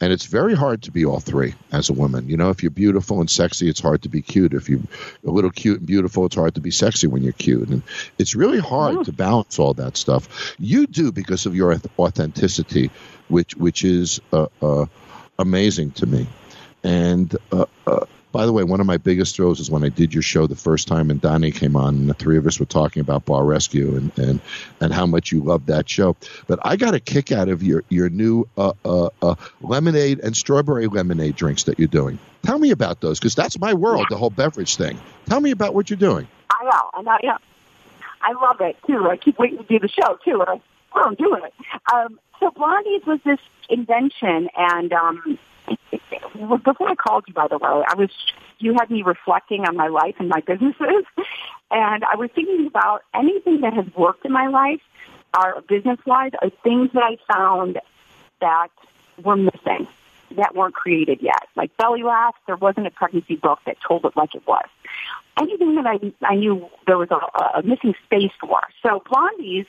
And 0.00 0.12
it's 0.12 0.24
very 0.24 0.54
hard 0.54 0.82
to 0.84 0.90
be 0.90 1.04
all 1.04 1.20
three 1.20 1.54
as 1.72 1.90
a 1.90 1.92
woman. 1.92 2.28
You 2.28 2.38
know, 2.38 2.48
if 2.48 2.62
you're 2.62 2.70
beautiful 2.70 3.20
and 3.20 3.30
sexy, 3.30 3.68
it's 3.68 3.80
hard 3.80 4.02
to 4.02 4.08
be 4.08 4.22
cute. 4.22 4.54
If 4.54 4.70
you're 4.70 4.80
a 5.26 5.30
little 5.30 5.50
cute 5.50 5.78
and 5.78 5.86
beautiful, 5.86 6.24
it's 6.24 6.36
hard 6.36 6.54
to 6.54 6.60
be 6.60 6.70
sexy 6.70 7.06
when 7.06 7.22
you're 7.22 7.34
cute. 7.34 7.68
And 7.68 7.82
it's 8.18 8.34
really 8.34 8.60
hard 8.60 9.04
to 9.04 9.12
balance 9.12 9.58
all 9.58 9.74
that 9.74 9.98
stuff. 9.98 10.54
You 10.58 10.86
do 10.86 11.12
because 11.12 11.44
of 11.44 11.54
your 11.54 11.78
authenticity, 11.98 12.90
which 13.28 13.54
which 13.56 13.84
is 13.84 14.20
uh, 14.32 14.46
uh, 14.62 14.86
amazing 15.38 15.90
to 15.92 16.06
me. 16.06 16.26
And 16.82 17.36
uh, 17.52 17.66
uh, 17.86 18.06
by 18.32 18.46
the 18.46 18.52
way, 18.52 18.62
one 18.62 18.80
of 18.80 18.86
my 18.86 18.96
biggest 18.96 19.36
thrills 19.36 19.60
is 19.60 19.70
when 19.70 19.84
I 19.84 19.88
did 19.88 20.14
your 20.14 20.22
show 20.22 20.46
the 20.46 20.56
first 20.56 20.86
time, 20.86 21.10
and 21.10 21.20
Donnie 21.20 21.50
came 21.50 21.76
on, 21.76 21.94
and 21.96 22.08
the 22.08 22.14
three 22.14 22.36
of 22.36 22.46
us 22.46 22.60
were 22.60 22.66
talking 22.66 23.00
about 23.00 23.24
Bar 23.24 23.44
Rescue 23.44 23.96
and 23.96 24.18
and, 24.18 24.40
and 24.80 24.92
how 24.92 25.06
much 25.06 25.32
you 25.32 25.42
loved 25.42 25.66
that 25.66 25.88
show. 25.88 26.16
But 26.46 26.60
I 26.62 26.76
got 26.76 26.94
a 26.94 27.00
kick 27.00 27.32
out 27.32 27.48
of 27.48 27.62
your 27.62 27.84
your 27.88 28.08
new 28.08 28.46
uh, 28.56 28.72
uh, 28.84 29.10
uh, 29.22 29.34
lemonade 29.60 30.20
and 30.20 30.36
strawberry 30.36 30.86
lemonade 30.86 31.36
drinks 31.36 31.64
that 31.64 31.78
you're 31.78 31.88
doing. 31.88 32.18
Tell 32.42 32.58
me 32.58 32.70
about 32.70 33.00
those 33.00 33.18
because 33.18 33.34
that's 33.34 33.58
my 33.58 33.74
world, 33.74 34.06
the 34.10 34.16
whole 34.16 34.30
beverage 34.30 34.76
thing. 34.76 34.98
Tell 35.26 35.40
me 35.40 35.50
about 35.50 35.74
what 35.74 35.90
you're 35.90 35.96
doing. 35.96 36.26
I 36.50 36.64
know, 36.64 37.10
I 37.10 37.18
am. 37.24 37.38
I 38.22 38.32
love 38.32 38.60
it 38.60 38.76
too. 38.86 39.08
I 39.08 39.16
keep 39.16 39.38
waiting 39.38 39.58
to 39.58 39.64
do 39.64 39.78
the 39.78 39.88
show 39.88 40.18
too, 40.24 40.40
and 40.40 40.48
I, 40.48 40.60
well, 40.94 41.14
doing 41.14 41.42
it. 41.44 41.54
Um, 41.92 42.18
so 42.38 42.50
Blondie's 42.50 43.06
was 43.06 43.20
this 43.24 43.40
invention, 43.68 44.48
and 44.56 44.92
um, 44.92 45.38
before 46.64 46.88
I 46.88 46.94
called 46.94 47.24
you, 47.28 47.34
by 47.34 47.48
the 47.48 47.58
way, 47.58 47.84
I 47.88 47.94
was 47.96 48.10
you 48.58 48.74
had 48.74 48.90
me 48.90 49.02
reflecting 49.02 49.64
on 49.66 49.76
my 49.76 49.88
life 49.88 50.16
and 50.18 50.28
my 50.28 50.40
businesses, 50.40 51.04
and 51.70 52.04
I 52.04 52.16
was 52.16 52.30
thinking 52.34 52.66
about 52.66 53.02
anything 53.14 53.60
that 53.62 53.72
has 53.74 53.86
worked 53.94 54.24
in 54.24 54.32
my 54.32 54.48
life, 54.48 54.80
or 55.36 55.62
business 55.62 55.98
wise, 56.06 56.32
are 56.42 56.50
things 56.62 56.90
that 56.92 57.02
I 57.02 57.16
found 57.32 57.78
that 58.40 58.68
were 59.22 59.36
missing. 59.36 59.86
that 60.36 60.54
weren't 60.54 60.74
created 60.74 61.18
yet. 61.20 61.48
Like 61.56 61.76
Belly 61.76 62.02
laughs, 62.02 62.38
there 62.46 62.56
wasn't 62.56 62.86
a 62.86 62.90
pregnancy 62.90 63.36
book 63.36 63.58
that 63.66 63.76
told 63.80 64.04
it 64.04 64.16
like 64.16 64.34
it 64.34 64.46
was. 64.46 64.66
Anything 65.38 65.74
that 65.76 65.86
I, 65.86 65.98
I 66.22 66.36
knew 66.36 66.68
there 66.86 66.98
was 66.98 67.10
a, 67.10 67.58
a 67.58 67.62
missing 67.62 67.94
space 68.04 68.32
for. 68.40 68.60
So 68.82 69.00
Blondies, 69.00 69.66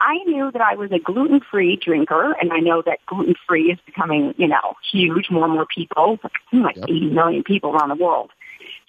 I 0.00 0.18
knew 0.26 0.50
that 0.50 0.60
I 0.60 0.74
was 0.74 0.92
a 0.92 0.98
gluten-free 0.98 1.76
drinker, 1.76 2.32
and 2.32 2.52
I 2.52 2.58
know 2.58 2.82
that 2.82 2.98
gluten-free 3.06 3.72
is 3.72 3.78
becoming, 3.86 4.34
you 4.36 4.46
know, 4.46 4.74
huge. 4.92 5.30
More 5.30 5.44
and 5.44 5.54
more 5.54 5.66
people, 5.66 6.18
like 6.52 6.76
yep. 6.76 6.84
80 6.88 7.10
million 7.10 7.42
people 7.42 7.70
around 7.70 7.88
the 7.88 8.02
world. 8.02 8.30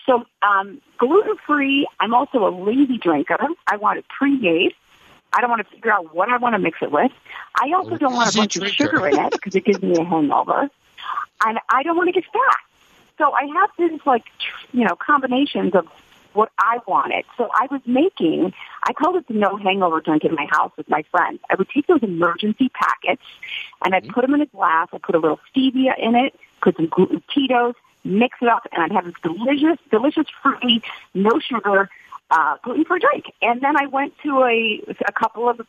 So 0.05 0.26
um, 0.41 0.82
gluten-free. 0.97 1.88
I'm 1.99 2.14
also 2.14 2.47
a 2.47 2.51
lazy 2.51 2.97
drinker. 2.97 3.38
I 3.68 3.78
want 3.78 3.99
it 3.99 4.05
pre-made. 4.10 4.74
I 5.34 5.41
don't 5.41 5.49
want 5.49 5.66
to 5.66 5.76
figure 5.76 5.91
out 5.91 6.16
what 6.16 6.30
I 6.30 6.38
want 6.38 6.55
to 6.55 6.60
mix 6.60 6.80
it 6.82 6.91
with. 6.91 7.12
I 7.62 7.72
also 7.74 7.97
don't 7.97 8.14
want 8.14 8.34
a 8.34 8.38
bunch 8.38 8.55
of 8.55 8.68
sugar 8.70 9.08
in 9.08 9.20
it 9.20 9.32
because 9.32 9.55
it 9.55 9.66
gives 9.66 9.82
me 9.82 9.95
a 9.97 10.03
hangover. 10.03 10.70
And 11.45 11.60
I 11.70 11.84
don't 11.84 11.97
want 11.97 12.08
to 12.08 12.14
get 12.14 12.24
fat. 12.32 12.60
So 13.18 13.32
I 13.34 13.45
have 13.45 13.70
this 13.78 14.05
like, 14.05 14.24
you 14.72 14.86
know, 14.86 14.95
combinations 14.95 15.76
of 15.76 15.88
what 16.38 16.52
I 16.60 16.80
wanted. 16.86 17.26
So 17.36 17.50
I 17.52 17.68
was 17.72 17.82
making, 17.86 18.54
I 18.84 18.94
called 18.94 19.16
it 19.16 19.28
the 19.28 19.34
no 19.34 19.58
hangover 19.58 20.00
drink 20.02 20.24
in 20.24 20.36
my 20.36 20.48
house 20.52 20.72
with 20.78 20.88
my 20.88 21.04
friends. 21.10 21.40
I 21.50 21.56
would 21.56 21.68
take 21.70 21.88
those 21.88 22.04
emergency 22.04 22.70
packets 22.70 23.24
and 23.84 23.96
I'd 23.96 24.04
mm-hmm. 24.04 24.14
put 24.14 24.22
them 24.22 24.36
in 24.36 24.42
a 24.42 24.46
glass. 24.46 24.88
I'd 24.94 25.02
put 25.02 25.16
a 25.16 25.20
little 25.20 25.40
stevia 25.50 25.98
in 25.98 26.16
it, 26.16 26.36
put 26.62 26.76
some 26.76 26.88
gluten 26.88 27.24
Tito's, 27.34 27.74
mix 28.04 28.38
it 28.40 28.48
up, 28.48 28.68
and 28.72 28.84
I'd 28.84 28.92
have 28.92 29.06
this 29.06 29.16
delicious, 29.24 29.80
delicious 29.90 30.28
fruity, 30.42 30.84
no 31.16 31.40
sugar, 31.40 31.90
uh, 32.30 32.58
gluten-free 32.64 33.00
drink. 33.00 33.26
And 33.42 33.60
then 33.62 33.76
I 33.76 33.88
went 33.88 34.14
to 34.24 34.44
a, 34.44 34.84
a 35.08 35.12
couple 35.12 35.50
of, 35.50 35.60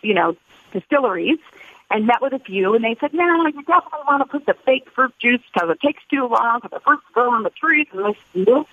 you 0.00 0.14
know, 0.14 0.36
distilleries 0.72 1.38
and 1.90 2.06
met 2.06 2.22
with 2.22 2.32
a 2.32 2.38
few, 2.38 2.74
and 2.74 2.84
they 2.84 2.96
said, 3.00 3.12
no, 3.12 3.46
you 3.46 3.62
definitely 3.64 4.06
want 4.06 4.22
to 4.22 4.26
put 4.26 4.46
the 4.46 4.54
fake 4.64 4.88
fruit 4.90 5.12
juice 5.18 5.42
because 5.52 5.70
it 5.70 5.80
takes 5.80 6.02
too 6.08 6.26
long 6.26 6.60
for 6.60 6.68
the 6.68 6.80
fruit 6.80 7.00
to 7.06 7.12
grow 7.12 7.32
on 7.32 7.42
the 7.42 7.50
trees. 7.50 7.88
And 7.92 8.06
I 8.06 8.12
said, 8.12 8.46
nope. 8.46 8.68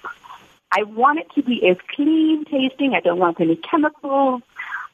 I 0.72 0.84
want 0.84 1.20
it 1.20 1.28
to 1.36 1.44
be 1.44 1.68
as 1.68 1.78
clean 1.96 2.46
tasting. 2.46 2.94
I 2.94 3.02
don't 3.02 3.20
want 3.20 3.40
any 3.40 3.58
chemicals. 3.58 4.42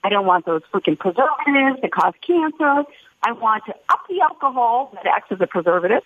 I 0.04 0.10
don't 0.10 0.26
want 0.26 0.46
those 0.46 0.62
freaking 0.74 0.98
preservatives 0.98 1.82
that 1.82 1.92
cause 1.92 2.14
cancer. 2.26 2.84
I 3.24 3.32
want 3.32 3.66
to 3.66 3.76
up 3.90 4.02
the 4.10 4.22
alcohol 4.22 4.92
that 4.94 5.06
acts 5.06 5.32
as 5.32 5.42
a 5.42 5.48
preservative. 5.48 6.04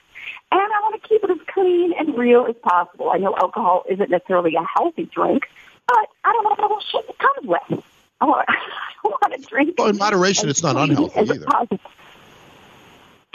And 0.52 0.62
I 0.62 0.80
want 0.82 1.02
to 1.02 1.08
keep 1.08 1.24
it 1.24 1.30
as 1.30 1.38
clean 1.54 1.94
and 1.98 2.18
real 2.18 2.46
as 2.48 2.56
possible. 2.64 3.12
I 3.12 3.18
know 3.18 3.36
alcohol 3.36 3.84
isn't 3.90 4.10
necessarily 4.10 4.56
a 4.56 4.66
healthy 4.76 5.06
drink, 5.06 5.44
but 5.88 6.08
I 6.24 6.34
don't 6.34 6.44
want 6.44 6.60
all 6.60 6.70
the 6.70 6.84
shit 6.92 7.08
that 7.08 7.18
comes 7.18 7.48
with. 7.48 7.84
I 8.22 8.26
want, 8.26 8.46
I 8.50 9.08
want 9.08 9.42
to 9.42 9.50
drink. 9.50 9.76
Well, 9.78 9.90
in 9.90 9.98
moderation, 9.98 10.50
it's 10.50 10.64
not 10.64 10.78
unhealthy 10.78 11.20
either. 11.20 11.46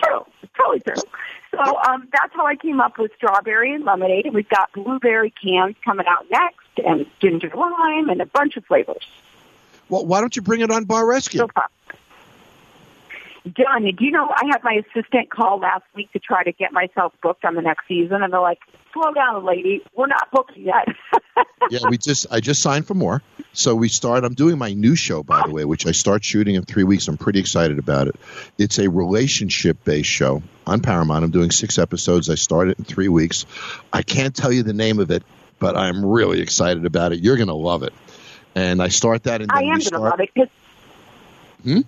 True, 0.03 0.27
totally 0.57 0.81
true. 0.81 1.03
So 1.53 1.79
um, 1.79 2.09
that's 2.13 2.35
how 2.35 2.47
I 2.47 2.57
came 2.57 2.81
up 2.81 2.99
with 2.99 3.13
strawberry 3.17 3.75
and 3.75 3.85
lemonade, 3.85 4.27
and 4.27 4.35
we've 4.35 4.49
got 4.49 4.73
blueberry 4.73 5.33
cans 5.43 5.77
coming 5.85 6.07
out 6.07 6.27
next, 6.31 6.67
and 6.85 7.07
ginger 7.21 7.51
lime, 7.55 8.11
and 8.11 8.21
a 8.21 8.27
bunch 8.27 8.57
of 8.57 8.65
flavors. 8.67 9.07
Well, 9.89 10.05
why 10.05 10.21
don't 10.21 10.35
you 10.37 10.43
bring 10.43 10.61
it 10.61 10.71
on 10.71 10.85
Bar 10.85 11.07
Rescue? 11.07 11.39
So 11.39 11.49
far. 11.49 11.69
Done. 13.55 13.85
Do 13.85 14.05
you 14.05 14.11
know 14.11 14.29
I 14.29 14.47
had 14.51 14.65
my 14.65 14.83
assistant 14.83 15.31
call 15.31 15.61
last 15.61 15.85
week 15.95 16.11
to 16.13 16.19
try 16.19 16.43
to 16.43 16.51
get 16.51 16.73
myself 16.73 17.13
booked 17.23 17.45
on 17.45 17.55
the 17.55 17.63
next 17.63 17.87
season, 17.87 18.23
and 18.23 18.33
they're 18.33 18.41
like, 18.41 18.59
"Slow 18.93 19.13
down, 19.13 19.45
lady. 19.45 19.83
We're 19.95 20.09
not 20.09 20.33
booked 20.33 20.57
yet." 20.57 20.89
yeah, 21.71 21.89
we 21.89 21.97
just 21.97 22.27
I 22.33 22.41
just 22.41 22.61
signed 22.61 22.89
for 22.89 22.95
more. 22.95 23.23
So 23.53 23.77
we 23.77 23.89
start. 23.89 24.25
I'm 24.25 24.35
doing 24.35 24.59
my 24.59 24.73
new 24.73 24.97
show, 24.97 25.23
by 25.23 25.43
the 25.47 25.53
way, 25.53 25.65
which 25.65 25.87
I 25.87 25.93
start 25.93 26.25
shooting 26.25 26.57
in 26.57 26.65
three 26.65 26.83
weeks. 26.83 27.07
I'm 27.07 27.19
pretty 27.19 27.39
excited 27.39 27.79
about 27.79 28.09
it. 28.09 28.17
It's 28.59 28.81
a 28.81 28.91
relationship 28.91 29.85
based 29.85 30.11
show 30.11 30.43
on 30.67 30.81
Paramount. 30.81 31.23
I'm 31.23 31.31
doing 31.31 31.53
six 31.53 31.79
episodes. 31.79 32.29
I 32.29 32.35
start 32.35 32.69
it 32.69 32.79
in 32.79 32.85
three 32.85 33.09
weeks. 33.09 33.47
I 33.93 34.03
can't 34.03 34.35
tell 34.35 34.51
you 34.51 34.65
the 34.65 34.73
name 34.73 34.99
of 34.99 35.13
it, 35.13 35.23
but 35.61 35.77
I'm 35.77 36.05
really 36.05 36.41
excited 36.41 36.85
about 36.85 37.13
it. 37.13 37.21
You're 37.21 37.37
going 37.37 37.47
to 37.47 37.55
love 37.55 37.85
it. 37.85 37.93
And 38.57 38.83
I 38.83 38.89
start 38.89 39.23
that. 39.25 39.41
And 39.41 39.53
I 39.53 39.61
am 39.61 39.79
going 39.79 39.81
to 39.83 40.01
love 40.01 40.21
it. 40.21 40.51
Hmm? 41.63 41.81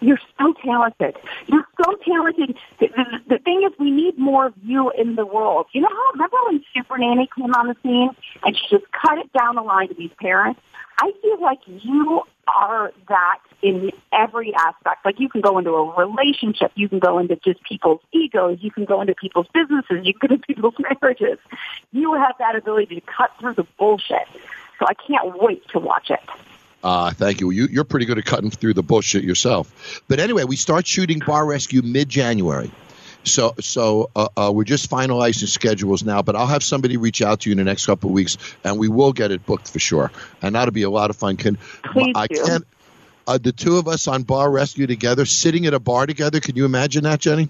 You're 0.00 0.20
so 0.38 0.52
talented. 0.64 1.16
You're 1.46 1.66
so 1.82 1.96
talented. 2.06 2.56
The, 2.78 2.88
the, 2.88 3.36
the 3.36 3.38
thing 3.38 3.62
is, 3.66 3.72
we 3.78 3.90
need 3.90 4.18
more 4.18 4.46
of 4.46 4.54
you 4.62 4.90
in 4.90 5.16
the 5.16 5.24
world. 5.24 5.66
You 5.72 5.82
know 5.82 5.88
how, 5.88 6.12
remember 6.12 6.36
when 6.46 6.64
Super 6.74 6.98
Nanny 6.98 7.28
came 7.36 7.54
on 7.54 7.68
the 7.68 7.76
scene 7.82 8.10
and 8.44 8.56
she 8.56 8.76
just 8.76 8.84
cut 8.92 9.18
it 9.18 9.32
down 9.32 9.54
the 9.54 9.62
line 9.62 9.88
to 9.88 9.94
these 9.94 10.10
parents? 10.20 10.60
I 10.98 11.12
feel 11.20 11.40
like 11.40 11.58
you 11.66 12.22
are 12.48 12.92
that 13.08 13.40
in 13.62 13.90
every 14.12 14.54
aspect. 14.54 15.04
Like 15.04 15.18
you 15.18 15.28
can 15.28 15.40
go 15.40 15.58
into 15.58 15.70
a 15.70 15.94
relationship, 15.96 16.72
you 16.74 16.88
can 16.88 16.98
go 16.98 17.18
into 17.18 17.36
just 17.36 17.62
people's 17.64 18.00
egos, 18.12 18.58
you 18.60 18.70
can 18.70 18.84
go 18.84 19.00
into 19.00 19.14
people's 19.14 19.46
businesses, 19.52 20.06
you 20.06 20.14
can 20.14 20.28
go 20.28 20.34
into 20.34 20.46
people's 20.54 20.74
marriages. 20.78 21.38
You 21.92 22.14
have 22.14 22.34
that 22.38 22.56
ability 22.56 22.94
to 22.94 23.00
cut 23.02 23.30
through 23.40 23.54
the 23.54 23.66
bullshit. 23.78 24.26
So 24.78 24.86
I 24.86 24.94
can't 24.94 25.40
wait 25.40 25.66
to 25.70 25.78
watch 25.78 26.10
it. 26.10 26.20
Uh, 26.86 27.10
thank 27.10 27.40
you. 27.40 27.50
you. 27.50 27.66
You're 27.68 27.82
pretty 27.82 28.06
good 28.06 28.16
at 28.16 28.24
cutting 28.24 28.48
through 28.48 28.74
the 28.74 28.82
bullshit 28.82 29.24
yourself. 29.24 30.00
But 30.06 30.20
anyway, 30.20 30.44
we 30.44 30.54
start 30.54 30.86
shooting 30.86 31.18
Bar 31.18 31.44
Rescue 31.44 31.82
mid 31.82 32.08
January. 32.08 32.70
So, 33.24 33.56
so 33.60 34.10
uh, 34.14 34.28
uh, 34.36 34.52
we're 34.54 34.62
just 34.62 34.88
finalizing 34.88 35.48
schedules 35.48 36.04
now, 36.04 36.22
but 36.22 36.36
I'll 36.36 36.46
have 36.46 36.62
somebody 36.62 36.96
reach 36.96 37.22
out 37.22 37.40
to 37.40 37.50
you 37.50 37.54
in 37.54 37.58
the 37.58 37.64
next 37.64 37.86
couple 37.86 38.10
of 38.10 38.14
weeks, 38.14 38.38
and 38.62 38.78
we 38.78 38.86
will 38.86 39.12
get 39.12 39.32
it 39.32 39.44
booked 39.44 39.68
for 39.68 39.80
sure. 39.80 40.12
And 40.40 40.54
that'll 40.54 40.70
be 40.70 40.84
a 40.84 40.90
lot 40.90 41.10
of 41.10 41.16
fun. 41.16 41.36
Can 41.36 41.58
Please 41.82 42.12
I 42.14 42.28
do. 42.28 42.44
can't 42.44 42.66
uh, 43.26 43.38
the 43.38 43.50
two 43.50 43.78
of 43.78 43.88
us 43.88 44.06
on 44.06 44.22
Bar 44.22 44.48
Rescue 44.48 44.86
together, 44.86 45.26
sitting 45.26 45.66
at 45.66 45.74
a 45.74 45.80
bar 45.80 46.06
together? 46.06 46.38
Can 46.38 46.54
you 46.54 46.66
imagine 46.66 47.02
that, 47.02 47.18
Jenny? 47.18 47.48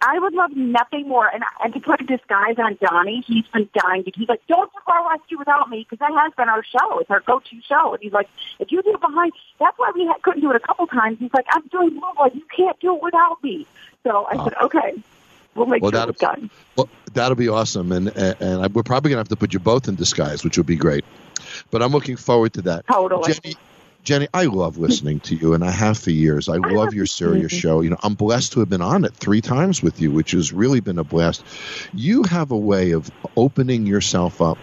I 0.00 0.18
would 0.18 0.34
love 0.34 0.56
nothing 0.56 1.08
more. 1.08 1.26
And, 1.26 1.42
and 1.62 1.72
to 1.74 1.80
put 1.80 2.00
a 2.00 2.04
disguise 2.04 2.56
on 2.58 2.78
Donnie, 2.80 3.24
he's 3.26 3.46
been 3.48 3.68
dying. 3.74 4.04
To, 4.04 4.12
he's 4.14 4.28
like, 4.28 4.46
don't 4.46 4.70
do 4.72 4.78
Bar 4.86 5.10
Rescue 5.10 5.38
without 5.38 5.68
me 5.70 5.86
because 5.88 5.98
that 6.00 6.12
has 6.12 6.32
been 6.36 6.48
our 6.48 6.62
show. 6.64 6.98
It's 7.00 7.10
our 7.10 7.20
go-to 7.20 7.60
show. 7.62 7.94
And 7.94 8.02
he's 8.02 8.12
like, 8.12 8.28
if 8.58 8.70
you 8.70 8.82
do 8.82 8.94
it 8.94 9.00
behind, 9.00 9.32
that's 9.58 9.78
why 9.78 9.90
we 9.94 10.06
ha- 10.06 10.18
couldn't 10.22 10.40
do 10.40 10.50
it 10.50 10.56
a 10.56 10.60
couple 10.60 10.86
times. 10.86 11.18
He's 11.18 11.32
like, 11.32 11.46
I'm 11.50 11.66
doing 11.68 11.98
Boy. 11.98 12.30
You 12.34 12.44
can't 12.54 12.78
do 12.80 12.96
it 12.96 13.02
without 13.02 13.42
me. 13.42 13.66
So 14.04 14.26
I 14.26 14.44
said, 14.44 14.54
okay. 14.62 15.02
We'll 15.54 15.66
make 15.66 15.82
well, 15.82 15.90
sure 15.90 16.08
it's 16.08 16.20
done. 16.20 16.50
Well, 16.76 16.88
that'll 17.14 17.34
be 17.34 17.48
awesome, 17.48 17.90
and 17.90 18.08
and, 18.16 18.36
and 18.40 18.74
we're 18.74 18.84
probably 18.84 19.10
gonna 19.10 19.20
have 19.20 19.28
to 19.28 19.36
put 19.36 19.52
you 19.52 19.58
both 19.58 19.88
in 19.88 19.96
disguise, 19.96 20.44
which 20.44 20.56
would 20.56 20.66
be 20.66 20.76
great. 20.76 21.04
But 21.72 21.82
I'm 21.82 21.90
looking 21.90 22.16
forward 22.16 22.52
to 22.52 22.62
that. 22.62 22.86
Totally. 22.86 23.32
Jenny, 23.32 23.56
Jenny, 24.08 24.26
I 24.32 24.44
love 24.44 24.78
listening 24.78 25.20
to 25.20 25.36
you, 25.36 25.52
and 25.52 25.62
I 25.62 25.70
have 25.70 25.98
for 25.98 26.10
years. 26.10 26.48
I 26.48 26.56
love 26.56 26.94
your 26.94 27.04
Sirius 27.04 27.52
show. 27.52 27.82
You 27.82 27.90
know, 27.90 27.98
I'm 28.02 28.14
blessed 28.14 28.54
to 28.54 28.60
have 28.60 28.70
been 28.70 28.80
on 28.80 29.04
it 29.04 29.14
three 29.14 29.42
times 29.42 29.82
with 29.82 30.00
you, 30.00 30.10
which 30.10 30.30
has 30.30 30.50
really 30.50 30.80
been 30.80 30.98
a 30.98 31.04
blast. 31.04 31.44
You 31.92 32.22
have 32.22 32.50
a 32.50 32.56
way 32.56 32.92
of 32.92 33.10
opening 33.36 33.84
yourself 33.84 34.40
up, 34.40 34.56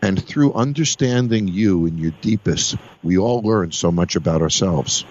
and 0.00 0.26
through 0.26 0.54
understanding 0.54 1.48
you 1.48 1.84
in 1.84 1.98
your 1.98 2.12
deepest, 2.22 2.76
we 3.02 3.18
all 3.18 3.42
learn 3.42 3.72
so 3.72 3.92
much 3.92 4.16
about 4.16 4.40
ourselves. 4.40 5.04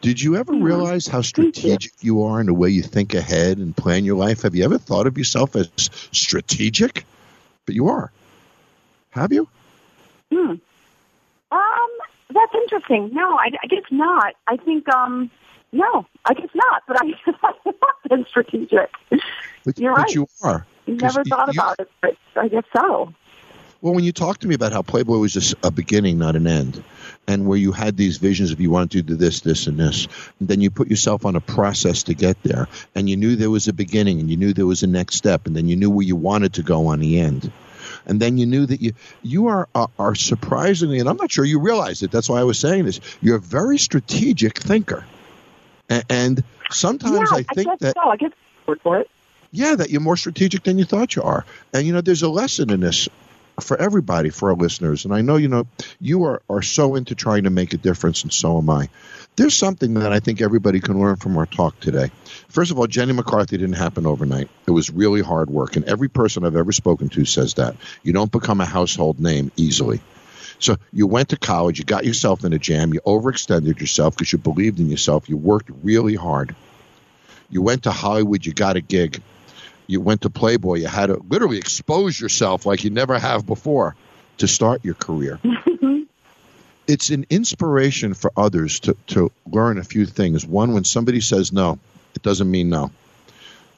Did 0.00 0.22
you 0.22 0.36
ever 0.36 0.54
realize 0.54 1.06
how 1.06 1.20
strategic 1.20 1.92
you 2.00 2.22
are 2.22 2.40
in 2.40 2.46
the 2.46 2.54
way 2.54 2.70
you 2.70 2.82
think 2.82 3.12
ahead 3.12 3.58
and 3.58 3.76
plan 3.76 4.06
your 4.06 4.16
life? 4.16 4.40
Have 4.40 4.54
you 4.54 4.64
ever 4.64 4.78
thought 4.78 5.06
of 5.06 5.18
yourself 5.18 5.54
as 5.54 5.68
strategic? 6.12 7.04
But 7.66 7.74
you 7.74 7.88
are. 7.88 8.10
Have 9.10 9.34
you? 9.34 9.50
Hmm. 10.32 10.54
Um, 11.52 11.93
that's 12.34 12.54
interesting. 12.54 13.10
No, 13.12 13.36
I, 13.38 13.50
I 13.62 13.66
guess 13.66 13.84
not. 13.90 14.34
I 14.46 14.56
think, 14.56 14.88
um, 14.88 15.30
no, 15.72 16.06
I 16.24 16.34
guess 16.34 16.50
not. 16.54 16.82
But 16.86 17.02
I 17.02 17.06
guess 17.06 17.18
I 17.42 17.52
have 17.64 17.74
been 18.08 18.26
strategic. 18.28 18.90
But, 19.64 19.78
You're 19.78 19.94
right. 19.94 20.14
you 20.14 20.26
are. 20.42 20.66
Never 20.86 21.24
thought 21.24 21.54
you, 21.54 21.60
about 21.60 21.80
it, 21.80 21.90
but 22.02 22.16
I 22.36 22.48
guess 22.48 22.64
so. 22.76 23.14
Well, 23.80 23.94
when 23.94 24.04
you 24.04 24.12
talk 24.12 24.38
to 24.38 24.48
me 24.48 24.54
about 24.54 24.72
how 24.72 24.82
Playboy 24.82 25.18
was 25.18 25.32
just 25.32 25.54
a 25.62 25.70
beginning, 25.70 26.18
not 26.18 26.36
an 26.36 26.46
end, 26.46 26.82
and 27.26 27.46
where 27.46 27.58
you 27.58 27.70
had 27.72 27.96
these 27.96 28.16
visions 28.16 28.50
of 28.50 28.60
you 28.60 28.70
wanted 28.70 28.90
to 28.92 29.02
do 29.02 29.14
this, 29.14 29.40
this, 29.40 29.66
and 29.66 29.78
this, 29.78 30.08
and 30.40 30.48
then 30.48 30.60
you 30.60 30.70
put 30.70 30.88
yourself 30.88 31.26
on 31.26 31.36
a 31.36 31.40
process 31.40 32.04
to 32.04 32.14
get 32.14 32.42
there, 32.42 32.66
and 32.94 33.08
you 33.10 33.16
knew 33.16 33.36
there 33.36 33.50
was 33.50 33.68
a 33.68 33.74
beginning, 33.74 34.20
and 34.20 34.30
you 34.30 34.38
knew 34.38 34.54
there 34.54 34.66
was 34.66 34.82
a 34.82 34.86
next 34.86 35.16
step, 35.16 35.46
and 35.46 35.54
then 35.54 35.68
you 35.68 35.76
knew 35.76 35.90
where 35.90 36.04
you 36.04 36.16
wanted 36.16 36.54
to 36.54 36.62
go 36.62 36.86
on 36.86 37.00
the 37.00 37.20
end 37.20 37.52
and 38.06 38.20
then 38.20 38.38
you 38.38 38.46
knew 38.46 38.66
that 38.66 38.80
you 38.80 38.92
you 39.22 39.48
are 39.48 39.68
are, 39.74 39.90
are 39.98 40.14
surprisingly, 40.14 40.98
and 40.98 41.08
I'm 41.08 41.16
not 41.16 41.30
sure 41.30 41.44
you 41.44 41.60
realize 41.60 42.02
it. 42.02 42.10
That's 42.10 42.28
why 42.28 42.40
I 42.40 42.44
was 42.44 42.58
saying 42.58 42.84
this. 42.84 43.00
You're 43.20 43.36
a 43.36 43.40
very 43.40 43.78
strategic 43.78 44.58
thinker, 44.58 45.04
and, 45.88 46.04
and 46.08 46.44
sometimes 46.70 47.30
yeah, 47.30 47.38
I 47.38 47.42
think 47.54 47.68
I 47.68 47.76
that 47.80 47.94
so. 47.94 48.08
I 48.08 48.16
guess 48.16 48.32
for 48.64 49.00
it. 49.00 49.10
Yeah, 49.50 49.76
that 49.76 49.90
you're 49.90 50.00
more 50.00 50.16
strategic 50.16 50.64
than 50.64 50.78
you 50.78 50.84
thought 50.84 51.14
you 51.14 51.22
are, 51.22 51.44
and 51.72 51.86
you 51.86 51.92
know 51.92 52.00
there's 52.00 52.22
a 52.22 52.28
lesson 52.28 52.70
in 52.70 52.80
this 52.80 53.08
for 53.60 53.76
everybody, 53.80 54.30
for 54.30 54.50
our 54.50 54.56
listeners. 54.56 55.04
And 55.04 55.14
I 55.14 55.20
know, 55.20 55.36
you 55.36 55.48
know, 55.48 55.66
you 56.00 56.24
are, 56.24 56.42
are 56.48 56.62
so 56.62 56.96
into 56.96 57.14
trying 57.14 57.44
to 57.44 57.50
make 57.50 57.72
a 57.72 57.76
difference, 57.76 58.22
and 58.22 58.32
so 58.32 58.58
am 58.58 58.68
I. 58.70 58.88
There's 59.36 59.56
something 59.56 59.94
that 59.94 60.12
I 60.12 60.20
think 60.20 60.40
everybody 60.40 60.80
can 60.80 61.00
learn 61.00 61.16
from 61.16 61.36
our 61.36 61.46
talk 61.46 61.78
today. 61.80 62.10
First 62.54 62.70
of 62.70 62.78
all, 62.78 62.86
Jenny 62.86 63.12
McCarthy 63.12 63.56
didn't 63.56 63.74
happen 63.74 64.06
overnight. 64.06 64.48
It 64.68 64.70
was 64.70 64.88
really 64.88 65.20
hard 65.20 65.50
work, 65.50 65.74
and 65.74 65.84
every 65.86 66.08
person 66.08 66.44
I've 66.44 66.54
ever 66.54 66.70
spoken 66.70 67.08
to 67.08 67.24
says 67.24 67.54
that. 67.54 67.74
You 68.04 68.12
don't 68.12 68.30
become 68.30 68.60
a 68.60 68.64
household 68.64 69.18
name 69.18 69.50
easily. 69.56 70.00
So 70.60 70.76
you 70.92 71.08
went 71.08 71.30
to 71.30 71.36
college, 71.36 71.80
you 71.80 71.84
got 71.84 72.04
yourself 72.04 72.44
in 72.44 72.52
a 72.52 72.58
jam, 72.60 72.94
you 72.94 73.00
overextended 73.00 73.80
yourself 73.80 74.14
because 74.14 74.32
you 74.32 74.38
believed 74.38 74.78
in 74.78 74.88
yourself, 74.88 75.28
you 75.28 75.36
worked 75.36 75.68
really 75.82 76.14
hard. 76.14 76.54
You 77.50 77.60
went 77.60 77.82
to 77.82 77.90
Hollywood, 77.90 78.46
you 78.46 78.54
got 78.54 78.76
a 78.76 78.80
gig. 78.80 79.20
You 79.88 80.00
went 80.00 80.20
to 80.20 80.30
Playboy, 80.30 80.76
you 80.76 80.86
had 80.86 81.06
to 81.06 81.20
literally 81.28 81.58
expose 81.58 82.20
yourself 82.20 82.66
like 82.66 82.84
you 82.84 82.90
never 82.90 83.18
have 83.18 83.44
before 83.44 83.96
to 84.38 84.46
start 84.46 84.84
your 84.84 84.94
career. 84.94 85.40
it's 86.86 87.10
an 87.10 87.26
inspiration 87.30 88.14
for 88.14 88.30
others 88.36 88.78
to, 88.80 88.96
to 89.08 89.32
learn 89.44 89.78
a 89.78 89.84
few 89.84 90.06
things. 90.06 90.46
One, 90.46 90.72
when 90.72 90.84
somebody 90.84 91.20
says 91.20 91.52
no, 91.52 91.80
it 92.14 92.22
doesn't 92.22 92.50
mean 92.50 92.68
no. 92.68 92.90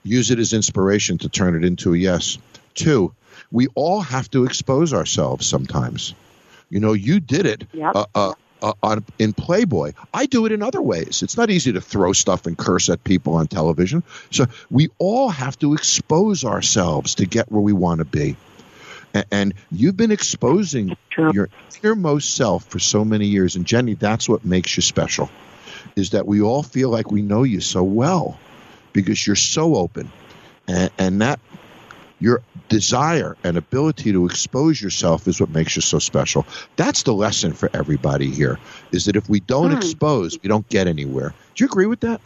Use 0.04 0.30
it 0.30 0.38
as 0.38 0.52
inspiration 0.52 1.18
to 1.18 1.28
turn 1.28 1.56
it 1.56 1.64
into 1.64 1.94
a 1.94 1.96
yes. 1.96 2.38
Two, 2.74 3.12
we 3.50 3.68
all 3.74 4.00
have 4.00 4.30
to 4.30 4.44
expose 4.44 4.92
ourselves 4.94 5.46
sometimes. 5.46 6.14
You 6.70 6.80
know, 6.80 6.92
you 6.92 7.20
did 7.20 7.46
it 7.46 7.64
Yep. 7.72 7.92
uh, 7.94 8.04
uh, 8.14 8.32
uh, 8.62 8.72
on 8.82 9.04
in 9.18 9.32
Playboy. 9.32 9.92
I 10.14 10.26
do 10.26 10.46
it 10.46 10.52
in 10.52 10.62
other 10.62 10.80
ways. 10.80 11.22
It's 11.22 11.36
not 11.36 11.50
easy 11.50 11.72
to 11.72 11.80
throw 11.80 12.12
stuff 12.12 12.46
and 12.46 12.56
curse 12.56 12.88
at 12.88 13.04
people 13.04 13.34
on 13.34 13.46
television. 13.48 14.02
So 14.30 14.46
we 14.70 14.88
all 14.98 15.28
have 15.28 15.58
to 15.58 15.74
expose 15.74 16.44
ourselves 16.44 17.16
to 17.16 17.26
get 17.26 17.50
where 17.52 17.60
we 17.60 17.72
want 17.72 17.98
to 17.98 18.04
be. 18.04 18.36
A- 19.14 19.24
And 19.32 19.54
you've 19.70 19.96
been 19.96 20.10
exposing 20.10 20.96
your 21.34 21.48
innermost 21.82 22.34
self 22.34 22.64
for 22.64 22.78
so 22.78 23.04
many 23.04 23.26
years. 23.26 23.56
And 23.56 23.66
Jenny, 23.66 23.94
that's 23.94 24.28
what 24.28 24.44
makes 24.44 24.76
you 24.76 24.82
special. 24.82 25.30
Is 25.94 26.10
that 26.10 26.26
we 26.26 26.40
all 26.40 26.62
feel 26.62 26.90
like 26.90 27.10
we 27.10 27.22
know 27.22 27.42
you 27.42 27.60
so 27.60 27.82
well 27.82 28.38
because 28.92 29.26
you're 29.26 29.36
so 29.36 29.76
open, 29.76 30.10
and, 30.66 30.90
and 30.98 31.20
that 31.22 31.38
your 32.18 32.42
desire 32.68 33.36
and 33.44 33.56
ability 33.56 34.12
to 34.12 34.24
expose 34.24 34.80
yourself 34.80 35.28
is 35.28 35.38
what 35.38 35.50
makes 35.50 35.76
you 35.76 35.82
so 35.82 35.98
special. 35.98 36.46
That's 36.76 37.02
the 37.02 37.12
lesson 37.12 37.52
for 37.52 37.68
everybody 37.74 38.30
here. 38.30 38.58
Is 38.90 39.04
that 39.04 39.16
if 39.16 39.28
we 39.28 39.40
don't 39.40 39.70
Hmm. 39.70 39.76
expose, 39.76 40.38
we 40.42 40.48
don't 40.48 40.68
get 40.68 40.86
anywhere. 40.86 41.34
Do 41.54 41.64
you 41.64 41.66
agree 41.66 41.86
with 41.86 42.00
that? 42.00 42.20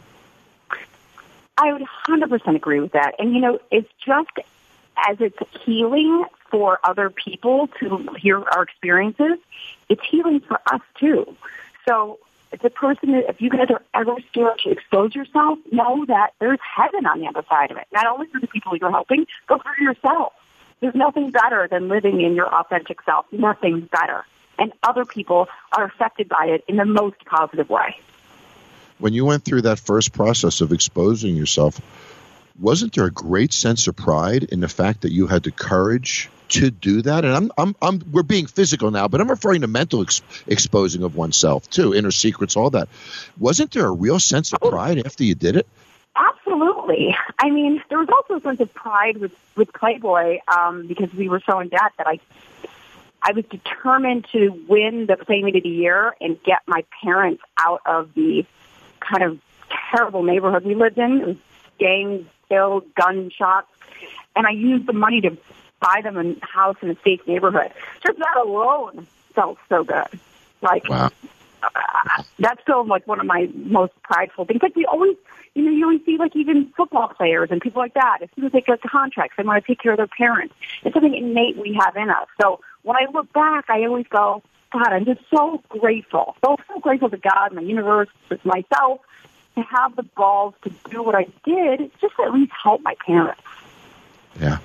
I 1.57 1.73
would 1.73 1.83
100% 2.07 2.55
agree 2.55 2.79
with 2.79 2.93
that. 2.93 3.15
And, 3.19 3.33
you 3.33 3.41
know, 3.41 3.59
it's 3.69 3.91
just 4.03 4.31
as 5.09 5.19
it's 5.19 5.37
healing 5.63 6.25
for 6.49 6.79
other 6.83 7.09
people 7.09 7.67
to 7.79 8.09
hear 8.19 8.41
our 8.41 8.63
experiences, 8.63 9.37
it's 9.89 10.03
healing 10.05 10.39
for 10.39 10.59
us 10.71 10.81
too. 10.95 11.35
So 11.87 12.19
the 12.59 12.69
person, 12.69 13.15
if 13.15 13.39
you 13.39 13.49
guys 13.49 13.67
are 13.69 13.81
ever 13.93 14.15
scared 14.29 14.59
to 14.63 14.71
expose 14.71 15.15
yourself, 15.15 15.59
know 15.71 16.05
that 16.07 16.33
there's 16.39 16.59
heaven 16.75 17.05
on 17.05 17.19
the 17.19 17.27
other 17.27 17.43
side 17.47 17.71
of 17.71 17.77
it. 17.77 17.87
Not 17.93 18.07
only 18.07 18.27
for 18.27 18.39
the 18.39 18.47
people 18.47 18.75
you're 18.75 18.91
helping, 18.91 19.25
but 19.47 19.61
for 19.63 19.81
yourself. 19.81 20.33
There's 20.81 20.95
nothing 20.95 21.31
better 21.31 21.67
than 21.69 21.87
living 21.87 22.21
in 22.21 22.35
your 22.35 22.53
authentic 22.53 23.01
self. 23.03 23.25
Nothing 23.31 23.87
better. 23.91 24.25
And 24.59 24.73
other 24.83 25.05
people 25.05 25.47
are 25.75 25.85
affected 25.85 26.27
by 26.27 26.47
it 26.47 26.63
in 26.67 26.75
the 26.75 26.85
most 26.85 27.23
positive 27.25 27.69
way. 27.69 27.97
When 28.99 29.13
you 29.13 29.25
went 29.25 29.45
through 29.45 29.63
that 29.63 29.79
first 29.79 30.11
process 30.11 30.61
of 30.61 30.71
exposing 30.71 31.35
yourself, 31.35 31.79
wasn't 32.59 32.93
there 32.93 33.05
a 33.05 33.11
great 33.11 33.53
sense 33.53 33.87
of 33.87 33.95
pride 33.95 34.43
in 34.43 34.59
the 34.59 34.67
fact 34.67 35.01
that 35.01 35.11
you 35.11 35.27
had 35.27 35.43
the 35.43 35.51
courage 35.51 36.29
to 36.51 36.71
do 36.71 37.01
that? 37.03 37.25
And 37.25 37.33
I'm, 37.33 37.51
I'm, 37.57 37.75
I'm 37.81 38.01
we're 38.11 38.23
being 38.23 38.45
physical 38.45 38.91
now, 38.91 39.07
but 39.07 39.21
I'm 39.21 39.29
referring 39.29 39.61
to 39.61 39.67
mental 39.67 40.01
ex- 40.01 40.21
exposing 40.47 41.03
of 41.03 41.15
oneself 41.15 41.69
too, 41.69 41.93
inner 41.93 42.11
secrets, 42.11 42.55
all 42.55 42.69
that. 42.71 42.89
Wasn't 43.39 43.71
there 43.71 43.85
a 43.85 43.91
real 43.91 44.19
sense 44.19 44.53
of 44.53 44.59
pride 44.59 45.05
after 45.05 45.23
you 45.23 45.35
did 45.35 45.55
it? 45.55 45.67
Absolutely. 46.15 47.15
I 47.39 47.49
mean, 47.49 47.81
there 47.89 47.97
was 47.97 48.09
also 48.09 48.35
a 48.35 48.41
sense 48.41 48.59
of 48.59 48.73
pride 48.73 49.17
with 49.17 49.31
with 49.55 49.71
Playboy 49.73 50.39
um, 50.47 50.87
because 50.87 51.13
we 51.13 51.29
were 51.29 51.41
so 51.45 51.59
in 51.59 51.69
debt 51.69 51.93
that 51.97 52.07
I 52.07 52.19
I 53.23 53.31
was 53.33 53.45
determined 53.45 54.27
to 54.31 54.49
win 54.67 55.05
the 55.05 55.15
Playmate 55.15 55.55
of 55.55 55.63
the 55.63 55.69
Year 55.69 56.15
and 56.19 56.41
get 56.43 56.59
my 56.67 56.83
parents 57.03 57.41
out 57.59 57.81
of 57.85 58.13
the 58.13 58.45
kind 58.99 59.23
of 59.23 59.39
terrible 59.91 60.23
neighborhood 60.23 60.65
we 60.65 60.75
lived 60.75 60.97
in. 60.97 61.21
It 61.21 61.27
was 61.27 61.37
gang 61.79 62.27
filled, 62.49 62.93
gunshots, 62.95 63.67
and 64.35 64.45
I 64.45 64.51
used 64.51 64.87
the 64.87 64.93
money 64.93 65.21
to 65.21 65.37
buy 65.81 66.01
them 66.01 66.17
a 66.17 66.45
house 66.45 66.77
in 66.81 66.89
a 66.89 66.95
safe 67.03 67.25
neighborhood. 67.27 67.71
Just 68.05 68.17
that 68.19 68.37
alone 68.37 69.05
felt 69.35 69.57
so 69.67 69.83
good. 69.83 70.07
Like 70.61 70.87
Wow. 70.87 71.09
uh, 71.63 72.23
that's 72.39 72.61
still 72.61 72.85
like 72.85 73.05
one 73.07 73.19
of 73.19 73.25
my 73.25 73.49
most 73.55 73.93
prideful 74.03 74.45
things. 74.45 74.61
Like 74.61 74.75
we 74.75 74.85
always, 74.85 75.17
you 75.55 75.63
know, 75.63 75.71
you 75.71 75.83
always 75.85 76.05
see 76.05 76.17
like 76.17 76.35
even 76.35 76.71
football 76.77 77.09
players 77.09 77.49
and 77.51 77.59
people 77.59 77.81
like 77.81 77.95
that. 77.95 78.19
As 78.21 78.29
soon 78.35 78.45
as 78.45 78.51
they 78.51 78.61
get 78.61 78.81
contracts, 78.81 79.35
they 79.37 79.43
want 79.43 79.63
to 79.63 79.67
take 79.67 79.81
care 79.81 79.91
of 79.91 79.97
their 79.97 80.07
parents. 80.07 80.53
It's 80.83 80.93
something 80.93 81.13
innate 81.15 81.57
we 81.57 81.73
have 81.83 81.95
in 81.97 82.09
us. 82.09 82.27
So 82.41 82.61
when 82.83 82.95
I 82.95 83.07
look 83.11 83.31
back, 83.33 83.65
I 83.69 83.83
always 83.85 84.07
go, 84.07 84.43
God, 84.71 84.87
I'm 84.87 85.05
just 85.05 85.21
so 85.29 85.61
grateful, 85.69 86.35
so 86.43 86.55
so 86.67 86.79
grateful 86.79 87.09
to 87.09 87.17
God, 87.17 87.53
my 87.53 87.61
universe, 87.61 88.07
with 88.29 88.43
myself, 88.45 89.01
to 89.55 89.61
have 89.63 89.95
the 89.97 90.03
balls 90.03 90.53
to 90.63 90.71
do 90.89 91.03
what 91.03 91.13
I 91.13 91.27
did, 91.43 91.91
just 91.99 92.15
to 92.15 92.23
at 92.23 92.33
least 92.33 92.53
help 92.63 92.81
my 92.81 92.95
parents. 93.05 93.41
Yeah. 94.39 94.59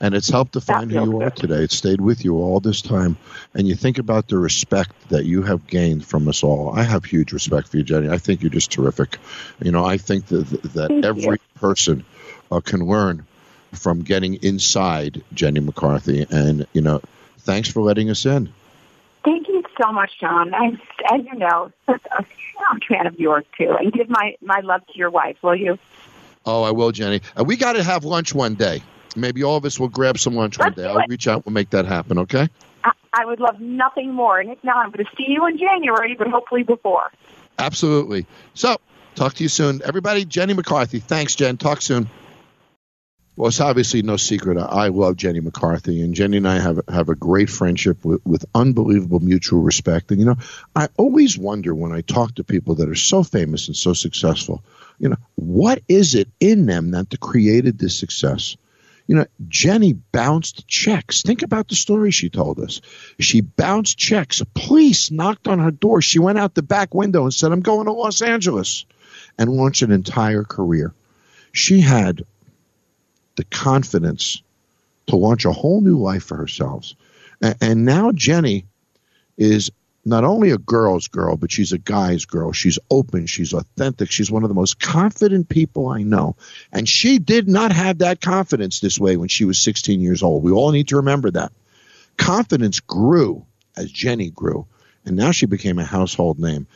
And 0.00 0.14
it's 0.14 0.28
helped 0.28 0.52
define 0.52 0.90
who 0.90 1.04
you 1.04 1.22
are 1.22 1.30
today. 1.30 1.62
It 1.62 1.72
stayed 1.72 2.00
with 2.00 2.24
you 2.24 2.36
all 2.36 2.60
this 2.60 2.82
time. 2.82 3.16
And 3.54 3.66
you 3.66 3.74
think 3.74 3.98
about 3.98 4.28
the 4.28 4.38
respect 4.38 4.92
that 5.10 5.24
you 5.24 5.42
have 5.42 5.66
gained 5.66 6.04
from 6.04 6.28
us 6.28 6.42
all. 6.42 6.72
I 6.74 6.82
have 6.82 7.04
huge 7.04 7.32
respect 7.32 7.68
for 7.68 7.78
you, 7.78 7.82
Jenny. 7.82 8.08
I 8.08 8.18
think 8.18 8.42
you're 8.42 8.50
just 8.50 8.70
terrific. 8.70 9.18
You 9.62 9.72
know, 9.72 9.84
I 9.84 9.96
think 9.96 10.26
that, 10.26 10.44
that 10.74 10.88
Thank 10.88 11.04
every 11.04 11.22
you. 11.22 11.38
person 11.56 12.04
uh, 12.50 12.60
can 12.60 12.80
learn 12.80 13.26
from 13.72 14.02
getting 14.02 14.34
inside 14.42 15.22
Jenny 15.34 15.60
McCarthy. 15.60 16.26
And, 16.30 16.66
you 16.72 16.80
know, 16.80 17.00
thanks 17.38 17.68
for 17.68 17.82
letting 17.82 18.10
us 18.10 18.24
in. 18.24 18.52
Thank 19.24 19.48
you 19.48 19.62
so 19.80 19.92
much, 19.92 20.18
John. 20.18 20.54
I'm, 20.54 20.80
as 21.12 21.24
you 21.24 21.34
know, 21.34 21.70
such 21.86 22.02
a 22.18 22.24
fan 22.88 23.06
of 23.06 23.18
yours 23.18 23.44
too. 23.56 23.76
And 23.78 23.92
give 23.92 24.08
my 24.08 24.36
my 24.40 24.60
love 24.60 24.86
to 24.86 24.98
your 24.98 25.10
wife, 25.10 25.36
will 25.42 25.56
you? 25.56 25.78
Oh, 26.46 26.62
I 26.62 26.70
will, 26.70 26.92
Jenny. 26.92 27.20
And 27.36 27.46
we 27.46 27.56
got 27.56 27.74
to 27.74 27.82
have 27.82 28.04
lunch 28.04 28.34
one 28.34 28.54
day. 28.54 28.82
Maybe 29.20 29.42
all 29.42 29.56
of 29.56 29.64
us 29.64 29.78
will 29.78 29.88
grab 29.88 30.18
some 30.18 30.34
lunch 30.34 30.58
one 30.58 30.68
Let's 30.68 30.76
day. 30.76 30.86
I'll 30.86 30.98
it. 30.98 31.06
reach 31.08 31.28
out. 31.28 31.44
We'll 31.44 31.52
make 31.52 31.70
that 31.70 31.86
happen, 31.86 32.18
okay? 32.18 32.48
I, 32.84 32.92
I 33.12 33.24
would 33.24 33.40
love 33.40 33.60
nothing 33.60 34.12
more. 34.12 34.38
And 34.38 34.50
if 34.50 34.62
not, 34.62 34.76
I'm 34.76 34.90
going 34.90 35.04
to 35.04 35.10
see 35.16 35.26
you 35.28 35.46
in 35.46 35.58
January, 35.58 36.14
but 36.16 36.28
hopefully 36.28 36.62
before. 36.62 37.10
Absolutely. 37.58 38.26
So, 38.54 38.76
talk 39.14 39.34
to 39.34 39.42
you 39.42 39.48
soon. 39.48 39.82
Everybody, 39.84 40.24
Jenny 40.24 40.54
McCarthy. 40.54 41.00
Thanks, 41.00 41.34
Jen. 41.34 41.56
Talk 41.56 41.82
soon. 41.82 42.08
Well, 43.38 43.48
it's 43.48 43.60
obviously 43.60 44.02
no 44.02 44.16
secret. 44.16 44.58
I 44.58 44.64
I 44.64 44.88
love 44.88 45.14
Jenny 45.14 45.38
McCarthy, 45.38 46.02
and 46.02 46.12
Jenny 46.12 46.38
and 46.38 46.48
I 46.48 46.58
have 46.58 46.80
have 46.88 47.08
a 47.08 47.14
great 47.14 47.48
friendship 47.48 48.04
with, 48.04 48.20
with 48.26 48.44
unbelievable 48.52 49.20
mutual 49.20 49.60
respect. 49.60 50.10
And 50.10 50.18
you 50.18 50.26
know, 50.26 50.36
I 50.74 50.88
always 50.96 51.38
wonder 51.38 51.72
when 51.72 51.92
I 51.92 52.00
talk 52.00 52.34
to 52.34 52.44
people 52.44 52.74
that 52.76 52.88
are 52.88 52.96
so 52.96 53.22
famous 53.22 53.68
and 53.68 53.76
so 53.76 53.92
successful, 53.92 54.64
you 54.98 55.08
know, 55.08 55.18
what 55.36 55.82
is 55.86 56.16
it 56.16 56.28
in 56.40 56.66
them 56.66 56.90
that 56.90 57.20
created 57.20 57.78
this 57.78 57.96
success? 57.96 58.56
You 59.08 59.16
know, 59.16 59.26
Jenny 59.48 59.94
bounced 59.94 60.68
checks. 60.68 61.22
Think 61.22 61.42
about 61.42 61.66
the 61.68 61.74
story 61.74 62.10
she 62.10 62.28
told 62.28 62.60
us. 62.60 62.82
She 63.18 63.40
bounced 63.40 63.98
checks. 63.98 64.42
Police 64.54 65.10
knocked 65.10 65.48
on 65.48 65.58
her 65.58 65.70
door. 65.70 66.02
She 66.02 66.18
went 66.18 66.38
out 66.38 66.54
the 66.54 66.62
back 66.62 66.94
window 66.94 67.24
and 67.24 67.32
said, 67.32 67.50
I'm 67.50 67.62
going 67.62 67.86
to 67.86 67.92
Los 67.92 68.20
Angeles 68.20 68.84
and 69.38 69.50
launched 69.50 69.82
an 69.82 69.92
entire 69.92 70.44
career. 70.44 70.92
She 71.52 71.80
had 71.80 72.22
the 73.36 73.44
confidence 73.44 74.42
to 75.06 75.16
launch 75.16 75.46
a 75.46 75.52
whole 75.52 75.80
new 75.80 75.98
life 75.98 76.24
for 76.24 76.36
herself. 76.36 76.92
And 77.40 77.86
now 77.86 78.12
Jenny 78.12 78.66
is 79.38 79.70
not 80.08 80.24
only 80.24 80.50
a 80.50 80.58
girl's 80.58 81.08
girl, 81.08 81.36
but 81.36 81.52
she's 81.52 81.72
a 81.72 81.78
guy's 81.78 82.24
girl. 82.24 82.52
She's 82.52 82.78
open. 82.90 83.26
She's 83.26 83.52
authentic. 83.52 84.10
She's 84.10 84.30
one 84.30 84.42
of 84.42 84.48
the 84.48 84.54
most 84.54 84.80
confident 84.80 85.48
people 85.48 85.88
I 85.88 86.02
know. 86.02 86.36
And 86.72 86.88
she 86.88 87.18
did 87.18 87.48
not 87.48 87.72
have 87.72 87.98
that 87.98 88.20
confidence 88.20 88.80
this 88.80 88.98
way 88.98 89.16
when 89.16 89.28
she 89.28 89.44
was 89.44 89.58
16 89.58 90.00
years 90.00 90.22
old. 90.22 90.42
We 90.42 90.52
all 90.52 90.72
need 90.72 90.88
to 90.88 90.96
remember 90.96 91.30
that. 91.32 91.52
Confidence 92.16 92.80
grew 92.80 93.46
as 93.76 93.92
Jenny 93.92 94.30
grew, 94.30 94.66
and 95.04 95.16
now 95.16 95.30
she 95.30 95.46
became 95.46 95.78
a 95.78 95.84
household 95.84 96.38
name. 96.38 96.66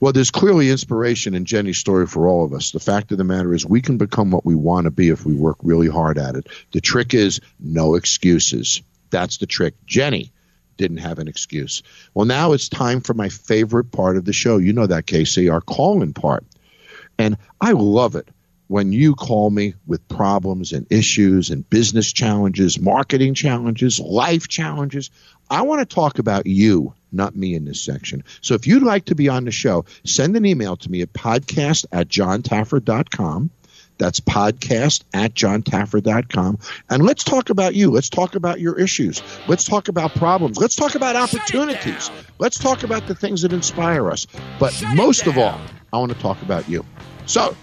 Well, 0.00 0.12
there's 0.12 0.30
clearly 0.30 0.70
inspiration 0.70 1.34
in 1.34 1.46
Jenny's 1.46 1.78
story 1.78 2.06
for 2.06 2.28
all 2.28 2.44
of 2.44 2.52
us. 2.52 2.70
The 2.70 2.80
fact 2.80 3.10
of 3.12 3.18
the 3.18 3.24
matter 3.24 3.54
is, 3.54 3.64
we 3.64 3.80
can 3.80 3.96
become 3.96 4.30
what 4.30 4.44
we 4.44 4.54
want 4.54 4.84
to 4.84 4.90
be 4.90 5.08
if 5.08 5.24
we 5.24 5.34
work 5.34 5.56
really 5.62 5.88
hard 5.88 6.18
at 6.18 6.34
it. 6.34 6.48
The 6.72 6.82
trick 6.82 7.14
is 7.14 7.40
no 7.58 7.94
excuses. 7.94 8.82
That's 9.10 9.38
the 9.38 9.46
trick. 9.46 9.74
Jenny 9.86 10.33
didn't 10.76 10.98
have 10.98 11.18
an 11.18 11.28
excuse. 11.28 11.82
Well, 12.14 12.26
now 12.26 12.52
it's 12.52 12.68
time 12.68 13.00
for 13.00 13.14
my 13.14 13.28
favorite 13.28 13.90
part 13.90 14.16
of 14.16 14.24
the 14.24 14.32
show. 14.32 14.58
You 14.58 14.72
know 14.72 14.86
that, 14.86 15.06
Casey, 15.06 15.48
our 15.48 15.60
call-in 15.60 16.12
part. 16.12 16.44
And 17.18 17.36
I 17.60 17.72
love 17.72 18.16
it 18.16 18.28
when 18.66 18.92
you 18.92 19.14
call 19.14 19.50
me 19.50 19.74
with 19.86 20.08
problems 20.08 20.72
and 20.72 20.86
issues 20.90 21.50
and 21.50 21.68
business 21.68 22.12
challenges, 22.12 22.80
marketing 22.80 23.34
challenges, 23.34 24.00
life 24.00 24.48
challenges. 24.48 25.10
I 25.50 25.62
want 25.62 25.88
to 25.88 25.94
talk 25.94 26.18
about 26.18 26.46
you, 26.46 26.94
not 27.12 27.36
me 27.36 27.54
in 27.54 27.64
this 27.64 27.82
section. 27.82 28.24
So 28.40 28.54
if 28.54 28.66
you'd 28.66 28.82
like 28.82 29.06
to 29.06 29.14
be 29.14 29.28
on 29.28 29.44
the 29.44 29.50
show, 29.50 29.84
send 30.04 30.36
an 30.36 30.46
email 30.46 30.76
to 30.76 30.90
me 30.90 31.02
at 31.02 31.12
podcast 31.12 31.86
at 31.92 32.08
jontaffer.com. 32.08 33.50
That's 33.98 34.20
podcast 34.20 35.04
at 35.12 35.34
jontaffer.com. 35.34 36.58
And 36.90 37.04
let's 37.04 37.24
talk 37.24 37.50
about 37.50 37.74
you. 37.74 37.90
Let's 37.90 38.08
talk 38.08 38.34
about 38.34 38.60
your 38.60 38.78
issues. 38.78 39.22
Let's 39.46 39.64
talk 39.64 39.88
about 39.88 40.14
problems. 40.14 40.58
Let's 40.58 40.76
talk 40.76 40.94
about 40.94 41.16
opportunities. 41.16 42.10
Let's 42.38 42.58
talk 42.58 42.82
about 42.82 43.06
the 43.06 43.14
things 43.14 43.42
that 43.42 43.52
inspire 43.52 44.10
us. 44.10 44.26
But 44.58 44.80
most 44.94 45.26
of 45.26 45.38
all, 45.38 45.60
I 45.92 45.98
want 45.98 46.12
to 46.12 46.18
talk 46.18 46.42
about 46.42 46.68
you. 46.68 46.84
So 47.26 47.56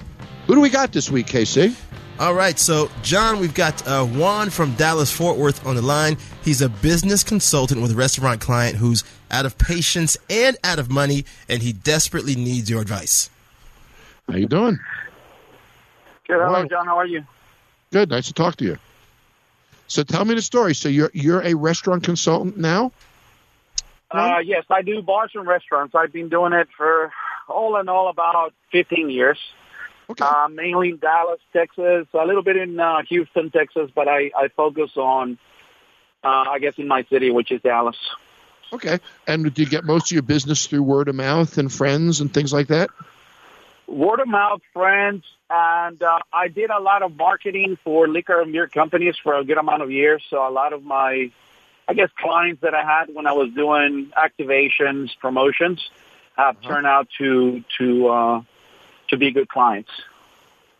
Who 0.47 0.55
do 0.55 0.61
we 0.61 0.69
got 0.69 0.91
this 0.91 1.09
week, 1.11 1.27
KC? 1.27 1.75
All 2.19 2.33
right, 2.33 2.57
so 2.59 2.89
John, 3.01 3.39
we've 3.39 3.53
got 3.53 3.87
uh, 3.87 4.05
Juan 4.05 4.49
from 4.51 4.75
Dallas 4.75 5.11
Fort 5.11 5.37
Worth 5.37 5.65
on 5.65 5.75
the 5.75 5.81
line. 5.81 6.17
He's 6.43 6.61
a 6.61 6.69
business 6.69 7.23
consultant 7.23 7.81
with 7.81 7.91
a 7.91 7.95
restaurant 7.95 8.41
client 8.41 8.75
who's 8.75 9.03
out 9.31 9.45
of 9.45 9.57
patience 9.57 10.17
and 10.29 10.55
out 10.63 10.77
of 10.77 10.91
money, 10.91 11.25
and 11.49 11.63
he 11.63 11.73
desperately 11.73 12.35
needs 12.35 12.69
your 12.69 12.81
advice. 12.81 13.29
How 14.29 14.35
you 14.37 14.45
doing? 14.45 14.77
Good. 16.31 16.39
Hello, 16.39 16.65
John. 16.65 16.85
How 16.85 16.97
are 16.97 17.05
you? 17.05 17.25
Good. 17.91 18.09
Nice 18.09 18.27
to 18.27 18.33
talk 18.33 18.55
to 18.55 18.63
you. 18.63 18.77
So 19.87 20.03
tell 20.03 20.23
me 20.23 20.33
the 20.33 20.41
story. 20.41 20.73
So 20.73 20.87
you're 20.87 21.11
you're 21.13 21.41
a 21.41 21.55
restaurant 21.55 22.05
consultant 22.05 22.55
now? 22.57 22.93
Uh, 24.09 24.37
yes, 24.41 24.63
I 24.69 24.81
do 24.81 25.01
bars 25.01 25.31
and 25.35 25.45
restaurants. 25.45 25.93
I've 25.93 26.13
been 26.13 26.29
doing 26.29 26.53
it 26.53 26.69
for 26.77 27.11
all 27.49 27.77
in 27.81 27.89
all 27.89 28.07
about 28.07 28.53
15 28.71 29.09
years. 29.09 29.37
Okay. 30.09 30.23
Uh, 30.23 30.47
mainly 30.47 30.91
in 30.91 30.99
Dallas, 30.99 31.41
Texas, 31.51 32.07
a 32.13 32.25
little 32.25 32.43
bit 32.43 32.55
in 32.55 32.79
uh, 32.79 33.01
Houston, 33.09 33.51
Texas, 33.51 33.91
but 33.93 34.07
I, 34.07 34.31
I 34.37 34.47
focus 34.55 34.91
on, 34.95 35.37
uh, 36.23 36.45
I 36.49 36.59
guess, 36.59 36.75
in 36.77 36.87
my 36.87 37.03
city, 37.03 37.29
which 37.29 37.51
is 37.51 37.61
Dallas. 37.61 37.97
Okay. 38.71 38.99
And 39.27 39.53
do 39.53 39.61
you 39.61 39.69
get 39.69 39.83
most 39.83 40.11
of 40.11 40.11
your 40.11 40.23
business 40.23 40.67
through 40.67 40.83
word 40.83 41.09
of 41.09 41.15
mouth 41.15 41.57
and 41.57 41.71
friends 41.71 42.21
and 42.21 42.33
things 42.33 42.53
like 42.53 42.67
that? 42.67 42.89
Word 43.91 44.21
of 44.21 44.27
mouth, 44.27 44.61
friends, 44.73 45.23
and 45.49 46.01
uh, 46.01 46.19
I 46.31 46.47
did 46.47 46.69
a 46.69 46.79
lot 46.79 47.03
of 47.03 47.15
marketing 47.15 47.77
for 47.83 48.07
liquor 48.07 48.39
and 48.39 48.51
beer 48.51 48.67
companies 48.67 49.17
for 49.21 49.35
a 49.35 49.43
good 49.43 49.57
amount 49.57 49.81
of 49.81 49.91
years. 49.91 50.23
So 50.29 50.47
a 50.47 50.49
lot 50.49 50.71
of 50.71 50.83
my, 50.83 51.29
I 51.87 51.93
guess, 51.93 52.09
clients 52.17 52.61
that 52.61 52.73
I 52.73 52.83
had 52.83 53.13
when 53.13 53.27
I 53.27 53.33
was 53.33 53.51
doing 53.53 54.11
activations, 54.17 55.09
promotions, 55.19 55.89
have 56.37 56.61
turned 56.61 56.87
out 56.87 57.09
to 57.17 57.63
to 57.79 58.07
uh, 58.07 58.41
to 59.09 59.17
be 59.17 59.31
good 59.31 59.49
clients. 59.49 59.91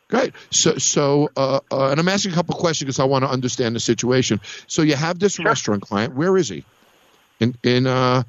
Great. 0.08 0.34
So, 0.50 0.78
so, 0.78 1.30
uh, 1.38 1.62
uh, 1.72 1.90
and 1.90 2.00
I'm 2.00 2.08
asking 2.10 2.34
a 2.34 2.36
couple 2.36 2.56
questions 2.56 2.86
because 2.86 3.00
I 3.00 3.06
want 3.06 3.24
to 3.24 3.30
understand 3.30 3.76
the 3.76 3.80
situation. 3.80 4.42
So, 4.68 4.82
you 4.82 4.96
have 4.96 5.20
this 5.20 5.40
restaurant 5.40 5.84
client. 5.84 6.16
Where 6.16 6.36
is 6.38 6.50
he? 6.50 6.66
In, 7.40 7.56
in, 7.64 7.88
uh, 7.88 8.24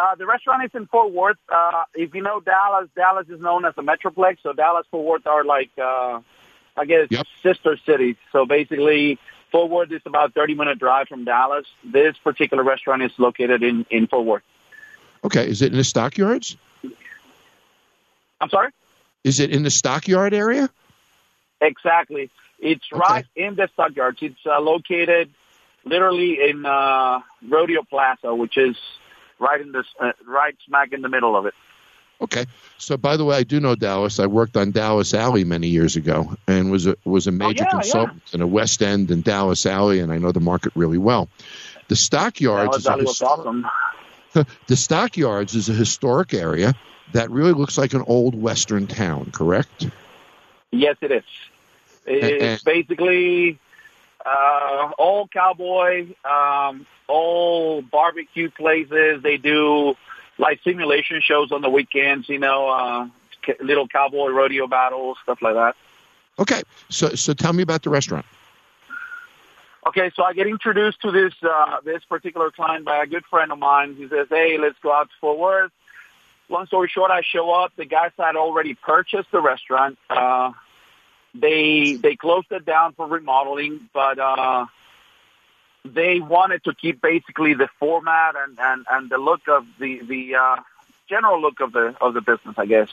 Uh, 0.00 0.14
the 0.14 0.24
restaurant 0.24 0.64
is 0.64 0.70
in 0.74 0.86
Fort 0.86 1.12
Worth. 1.12 1.36
Uh, 1.48 1.84
if 1.94 2.14
you 2.14 2.22
know 2.22 2.40
Dallas, 2.40 2.88
Dallas 2.96 3.26
is 3.28 3.38
known 3.40 3.64
as 3.66 3.74
a 3.76 3.82
metroplex. 3.82 4.38
So 4.42 4.52
Dallas, 4.54 4.86
Fort 4.90 5.04
Worth 5.04 5.26
are 5.26 5.44
like, 5.44 5.70
uh, 5.76 6.20
I 6.76 6.84
guess, 6.86 7.08
Yep. 7.10 7.26
sister 7.42 7.76
cities. 7.84 8.16
So 8.32 8.46
basically, 8.46 9.18
Fort 9.52 9.68
Worth 9.70 9.92
is 9.92 10.00
about 10.06 10.32
30 10.32 10.54
minute 10.54 10.78
drive 10.78 11.08
from 11.08 11.24
Dallas. 11.24 11.66
This 11.84 12.16
particular 12.24 12.62
restaurant 12.62 13.02
is 13.02 13.12
located 13.18 13.62
in, 13.62 13.84
in 13.90 14.06
Fort 14.06 14.24
Worth. 14.24 14.42
okay. 15.24 15.46
Is 15.46 15.60
it 15.60 15.72
in 15.72 15.76
the 15.76 15.84
stockyards? 15.84 16.56
I'm 18.40 18.48
sorry? 18.48 18.70
Is 19.22 19.38
it 19.38 19.50
in 19.50 19.64
the 19.64 19.70
stockyard 19.70 20.32
area? 20.32 20.70
Exactly. 21.60 22.30
It's 22.58 22.86
Okay. 22.90 23.00
right 23.00 23.26
in 23.36 23.54
the 23.54 23.68
stockyards. 23.74 24.18
It's 24.22 24.40
uh, 24.46 24.60
located 24.60 25.28
literally 25.84 26.38
in 26.48 26.64
uh, 26.64 27.20
Rodeo 27.46 27.82
Plaza, 27.82 28.34
which 28.34 28.56
is 28.56 28.76
right 29.40 29.60
in 29.60 29.72
this, 29.72 29.86
uh, 29.98 30.12
right 30.26 30.56
smack 30.66 30.92
in 30.92 31.02
the 31.02 31.08
middle 31.08 31.36
of 31.36 31.46
it. 31.46 31.54
Okay. 32.20 32.46
So, 32.78 32.96
by 32.96 33.16
the 33.16 33.24
way, 33.24 33.36
I 33.36 33.42
do 33.42 33.60
know 33.60 33.74
Dallas. 33.74 34.20
I 34.20 34.26
worked 34.26 34.56
on 34.56 34.72
Dallas 34.72 35.14
Alley 35.14 35.44
many 35.44 35.68
years 35.68 35.96
ago 35.96 36.36
and 36.46 36.70
was 36.70 36.86
a, 36.86 36.96
was 37.04 37.26
a 37.26 37.32
major 37.32 37.64
Oh, 37.64 37.66
yeah, 37.66 37.80
consultant 37.80 38.22
in 38.32 38.42
a 38.42 38.46
West 38.46 38.82
End 38.82 39.10
and 39.10 39.24
Dallas 39.24 39.64
Alley, 39.64 40.00
and 40.00 40.12
I 40.12 40.18
know 40.18 40.30
the 40.30 40.40
market 40.40 40.72
really 40.74 40.98
well. 40.98 41.28
The 41.88 41.96
stockyards 41.96 42.84
Dallas 42.84 43.08
is 43.10 43.22
a 43.22 43.24
Valley 43.24 43.66
awesome. 44.34 44.46
the 44.66 44.76
stockyards 44.76 45.54
is 45.54 45.68
a 45.68 45.72
historic 45.72 46.34
area 46.34 46.74
that 47.12 47.30
really 47.30 47.52
looks 47.52 47.76
like 47.78 47.94
an 47.94 48.04
old 48.06 48.40
western 48.40 48.86
town. 48.86 49.30
Correct? 49.32 49.88
Yes, 50.70 50.96
it 51.00 51.10
is. 51.10 51.24
It's 52.06 52.62
basically 52.62 53.58
uh, 54.24 54.90
all 54.98 55.28
cowboy, 55.28 56.14
um, 56.24 56.86
all 57.10 57.82
barbecue 57.82 58.50
places. 58.50 59.22
They 59.22 59.36
do 59.36 59.96
like 60.38 60.62
simulation 60.62 61.20
shows 61.20 61.52
on 61.52 61.62
the 61.62 61.70
weekends. 61.70 62.28
You 62.28 62.38
know, 62.38 62.68
uh, 62.68 63.08
little 63.60 63.88
cowboy 63.88 64.28
rodeo 64.28 64.66
battles, 64.66 65.18
stuff 65.22 65.42
like 65.42 65.54
that. 65.54 65.76
Okay. 66.38 66.62
So, 66.88 67.08
so 67.14 67.34
tell 67.34 67.52
me 67.52 67.62
about 67.62 67.82
the 67.82 67.90
restaurant. 67.90 68.26
Okay, 69.86 70.10
so 70.14 70.22
I 70.22 70.34
get 70.34 70.46
introduced 70.46 71.00
to 71.02 71.10
this 71.10 71.32
uh, 71.42 71.80
this 71.82 72.04
particular 72.04 72.50
client 72.50 72.84
by 72.84 73.02
a 73.02 73.06
good 73.06 73.24
friend 73.26 73.50
of 73.50 73.58
mine. 73.58 73.94
He 73.96 74.08
says, 74.08 74.26
"Hey, 74.28 74.58
let's 74.58 74.78
go 74.82 74.92
out 74.92 75.08
to 75.08 75.14
Fort 75.20 75.38
Worth." 75.38 75.72
Long 76.50 76.66
story 76.66 76.88
short, 76.88 77.10
I 77.10 77.22
show 77.22 77.50
up. 77.52 77.72
The 77.76 77.86
guys 77.86 78.10
had 78.18 78.36
already 78.36 78.74
purchased 78.74 79.30
the 79.30 79.40
restaurant. 79.40 79.98
Uh, 80.10 80.52
they 81.34 81.94
they 81.94 82.14
closed 82.16 82.48
it 82.50 82.66
down 82.66 82.92
for 82.92 83.06
remodeling, 83.06 83.88
but 83.94 84.18
uh, 84.18 84.66
they 85.84 86.20
wanted 86.20 86.64
to 86.64 86.74
keep 86.74 87.00
basically 87.00 87.54
the 87.54 87.68
format 87.78 88.34
and, 88.36 88.58
and, 88.60 88.86
and 88.90 89.10
the 89.10 89.18
look 89.18 89.48
of 89.48 89.66
the 89.78 90.00
the 90.02 90.34
uh, 90.34 90.56
general 91.08 91.40
look 91.40 91.60
of 91.60 91.72
the 91.72 91.96
of 92.00 92.14
the 92.14 92.20
business, 92.20 92.54
I 92.58 92.66
guess. 92.66 92.88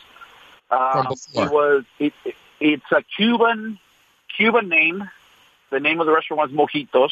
Uh, 0.69 1.13
it 1.33 1.49
was 1.51 1.85
it, 1.99 2.13
it, 2.25 2.35
it's 2.59 2.91
a 2.91 3.03
Cuban 3.03 3.79
Cuban 4.35 4.69
name. 4.69 5.09
The 5.69 5.79
name 5.79 5.99
of 5.99 6.05
the 6.05 6.13
restaurant 6.13 6.51
was 6.51 6.69
Mojitos. 6.69 7.11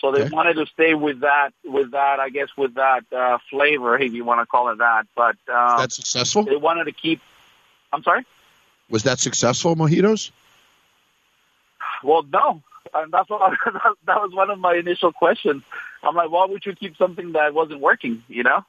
So 0.00 0.12
they 0.12 0.22
Okay. 0.22 0.34
wanted 0.34 0.54
to 0.54 0.66
stay 0.66 0.94
with 0.94 1.20
that, 1.20 1.50
with 1.62 1.90
that, 1.90 2.20
I 2.20 2.30
guess, 2.30 2.48
with 2.56 2.74
that 2.74 3.04
uh, 3.12 3.38
flavor, 3.50 3.98
if 3.98 4.12
you 4.14 4.24
want 4.24 4.40
to 4.40 4.46
call 4.46 4.70
it 4.70 4.78
that. 4.78 5.06
But 5.14 5.36
uh, 5.52 5.76
That's 5.76 5.96
successful. 5.96 6.44
they 6.44 6.56
wanted 6.56 6.84
to 6.84 6.92
keep. 6.92 7.20
I'm 7.92 8.02
sorry. 8.02 8.24
Was 8.88 9.02
that 9.02 9.18
successful, 9.20 9.76
mojitos? 9.76 10.30
Well, 12.02 12.22
no, 12.32 12.62
and 12.94 13.12
that's 13.12 13.28
what 13.28 13.40
that 14.06 14.20
was 14.20 14.32
one 14.32 14.50
of 14.50 14.58
my 14.58 14.74
initial 14.74 15.12
questions. 15.12 15.62
I'm 16.02 16.14
like, 16.14 16.30
why 16.30 16.46
would 16.46 16.64
you 16.64 16.74
keep 16.74 16.96
something 16.96 17.32
that 17.32 17.54
wasn't 17.54 17.80
working? 17.80 18.22
You 18.28 18.42
know. 18.44 18.64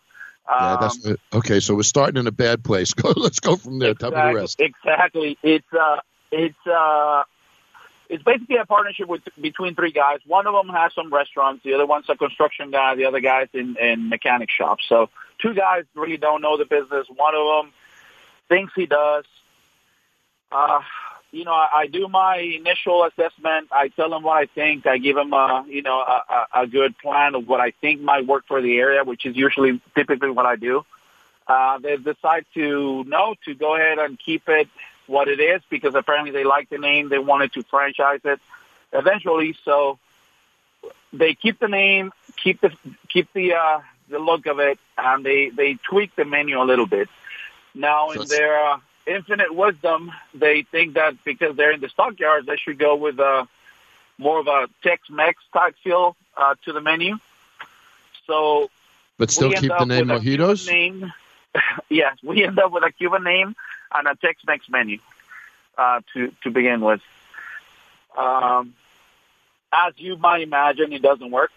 Yeah, 0.49 0.73
Um, 0.73 0.77
that's 0.81 1.07
okay. 1.33 1.59
So 1.59 1.75
we're 1.75 1.83
starting 1.83 2.17
in 2.19 2.27
a 2.27 2.31
bad 2.31 2.63
place. 2.63 2.93
Go. 2.95 3.13
Let's 3.15 3.39
go 3.39 3.55
from 3.55 3.79
there. 3.79 3.93
Tell 3.93 4.11
me 4.11 4.17
the 4.17 4.33
rest. 4.33 4.59
Exactly. 4.59 5.37
It's 5.43 5.71
uh, 5.73 5.97
it's 6.31 6.67
uh, 6.67 7.23
it's 8.09 8.23
basically 8.23 8.57
a 8.57 8.65
partnership 8.65 9.07
with 9.07 9.21
between 9.39 9.75
three 9.75 9.91
guys. 9.91 10.19
One 10.25 10.47
of 10.47 10.53
them 10.53 10.73
has 10.75 10.93
some 10.93 11.13
restaurants. 11.13 11.63
The 11.63 11.73
other 11.73 11.85
one's 11.85 12.09
a 12.09 12.15
construction 12.15 12.71
guy. 12.71 12.95
The 12.95 13.05
other 13.05 13.21
guy's 13.21 13.47
in 13.53 13.77
in 13.77 14.09
mechanic 14.09 14.49
shops. 14.49 14.85
So 14.89 15.09
two 15.41 15.53
guys 15.53 15.85
really 15.95 16.17
don't 16.17 16.41
know 16.41 16.57
the 16.57 16.65
business. 16.65 17.07
One 17.15 17.35
of 17.35 17.63
them 17.63 17.73
thinks 18.49 18.73
he 18.75 18.85
does. 18.85 19.25
Uh, 20.51 20.81
you 21.31 21.45
know, 21.45 21.53
I, 21.53 21.69
I 21.73 21.87
do 21.87 22.07
my 22.07 22.37
initial 22.37 23.03
assessment. 23.05 23.69
I 23.71 23.87
tell 23.87 24.13
him 24.13 24.23
what 24.23 24.37
I 24.37 24.45
think. 24.47 24.85
I 24.85 24.97
give 24.97 25.17
him 25.17 25.31
a, 25.33 25.65
you 25.67 25.81
know, 25.81 25.99
a, 25.99 26.23
a, 26.29 26.61
a 26.63 26.67
good 26.67 26.97
plan 26.97 27.35
of 27.35 27.47
what 27.47 27.61
I 27.61 27.71
think 27.71 28.01
might 28.01 28.27
work 28.27 28.45
for 28.47 28.61
the 28.61 28.77
area, 28.77 29.03
which 29.03 29.25
is 29.25 29.35
usually 29.35 29.81
typically 29.95 30.29
what 30.29 30.45
I 30.45 30.57
do. 30.57 30.85
Uh, 31.47 31.79
they 31.79 31.97
decide 31.97 32.45
to 32.53 33.03
no, 33.05 33.35
to 33.45 33.53
go 33.55 33.75
ahead 33.75 33.97
and 33.97 34.19
keep 34.19 34.47
it 34.47 34.67
what 35.07 35.27
it 35.27 35.39
is 35.39 35.61
because 35.69 35.95
apparently 35.95 36.31
they 36.31 36.43
like 36.43 36.69
the 36.69 36.77
name. 36.77 37.09
They 37.09 37.19
wanted 37.19 37.53
to 37.53 37.63
franchise 37.63 38.21
it 38.23 38.39
eventually. 38.93 39.55
So 39.63 39.99
they 41.13 41.33
keep 41.33 41.59
the 41.59 41.67
name, 41.67 42.11
keep 42.37 42.61
the, 42.61 42.71
keep 43.09 43.31
the, 43.33 43.53
uh, 43.53 43.81
the 44.09 44.19
look 44.19 44.45
of 44.45 44.59
it, 44.59 44.79
and 44.97 45.25
they, 45.25 45.49
they 45.49 45.75
tweak 45.75 46.15
the 46.15 46.25
menu 46.25 46.61
a 46.61 46.65
little 46.65 46.85
bit. 46.85 47.09
Now 47.73 48.11
So 48.11 48.21
in 48.21 48.27
their 48.27 48.65
uh, 48.65 48.79
infinite 49.07 49.53
wisdom, 49.53 50.11
they 50.33 50.63
think 50.63 50.95
that 50.95 51.23
because 51.23 51.55
they're 51.55 51.71
in 51.71 51.81
the 51.81 51.89
stockyards, 51.89 52.47
they 52.47 52.57
should 52.57 52.77
go 52.77 52.95
with 52.95 53.19
uh, 53.19 53.45
more 54.17 54.39
of 54.39 54.47
a 54.47 54.67
Tex-Mex 54.83 55.41
type 55.53 55.75
feel 55.83 56.15
uh, 56.37 56.55
to 56.65 56.73
the 56.73 56.81
menu. 56.81 57.17
So 58.27 58.69
But 59.17 59.31
still 59.31 59.51
keep 59.51 59.71
the 59.77 59.85
name 59.85 60.07
mojitos. 60.07 60.67
Name. 60.67 61.11
yes, 61.89 62.17
we 62.23 62.43
end 62.43 62.59
up 62.59 62.71
with 62.71 62.83
a 62.83 62.91
Cuban 62.91 63.23
name 63.23 63.55
and 63.93 64.07
a 64.07 64.15
Tex-Mex 64.15 64.69
menu 64.69 64.99
uh, 65.77 66.01
to 66.13 66.31
to 66.43 66.51
begin 66.51 66.81
with. 66.81 67.01
Um, 68.17 68.73
as 69.73 69.93
you 69.97 70.17
might 70.17 70.41
imagine, 70.41 70.93
it 70.93 71.01
doesn't 71.01 71.31
work. 71.31 71.51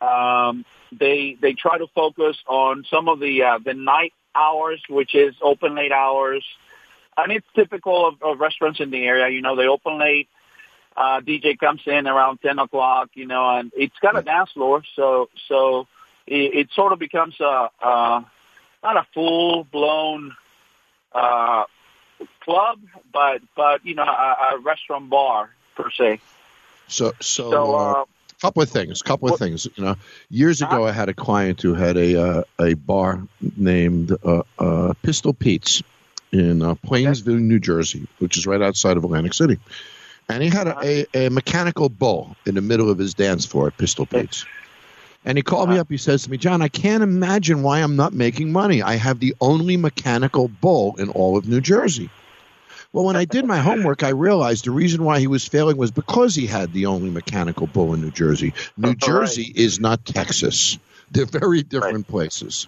Um, 0.00 0.64
they 0.92 1.36
they 1.40 1.52
try 1.52 1.78
to 1.78 1.86
focus 1.88 2.36
on 2.46 2.84
some 2.90 3.08
of 3.08 3.20
the 3.20 3.42
uh, 3.42 3.58
the 3.58 3.74
night 3.74 4.12
hours, 4.34 4.82
which 4.88 5.14
is 5.14 5.34
open 5.42 5.74
late 5.74 5.92
hours, 5.92 6.44
and 7.18 7.32
it's 7.32 7.46
typical 7.54 8.06
of, 8.08 8.22
of 8.22 8.40
restaurants 8.40 8.80
in 8.80 8.90
the 8.90 9.04
area. 9.04 9.28
You 9.28 9.42
know, 9.42 9.56
they 9.56 9.66
open 9.66 9.98
late. 9.98 10.28
Uh, 10.96 11.20
DJ 11.20 11.58
comes 11.58 11.82
in 11.86 12.06
around 12.06 12.40
ten 12.40 12.58
o'clock. 12.58 13.10
You 13.14 13.26
know, 13.26 13.56
and 13.56 13.72
it's 13.76 13.98
got 14.00 14.18
a 14.18 14.22
dance 14.22 14.52
floor, 14.52 14.82
so 14.96 15.28
so 15.48 15.86
it, 16.26 16.54
it 16.54 16.68
sort 16.72 16.92
of 16.92 16.98
becomes 16.98 17.38
a, 17.40 17.70
a 17.82 18.24
not 18.82 18.96
a 18.96 19.06
full 19.14 19.64
blown 19.64 20.34
uh, 21.12 21.64
club, 22.40 22.80
but 23.12 23.42
but 23.56 23.84
you 23.84 23.94
know 23.94 24.04
a, 24.04 24.54
a 24.54 24.58
restaurant 24.58 25.08
bar 25.10 25.50
per 25.76 25.90
se. 25.90 26.20
So, 26.88 27.12
so, 27.20 27.50
So 27.50 27.74
uh, 27.74 27.92
uh, 27.92 28.04
couple 28.40 28.62
of 28.62 28.70
things. 28.70 29.02
Couple 29.02 29.28
of 29.28 29.32
What- 29.32 29.40
things. 29.40 29.66
You 29.76 29.84
know, 29.84 29.96
years 30.30 30.62
ago, 30.62 30.86
I 30.86 30.92
had 30.92 31.08
a 31.08 31.14
client 31.14 31.60
who 31.62 31.74
had 31.74 31.96
a 31.96 32.20
uh, 32.20 32.42
a 32.58 32.74
bar 32.74 33.22
named 33.56 34.12
uh, 34.24 34.42
uh, 34.58 34.94
Pistol 35.02 35.34
Pete's, 35.34 35.82
in 36.32 36.62
uh, 36.62 36.74
Pleasantville, 36.76 37.36
New 37.36 37.58
Jersey, 37.58 38.06
which 38.18 38.36
is 38.36 38.46
right 38.46 38.60
outside 38.60 38.96
of 38.96 39.04
Atlantic 39.04 39.34
City. 39.34 39.58
And 40.28 40.42
he 40.42 40.50
had 40.50 40.66
a, 40.68 41.06
a, 41.14 41.26
a 41.26 41.30
mechanical 41.30 41.88
bull 41.88 42.36
in 42.44 42.54
the 42.54 42.60
middle 42.60 42.90
of 42.90 42.98
his 42.98 43.14
dance 43.14 43.46
floor 43.46 43.68
at 43.68 43.78
Pistol 43.78 44.04
Pete's. 44.04 44.44
And 45.24 45.36
he 45.36 45.42
called 45.42 45.70
me 45.70 45.78
up. 45.78 45.88
He 45.90 45.96
says 45.96 46.22
to 46.22 46.30
me, 46.30 46.36
John, 46.36 46.62
I 46.62 46.68
can't 46.68 47.02
imagine 47.02 47.62
why 47.62 47.80
I'm 47.80 47.96
not 47.96 48.12
making 48.12 48.52
money. 48.52 48.82
I 48.82 48.94
have 48.94 49.20
the 49.20 49.34
only 49.40 49.76
mechanical 49.76 50.48
bull 50.48 50.96
in 50.96 51.08
all 51.08 51.36
of 51.36 51.48
New 51.48 51.60
Jersey. 51.60 52.10
Well, 52.92 53.04
when 53.04 53.16
I 53.16 53.26
did 53.26 53.44
my 53.44 53.58
homework, 53.58 54.02
I 54.02 54.10
realized 54.10 54.64
the 54.64 54.70
reason 54.70 55.04
why 55.04 55.20
he 55.20 55.26
was 55.26 55.46
failing 55.46 55.76
was 55.76 55.90
because 55.90 56.34
he 56.34 56.46
had 56.46 56.72
the 56.72 56.86
only 56.86 57.10
mechanical 57.10 57.66
bull 57.66 57.92
in 57.92 58.00
New 58.00 58.10
Jersey. 58.10 58.54
New 58.76 58.94
Jersey 58.96 59.52
is 59.54 59.78
not 59.78 60.04
Texas. 60.06 60.78
They're 61.10 61.26
very 61.26 61.62
different 61.62 62.06
places. 62.06 62.66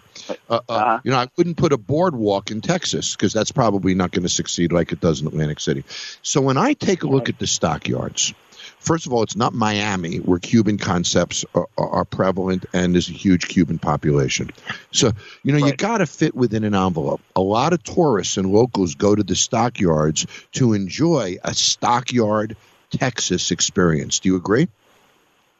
Uh, 0.49 0.59
uh, 0.67 0.99
you 1.03 1.11
know, 1.11 1.17
I 1.17 1.27
wouldn't 1.37 1.57
put 1.57 1.73
a 1.73 1.77
boardwalk 1.77 2.51
in 2.51 2.61
Texas 2.61 3.15
because 3.15 3.33
that's 3.33 3.51
probably 3.51 3.93
not 3.93 4.11
going 4.11 4.23
to 4.23 4.29
succeed 4.29 4.71
like 4.71 4.91
it 4.91 4.99
does 4.99 5.21
in 5.21 5.27
Atlantic 5.27 5.59
City. 5.59 5.83
So 6.21 6.41
when 6.41 6.57
I 6.57 6.73
take 6.73 7.03
a 7.03 7.07
look 7.07 7.29
at 7.29 7.37
the 7.37 7.47
stockyards, 7.47 8.33
first 8.79 9.05
of 9.05 9.13
all, 9.13 9.23
it's 9.23 9.35
not 9.35 9.53
Miami 9.53 10.17
where 10.17 10.39
Cuban 10.39 10.77
concepts 10.77 11.45
are, 11.53 11.67
are 11.77 12.05
prevalent 12.05 12.65
and 12.73 12.93
there's 12.93 13.09
a 13.09 13.13
huge 13.13 13.47
Cuban 13.47 13.79
population. 13.79 14.51
So, 14.91 15.11
you 15.43 15.53
know, 15.53 15.65
you 15.65 15.73
got 15.75 15.99
to 15.99 16.05
fit 16.05 16.35
within 16.35 16.63
an 16.63 16.75
envelope. 16.75 17.21
A 17.35 17.41
lot 17.41 17.73
of 17.73 17.83
tourists 17.83 18.37
and 18.37 18.51
locals 18.51 18.95
go 18.95 19.15
to 19.15 19.23
the 19.23 19.35
stockyards 19.35 20.25
to 20.53 20.73
enjoy 20.73 21.37
a 21.43 21.53
stockyard 21.53 22.57
Texas 22.89 23.51
experience. 23.51 24.19
Do 24.19 24.29
you 24.29 24.35
agree? 24.35 24.67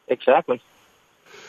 Exactly. 0.08 0.60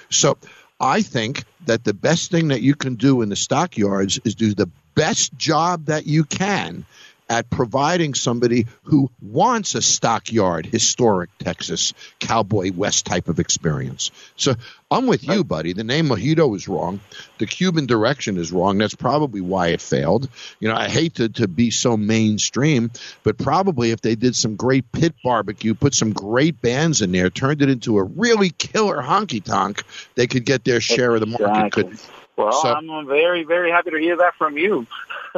So, 0.09 0.37
I 0.83 1.01
think 1.01 1.45
that 1.65 1.85
the 1.85 1.93
best 1.93 2.29
thing 2.29 2.49
that 2.49 2.61
you 2.61 2.75
can 2.75 2.95
do 2.95 3.21
in 3.21 3.29
the 3.29 3.37
stockyards 3.37 4.19
is 4.25 4.35
do 4.35 4.53
the 4.53 4.69
best 4.95 5.33
job 5.37 5.85
that 5.85 6.05
you 6.05 6.25
can 6.25 6.85
at 7.33 7.49
providing 7.49 8.13
somebody 8.13 8.67
who 8.83 9.09
wants 9.19 9.73
a 9.73 9.81
stockyard, 9.81 10.67
historic 10.67 11.31
Texas, 11.39 11.93
cowboy 12.19 12.71
West 12.71 13.07
type 13.07 13.27
of 13.27 13.39
experience. 13.39 14.11
So 14.35 14.53
I'm 14.91 15.07
with 15.07 15.27
you, 15.27 15.43
buddy. 15.43 15.73
The 15.73 15.83
name 15.83 16.09
Mojito 16.09 16.55
is 16.55 16.67
wrong. 16.67 16.99
The 17.39 17.47
Cuban 17.47 17.87
direction 17.87 18.37
is 18.37 18.51
wrong. 18.51 18.77
That's 18.77 18.93
probably 18.93 19.41
why 19.41 19.69
it 19.69 19.81
failed. 19.81 20.29
You 20.59 20.69
know, 20.69 20.75
I 20.75 20.87
hate 20.87 21.15
to, 21.15 21.29
to 21.29 21.47
be 21.47 21.71
so 21.71 21.97
mainstream, 21.97 22.91
but 23.23 23.39
probably 23.39 23.89
if 23.89 24.01
they 24.01 24.13
did 24.13 24.35
some 24.35 24.55
great 24.55 24.91
pit 24.91 25.15
barbecue, 25.23 25.73
put 25.73 25.95
some 25.95 26.13
great 26.13 26.61
bands 26.61 27.01
in 27.01 27.11
there, 27.11 27.31
turned 27.31 27.63
it 27.63 27.69
into 27.69 27.97
a 27.97 28.03
really 28.03 28.51
killer 28.51 29.01
honky 29.01 29.43
tonk, 29.43 29.83
they 30.13 30.27
could 30.27 30.45
get 30.45 30.63
their 30.63 30.81
share 30.81 31.15
of 31.15 31.21
the 31.21 31.25
market. 31.25 31.71
Could, 31.71 31.97
well, 32.35 32.51
so, 32.51 32.73
I'm 32.73 33.07
very, 33.07 33.43
very 33.43 33.69
happy 33.69 33.91
to 33.91 33.97
hear 33.97 34.17
that 34.17 34.35
from 34.35 34.57
you. 34.57 34.87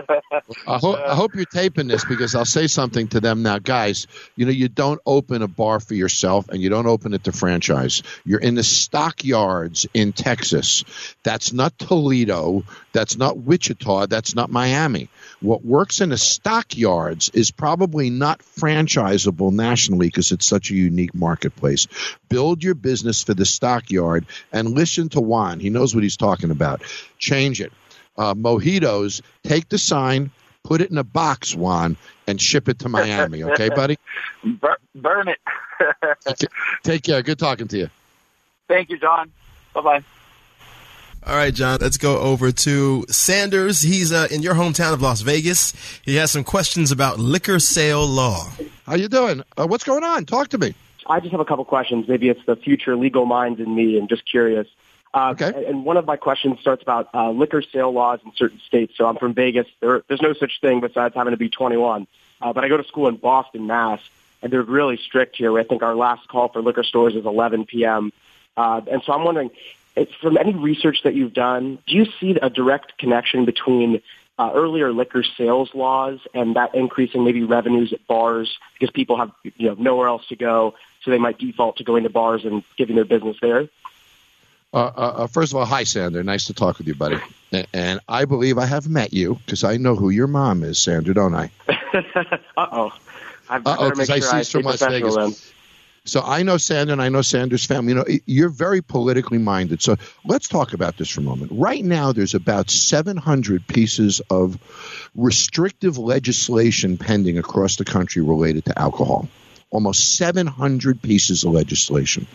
I, 0.67 0.77
ho- 0.77 0.95
I 0.95 1.15
hope 1.15 1.35
you're 1.35 1.45
taping 1.45 1.87
this 1.87 2.05
because 2.05 2.35
I'll 2.35 2.45
say 2.45 2.67
something 2.67 3.07
to 3.09 3.19
them 3.19 3.43
now, 3.43 3.59
guys. 3.59 4.07
You 4.35 4.45
know, 4.45 4.51
you 4.51 4.69
don't 4.69 5.01
open 5.05 5.41
a 5.41 5.47
bar 5.47 5.79
for 5.79 5.93
yourself 5.93 6.49
and 6.49 6.61
you 6.61 6.69
don't 6.69 6.87
open 6.87 7.13
it 7.13 7.25
to 7.25 7.31
franchise. 7.31 8.03
You're 8.25 8.39
in 8.39 8.55
the 8.55 8.63
stockyards 8.63 9.85
in 9.93 10.13
Texas. 10.13 10.83
That's 11.23 11.53
not 11.53 11.77
Toledo. 11.77 12.63
That's 12.93 13.17
not 13.17 13.37
Wichita. 13.37 14.07
That's 14.07 14.35
not 14.35 14.49
Miami. 14.49 15.09
What 15.45 15.63
works 15.63 16.01
in 16.01 16.09
the 16.09 16.17
stockyards 16.17 17.29
is 17.29 17.51
probably 17.51 18.09
not 18.09 18.39
franchisable 18.39 19.51
nationally 19.51 20.07
because 20.07 20.31
it's 20.31 20.47
such 20.47 20.71
a 20.71 20.73
unique 20.73 21.13
marketplace. 21.13 21.87
Build 22.29 22.63
your 22.63 22.73
business 22.73 23.23
for 23.23 23.35
the 23.35 23.45
stockyard 23.45 24.25
and 24.51 24.71
listen 24.71 25.09
to 25.09 25.21
Juan. 25.21 25.59
He 25.59 25.69
knows 25.69 25.93
what 25.93 26.03
he's 26.03 26.17
talking 26.17 26.49
about. 26.49 26.81
Change 27.19 27.61
it. 27.61 27.71
Uh, 28.17 28.33
mojitos, 28.33 29.21
take 29.43 29.69
the 29.69 29.77
sign, 29.77 30.31
put 30.63 30.81
it 30.81 30.89
in 30.89 30.97
a 30.97 31.03
box, 31.03 31.53
Juan, 31.53 31.95
and 32.25 32.41
ship 32.41 32.67
it 32.67 32.79
to 32.79 32.89
Miami. 32.89 33.43
Okay, 33.43 33.69
buddy? 33.69 33.97
Burn 34.95 35.27
it. 35.27 35.39
okay. 36.27 36.47
Take 36.81 37.03
care. 37.03 37.21
Good 37.21 37.37
talking 37.37 37.67
to 37.67 37.77
you. 37.77 37.89
Thank 38.67 38.89
you, 38.89 38.97
John. 38.97 39.31
Bye 39.73 39.81
bye. 39.81 40.03
All 41.27 41.35
right, 41.35 41.51
John, 41.51 41.79
let's 41.81 41.97
go 41.97 42.19
over 42.19 42.51
to 42.51 43.03
Sanders. 43.09 43.81
He's 43.81 44.13
uh, 44.13 44.27
in 44.29 44.43
your 44.43 44.53
hometown 44.53 44.93
of 44.93 45.01
Las 45.01 45.21
Vegas. 45.21 45.73
He 46.03 46.17
has 46.17 46.29
some 46.29 46.43
questions 46.43 46.91
about 46.91 47.17
liquor 47.17 47.57
sale 47.57 48.05
law. 48.05 48.47
How 48.85 48.93
you 48.93 49.07
doing? 49.07 49.41
Uh, 49.57 49.65
what's 49.65 49.83
going 49.83 50.03
on? 50.03 50.25
Talk 50.25 50.49
to 50.49 50.59
me. 50.59 50.75
I 51.07 51.19
just 51.19 51.31
have 51.31 51.39
a 51.39 51.45
couple 51.45 51.65
questions. 51.65 52.07
Maybe 52.07 52.29
it's 52.29 52.45
the 52.45 52.55
future 52.55 52.95
legal 52.95 53.25
minds 53.25 53.59
in 53.59 53.73
me 53.73 53.97
and 53.97 54.07
just 54.07 54.29
curious. 54.29 54.67
Uh, 55.15 55.33
okay. 55.35 55.65
And 55.65 55.83
one 55.83 55.97
of 55.97 56.05
my 56.05 56.15
questions 56.15 56.59
starts 56.59 56.83
about 56.83 57.09
uh, 57.11 57.31
liquor 57.31 57.63
sale 57.63 57.91
laws 57.91 58.19
in 58.23 58.31
certain 58.35 58.59
states. 58.59 58.93
So 58.95 59.07
I'm 59.07 59.17
from 59.17 59.33
Vegas. 59.33 59.65
There, 59.79 60.03
there's 60.07 60.21
no 60.21 60.33
such 60.33 60.61
thing 60.61 60.79
besides 60.79 61.15
having 61.15 61.31
to 61.31 61.37
be 61.37 61.49
21. 61.49 62.05
Uh, 62.39 62.53
but 62.53 62.63
I 62.63 62.67
go 62.67 62.77
to 62.77 62.83
school 62.83 63.07
in 63.07 63.15
Boston, 63.15 63.65
Mass, 63.65 63.99
and 64.43 64.53
they're 64.53 64.61
really 64.61 64.97
strict 64.97 65.37
here. 65.37 65.57
I 65.57 65.63
think 65.63 65.81
our 65.81 65.95
last 65.95 66.27
call 66.27 66.49
for 66.49 66.61
liquor 66.61 66.83
stores 66.83 67.15
is 67.15 67.25
11 67.25 67.65
p.m. 67.65 68.13
Uh, 68.55 68.81
and 68.91 69.01
so 69.03 69.11
I'm 69.13 69.23
wondering, 69.23 69.49
it's 69.49 69.84
from 70.21 70.37
any 70.37 70.53
research 70.53 71.03
that 71.03 71.15
you've 71.15 71.33
done, 71.33 71.79
do 71.87 71.95
you 71.95 72.05
see 72.19 72.37
a 72.41 72.49
direct 72.49 72.97
connection 72.97 73.45
between 73.45 74.01
uh, 74.37 74.51
earlier 74.53 74.91
liquor 74.91 75.23
sales 75.23 75.69
laws 75.73 76.19
and 76.33 76.55
that 76.55 76.75
increasing 76.75 77.23
maybe 77.23 77.43
revenues 77.43 77.93
at 77.93 78.05
bars 78.07 78.57
because 78.73 78.91
people 78.91 79.17
have 79.17 79.31
you 79.43 79.69
know 79.69 79.75
nowhere 79.75 80.07
else 80.07 80.27
to 80.27 80.35
go, 80.35 80.75
so 81.03 81.11
they 81.11 81.17
might 81.17 81.37
default 81.37 81.77
to 81.77 81.83
going 81.83 82.03
to 82.03 82.09
bars 82.09 82.43
and 82.43 82.63
giving 82.77 82.95
their 82.95 83.05
business 83.05 83.37
there? 83.41 83.69
Uh, 84.73 84.77
uh, 84.77 84.89
uh 84.89 85.27
first 85.27 85.53
of 85.53 85.57
all, 85.57 85.65
hi, 85.65 85.83
Sander. 85.85 86.23
Nice 86.23 86.45
to 86.45 86.53
talk 86.53 86.77
with 86.77 86.87
you, 86.87 86.95
buddy. 86.95 87.19
And 87.73 88.01
I 88.09 88.25
believe 88.25 88.57
I 88.57 88.65
have 88.65 88.89
met 88.89 89.13
you 89.13 89.35
because 89.45 89.63
I 89.63 89.77
know 89.77 89.95
who 89.95 90.09
your 90.09 90.27
mom 90.27 90.63
is, 90.63 90.77
Sander, 90.77 91.13
don't 91.13 91.33
I? 91.33 91.49
uh 91.69 92.37
oh. 92.57 92.93
Uh 93.47 93.61
oh, 93.65 93.89
because 93.91 94.09
I 94.09 94.19
see 94.19 94.43
so 94.43 94.59
much 94.59 94.79
Vegas. 94.81 95.53
So 96.05 96.21
I 96.21 96.43
know 96.43 96.57
Sander 96.57 96.93
and 96.93 97.01
I 97.01 97.09
know 97.09 97.23
Sander's 97.23 97.65
family. 97.65 97.93
You 97.93 97.95
know, 97.95 98.05
you're 98.25 98.49
very 98.49 98.81
politically 98.81 99.39
minded. 99.39 99.81
So 99.81 99.97
let's 100.23 100.47
talk 100.47 100.73
about 100.73 100.97
this 100.97 101.09
for 101.09 101.21
a 101.21 101.23
moment. 101.23 101.51
Right 101.53 101.83
now, 101.83 102.11
there's 102.11 102.35
about 102.35 102.69
700 102.69 103.67
pieces 103.67 104.21
of 104.29 104.59
restrictive 105.15 105.97
legislation 105.97 106.97
pending 106.97 107.39
across 107.39 107.77
the 107.77 107.85
country 107.85 108.21
related 108.21 108.65
to 108.65 108.79
alcohol. 108.79 109.27
Almost 109.71 110.15
700 110.15 111.01
pieces 111.01 111.43
of 111.43 111.51
legislation. 111.51 112.27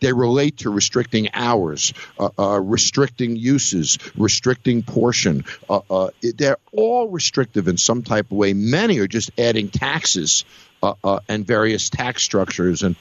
They 0.00 0.12
relate 0.12 0.58
to 0.58 0.70
restricting 0.70 1.28
hours, 1.32 1.94
uh, 2.18 2.30
uh, 2.36 2.60
restricting 2.60 3.36
uses, 3.36 3.98
restricting 4.16 4.82
portion. 4.82 5.44
Uh, 5.70 5.80
uh 5.88 6.10
they're 6.34 6.58
all 6.72 7.08
restrictive 7.08 7.68
in 7.68 7.78
some 7.78 8.02
type 8.02 8.26
of 8.26 8.36
way. 8.36 8.52
Many 8.52 8.98
are 8.98 9.06
just 9.06 9.30
adding 9.38 9.68
taxes 9.68 10.44
uh, 10.82 10.94
uh, 11.04 11.20
and 11.28 11.46
various 11.46 11.90
tax 11.90 12.22
structures 12.22 12.82
and 12.82 12.96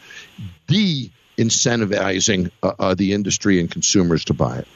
de 0.67 1.11
incentivizing 1.37 2.51
uh, 2.61 2.73
uh, 2.77 2.95
the 2.95 3.13
industry 3.13 3.59
and 3.59 3.71
consumers 3.71 4.25
to 4.25 4.33
buy 4.33 4.59
it. 4.59 4.67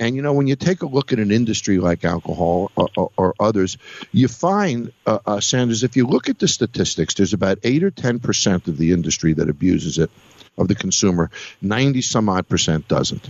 And 0.00 0.16
you 0.16 0.22
know, 0.22 0.32
when 0.32 0.46
you 0.46 0.56
take 0.56 0.82
a 0.82 0.86
look 0.86 1.12
at 1.12 1.18
an 1.18 1.30
industry 1.30 1.78
like 1.78 2.04
alcohol 2.04 2.72
or, 2.74 2.88
or, 2.96 3.10
or 3.18 3.34
others, 3.38 3.76
you 4.12 4.28
find, 4.28 4.92
uh, 5.06 5.18
uh, 5.26 5.40
Sanders, 5.40 5.84
if 5.84 5.94
you 5.94 6.06
look 6.06 6.30
at 6.30 6.38
the 6.38 6.48
statistics, 6.48 7.14
there's 7.14 7.34
about 7.34 7.58
eight 7.64 7.84
or 7.84 7.90
ten 7.90 8.18
percent 8.18 8.66
of 8.66 8.78
the 8.78 8.92
industry 8.92 9.34
that 9.34 9.50
abuses 9.50 9.98
it, 9.98 10.10
of 10.56 10.68
the 10.68 10.74
consumer. 10.74 11.30
Ninety 11.60 12.00
some 12.00 12.30
odd 12.30 12.48
percent 12.48 12.88
doesn't. 12.88 13.28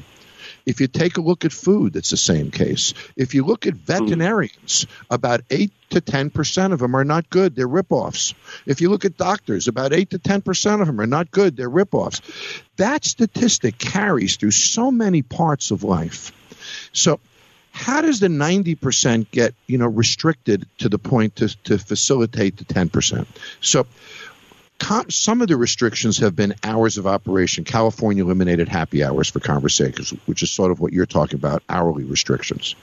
If 0.66 0.80
you 0.80 0.86
take 0.86 1.16
a 1.16 1.20
look 1.20 1.44
at 1.44 1.52
food, 1.52 1.96
it's 1.96 2.10
the 2.10 2.16
same 2.16 2.50
case. 2.50 2.94
If 3.16 3.34
you 3.34 3.44
look 3.44 3.66
at 3.66 3.74
hmm. 3.74 3.80
veterinarians, 3.80 4.86
about 5.10 5.42
8 5.50 5.72
to 5.90 6.00
10% 6.00 6.72
of 6.72 6.78
them 6.78 6.94
are 6.94 7.04
not 7.04 7.30
good. 7.30 7.56
They're 7.56 7.68
ripoffs. 7.68 8.34
If 8.66 8.80
you 8.80 8.90
look 8.90 9.04
at 9.04 9.16
doctors, 9.16 9.68
about 9.68 9.92
8 9.92 10.10
to 10.10 10.18
10% 10.18 10.80
of 10.80 10.86
them 10.86 11.00
are 11.00 11.06
not 11.06 11.30
good. 11.30 11.56
They're 11.56 11.70
ripoffs. 11.70 12.20
That 12.76 13.04
statistic 13.04 13.78
carries 13.78 14.36
through 14.36 14.52
so 14.52 14.90
many 14.90 15.22
parts 15.22 15.70
of 15.70 15.84
life. 15.84 16.32
So, 16.92 17.20
how 17.72 18.00
does 18.00 18.20
the 18.20 18.28
90% 18.28 19.30
get 19.30 19.54
you 19.66 19.78
know 19.78 19.86
restricted 19.86 20.66
to 20.78 20.88
the 20.88 20.98
point 20.98 21.36
to, 21.36 21.48
to 21.64 21.78
facilitate 21.78 22.56
the 22.56 22.64
10% 22.64 23.26
so 23.60 23.86
some 25.08 25.42
of 25.42 25.48
the 25.48 25.56
restrictions 25.56 26.18
have 26.18 26.34
been 26.34 26.54
hours 26.62 26.98
of 26.98 27.06
operation. 27.06 27.64
California 27.64 28.24
eliminated 28.24 28.68
happy 28.68 29.04
hours 29.04 29.28
for 29.28 29.40
conversations, 29.40 30.10
which 30.26 30.42
is 30.42 30.50
sort 30.50 30.70
of 30.70 30.80
what 30.80 30.92
you're 30.92 31.06
talking 31.06 31.36
about, 31.36 31.62
hourly 31.68 32.04
restrictions. 32.04 32.74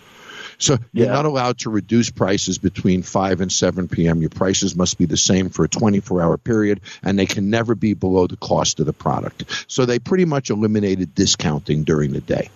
So 0.59 0.77
you're 0.91 1.07
yeah. 1.07 1.13
not 1.13 1.25
allowed 1.25 1.59
to 1.59 1.69
reduce 1.69 2.09
prices 2.09 2.57
between 2.57 3.03
5 3.03 3.41
and 3.41 3.51
7 3.51 3.87
p.m. 3.87 4.21
Your 4.21 4.29
prices 4.29 4.75
must 4.75 4.97
be 4.97 5.05
the 5.05 5.17
same 5.17 5.49
for 5.49 5.65
a 5.65 5.69
24 5.69 6.21
hour 6.21 6.37
period, 6.37 6.81
and 7.03 7.17
they 7.17 7.25
can 7.25 7.49
never 7.49 7.75
be 7.75 7.93
below 7.93 8.27
the 8.27 8.37
cost 8.37 8.79
of 8.79 8.85
the 8.85 8.93
product. 8.93 9.65
So 9.67 9.85
they 9.85 9.99
pretty 9.99 10.25
much 10.25 10.49
eliminated 10.49 11.13
discounting 11.13 11.83
during 11.83 12.11
the 12.11 12.21
day. 12.21 12.49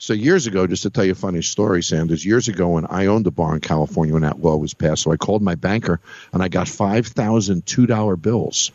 So 0.00 0.14
years 0.14 0.46
ago, 0.46 0.66
just 0.66 0.84
to 0.84 0.90
tell 0.90 1.04
you 1.04 1.12
a 1.12 1.14
funny 1.14 1.42
story, 1.42 1.82
Sanders, 1.82 2.24
years 2.24 2.48
ago 2.48 2.68
when 2.68 2.86
I 2.86 3.06
owned 3.06 3.26
a 3.26 3.30
bar 3.30 3.52
in 3.54 3.60
California 3.60 4.14
when 4.14 4.22
that 4.22 4.42
law 4.42 4.56
was 4.56 4.72
passed, 4.72 5.02
so 5.02 5.12
I 5.12 5.18
called 5.18 5.42
my 5.42 5.56
banker 5.56 6.00
and 6.32 6.42
I 6.42 6.48
got 6.48 6.68
five 6.68 7.06
thousand 7.06 7.66
two 7.66 7.84
dollar 7.84 8.16
bills, 8.16 8.72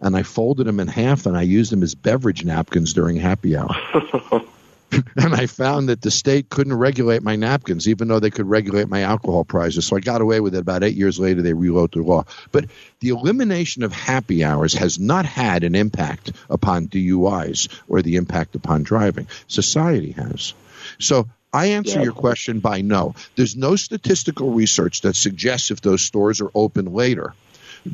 and 0.00 0.16
I 0.16 0.24
folded 0.24 0.66
them 0.66 0.80
in 0.80 0.88
half 0.88 1.26
and 1.26 1.36
I 1.36 1.42
used 1.42 1.70
them 1.70 1.84
as 1.84 1.94
beverage 1.94 2.44
napkins 2.44 2.94
during 2.94 3.14
happy 3.14 3.56
hour. 3.56 3.76
and 5.16 5.34
I 5.34 5.46
found 5.46 5.88
that 5.88 6.00
the 6.00 6.10
state 6.10 6.48
couldn't 6.48 6.74
regulate 6.74 7.22
my 7.22 7.36
napkins, 7.36 7.88
even 7.88 8.08
though 8.08 8.20
they 8.20 8.30
could 8.30 8.48
regulate 8.48 8.88
my 8.88 9.02
alcohol 9.02 9.44
prices. 9.44 9.86
So 9.86 9.96
I 9.96 10.00
got 10.00 10.20
away 10.20 10.40
with 10.40 10.54
it. 10.54 10.60
About 10.60 10.84
eight 10.84 10.94
years 10.94 11.18
later, 11.18 11.42
they 11.42 11.52
rewrote 11.52 11.92
the 11.92 12.02
law. 12.02 12.24
But 12.52 12.66
the 13.00 13.08
elimination 13.08 13.82
of 13.82 13.92
happy 13.92 14.44
hours 14.44 14.74
has 14.74 14.98
not 14.98 15.26
had 15.26 15.64
an 15.64 15.74
impact 15.74 16.32
upon 16.48 16.88
DUIs 16.88 17.68
or 17.88 18.02
the 18.02 18.16
impact 18.16 18.54
upon 18.54 18.84
driving. 18.84 19.26
Society 19.48 20.12
has. 20.12 20.54
So 20.98 21.28
I 21.52 21.66
answer 21.66 21.98
yeah. 21.98 22.04
your 22.04 22.12
question 22.12 22.60
by 22.60 22.82
no. 22.82 23.14
There's 23.34 23.56
no 23.56 23.76
statistical 23.76 24.52
research 24.52 25.00
that 25.02 25.16
suggests 25.16 25.70
if 25.70 25.80
those 25.80 26.02
stores 26.02 26.40
are 26.40 26.50
open 26.54 26.92
later 26.92 27.34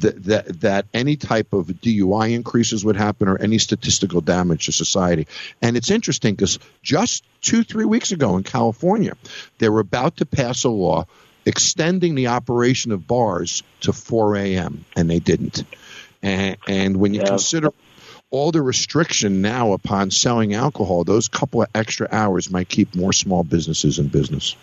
that, 0.01 0.25
that, 0.25 0.61
that 0.61 0.87
any 0.93 1.17
type 1.17 1.53
of 1.53 1.67
DUI 1.67 2.33
increases 2.33 2.85
would 2.85 2.97
happen 2.97 3.29
or 3.29 3.39
any 3.39 3.59
statistical 3.59 4.21
damage 4.21 4.67
to 4.67 4.73
society. 4.73 5.27
And 5.61 5.77
it's 5.77 5.91
interesting 5.91 6.35
because 6.35 6.59
just 6.83 7.25
two, 7.41 7.63
three 7.65 7.85
weeks 7.85 8.13
ago 8.13 8.37
in 8.37 8.43
California, 8.43 9.17
they 9.59 9.69
were 9.69 9.81
about 9.81 10.19
to 10.19 10.27
pass 10.27 10.65
a 10.65 10.71
law 10.71 11.07
extending 11.45 12.15
the 12.15 12.29
operation 12.29 12.93
of 12.93 13.07
bars 13.07 13.63
to 13.81 13.93
4 13.93 14.37
a.m., 14.37 14.85
and 14.97 15.11
they 15.11 15.19
didn't. 15.19 15.65
And, 16.23 16.57
and 16.69 16.97
when 16.97 17.15
you 17.15 17.21
yeah. 17.21 17.27
consider 17.27 17.71
all 18.31 18.53
the 18.53 18.63
restriction 18.63 19.43
now 19.43 19.73
upon 19.73 20.11
selling 20.11 20.55
alcohol, 20.55 21.05
those 21.05 21.29
couple 21.29 21.63
of 21.63 21.69
extra 21.75 22.09
hours 22.11 22.51
might 22.51 22.69
keep 22.69 22.95
more 22.95 23.13
small 23.13 23.43
businesses 23.43 23.99
in 23.99 24.09
business. 24.09 24.57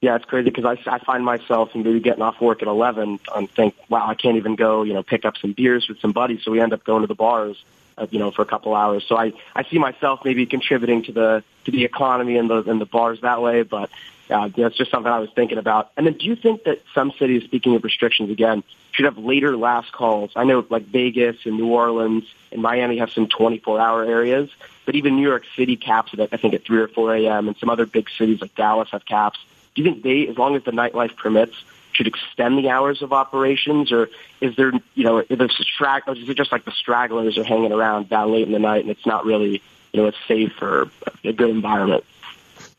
Yeah, 0.00 0.16
it's 0.16 0.24
crazy 0.24 0.48
because 0.48 0.64
I, 0.64 0.90
I 0.90 0.98
find 0.98 1.24
myself 1.24 1.74
maybe 1.74 2.00
getting 2.00 2.22
off 2.22 2.40
work 2.40 2.62
at 2.62 2.68
11 2.68 3.20
and 3.34 3.50
think, 3.50 3.74
wow, 3.90 4.06
I 4.06 4.14
can't 4.14 4.36
even 4.36 4.54
go, 4.56 4.82
you 4.82 4.94
know, 4.94 5.02
pick 5.02 5.26
up 5.26 5.36
some 5.36 5.52
beers 5.52 5.88
with 5.88 6.00
some 6.00 6.12
buddies. 6.12 6.42
So 6.42 6.50
we 6.50 6.60
end 6.60 6.72
up 6.72 6.84
going 6.84 7.02
to 7.02 7.06
the 7.06 7.14
bars, 7.14 7.62
uh, 7.98 8.06
you 8.10 8.18
know, 8.18 8.30
for 8.30 8.40
a 8.40 8.46
couple 8.46 8.74
hours. 8.74 9.04
So 9.06 9.18
I, 9.18 9.34
I 9.54 9.64
see 9.64 9.78
myself 9.78 10.24
maybe 10.24 10.46
contributing 10.46 11.02
to 11.02 11.12
the, 11.12 11.44
to 11.66 11.70
the 11.70 11.84
economy 11.84 12.38
and 12.38 12.48
the, 12.48 12.62
and 12.62 12.80
the 12.80 12.86
bars 12.86 13.20
that 13.20 13.42
way. 13.42 13.60
But 13.62 13.90
uh, 14.30 14.48
that's 14.48 14.74
just 14.74 14.90
something 14.90 15.12
I 15.12 15.18
was 15.18 15.28
thinking 15.34 15.58
about. 15.58 15.90
And 15.98 16.06
then 16.06 16.14
do 16.14 16.24
you 16.24 16.34
think 16.34 16.64
that 16.64 16.80
some 16.94 17.12
cities, 17.18 17.44
speaking 17.44 17.74
of 17.74 17.84
restrictions 17.84 18.30
again, 18.30 18.62
should 18.92 19.04
have 19.04 19.18
later 19.18 19.54
last 19.54 19.92
calls? 19.92 20.32
I 20.34 20.44
know 20.44 20.64
like 20.70 20.84
Vegas 20.86 21.36
and 21.44 21.58
New 21.58 21.68
Orleans 21.68 22.24
and 22.52 22.62
Miami 22.62 22.96
have 22.98 23.10
some 23.10 23.28
24 23.28 23.78
hour 23.78 24.04
areas, 24.04 24.48
but 24.86 24.94
even 24.94 25.16
New 25.16 25.28
York 25.28 25.44
City 25.56 25.76
caps 25.76 26.14
it, 26.14 26.20
I 26.32 26.38
think, 26.38 26.54
at 26.54 26.64
3 26.64 26.80
or 26.80 26.88
4 26.88 27.16
a.m. 27.16 27.48
and 27.48 27.56
some 27.58 27.68
other 27.68 27.84
big 27.84 28.08
cities 28.16 28.40
like 28.40 28.54
Dallas 28.54 28.88
have 28.92 29.04
caps 29.04 29.38
do 29.74 29.82
you 29.82 29.90
think 29.90 30.02
they, 30.02 30.26
as 30.28 30.36
long 30.36 30.56
as 30.56 30.64
the 30.64 30.72
nightlife 30.72 31.16
permits, 31.16 31.54
should 31.92 32.06
extend 32.06 32.58
the 32.58 32.68
hours 32.70 33.02
of 33.02 33.12
operations, 33.12 33.92
or 33.92 34.08
is 34.40 34.56
there, 34.56 34.72
you 34.94 35.04
know, 35.04 35.18
is, 35.18 35.38
there 35.38 35.48
strag- 35.48 36.06
or 36.06 36.14
is 36.14 36.28
it 36.28 36.36
just 36.36 36.52
like 36.52 36.64
the 36.64 36.72
stragglers 36.72 37.36
are 37.36 37.44
hanging 37.44 37.72
around 37.72 38.08
down 38.08 38.32
late 38.32 38.46
in 38.46 38.52
the 38.52 38.58
night 38.58 38.82
and 38.82 38.90
it's 38.90 39.06
not 39.06 39.24
really, 39.24 39.62
you 39.92 40.00
know, 40.00 40.06
a 40.06 40.12
safe 40.28 40.60
or 40.62 40.88
a 41.24 41.32
good 41.32 41.50
environment? 41.50 42.04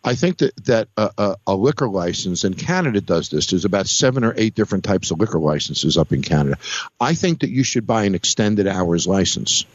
I 0.03 0.15
think 0.15 0.39
that 0.39 0.55
that 0.65 0.87
a, 0.97 1.55
liquor 1.55 1.87
license 1.87 2.43
in 2.43 2.55
Canada 2.55 3.01
does 3.01 3.29
this. 3.29 3.47
There's 3.47 3.65
about 3.65 3.87
seven 3.87 4.23
or 4.23 4.33
eight 4.35 4.55
different 4.55 4.83
types 4.83 5.11
of 5.11 5.19
liquor 5.19 5.39
licenses 5.39 5.97
up 5.97 6.11
in 6.11 6.23
Canada. 6.23 6.57
I 6.99 7.13
think 7.13 7.41
that 7.41 7.51
you 7.51 7.63
should 7.63 7.85
buy 7.85 8.05
an 8.05 8.15
extended 8.15 8.67
hours 8.67 9.05
license. 9.05 9.65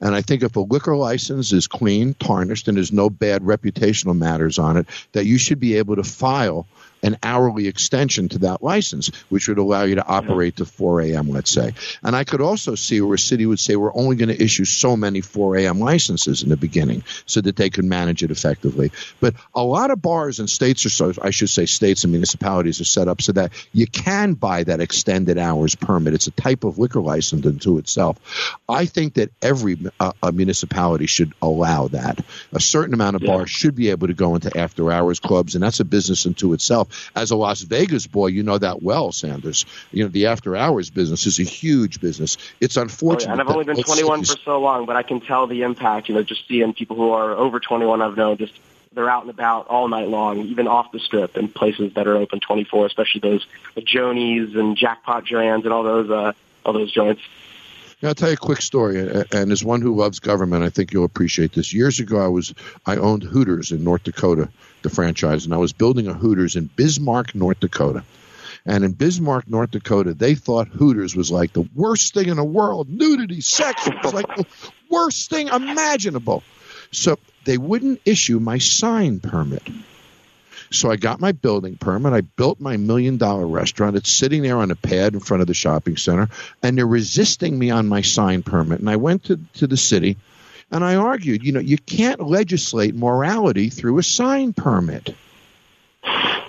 And 0.00 0.14
I 0.14 0.22
think 0.22 0.42
if 0.42 0.56
a 0.56 0.60
liquor 0.60 0.96
license 0.96 1.52
is 1.52 1.66
clean, 1.66 2.14
tarnished, 2.14 2.68
and 2.68 2.76
there's 2.76 2.92
no 2.92 3.10
bad 3.10 3.42
reputational 3.42 4.16
matters 4.16 4.58
on 4.58 4.76
it, 4.76 4.86
that 5.12 5.26
you 5.26 5.38
should 5.38 5.60
be 5.60 5.76
able 5.76 5.96
to 5.96 6.04
file 6.04 6.66
an 7.02 7.16
hourly 7.22 7.66
extension 7.66 8.28
to 8.30 8.38
that 8.40 8.62
license, 8.62 9.10
which 9.28 9.48
would 9.48 9.58
allow 9.58 9.84
you 9.84 9.96
to 9.96 10.06
operate 10.06 10.56
to 10.56 10.64
4 10.64 11.02
a.m., 11.02 11.28
let's 11.30 11.50
say. 11.50 11.74
And 12.02 12.14
I 12.14 12.24
could 12.24 12.40
also 12.40 12.74
see 12.74 13.00
where 13.00 13.14
a 13.14 13.18
city 13.18 13.46
would 13.46 13.60
say, 13.60 13.76
we're 13.76 13.94
only 13.94 14.16
going 14.16 14.28
to 14.28 14.42
issue 14.42 14.64
so 14.64 14.96
many 14.96 15.20
4 15.20 15.56
a.m. 15.56 15.80
licenses 15.80 16.42
in 16.42 16.48
the 16.48 16.56
beginning 16.56 17.04
so 17.26 17.40
that 17.40 17.56
they 17.56 17.70
could 17.70 17.84
manage 17.84 18.22
it 18.22 18.30
effectively. 18.30 18.92
But 19.20 19.34
a 19.54 19.62
lot 19.62 19.90
of 19.90 20.02
bars 20.02 20.40
and 20.40 20.48
states 20.48 20.84
are 20.86 20.90
so, 20.90 21.12
I 21.22 21.30
should 21.30 21.50
say, 21.50 21.66
states 21.66 22.04
and 22.04 22.12
municipalities 22.12 22.80
are 22.80 22.84
set 22.84 23.08
up 23.08 23.22
so 23.22 23.32
that 23.32 23.52
you 23.72 23.86
can 23.86 24.34
buy 24.34 24.64
that 24.64 24.80
extended 24.80 25.38
hours 25.38 25.74
permit. 25.74 26.14
It's 26.14 26.26
a 26.26 26.32
type 26.32 26.64
of 26.64 26.78
liquor 26.78 27.00
license 27.00 27.46
unto 27.46 27.78
itself. 27.78 28.18
I 28.68 28.86
think 28.86 29.14
that 29.14 29.30
every 29.42 29.78
uh, 29.98 30.12
municipality 30.32 31.06
should 31.06 31.32
allow 31.42 31.88
that. 31.88 32.24
A 32.52 32.60
certain 32.60 32.94
amount 32.94 33.16
of 33.16 33.22
yeah. 33.22 33.36
bars 33.36 33.50
should 33.50 33.74
be 33.74 33.90
able 33.90 34.08
to 34.08 34.14
go 34.14 34.34
into 34.34 34.56
after 34.56 34.90
hours 34.92 35.20
clubs, 35.20 35.54
and 35.54 35.62
that's 35.62 35.80
a 35.80 35.84
business 35.84 36.26
unto 36.26 36.52
itself 36.52 36.89
as 37.14 37.30
a 37.30 37.36
Las 37.36 37.62
Vegas 37.62 38.06
boy, 38.06 38.28
you 38.28 38.42
know 38.42 38.58
that 38.58 38.82
well, 38.82 39.12
Sanders. 39.12 39.66
You 39.92 40.04
know 40.04 40.08
the 40.08 40.26
after 40.26 40.56
hours 40.56 40.90
business 40.90 41.26
is 41.26 41.38
a 41.38 41.44
huge 41.44 42.00
business. 42.00 42.36
It's 42.60 42.76
unfortunate. 42.76 43.32
Oh, 43.32 43.34
yeah. 43.36 43.40
And 43.40 43.48
I've 43.48 43.54
only 43.54 43.64
been 43.64 43.82
21 43.82 44.24
cities... 44.24 44.42
for 44.42 44.50
so 44.50 44.60
long, 44.60 44.86
but 44.86 44.96
I 44.96 45.02
can 45.02 45.20
tell 45.20 45.46
the 45.46 45.62
impact. 45.62 46.08
You 46.08 46.14
know, 46.14 46.22
just 46.22 46.46
seeing 46.48 46.72
people 46.72 46.96
who 46.96 47.10
are 47.10 47.32
over 47.32 47.60
21, 47.60 48.02
I've 48.02 48.16
known 48.16 48.36
just 48.36 48.52
they're 48.92 49.10
out 49.10 49.22
and 49.22 49.30
about 49.30 49.68
all 49.68 49.88
night 49.88 50.08
long, 50.08 50.40
even 50.40 50.66
off 50.66 50.90
the 50.92 50.98
strip 50.98 51.36
in 51.36 51.48
places 51.48 51.94
that 51.94 52.06
are 52.06 52.16
open 52.16 52.40
24, 52.40 52.86
especially 52.86 53.20
those 53.20 53.46
the 53.74 53.82
Jonies 53.82 54.56
and 54.56 54.76
Jackpot 54.76 55.24
Joanies 55.24 55.64
and 55.64 55.72
all 55.72 55.82
those 55.82 56.10
uh, 56.10 56.32
all 56.64 56.72
those 56.72 56.92
joints. 56.92 57.22
Yeah, 58.00 58.08
I'll 58.08 58.14
tell 58.14 58.30
you 58.30 58.34
a 58.34 58.38
quick 58.38 58.62
story, 58.62 58.98
and 58.98 59.52
as 59.52 59.62
one 59.62 59.82
who 59.82 59.94
loves 59.94 60.20
government, 60.20 60.64
I 60.64 60.70
think 60.70 60.92
you'll 60.92 61.04
appreciate 61.04 61.52
this. 61.52 61.74
Years 61.74 62.00
ago, 62.00 62.18
I 62.18 62.28
was 62.28 62.54
I 62.86 62.96
owned 62.96 63.22
Hooters 63.22 63.72
in 63.72 63.84
North 63.84 64.04
Dakota, 64.04 64.48
the 64.82 64.90
franchise, 64.90 65.44
and 65.44 65.54
I 65.54 65.58
was 65.58 65.72
building 65.72 66.06
a 66.06 66.14
Hooters 66.14 66.56
in 66.56 66.66
Bismarck, 66.66 67.34
North 67.34 67.60
Dakota. 67.60 68.04
And 68.66 68.84
in 68.84 68.92
Bismarck, 68.92 69.48
North 69.48 69.70
Dakota, 69.70 70.12
they 70.12 70.34
thought 70.34 70.68
Hooters 70.68 71.16
was 71.16 71.30
like 71.30 71.52
the 71.52 71.68
worst 71.74 72.14
thing 72.14 72.28
in 72.28 72.36
the 72.36 72.44
world. 72.44 72.88
Nudity, 72.88 73.40
sex, 73.40 73.86
it 73.86 73.94
was 74.02 74.12
like 74.12 74.26
the 74.36 74.46
worst 74.90 75.30
thing 75.30 75.48
imaginable. 75.48 76.42
So 76.92 77.18
they 77.44 77.56
wouldn't 77.56 78.02
issue 78.04 78.38
my 78.38 78.58
sign 78.58 79.20
permit. 79.20 79.62
So 80.70 80.90
I 80.90 80.96
got 80.96 81.20
my 81.20 81.32
building 81.32 81.76
permit. 81.76 82.12
I 82.12 82.20
built 82.20 82.60
my 82.60 82.76
million 82.76 83.16
dollar 83.16 83.46
restaurant. 83.46 83.96
It's 83.96 84.10
sitting 84.10 84.42
there 84.42 84.58
on 84.58 84.70
a 84.70 84.76
pad 84.76 85.14
in 85.14 85.20
front 85.20 85.40
of 85.40 85.46
the 85.46 85.54
shopping 85.54 85.96
center, 85.96 86.28
and 86.62 86.76
they're 86.76 86.86
resisting 86.86 87.58
me 87.58 87.70
on 87.70 87.88
my 87.88 88.02
sign 88.02 88.42
permit. 88.42 88.78
And 88.78 88.90
I 88.90 88.96
went 88.96 89.24
to, 89.24 89.40
to 89.54 89.66
the 89.66 89.76
city 89.76 90.16
and 90.70 90.84
I 90.84 90.96
argued, 90.96 91.42
you 91.42 91.52
know, 91.52 91.60
you 91.60 91.78
can't 91.78 92.20
legislate 92.20 92.94
morality 92.94 93.68
through 93.70 93.98
a 93.98 94.02
sign 94.02 94.52
permit. 94.52 95.14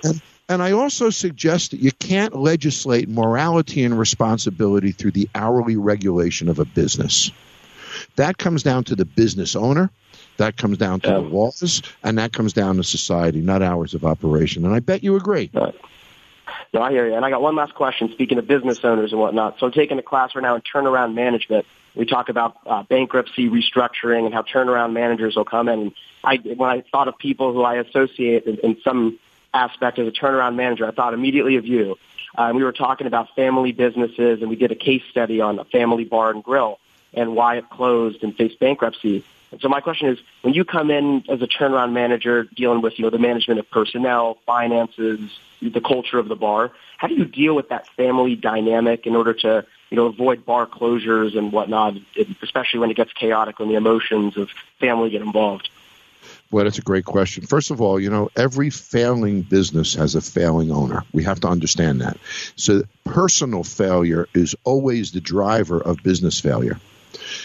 And, 0.04 0.20
and 0.48 0.62
I 0.62 0.72
also 0.72 1.10
suggest 1.10 1.70
that 1.70 1.80
you 1.80 1.92
can't 1.92 2.34
legislate 2.34 3.08
morality 3.08 3.84
and 3.84 3.98
responsibility 3.98 4.92
through 4.92 5.12
the 5.12 5.28
hourly 5.34 5.76
regulation 5.76 6.48
of 6.48 6.58
a 6.58 6.64
business. 6.64 7.30
That 8.16 8.38
comes 8.38 8.62
down 8.62 8.84
to 8.84 8.96
the 8.96 9.04
business 9.04 9.54
owner 9.54 9.90
that 10.36 10.56
comes 10.56 10.78
down 10.78 11.00
to 11.00 11.08
yeah. 11.08 11.14
the 11.14 11.20
laws, 11.20 11.82
and 12.02 12.18
that 12.18 12.32
comes 12.32 12.52
down 12.52 12.76
to 12.76 12.84
society, 12.84 13.40
not 13.40 13.62
hours 13.62 13.94
of 13.94 14.04
operation. 14.04 14.64
And 14.64 14.74
I 14.74 14.80
bet 14.80 15.02
you 15.02 15.16
agree. 15.16 15.50
Right. 15.52 15.74
No, 16.72 16.82
I 16.82 16.90
hear 16.90 17.06
you. 17.06 17.14
And 17.14 17.24
I 17.24 17.30
got 17.30 17.42
one 17.42 17.54
last 17.54 17.74
question. 17.74 18.10
Speaking 18.12 18.38
of 18.38 18.46
business 18.46 18.78
owners 18.82 19.12
and 19.12 19.20
whatnot, 19.20 19.58
so 19.58 19.66
I'm 19.66 19.72
taking 19.72 19.98
a 19.98 20.02
class 20.02 20.34
right 20.34 20.42
now 20.42 20.54
in 20.54 20.62
turnaround 20.62 21.14
management. 21.14 21.66
We 21.94 22.06
talk 22.06 22.28
about 22.28 22.56
uh, 22.66 22.82
bankruptcy, 22.84 23.48
restructuring, 23.48 24.24
and 24.24 24.34
how 24.34 24.42
turnaround 24.42 24.92
managers 24.92 25.36
will 25.36 25.44
come 25.44 25.68
in. 25.68 25.80
And 25.80 25.92
I, 26.24 26.36
when 26.36 26.70
I 26.70 26.82
thought 26.90 27.08
of 27.08 27.18
people 27.18 27.52
who 27.52 27.62
I 27.62 27.74
associate 27.76 28.44
in, 28.44 28.56
in 28.58 28.80
some 28.82 29.18
aspect 29.52 29.98
as 29.98 30.08
a 30.08 30.10
turnaround 30.10 30.54
manager, 30.54 30.86
I 30.86 30.92
thought 30.92 31.12
immediately 31.12 31.56
of 31.56 31.66
you. 31.66 31.98
Uh, 32.36 32.52
we 32.54 32.64
were 32.64 32.72
talking 32.72 33.06
about 33.06 33.34
family 33.36 33.72
businesses, 33.72 34.40
and 34.40 34.48
we 34.48 34.56
did 34.56 34.72
a 34.72 34.74
case 34.74 35.02
study 35.10 35.40
on 35.40 35.58
a 35.58 35.64
family 35.64 36.04
bar 36.04 36.30
and 36.30 36.42
grill 36.42 36.78
and 37.12 37.36
why 37.36 37.56
it 37.56 37.68
closed 37.68 38.22
and 38.22 38.34
faced 38.34 38.58
bankruptcy. 38.58 39.22
And 39.50 39.60
so 39.60 39.68
my 39.68 39.80
question 39.82 40.08
is, 40.08 40.18
when 40.40 40.54
you 40.54 40.64
come 40.64 40.90
in 40.90 41.24
as 41.28 41.42
a 41.42 41.46
turnaround 41.46 41.92
manager 41.92 42.44
dealing 42.44 42.80
with, 42.80 42.98
you 42.98 43.04
know, 43.04 43.10
the 43.10 43.18
management 43.18 43.60
of 43.60 43.70
personnel, 43.70 44.38
finances, 44.46 45.20
the 45.60 45.80
culture 45.82 46.18
of 46.18 46.28
the 46.28 46.36
bar, 46.36 46.72
how 46.96 47.06
do 47.06 47.14
you 47.14 47.26
deal 47.26 47.54
with 47.54 47.68
that 47.68 47.86
family 47.88 48.34
dynamic 48.34 49.06
in 49.06 49.14
order 49.14 49.34
to, 49.34 49.66
you 49.92 49.96
know, 49.96 50.06
avoid 50.06 50.46
bar 50.46 50.66
closures 50.66 51.36
and 51.36 51.52
whatnot, 51.52 51.94
especially 52.42 52.80
when 52.80 52.90
it 52.90 52.96
gets 52.96 53.12
chaotic 53.12 53.58
when 53.58 53.68
the 53.68 53.74
emotions 53.74 54.38
of 54.38 54.48
family 54.80 55.10
get 55.10 55.20
involved? 55.20 55.68
Well, 56.50 56.64
that's 56.64 56.78
a 56.78 56.82
great 56.82 57.04
question. 57.04 57.44
First 57.44 57.70
of 57.70 57.82
all, 57.82 58.00
you 58.00 58.08
know, 58.08 58.30
every 58.34 58.70
failing 58.70 59.42
business 59.42 59.94
has 59.96 60.14
a 60.14 60.22
failing 60.22 60.70
owner. 60.70 61.04
We 61.12 61.24
have 61.24 61.40
to 61.40 61.48
understand 61.48 62.00
that. 62.00 62.16
So 62.56 62.84
personal 63.04 63.64
failure 63.64 64.28
is 64.32 64.56
always 64.64 65.12
the 65.12 65.20
driver 65.20 65.78
of 65.78 66.02
business 66.02 66.40
failure. 66.40 66.80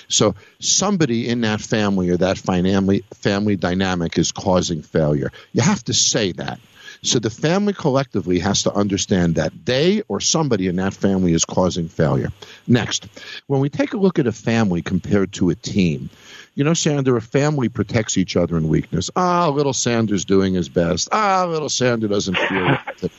So 0.07 0.36
somebody 0.60 1.28
in 1.28 1.41
that 1.41 1.60
family 1.60 2.11
or 2.11 2.18
that 2.18 2.38
family 2.38 3.03
family 3.15 3.57
dynamic 3.57 4.18
is 4.18 4.32
causing 4.32 4.84
failure. 4.84 5.34
You 5.52 5.64
have 5.64 5.84
to 5.86 5.94
say 5.94 6.32
that. 6.34 6.61
So 7.07 7.19
the 7.19 7.29
family 7.29 7.71
collectively 7.71 8.38
has 8.39 8.63
to 8.63 8.73
understand 8.73 9.35
that 9.35 9.53
they 9.65 10.01
or 10.09 10.19
somebody 10.19 10.67
in 10.67 10.75
that 10.75 10.93
family 10.93 11.31
is 11.31 11.45
causing 11.45 11.88
failure. 11.88 12.29
Next, 12.67 13.07
when 13.47 13.61
we 13.61 13.69
take 13.69 13.93
a 13.93 13.97
look 13.97 14.19
at 14.19 14.27
a 14.27 14.34
family 14.34 14.81
compared 14.81 15.31
to 15.34 15.49
a 15.49 15.55
team, 15.55 16.09
you 16.55 16.65
know, 16.65 16.73
Sander, 16.73 17.15
a 17.15 17.21
family 17.21 17.69
protects 17.69 18.17
each 18.17 18.35
other 18.35 18.57
in 18.57 18.67
weakness. 18.67 19.09
Ah, 19.15 19.47
little 19.47 19.71
Sander's 19.71 20.25
doing 20.25 20.53
his 20.53 20.67
best. 20.67 21.07
Ah, 21.13 21.45
little 21.47 21.69
Sander 21.69 22.09
doesn't 22.09 22.35
feel 22.35 22.77
it. 23.01 23.11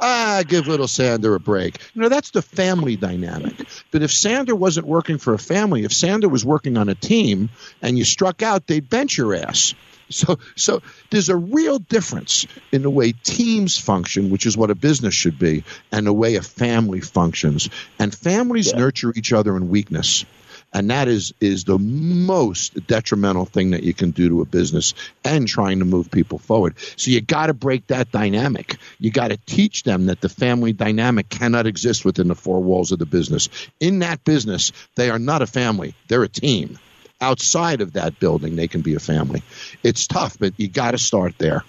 Ah, 0.00 0.42
give 0.46 0.66
little 0.66 0.88
Sander 0.88 1.34
a 1.34 1.40
break. 1.40 1.82
You 1.94 2.00
know, 2.00 2.08
that's 2.08 2.30
the 2.30 2.40
family 2.40 2.96
dynamic. 2.96 3.66
But 3.90 4.02
if 4.02 4.10
Sander 4.10 4.54
wasn't 4.54 4.86
working 4.86 5.18
for 5.18 5.34
a 5.34 5.38
family, 5.38 5.84
if 5.84 5.92
Sander 5.92 6.30
was 6.30 6.46
working 6.46 6.78
on 6.78 6.88
a 6.88 6.94
team 6.94 7.50
and 7.82 7.98
you 7.98 8.04
struck 8.04 8.42
out, 8.42 8.66
they'd 8.66 8.88
bench 8.88 9.18
your 9.18 9.34
ass. 9.34 9.74
So, 10.10 10.38
so 10.56 10.82
there's 11.10 11.28
a 11.28 11.36
real 11.36 11.78
difference 11.78 12.46
in 12.72 12.82
the 12.82 12.90
way 12.90 13.12
teams 13.12 13.78
function, 13.78 14.30
which 14.30 14.46
is 14.46 14.56
what 14.56 14.70
a 14.70 14.74
business 14.74 15.14
should 15.14 15.38
be, 15.38 15.64
and 15.92 16.06
the 16.06 16.12
way 16.12 16.36
a 16.36 16.42
family 16.42 17.00
functions. 17.00 17.68
And 17.98 18.14
families 18.14 18.72
Yeah. 18.72 18.78
nurture 18.78 19.12
each 19.16 19.32
other 19.32 19.56
in 19.56 19.68
weakness. 19.68 20.24
And 20.72 20.90
that 20.90 21.06
is, 21.06 21.32
is 21.40 21.64
the 21.64 21.78
most 21.78 22.86
detrimental 22.88 23.44
thing 23.44 23.70
that 23.70 23.84
you 23.84 23.94
can 23.94 24.10
do 24.10 24.28
to 24.28 24.40
a 24.40 24.44
business 24.44 24.94
and 25.24 25.46
trying 25.46 25.78
to 25.78 25.84
move 25.84 26.10
people 26.10 26.38
forward. 26.38 26.74
So 26.96 27.12
you 27.12 27.20
got 27.20 27.46
to 27.46 27.54
break 27.54 27.86
that 27.88 28.10
dynamic. 28.10 28.76
You 28.98 29.12
got 29.12 29.28
to 29.28 29.36
teach 29.36 29.84
them 29.84 30.06
that 30.06 30.20
the 30.20 30.28
family 30.28 30.72
dynamic 30.72 31.28
cannot 31.28 31.66
exist 31.66 32.04
within 32.04 32.26
the 32.26 32.34
four 32.34 32.60
walls 32.60 32.90
of 32.90 32.98
the 32.98 33.06
business. 33.06 33.48
In 33.78 34.00
that 34.00 34.24
business, 34.24 34.72
they 34.96 35.10
are 35.10 35.18
not 35.18 35.42
a 35.42 35.46
family, 35.46 35.94
they're 36.08 36.24
a 36.24 36.28
team 36.28 36.78
outside 37.20 37.80
of 37.80 37.94
that 37.94 38.18
building, 38.18 38.56
they 38.56 38.68
can 38.68 38.80
be 38.80 38.94
a 38.94 39.00
family. 39.00 39.42
It's 39.82 40.06
tough, 40.06 40.38
but 40.38 40.58
you 40.58 40.68
got 40.68 40.92
to 40.92 40.98
start 40.98 41.38
there. 41.38 41.64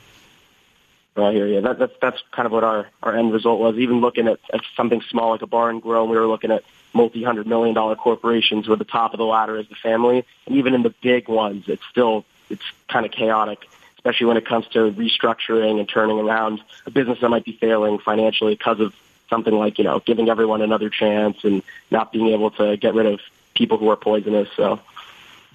I 1.17 1.31
hear 1.31 1.47
you. 1.47 1.61
That, 1.61 1.79
that's 1.79 1.93
that's 2.01 2.21
kind 2.31 2.45
of 2.45 2.51
what 2.51 2.63
our, 2.63 2.87
our 3.01 3.15
end 3.15 3.31
result 3.31 3.59
was. 3.59 3.77
Even 3.77 4.01
looking 4.01 4.27
at, 4.27 4.39
at 4.53 4.61
something 4.75 5.01
small 5.09 5.31
like 5.31 5.41
a 5.41 5.47
bar 5.47 5.69
and 5.69 5.81
grill, 5.81 6.07
we 6.07 6.17
were 6.17 6.27
looking 6.27 6.51
at 6.51 6.63
multi-hundred 6.93 7.47
million 7.47 7.73
dollar 7.73 7.95
corporations 7.95 8.67
where 8.67 8.77
the 8.77 8.85
top 8.85 9.13
of 9.13 9.17
the 9.17 9.25
ladder 9.25 9.57
is 9.57 9.67
the 9.69 9.75
family. 9.75 10.25
And 10.45 10.55
even 10.57 10.73
in 10.73 10.83
the 10.83 10.93
big 11.01 11.29
ones, 11.29 11.65
it's 11.67 11.83
still 11.89 12.25
it's 12.49 12.63
kind 12.89 13.05
of 13.05 13.11
chaotic, 13.11 13.65
especially 13.97 14.27
when 14.27 14.37
it 14.37 14.45
comes 14.45 14.67
to 14.69 14.91
restructuring 14.91 15.79
and 15.79 15.87
turning 15.87 16.19
around 16.19 16.61
a 16.85 16.91
business 16.91 17.19
that 17.21 17.29
might 17.29 17.45
be 17.45 17.53
failing 17.53 17.97
financially 17.99 18.55
because 18.55 18.81
of 18.81 18.93
something 19.29 19.53
like 19.53 19.77
you 19.77 19.85
know 19.85 20.01
giving 20.05 20.29
everyone 20.29 20.61
another 20.61 20.89
chance 20.89 21.43
and 21.45 21.63
not 21.91 22.11
being 22.11 22.27
able 22.27 22.51
to 22.51 22.75
get 22.75 22.93
rid 22.93 23.05
of 23.05 23.21
people 23.55 23.77
who 23.77 23.89
are 23.89 23.95
poisonous. 23.95 24.49
So 24.57 24.81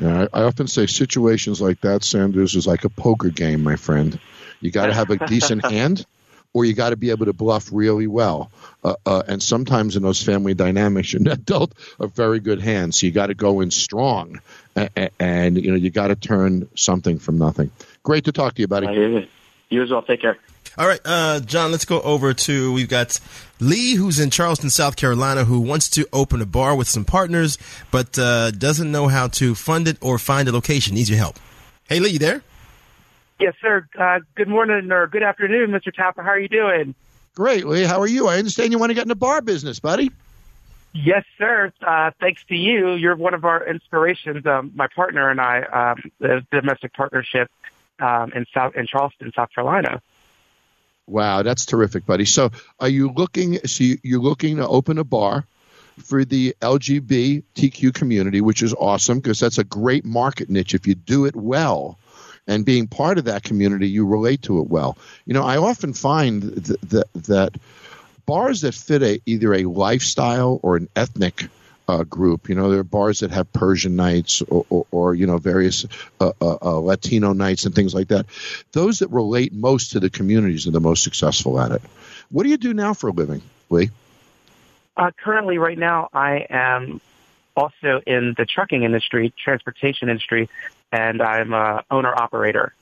I, 0.02 0.28
I 0.32 0.42
often 0.42 0.66
say 0.66 0.86
situations 0.86 1.60
like 1.60 1.80
that, 1.82 2.04
Sanders, 2.04 2.54
is 2.54 2.66
like 2.66 2.84
a 2.84 2.88
poker 2.88 3.30
game, 3.30 3.62
my 3.62 3.76
friend. 3.76 4.18
You 4.60 4.70
got 4.70 4.86
to 4.86 4.94
have 4.94 5.10
a 5.10 5.16
decent 5.26 5.64
hand, 5.64 6.04
or 6.52 6.64
you 6.64 6.74
got 6.74 6.90
to 6.90 6.96
be 6.96 7.10
able 7.10 7.26
to 7.26 7.32
bluff 7.32 7.70
really 7.72 8.06
well. 8.06 8.50
Uh, 8.82 8.94
uh, 9.04 9.22
and 9.26 9.42
sometimes 9.42 9.96
in 9.96 10.02
those 10.02 10.22
family 10.22 10.54
dynamics, 10.54 11.12
you're 11.12 11.22
not 11.22 11.44
dealt 11.44 11.72
a 11.98 12.06
very 12.06 12.40
good 12.40 12.60
hand, 12.60 12.94
so 12.94 13.06
you 13.06 13.12
got 13.12 13.26
to 13.26 13.34
go 13.34 13.60
in 13.60 13.70
strong, 13.70 14.40
and, 14.74 15.10
and 15.18 15.62
you 15.62 15.70
know 15.70 15.76
you 15.76 15.90
got 15.90 16.08
to 16.08 16.16
turn 16.16 16.68
something 16.74 17.18
from 17.18 17.38
nothing. 17.38 17.70
Great 18.02 18.24
to 18.24 18.32
talk 18.32 18.54
to 18.54 18.62
you, 18.62 18.68
buddy. 18.68 18.86
I 18.86 18.92
hear 18.92 19.08
you. 19.08 19.26
You 19.68 19.82
as 19.82 19.90
well. 19.90 20.02
Take 20.02 20.20
care. 20.20 20.36
All 20.78 20.86
right, 20.86 21.00
uh, 21.04 21.40
John, 21.40 21.72
let's 21.72 21.84
go 21.84 22.00
over 22.00 22.32
to 22.32 22.72
we've 22.72 22.88
got 22.88 23.18
Lee, 23.58 23.94
who's 23.94 24.20
in 24.20 24.30
Charleston, 24.30 24.70
South 24.70 24.96
Carolina, 24.96 25.44
who 25.44 25.60
wants 25.60 25.90
to 25.90 26.06
open 26.12 26.40
a 26.40 26.46
bar 26.46 26.76
with 26.76 26.88
some 26.88 27.04
partners, 27.04 27.58
but 27.90 28.18
uh, 28.18 28.52
doesn't 28.52 28.90
know 28.90 29.08
how 29.08 29.26
to 29.28 29.54
fund 29.54 29.88
it 29.88 29.98
or 30.00 30.18
find 30.18 30.48
a 30.48 30.52
location. 30.52 30.94
Needs 30.94 31.10
your 31.10 31.18
help. 31.18 31.38
Hey, 31.88 31.98
Lee, 31.98 32.10
you 32.10 32.18
there? 32.20 32.42
Yes, 33.40 33.54
sir. 33.60 33.86
Uh, 33.98 34.20
good 34.36 34.48
morning 34.48 34.92
or 34.92 35.06
good 35.08 35.24
afternoon, 35.24 35.70
Mr. 35.70 35.92
Taffer. 35.92 36.22
How 36.22 36.30
are 36.30 36.38
you 36.38 36.48
doing? 36.48 36.94
Great, 37.34 37.66
Lee. 37.66 37.84
How 37.84 38.00
are 38.00 38.06
you? 38.06 38.28
I 38.28 38.38
understand 38.38 38.70
you 38.72 38.78
want 38.78 38.90
to 38.90 38.94
get 38.94 39.02
in 39.02 39.08
the 39.08 39.16
bar 39.16 39.40
business, 39.40 39.80
buddy. 39.80 40.10
Yes, 40.92 41.24
sir. 41.38 41.72
Uh, 41.82 42.10
thanks 42.20 42.44
to 42.48 42.54
you, 42.54 42.92
you're 42.92 43.16
one 43.16 43.34
of 43.34 43.44
our 43.44 43.66
inspirations. 43.66 44.44
Um, 44.46 44.72
my 44.74 44.88
partner 44.88 45.30
and 45.30 45.40
I, 45.40 45.62
um, 45.62 46.10
the 46.18 46.44
domestic 46.50 46.92
partnership 46.94 47.50
um, 47.98 48.32
in 48.32 48.46
South 48.52 48.74
in 48.76 48.86
Charleston, 48.86 49.32
South 49.34 49.50
Carolina. 49.54 50.02
Wow, 51.10 51.42
that's 51.42 51.66
terrific, 51.66 52.06
buddy. 52.06 52.24
So, 52.24 52.52
are 52.78 52.88
you 52.88 53.12
looking? 53.14 53.58
So 53.66 53.82
you- 53.82 53.98
you're 54.04 54.20
looking 54.20 54.56
to 54.58 54.68
open 54.68 54.96
a 54.98 55.04
bar 55.04 55.44
for 56.04 56.24
the 56.24 56.54
LGBTQ 56.62 57.92
community, 57.92 58.40
which 58.40 58.62
is 58.62 58.72
awesome 58.74 59.18
because 59.18 59.40
that's 59.40 59.58
a 59.58 59.64
great 59.64 60.04
market 60.04 60.48
niche. 60.48 60.74
If 60.74 60.86
you 60.86 60.94
do 60.94 61.24
it 61.24 61.34
well, 61.34 61.98
and 62.46 62.64
being 62.64 62.86
part 62.86 63.18
of 63.18 63.24
that 63.24 63.42
community, 63.42 63.88
you 63.88 64.06
relate 64.06 64.42
to 64.42 64.60
it 64.60 64.68
well. 64.68 64.96
You 65.26 65.34
know, 65.34 65.42
I 65.42 65.56
often 65.56 65.92
find 65.94 66.42
th- 66.64 66.80
th- 66.88 67.04
that 67.26 67.54
bars 68.24 68.60
that 68.60 68.74
fit 68.74 69.02
a 69.02 69.20
either 69.26 69.52
a 69.54 69.64
lifestyle 69.64 70.60
or 70.62 70.76
an 70.76 70.88
ethnic 70.94 71.48
uh, 71.90 72.04
group. 72.04 72.48
You 72.48 72.54
know, 72.54 72.70
there 72.70 72.80
are 72.80 72.84
bars 72.84 73.20
that 73.20 73.32
have 73.32 73.52
Persian 73.52 73.96
nights 73.96 74.42
or, 74.42 74.64
or, 74.70 74.86
or 74.90 75.14
you 75.14 75.26
know 75.26 75.38
various 75.38 75.86
uh, 76.20 76.32
uh, 76.40 76.56
uh, 76.62 76.78
Latino 76.78 77.32
nights 77.32 77.64
and 77.64 77.74
things 77.74 77.94
like 77.94 78.08
that. 78.08 78.26
Those 78.72 79.00
that 79.00 79.08
relate 79.08 79.52
most 79.52 79.92
to 79.92 80.00
the 80.00 80.10
communities 80.10 80.66
are 80.68 80.70
the 80.70 80.80
most 80.80 81.02
successful 81.02 81.60
at 81.60 81.72
it. 81.72 81.82
What 82.30 82.44
do 82.44 82.50
you 82.50 82.58
do 82.58 82.72
now 82.74 82.94
for 82.94 83.08
a 83.08 83.12
living, 83.12 83.42
Lee? 83.70 83.90
Uh, 84.96 85.10
currently, 85.16 85.58
right 85.58 85.78
now, 85.78 86.08
I 86.12 86.46
am 86.48 87.00
also 87.56 88.00
in 88.06 88.34
the 88.36 88.46
trucking 88.46 88.84
industry, 88.84 89.32
transportation 89.36 90.08
industry, 90.08 90.48
and 90.92 91.20
I'm 91.20 91.52
a 91.52 91.84
owner 91.90 92.14
operator. 92.14 92.72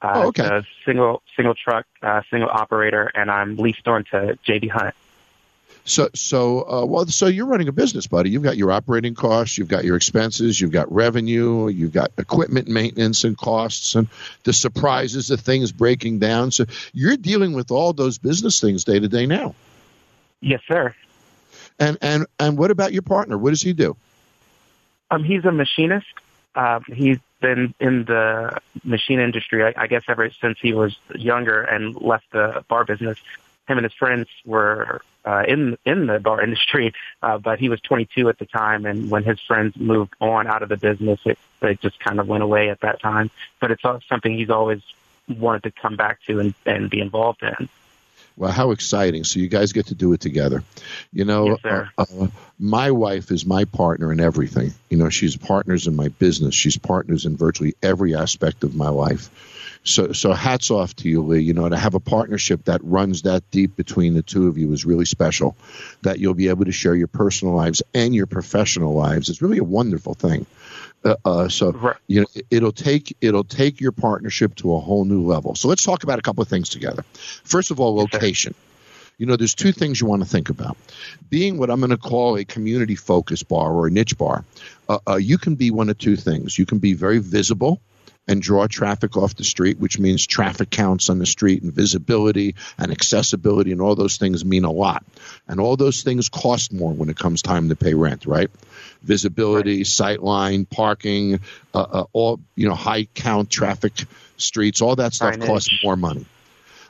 Uh, 0.00 0.12
Oh, 0.14 0.28
okay. 0.28 0.62
single 0.84 1.22
single 1.36 1.54
truck, 1.54 1.86
uh, 2.02 2.22
single 2.30 2.48
operator, 2.50 3.10
and 3.14 3.30
I'm 3.30 3.56
leased 3.56 3.86
on 3.88 4.04
to 4.12 4.38
JB 4.46 4.70
Hunt. 4.70 4.94
So, 5.86 6.08
so 6.14 6.62
uh, 6.62 6.86
well, 6.86 7.06
so 7.06 7.26
you're 7.26 7.46
running 7.46 7.68
a 7.68 7.72
business, 7.72 8.06
buddy. 8.06 8.30
You've 8.30 8.42
got 8.42 8.56
your 8.56 8.72
operating 8.72 9.14
costs, 9.14 9.58
you've 9.58 9.68
got 9.68 9.84
your 9.84 9.96
expenses, 9.96 10.58
you've 10.58 10.72
got 10.72 10.90
revenue, 10.90 11.68
you've 11.68 11.92
got 11.92 12.10
equipment 12.16 12.68
maintenance 12.68 13.24
and 13.24 13.36
costs, 13.36 13.94
and 13.94 14.08
the 14.44 14.54
surprises 14.54 15.30
of 15.30 15.40
things 15.40 15.72
breaking 15.72 16.20
down. 16.20 16.50
So 16.52 16.64
you're 16.94 17.18
dealing 17.18 17.52
with 17.52 17.70
all 17.70 17.92
those 17.92 18.16
business 18.16 18.60
things 18.60 18.84
day 18.84 18.98
to 18.98 19.08
day 19.08 19.26
now. 19.26 19.54
Yes, 20.40 20.62
sir. 20.66 20.94
And 21.78 21.98
and 22.00 22.26
and 22.38 22.56
what 22.56 22.70
about 22.70 22.92
your 22.92 23.02
partner? 23.02 23.36
What 23.36 23.50
does 23.50 23.62
he 23.62 23.74
do? 23.74 23.96
Um, 25.10 25.22
he's 25.22 25.44
a 25.44 25.52
machinist. 25.52 26.06
Um, 26.54 26.84
he's 26.86 27.18
been 27.40 27.74
in 27.78 28.04
the 28.04 28.56
machine 28.84 29.20
industry, 29.20 29.64
I, 29.64 29.74
I 29.76 29.86
guess, 29.86 30.04
ever 30.08 30.30
since 30.30 30.58
he 30.60 30.72
was 30.72 30.96
younger 31.14 31.60
and 31.60 31.94
left 32.00 32.30
the 32.30 32.64
bar 32.68 32.84
business. 32.84 33.18
Him 33.68 33.78
and 33.78 33.84
his 33.84 33.92
friends 33.92 34.28
were 34.46 35.02
uh, 35.24 35.44
in 35.46 35.78
in 35.84 36.06
the 36.06 36.18
bar 36.18 36.42
industry, 36.42 36.92
uh, 37.22 37.38
but 37.38 37.58
he 37.58 37.68
was 37.68 37.80
22 37.80 38.28
at 38.28 38.38
the 38.38 38.46
time, 38.46 38.86
and 38.86 39.10
when 39.10 39.24
his 39.24 39.40
friends 39.40 39.76
moved 39.76 40.14
on 40.20 40.46
out 40.46 40.62
of 40.62 40.68
the 40.68 40.76
business, 40.76 41.20
it, 41.24 41.38
it 41.62 41.80
just 41.80 41.98
kind 42.00 42.20
of 42.20 42.28
went 42.28 42.42
away 42.42 42.70
at 42.70 42.80
that 42.80 43.00
time. 43.00 43.30
But 43.60 43.70
it's 43.70 43.82
something 43.82 44.36
he's 44.36 44.50
always 44.50 44.82
wanted 45.28 45.62
to 45.64 45.70
come 45.70 45.96
back 45.96 46.22
to 46.24 46.40
and, 46.40 46.54
and 46.66 46.90
be 46.90 47.00
involved 47.00 47.42
in. 47.42 47.68
Well, 48.36 48.50
how 48.50 48.72
exciting! 48.72 49.22
So 49.24 49.38
you 49.38 49.48
guys 49.48 49.72
get 49.72 49.86
to 49.86 49.94
do 49.94 50.12
it 50.12 50.20
together. 50.20 50.64
You 51.12 51.24
know, 51.24 51.56
Yes, 51.62 51.88
uh, 51.96 52.04
uh, 52.20 52.26
my 52.58 52.90
wife 52.90 53.30
is 53.30 53.46
my 53.46 53.64
partner 53.64 54.12
in 54.12 54.18
everything. 54.18 54.74
You 54.90 54.98
know, 54.98 55.08
she's 55.08 55.36
partners 55.36 55.86
in 55.86 55.94
my 55.94 56.08
business. 56.08 56.54
She's 56.54 56.76
partners 56.76 57.26
in 57.26 57.36
virtually 57.36 57.74
every 57.80 58.16
aspect 58.16 58.64
of 58.64 58.74
my 58.74 58.88
life. 58.88 59.30
So, 59.84 60.12
so 60.12 60.32
hats 60.32 60.70
off 60.70 60.96
to 60.96 61.08
you, 61.08 61.22
Lee. 61.22 61.40
You 61.42 61.52
know, 61.52 61.68
to 61.68 61.76
have 61.76 61.94
a 61.94 62.00
partnership 62.00 62.64
that 62.64 62.82
runs 62.82 63.22
that 63.22 63.48
deep 63.50 63.76
between 63.76 64.14
the 64.14 64.22
two 64.22 64.48
of 64.48 64.56
you 64.56 64.72
is 64.72 64.84
really 64.86 65.04
special. 65.04 65.56
That 66.02 66.18
you'll 66.18 66.34
be 66.34 66.48
able 66.48 66.64
to 66.64 66.72
share 66.72 66.94
your 66.94 67.06
personal 67.06 67.54
lives 67.54 67.82
and 67.92 68.14
your 68.14 68.26
professional 68.26 68.94
lives 68.94 69.28
is 69.28 69.42
really 69.42 69.58
a 69.58 69.64
wonderful 69.64 70.14
thing. 70.14 70.46
Uh, 71.04 71.16
uh, 71.24 71.48
so 71.48 71.72
Right. 71.72 71.96
you 72.06 72.22
know 72.22 72.26
it- 72.34 72.46
it'll 72.50 72.72
take 72.72 73.14
it'll 73.20 73.44
take 73.44 73.80
your 73.80 73.92
partnership 73.92 74.54
to 74.56 74.74
a 74.74 74.80
whole 74.80 75.04
new 75.04 75.22
level. 75.22 75.54
So 75.54 75.68
let's 75.68 75.82
talk 75.82 76.02
about 76.02 76.18
a 76.18 76.22
couple 76.22 76.40
of 76.42 76.48
things 76.48 76.70
together. 76.70 77.04
First 77.44 77.70
of 77.70 77.78
all, 77.78 77.94
location. 77.94 78.54
You 79.18 79.26
know, 79.26 79.36
there's 79.36 79.54
two 79.54 79.70
things 79.70 80.00
you 80.00 80.08
want 80.08 80.22
to 80.22 80.28
think 80.28 80.48
about. 80.48 80.76
Being 81.30 81.56
what 81.58 81.70
I'm 81.70 81.78
going 81.78 81.90
to 81.90 81.96
call 81.96 82.36
a 82.36 82.44
community 82.44 82.96
focused 82.96 83.46
bar 83.48 83.70
or 83.72 83.86
a 83.86 83.90
niche 83.90 84.18
bar, 84.18 84.44
uh, 84.88 84.98
uh, 85.08 85.16
you 85.16 85.38
can 85.38 85.54
be 85.54 85.70
one 85.70 85.88
of 85.88 85.98
two 85.98 86.16
things. 86.16 86.58
You 86.58 86.66
can 86.66 86.78
be 86.78 86.94
very 86.94 87.18
visible 87.18 87.80
and 88.26 88.40
draw 88.40 88.66
traffic 88.66 89.16
off 89.16 89.36
the 89.36 89.44
street, 89.44 89.78
which 89.78 89.98
means 89.98 90.26
traffic 90.26 90.70
counts 90.70 91.10
on 91.10 91.18
the 91.18 91.26
street 91.26 91.62
and 91.62 91.72
visibility 91.72 92.54
and 92.78 92.90
accessibility 92.90 93.70
and 93.72 93.80
all 93.80 93.94
those 93.94 94.16
things 94.16 94.44
mean 94.44 94.64
a 94.64 94.70
lot. 94.70 95.04
And 95.46 95.60
all 95.60 95.76
those 95.76 96.02
things 96.02 96.28
cost 96.28 96.72
more 96.72 96.92
when 96.92 97.10
it 97.10 97.18
comes 97.18 97.42
time 97.42 97.68
to 97.68 97.76
pay 97.76 97.94
rent, 97.94 98.24
right? 98.26 98.50
Visibility, 99.02 99.82
sightline, 99.82 100.68
parking, 100.68 101.40
uh, 101.74 101.80
uh, 101.80 102.04
all 102.12 102.40
you 102.54 102.68
know, 102.68 102.74
high 102.74 103.04
count 103.04 103.50
traffic 103.50 103.92
streets, 104.38 104.80
all 104.80 104.96
that 104.96 105.12
stuff 105.12 105.34
Signage. 105.34 105.46
costs 105.46 105.70
more 105.82 105.96
money. 105.96 106.24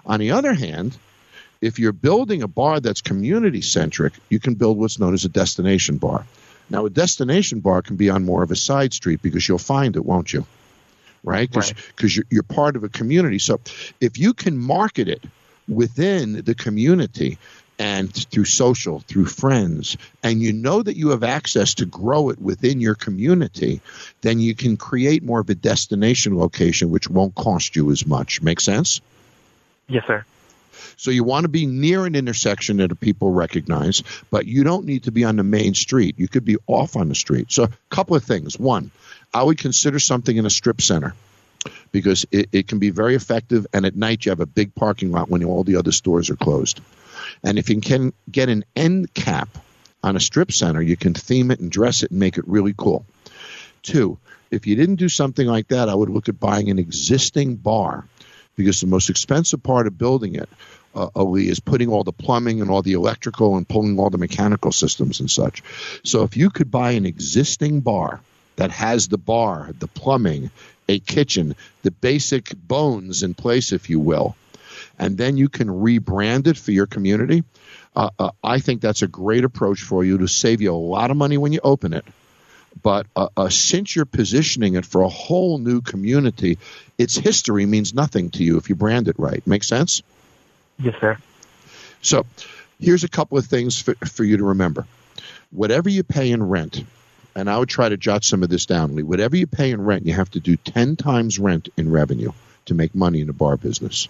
On 0.07 0.21
the 0.21 0.33
other 0.33 0.55
hand, 0.55 0.97
if 1.61 1.79
you're 1.79 1.93
building 1.93 2.43
a 2.43 2.49
bar 2.49 2.79
that's 2.79 3.01
community 3.01 3.63
centric, 3.63 4.13
you 4.29 4.39
can 4.39 4.55
build 4.55 4.79
what's 4.79 4.99
known 4.99 5.15
as 5.15 5.25
a 5.25 5.31
destination 5.31 5.97
bar. 5.97 6.27
Now, 6.71 6.87
a 6.87 6.91
destination 6.91 7.61
bar 7.61 7.83
can 7.83 7.97
be 7.97 8.11
on 8.11 8.25
more 8.25 8.43
of 8.43 8.51
a 8.51 8.57
side 8.57 8.93
street 8.95 9.21
because 9.23 9.49
you'll 9.49 9.59
find 9.59 9.97
it, 9.97 10.05
won't 10.05 10.33
you? 10.33 10.47
Right? 11.25 11.51
Because 11.51 11.73
Right. 11.73 12.15
you're, 12.17 12.25
you're 12.31 12.43
part 12.43 12.77
of 12.77 12.85
a 12.85 12.89
community. 12.89 13.39
So 13.39 13.61
if 14.01 14.19
you 14.19 14.35
can 14.35 14.57
market 14.57 15.09
it 15.09 15.25
within 15.67 16.43
the 16.45 16.55
community 16.55 17.39
and 17.79 18.13
through 18.13 18.45
social, 18.45 19.01
through 19.01 19.27
friends, 19.27 19.97
and 20.23 20.41
you 20.41 20.53
know 20.53 20.83
that 20.83 20.97
you 20.97 21.09
have 21.09 21.25
access 21.25 21.75
to 21.75 21.87
grow 21.87 22.29
it 22.29 22.41
within 22.41 22.81
your 22.81 22.95
community, 22.95 23.81
then 24.21 24.39
you 24.39 24.55
can 24.55 24.77
create 24.77 25.25
more 25.25 25.41
of 25.41 25.51
a 25.51 25.55
destination 25.55 26.39
location 26.39 26.91
which 26.91 27.09
won't 27.11 27.35
cost 27.35 27.75
you 27.75 27.91
as 27.91 28.07
much. 28.07 28.43
Make 28.43 28.61
sense? 28.61 29.01
Yes, 29.89 30.05
sir. 30.07 30.25
So 30.97 31.11
you 31.11 31.25
want 31.25 31.45
to 31.45 31.49
be 31.49 31.67
near 31.67 32.07
an 32.07 32.15
intersection 32.15 32.79
that 32.79 32.99
people 33.01 33.31
recognize, 33.31 34.03
but 34.31 34.47
you 34.47 34.65
don't 34.65 34.87
need 34.87 35.05
to 35.05 35.13
be 35.13 35.25
on 35.25 35.37
the 35.37 35.45
main 35.45 35.75
street. 35.75 36.19
You 36.19 36.29
could 36.29 36.45
be 36.45 36.57
off 36.67 36.97
on 36.97 37.09
the 37.09 37.15
street. 37.15 37.53
So 37.53 37.65
a 37.65 37.71
couple 37.91 38.17
of 38.17 38.25
things. 38.25 38.59
One, 38.59 38.91
I 39.33 39.43
would 39.43 39.59
consider 39.59 39.99
something 39.99 40.37
in 40.37 40.47
a 40.47 40.51
strip 40.51 40.81
center 40.81 41.15
because 41.93 42.27
it, 42.31 42.49
it 42.53 42.69
can 42.69 42.79
be 42.79 42.91
very 42.91 43.15
effective. 43.15 43.67
And 43.73 43.87
at 43.87 43.97
night, 43.97 44.25
you 44.25 44.31
have 44.31 44.41
a 44.41 44.47
big 44.47 44.75
parking 44.75 45.11
lot 45.11 45.29
when 45.29 45.45
all 45.45 45.65
the 45.65 45.77
other 45.77 45.93
stores 45.93 46.31
are 46.31 46.37
closed. 46.37 46.81
And 47.43 47.59
if 47.59 47.71
you 47.71 47.81
can 47.81 48.13
get 48.31 48.49
an 48.49 48.65
end 48.77 49.13
cap 49.15 49.49
on 50.03 50.17
a 50.17 50.21
strip 50.21 50.53
center, 50.53 50.83
you 50.83 50.97
can 50.97 51.15
theme 51.15 51.51
it 51.51 51.61
and 51.61 51.71
dress 51.71 52.03
it 52.03 52.11
and 52.11 52.21
make 52.21 52.39
it 52.39 52.47
really 52.47 52.75
cool. 52.77 53.07
Two, 53.83 54.19
if 54.51 54.67
you 54.67 54.77
didn't 54.77 54.97
do 54.97 55.09
something 55.09 55.47
like 55.47 55.69
that, 55.69 55.89
I 55.89 55.95
would 55.95 56.11
look 56.11 56.29
at 56.29 56.39
buying 56.39 56.71
an 56.71 56.79
existing 56.79 57.57
bar 57.57 58.07
because 58.57 58.81
the 58.81 58.87
most 58.87 59.11
expensive 59.11 59.63
part 59.63 59.87
of 59.87 59.99
building 59.99 60.35
it, 60.35 60.49
uh, 60.95 61.09
Ali, 61.15 61.49
is 61.49 61.61
putting 61.61 61.89
all 61.89 62.05
the 62.05 62.13
plumbing 62.13 62.61
and 62.61 62.71
all 62.71 62.83
the 62.83 62.93
electrical 62.93 63.57
and 63.57 63.69
pulling 63.69 63.99
all 63.99 64.11
the 64.11 64.19
mechanical 64.19 64.73
systems 64.73 65.21
and 65.21 65.31
such. 65.31 65.63
So 66.05 66.23
if 66.23 66.37
you 66.37 66.51
could 66.51 66.71
buy 66.71 66.93
an 66.93 67.07
existing 67.07 67.81
bar 67.81 68.21
that 68.57 68.71
has 68.71 69.09
the 69.09 69.19
bar, 69.19 69.71
the 69.79 69.89
plumbing, 69.89 70.51
a 70.89 70.99
kitchen, 70.99 71.57
the 71.83 71.91
basic 71.91 72.55
bones 72.55 73.23
in 73.23 73.35
place, 73.35 73.73
if 73.73 73.91
you 73.91 73.99
will, 74.01 74.37
and 74.99 75.17
then 75.17 75.37
you 75.37 75.49
can 75.49 75.69
rebrand 75.69 76.47
it 76.47 76.57
for 76.57 76.71
your 76.71 76.87
community. 76.87 77.43
Uh, 77.97 78.11
uh, 78.19 78.31
I 78.43 78.59
think 78.59 78.81
that's 78.81 79.03
a 79.03 79.09
great 79.09 79.45
approach 79.45 79.83
for 79.83 80.05
you 80.05 80.19
to 80.19 80.29
save 80.29 80.61
you 80.61 80.73
a 80.73 80.77
lot 80.77 81.11
of 81.11 81.17
money 81.17 81.39
when 81.39 81.53
you 81.53 81.61
open 81.63 81.93
it. 81.93 82.05
But 82.83 83.07
uh, 83.15 83.29
uh 83.37 83.49
since 83.49 83.95
you're 83.95 84.05
positioning 84.05 84.75
it 84.75 84.87
for 84.87 85.03
a 85.03 85.09
whole 85.09 85.59
new 85.59 85.81
community, 85.81 86.59
its 86.99 87.17
history 87.17 87.67
means 87.67 87.95
nothing 87.95 88.31
to 88.31 88.45
you 88.45 88.57
if 88.59 88.69
you 88.69 88.75
brand 88.75 89.09
it 89.09 89.19
right. 89.19 89.45
Make 89.47 89.65
sense? 89.65 90.03
Yes, 90.79 90.95
sir. 91.01 91.19
So 92.03 92.27
here's 92.81 93.05
a 93.05 93.09
couple 93.09 93.39
of 93.39 93.47
things 93.47 93.81
for, 93.81 93.95
for 93.95 94.25
you 94.25 94.37
to 94.39 94.45
remember. 94.45 94.87
Whatever 95.51 95.89
you 95.89 96.03
pay 96.03 96.31
in 96.31 96.43
rent, 96.43 96.85
and 97.35 97.49
I 97.49 97.59
would 97.59 97.69
try 97.69 97.89
to 97.89 97.97
jot 97.97 98.25
some 98.25 98.43
of 98.43 98.49
this 98.49 98.67
down, 98.67 98.95
Lee. 98.95 99.03
Whatever 99.03 99.37
you 99.37 99.47
pay 99.47 99.71
in 99.71 99.81
rent, 99.81 100.07
you 100.07 100.13
have 100.13 100.31
to 100.33 100.41
do 100.41 100.57
10 100.57 100.97
times 100.97 101.39
rent 101.39 101.69
in 101.77 101.91
revenue 101.91 102.33
to 102.67 102.75
make 102.75 102.95
money 102.95 103.21
in 103.21 103.27
the 103.27 103.33
bar 103.33 103.57
business. 103.57 104.09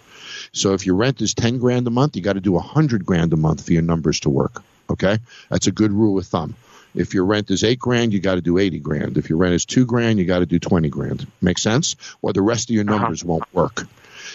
So 0.53 0.75
if 0.75 0.87
your 0.87 0.97
rent 0.97 1.21
is 1.21 1.35
10 1.35 1.59
grand 1.59 1.87
a 1.87 1.91
month, 1.91 2.17
you 2.17 2.23
got 2.23 2.35
to 2.35 2.41
do 2.41 2.53
a 2.53 2.61
100 2.61 3.05
grand 3.05 3.33
a 3.33 3.37
month 3.37 3.65
for 3.67 3.73
your 3.73 3.83
numbers 3.83 4.21
to 4.21 4.31
work. 4.31 4.63
Okay? 4.89 5.19
That's 5.49 5.67
a 5.67 5.73
good 5.73 5.93
rule 5.93 6.19
of 6.19 6.27
thumb. 6.27 6.55
If 6.95 7.15
your 7.15 7.25
rent 7.25 7.51
is 7.51 7.65
8 7.65 7.79
grand, 7.79 8.13
you 8.13 8.21
got 8.21 8.37
to 8.37 8.41
do 8.41 8.59
80 8.59 8.79
grand. 8.81 9.19
If 9.19 9.29
your 9.29 9.39
rent 9.39 9.55
is 9.55 9.65
2 9.65 9.87
grand, 9.87 10.19
you 10.19 10.25
got 10.25 10.41
to 10.41 10.47
do 10.47 10.59
20 10.59 10.89
grand. 10.89 11.27
Make 11.41 11.59
sense? 11.59 11.97
Or 12.23 12.33
the 12.33 12.43
rest 12.43 12.71
of 12.71 12.75
your 12.75 12.85
uh-huh. 12.85 12.99
numbers 12.99 13.23
uh-huh. 13.23 13.33
won't 13.33 13.55
work. 13.55 13.87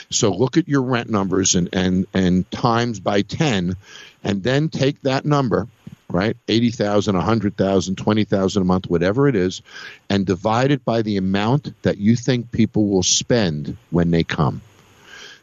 So 0.10 0.32
look 0.32 0.58
at 0.58 0.68
your 0.68 0.82
rent 0.82 1.10
numbers 1.10 1.56
and, 1.56 1.70
and, 1.74 2.08
and 2.14 2.50
times 2.52 3.00
by 3.00 3.22
10 3.22 3.76
and 4.24 4.44
then 4.44 4.70
take 4.70 5.02
that 5.04 5.26
number 5.26 5.68
right? 6.12 6.36
80,000, 6.48 7.16
100,000, 7.16 7.96
20,000 7.96 8.62
a 8.62 8.66
month, 8.66 8.90
whatever 8.90 9.28
it 9.28 9.36
is, 9.36 9.62
and 10.10 10.26
divide 10.26 10.72
it 10.72 10.84
by 10.84 11.02
the 11.02 11.18
amount 11.18 11.80
that 11.84 11.98
you 11.98 12.16
think 12.16 12.52
people 12.52 12.88
will 12.88 13.04
spend 13.04 13.78
when 13.92 14.12
they 14.12 14.24
come. 14.24 14.62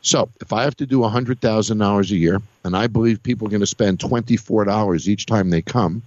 So 0.03 0.29
if 0.41 0.53
I 0.53 0.65
have 0.65 0.77
to 0.77 0.87
do 0.87 1.01
$100,000 1.01 2.11
a 2.11 2.17
year, 2.17 2.43
and 2.65 2.77
I 2.77 2.87
believe 2.87 3.23
people 3.23 3.47
are 3.47 3.51
going 3.51 3.61
to 3.61 3.67
spend 3.67 3.99
$24 3.99 5.09
each 5.09 5.27
time 5.27 5.51
they 5.51 5.63
come, 5.63 6.03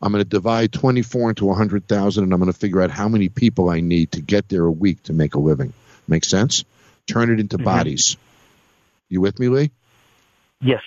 I'm 0.00 0.12
going 0.12 0.22
to 0.24 0.28
divide 0.28 0.72
24 0.72 1.30
into 1.30 1.46
100,000 1.46 2.24
and 2.24 2.32
I'm 2.32 2.40
going 2.40 2.52
to 2.52 2.58
figure 2.58 2.82
out 2.82 2.90
how 2.90 3.08
many 3.08 3.28
people 3.28 3.68
I 3.68 3.80
need 3.80 4.12
to 4.12 4.20
get 4.20 4.48
there 4.48 4.64
a 4.64 4.70
week 4.70 5.02
to 5.04 5.12
make 5.12 5.34
a 5.34 5.38
living. 5.38 5.72
Make 6.08 6.24
sense? 6.24 6.64
Turn 7.06 7.30
it 7.30 7.40
into 7.40 7.56
mm-hmm. 7.56 7.64
bodies. 7.64 8.16
You 9.08 9.20
with 9.20 9.38
me, 9.38 9.48
Lee? 9.48 9.70
Yes 10.60 10.82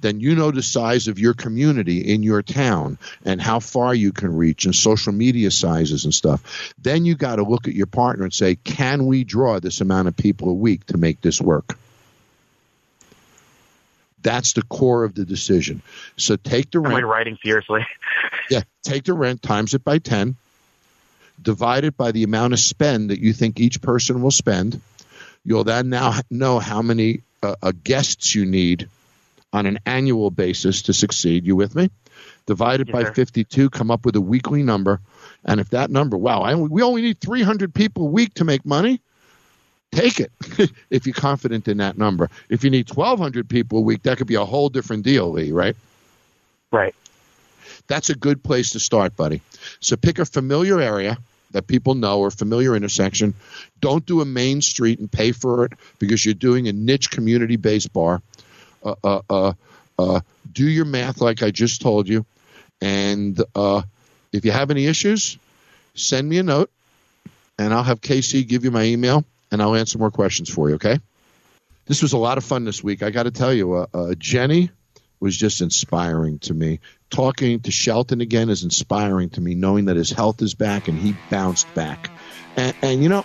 then 0.00 0.20
you 0.20 0.34
know 0.34 0.50
the 0.50 0.62
size 0.62 1.08
of 1.08 1.18
your 1.18 1.34
community 1.34 2.12
in 2.12 2.22
your 2.22 2.42
town 2.42 2.98
and 3.24 3.40
how 3.40 3.60
far 3.60 3.94
you 3.94 4.12
can 4.12 4.34
reach 4.34 4.64
and 4.64 4.74
social 4.74 5.12
media 5.12 5.50
sizes 5.50 6.04
and 6.04 6.14
stuff. 6.14 6.74
Then 6.78 7.04
you 7.04 7.14
got 7.14 7.36
to 7.36 7.42
look 7.42 7.68
at 7.68 7.74
your 7.74 7.86
partner 7.86 8.24
and 8.24 8.34
say, 8.34 8.56
can 8.56 9.06
we 9.06 9.24
draw 9.24 9.58
this 9.58 9.80
amount 9.80 10.08
of 10.08 10.16
people 10.16 10.50
a 10.50 10.54
week 10.54 10.86
to 10.86 10.98
make 10.98 11.20
this 11.20 11.40
work? 11.40 11.78
That's 14.26 14.54
the 14.54 14.62
core 14.62 15.04
of 15.04 15.14
the 15.14 15.24
decision. 15.24 15.82
So 16.16 16.34
take 16.34 16.72
the 16.72 16.80
rent. 16.80 16.94
Am 16.96 17.04
I 17.04 17.06
writing 17.06 17.38
fiercely? 17.40 17.86
yeah, 18.50 18.62
take 18.82 19.04
the 19.04 19.14
rent, 19.14 19.40
times 19.40 19.72
it 19.72 19.84
by 19.84 19.98
10, 19.98 20.34
divide 21.40 21.84
it 21.84 21.96
by 21.96 22.10
the 22.10 22.24
amount 22.24 22.52
of 22.52 22.58
spend 22.58 23.10
that 23.10 23.20
you 23.20 23.32
think 23.32 23.60
each 23.60 23.80
person 23.80 24.22
will 24.22 24.32
spend. 24.32 24.80
You'll 25.44 25.62
then 25.62 25.90
now 25.90 26.18
know 26.28 26.58
how 26.58 26.82
many 26.82 27.22
uh, 27.40 27.54
uh, 27.62 27.72
guests 27.84 28.34
you 28.34 28.46
need 28.46 28.88
on 29.52 29.66
an 29.66 29.78
annual 29.86 30.32
basis 30.32 30.82
to 30.82 30.92
succeed. 30.92 31.46
You 31.46 31.54
with 31.54 31.76
me? 31.76 31.88
Divide 32.46 32.78
Divided 32.78 32.92
by 32.92 33.12
52, 33.12 33.70
come 33.70 33.92
up 33.92 34.04
with 34.04 34.16
a 34.16 34.20
weekly 34.20 34.64
number. 34.64 35.00
And 35.44 35.60
if 35.60 35.70
that 35.70 35.88
number, 35.88 36.16
wow, 36.16 36.40
I, 36.40 36.56
we 36.56 36.82
only 36.82 37.02
need 37.02 37.20
300 37.20 37.72
people 37.72 38.08
a 38.08 38.10
week 38.10 38.34
to 38.34 38.44
make 38.44 38.66
money, 38.66 39.00
take 39.92 40.20
it 40.20 40.32
if 40.90 41.06
you're 41.06 41.14
confident 41.14 41.68
in 41.68 41.78
that 41.78 41.98
number. 41.98 42.30
If 42.48 42.64
you 42.64 42.70
need 42.70 42.88
1,200 42.88 43.48
people 43.48 43.78
a 43.78 43.82
week, 43.82 44.02
that 44.02 44.18
could 44.18 44.26
be 44.26 44.34
a 44.34 44.44
whole 44.44 44.68
different 44.68 45.04
deal, 45.04 45.30
Lee, 45.30 45.52
right? 45.52 45.76
Right. 46.72 46.94
That's 47.86 48.10
a 48.10 48.14
good 48.14 48.42
place 48.42 48.70
to 48.72 48.80
start, 48.80 49.16
buddy. 49.16 49.40
So 49.80 49.96
pick 49.96 50.18
a 50.18 50.24
familiar 50.24 50.80
area 50.80 51.18
that 51.52 51.66
people 51.66 51.94
know 51.94 52.20
or 52.20 52.30
familiar 52.30 52.74
intersection. 52.74 53.34
Don't 53.80 54.04
do 54.04 54.20
a 54.20 54.24
main 54.24 54.60
street 54.60 54.98
and 54.98 55.10
pay 55.10 55.32
for 55.32 55.64
it 55.64 55.72
because 55.98 56.24
you're 56.24 56.34
doing 56.34 56.68
a 56.68 56.72
niche 56.72 57.10
community 57.10 57.56
based 57.56 57.92
bar. 57.92 58.20
Uh, 58.84 58.94
uh, 59.02 59.20
uh, 59.30 59.52
uh, 59.98 60.20
do 60.52 60.68
your 60.68 60.84
math 60.84 61.20
like 61.20 61.42
I 61.42 61.50
just 61.50 61.80
told 61.80 62.08
you. 62.08 62.26
And 62.80 63.40
uh, 63.54 63.82
if 64.32 64.44
you 64.44 64.50
have 64.50 64.70
any 64.70 64.86
issues, 64.86 65.38
send 65.94 66.28
me 66.28 66.38
a 66.38 66.42
note 66.42 66.70
and 67.58 67.72
I'll 67.72 67.82
have 67.82 68.00
KC 68.00 68.46
give 68.46 68.64
you 68.64 68.70
my 68.70 68.82
email 68.82 69.24
and 69.56 69.62
I'll 69.62 69.74
answer 69.74 69.96
more 69.96 70.10
questions 70.10 70.50
for 70.50 70.68
you, 70.68 70.74
okay? 70.74 71.00
This 71.86 72.02
was 72.02 72.12
a 72.12 72.18
lot 72.18 72.36
of 72.36 72.44
fun 72.44 72.64
this 72.64 72.84
week. 72.84 73.02
I 73.02 73.08
got 73.08 73.22
to 73.22 73.30
tell 73.30 73.54
you, 73.54 73.72
uh, 73.72 73.86
uh, 73.94 74.14
Jenny 74.18 74.70
was 75.18 75.34
just 75.34 75.62
inspiring 75.62 76.40
to 76.40 76.52
me. 76.52 76.80
Talking 77.08 77.60
to 77.60 77.70
Shelton 77.70 78.20
again 78.20 78.50
is 78.50 78.64
inspiring 78.64 79.30
to 79.30 79.40
me, 79.40 79.54
knowing 79.54 79.86
that 79.86 79.96
his 79.96 80.10
health 80.10 80.42
is 80.42 80.52
back 80.52 80.88
and 80.88 80.98
he 80.98 81.16
bounced 81.30 81.72
back. 81.74 82.10
And, 82.54 82.76
and 82.82 83.02
you 83.02 83.08
know, 83.08 83.24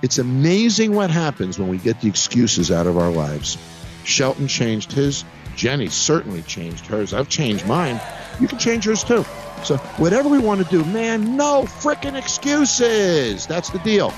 it's 0.00 0.18
amazing 0.18 0.94
what 0.94 1.10
happens 1.10 1.58
when 1.58 1.66
we 1.66 1.78
get 1.78 2.00
the 2.00 2.08
excuses 2.08 2.70
out 2.70 2.86
of 2.86 2.96
our 2.96 3.10
lives. 3.10 3.58
Shelton 4.04 4.46
changed 4.46 4.92
his. 4.92 5.24
Jenny 5.56 5.88
certainly 5.88 6.42
changed 6.42 6.86
hers. 6.86 7.12
I've 7.12 7.28
changed 7.28 7.66
mine. 7.66 8.00
You 8.38 8.46
can 8.46 8.60
change 8.60 8.86
yours 8.86 9.02
too. 9.02 9.24
So, 9.64 9.78
whatever 9.96 10.28
we 10.28 10.38
want 10.38 10.62
to 10.62 10.70
do, 10.70 10.84
man, 10.84 11.36
no 11.36 11.62
freaking 11.62 12.16
excuses. 12.16 13.46
That's 13.46 13.70
the 13.70 13.80
deal. 13.80 14.12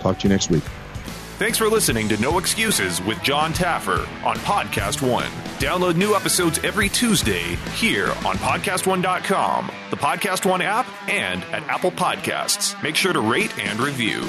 Talk 0.00 0.18
to 0.18 0.24
you 0.24 0.28
next 0.28 0.50
week. 0.50 0.64
Thanks 1.38 1.56
for 1.56 1.68
listening 1.68 2.08
to 2.08 2.20
No 2.20 2.38
Excuses 2.38 3.00
with 3.00 3.22
Jon 3.22 3.52
Taffer 3.52 4.00
on 4.24 4.36
Podcast 4.38 5.08
One. 5.08 5.30
Download 5.60 5.94
new 5.94 6.16
episodes 6.16 6.58
every 6.64 6.88
Tuesday 6.88 7.54
here 7.76 8.08
on 8.26 8.36
PodcastOne.com, 8.38 9.70
the 9.90 9.96
Podcast 9.96 10.44
One 10.44 10.60
app, 10.60 10.88
and 11.08 11.44
at 11.44 11.62
Apple 11.68 11.92
Podcasts. 11.92 12.82
Make 12.82 12.96
sure 12.96 13.12
to 13.12 13.20
rate 13.20 13.56
and 13.56 13.78
review. 13.78 14.20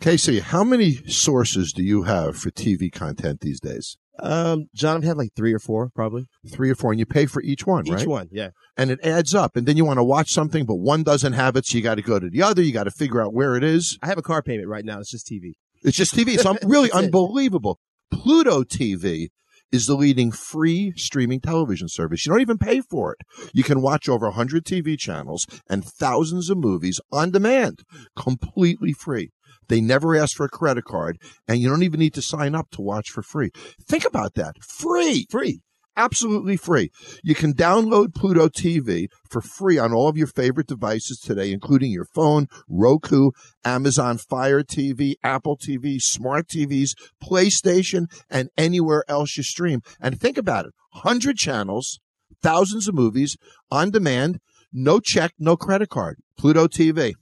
Casey, 0.00 0.40
how 0.40 0.64
many 0.64 0.94
sources 1.08 1.74
do 1.74 1.82
you 1.82 2.04
have 2.04 2.38
for 2.38 2.50
TV 2.50 2.90
content 2.90 3.40
these 3.40 3.60
days? 3.60 3.98
Um, 4.22 4.66
Jon, 4.74 4.96
I've 4.96 5.02
had 5.02 5.16
like 5.16 5.30
three 5.34 5.52
or 5.52 5.58
four, 5.58 5.90
probably 5.94 6.26
three 6.50 6.70
or 6.70 6.74
four, 6.74 6.92
and 6.92 7.00
you 7.00 7.06
pay 7.06 7.26
for 7.26 7.42
each 7.42 7.66
one, 7.66 7.86
each 7.86 7.92
right? 7.92 8.02
Each 8.02 8.06
one, 8.06 8.28
yeah. 8.30 8.50
And 8.76 8.90
it 8.90 9.00
adds 9.04 9.34
up, 9.34 9.56
and 9.56 9.66
then 9.66 9.76
you 9.76 9.84
want 9.84 9.98
to 9.98 10.04
watch 10.04 10.30
something, 10.30 10.64
but 10.64 10.76
one 10.76 11.02
doesn't 11.02 11.32
have 11.32 11.56
it, 11.56 11.66
so 11.66 11.76
you 11.76 11.82
got 11.82 11.96
to 11.96 12.02
go 12.02 12.18
to 12.18 12.30
the 12.30 12.42
other. 12.42 12.62
You 12.62 12.72
got 12.72 12.84
to 12.84 12.90
figure 12.90 13.20
out 13.20 13.34
where 13.34 13.56
it 13.56 13.64
is. 13.64 13.98
I 14.00 14.06
have 14.06 14.18
a 14.18 14.22
car 14.22 14.42
payment 14.42 14.68
right 14.68 14.84
now. 14.84 15.00
It's 15.00 15.10
just 15.10 15.26
TV. 15.26 15.54
It's 15.82 15.96
just 15.96 16.14
TV. 16.14 16.34
It's 16.34 16.64
really 16.64 16.92
unbelievable. 16.92 17.80
Pluto 18.12 18.62
TV 18.62 19.28
is 19.72 19.86
the 19.86 19.94
leading 19.94 20.30
free 20.30 20.92
streaming 20.96 21.40
television 21.40 21.88
service. 21.88 22.24
You 22.24 22.30
don't 22.32 22.42
even 22.42 22.58
pay 22.58 22.82
for 22.82 23.12
it. 23.14 23.50
You 23.54 23.64
can 23.64 23.80
watch 23.80 24.08
over 24.08 24.26
100 24.26 24.64
TV 24.64 24.98
channels 24.98 25.46
and 25.68 25.84
thousands 25.84 26.50
of 26.50 26.58
movies 26.58 27.00
on 27.10 27.30
demand, 27.30 27.80
completely 28.14 28.92
free. 28.92 29.30
They 29.72 29.80
never 29.80 30.14
ask 30.14 30.36
for 30.36 30.44
a 30.44 30.50
credit 30.50 30.84
card, 30.84 31.16
and 31.48 31.58
you 31.58 31.66
don't 31.66 31.82
even 31.82 31.98
need 31.98 32.12
to 32.12 32.20
sign 32.20 32.54
up 32.54 32.68
to 32.72 32.82
watch 32.82 33.08
for 33.08 33.22
free. 33.22 33.48
Think 33.88 34.04
about 34.04 34.34
that. 34.34 34.62
Free. 34.62 35.26
Free. 35.30 35.62
Absolutely 35.96 36.58
free. 36.58 36.90
You 37.22 37.34
can 37.34 37.54
download 37.54 38.14
Pluto 38.14 38.48
TV 38.48 39.06
for 39.30 39.40
free 39.40 39.78
on 39.78 39.94
all 39.94 40.10
of 40.10 40.18
your 40.18 40.26
favorite 40.26 40.66
devices 40.66 41.18
today, 41.18 41.50
including 41.50 41.90
your 41.90 42.04
phone, 42.04 42.48
Roku, 42.68 43.30
Amazon 43.64 44.18
Fire 44.18 44.62
TV, 44.62 45.14
Apple 45.24 45.56
TV, 45.56 46.02
smart 46.02 46.48
TVs, 46.48 46.90
PlayStation, 47.24 48.12
and 48.28 48.50
anywhere 48.58 49.04
else 49.08 49.38
you 49.38 49.42
stream. 49.42 49.80
And 49.98 50.20
think 50.20 50.36
about 50.36 50.66
it 50.66 50.74
100 51.00 51.38
channels, 51.38 51.98
thousands 52.42 52.88
of 52.88 52.94
movies 52.94 53.38
on 53.70 53.90
demand, 53.90 54.38
no 54.70 55.00
check, 55.00 55.32
no 55.38 55.56
credit 55.56 55.88
card. 55.88 56.18
Pluto 56.36 56.66
TV. 56.66 57.14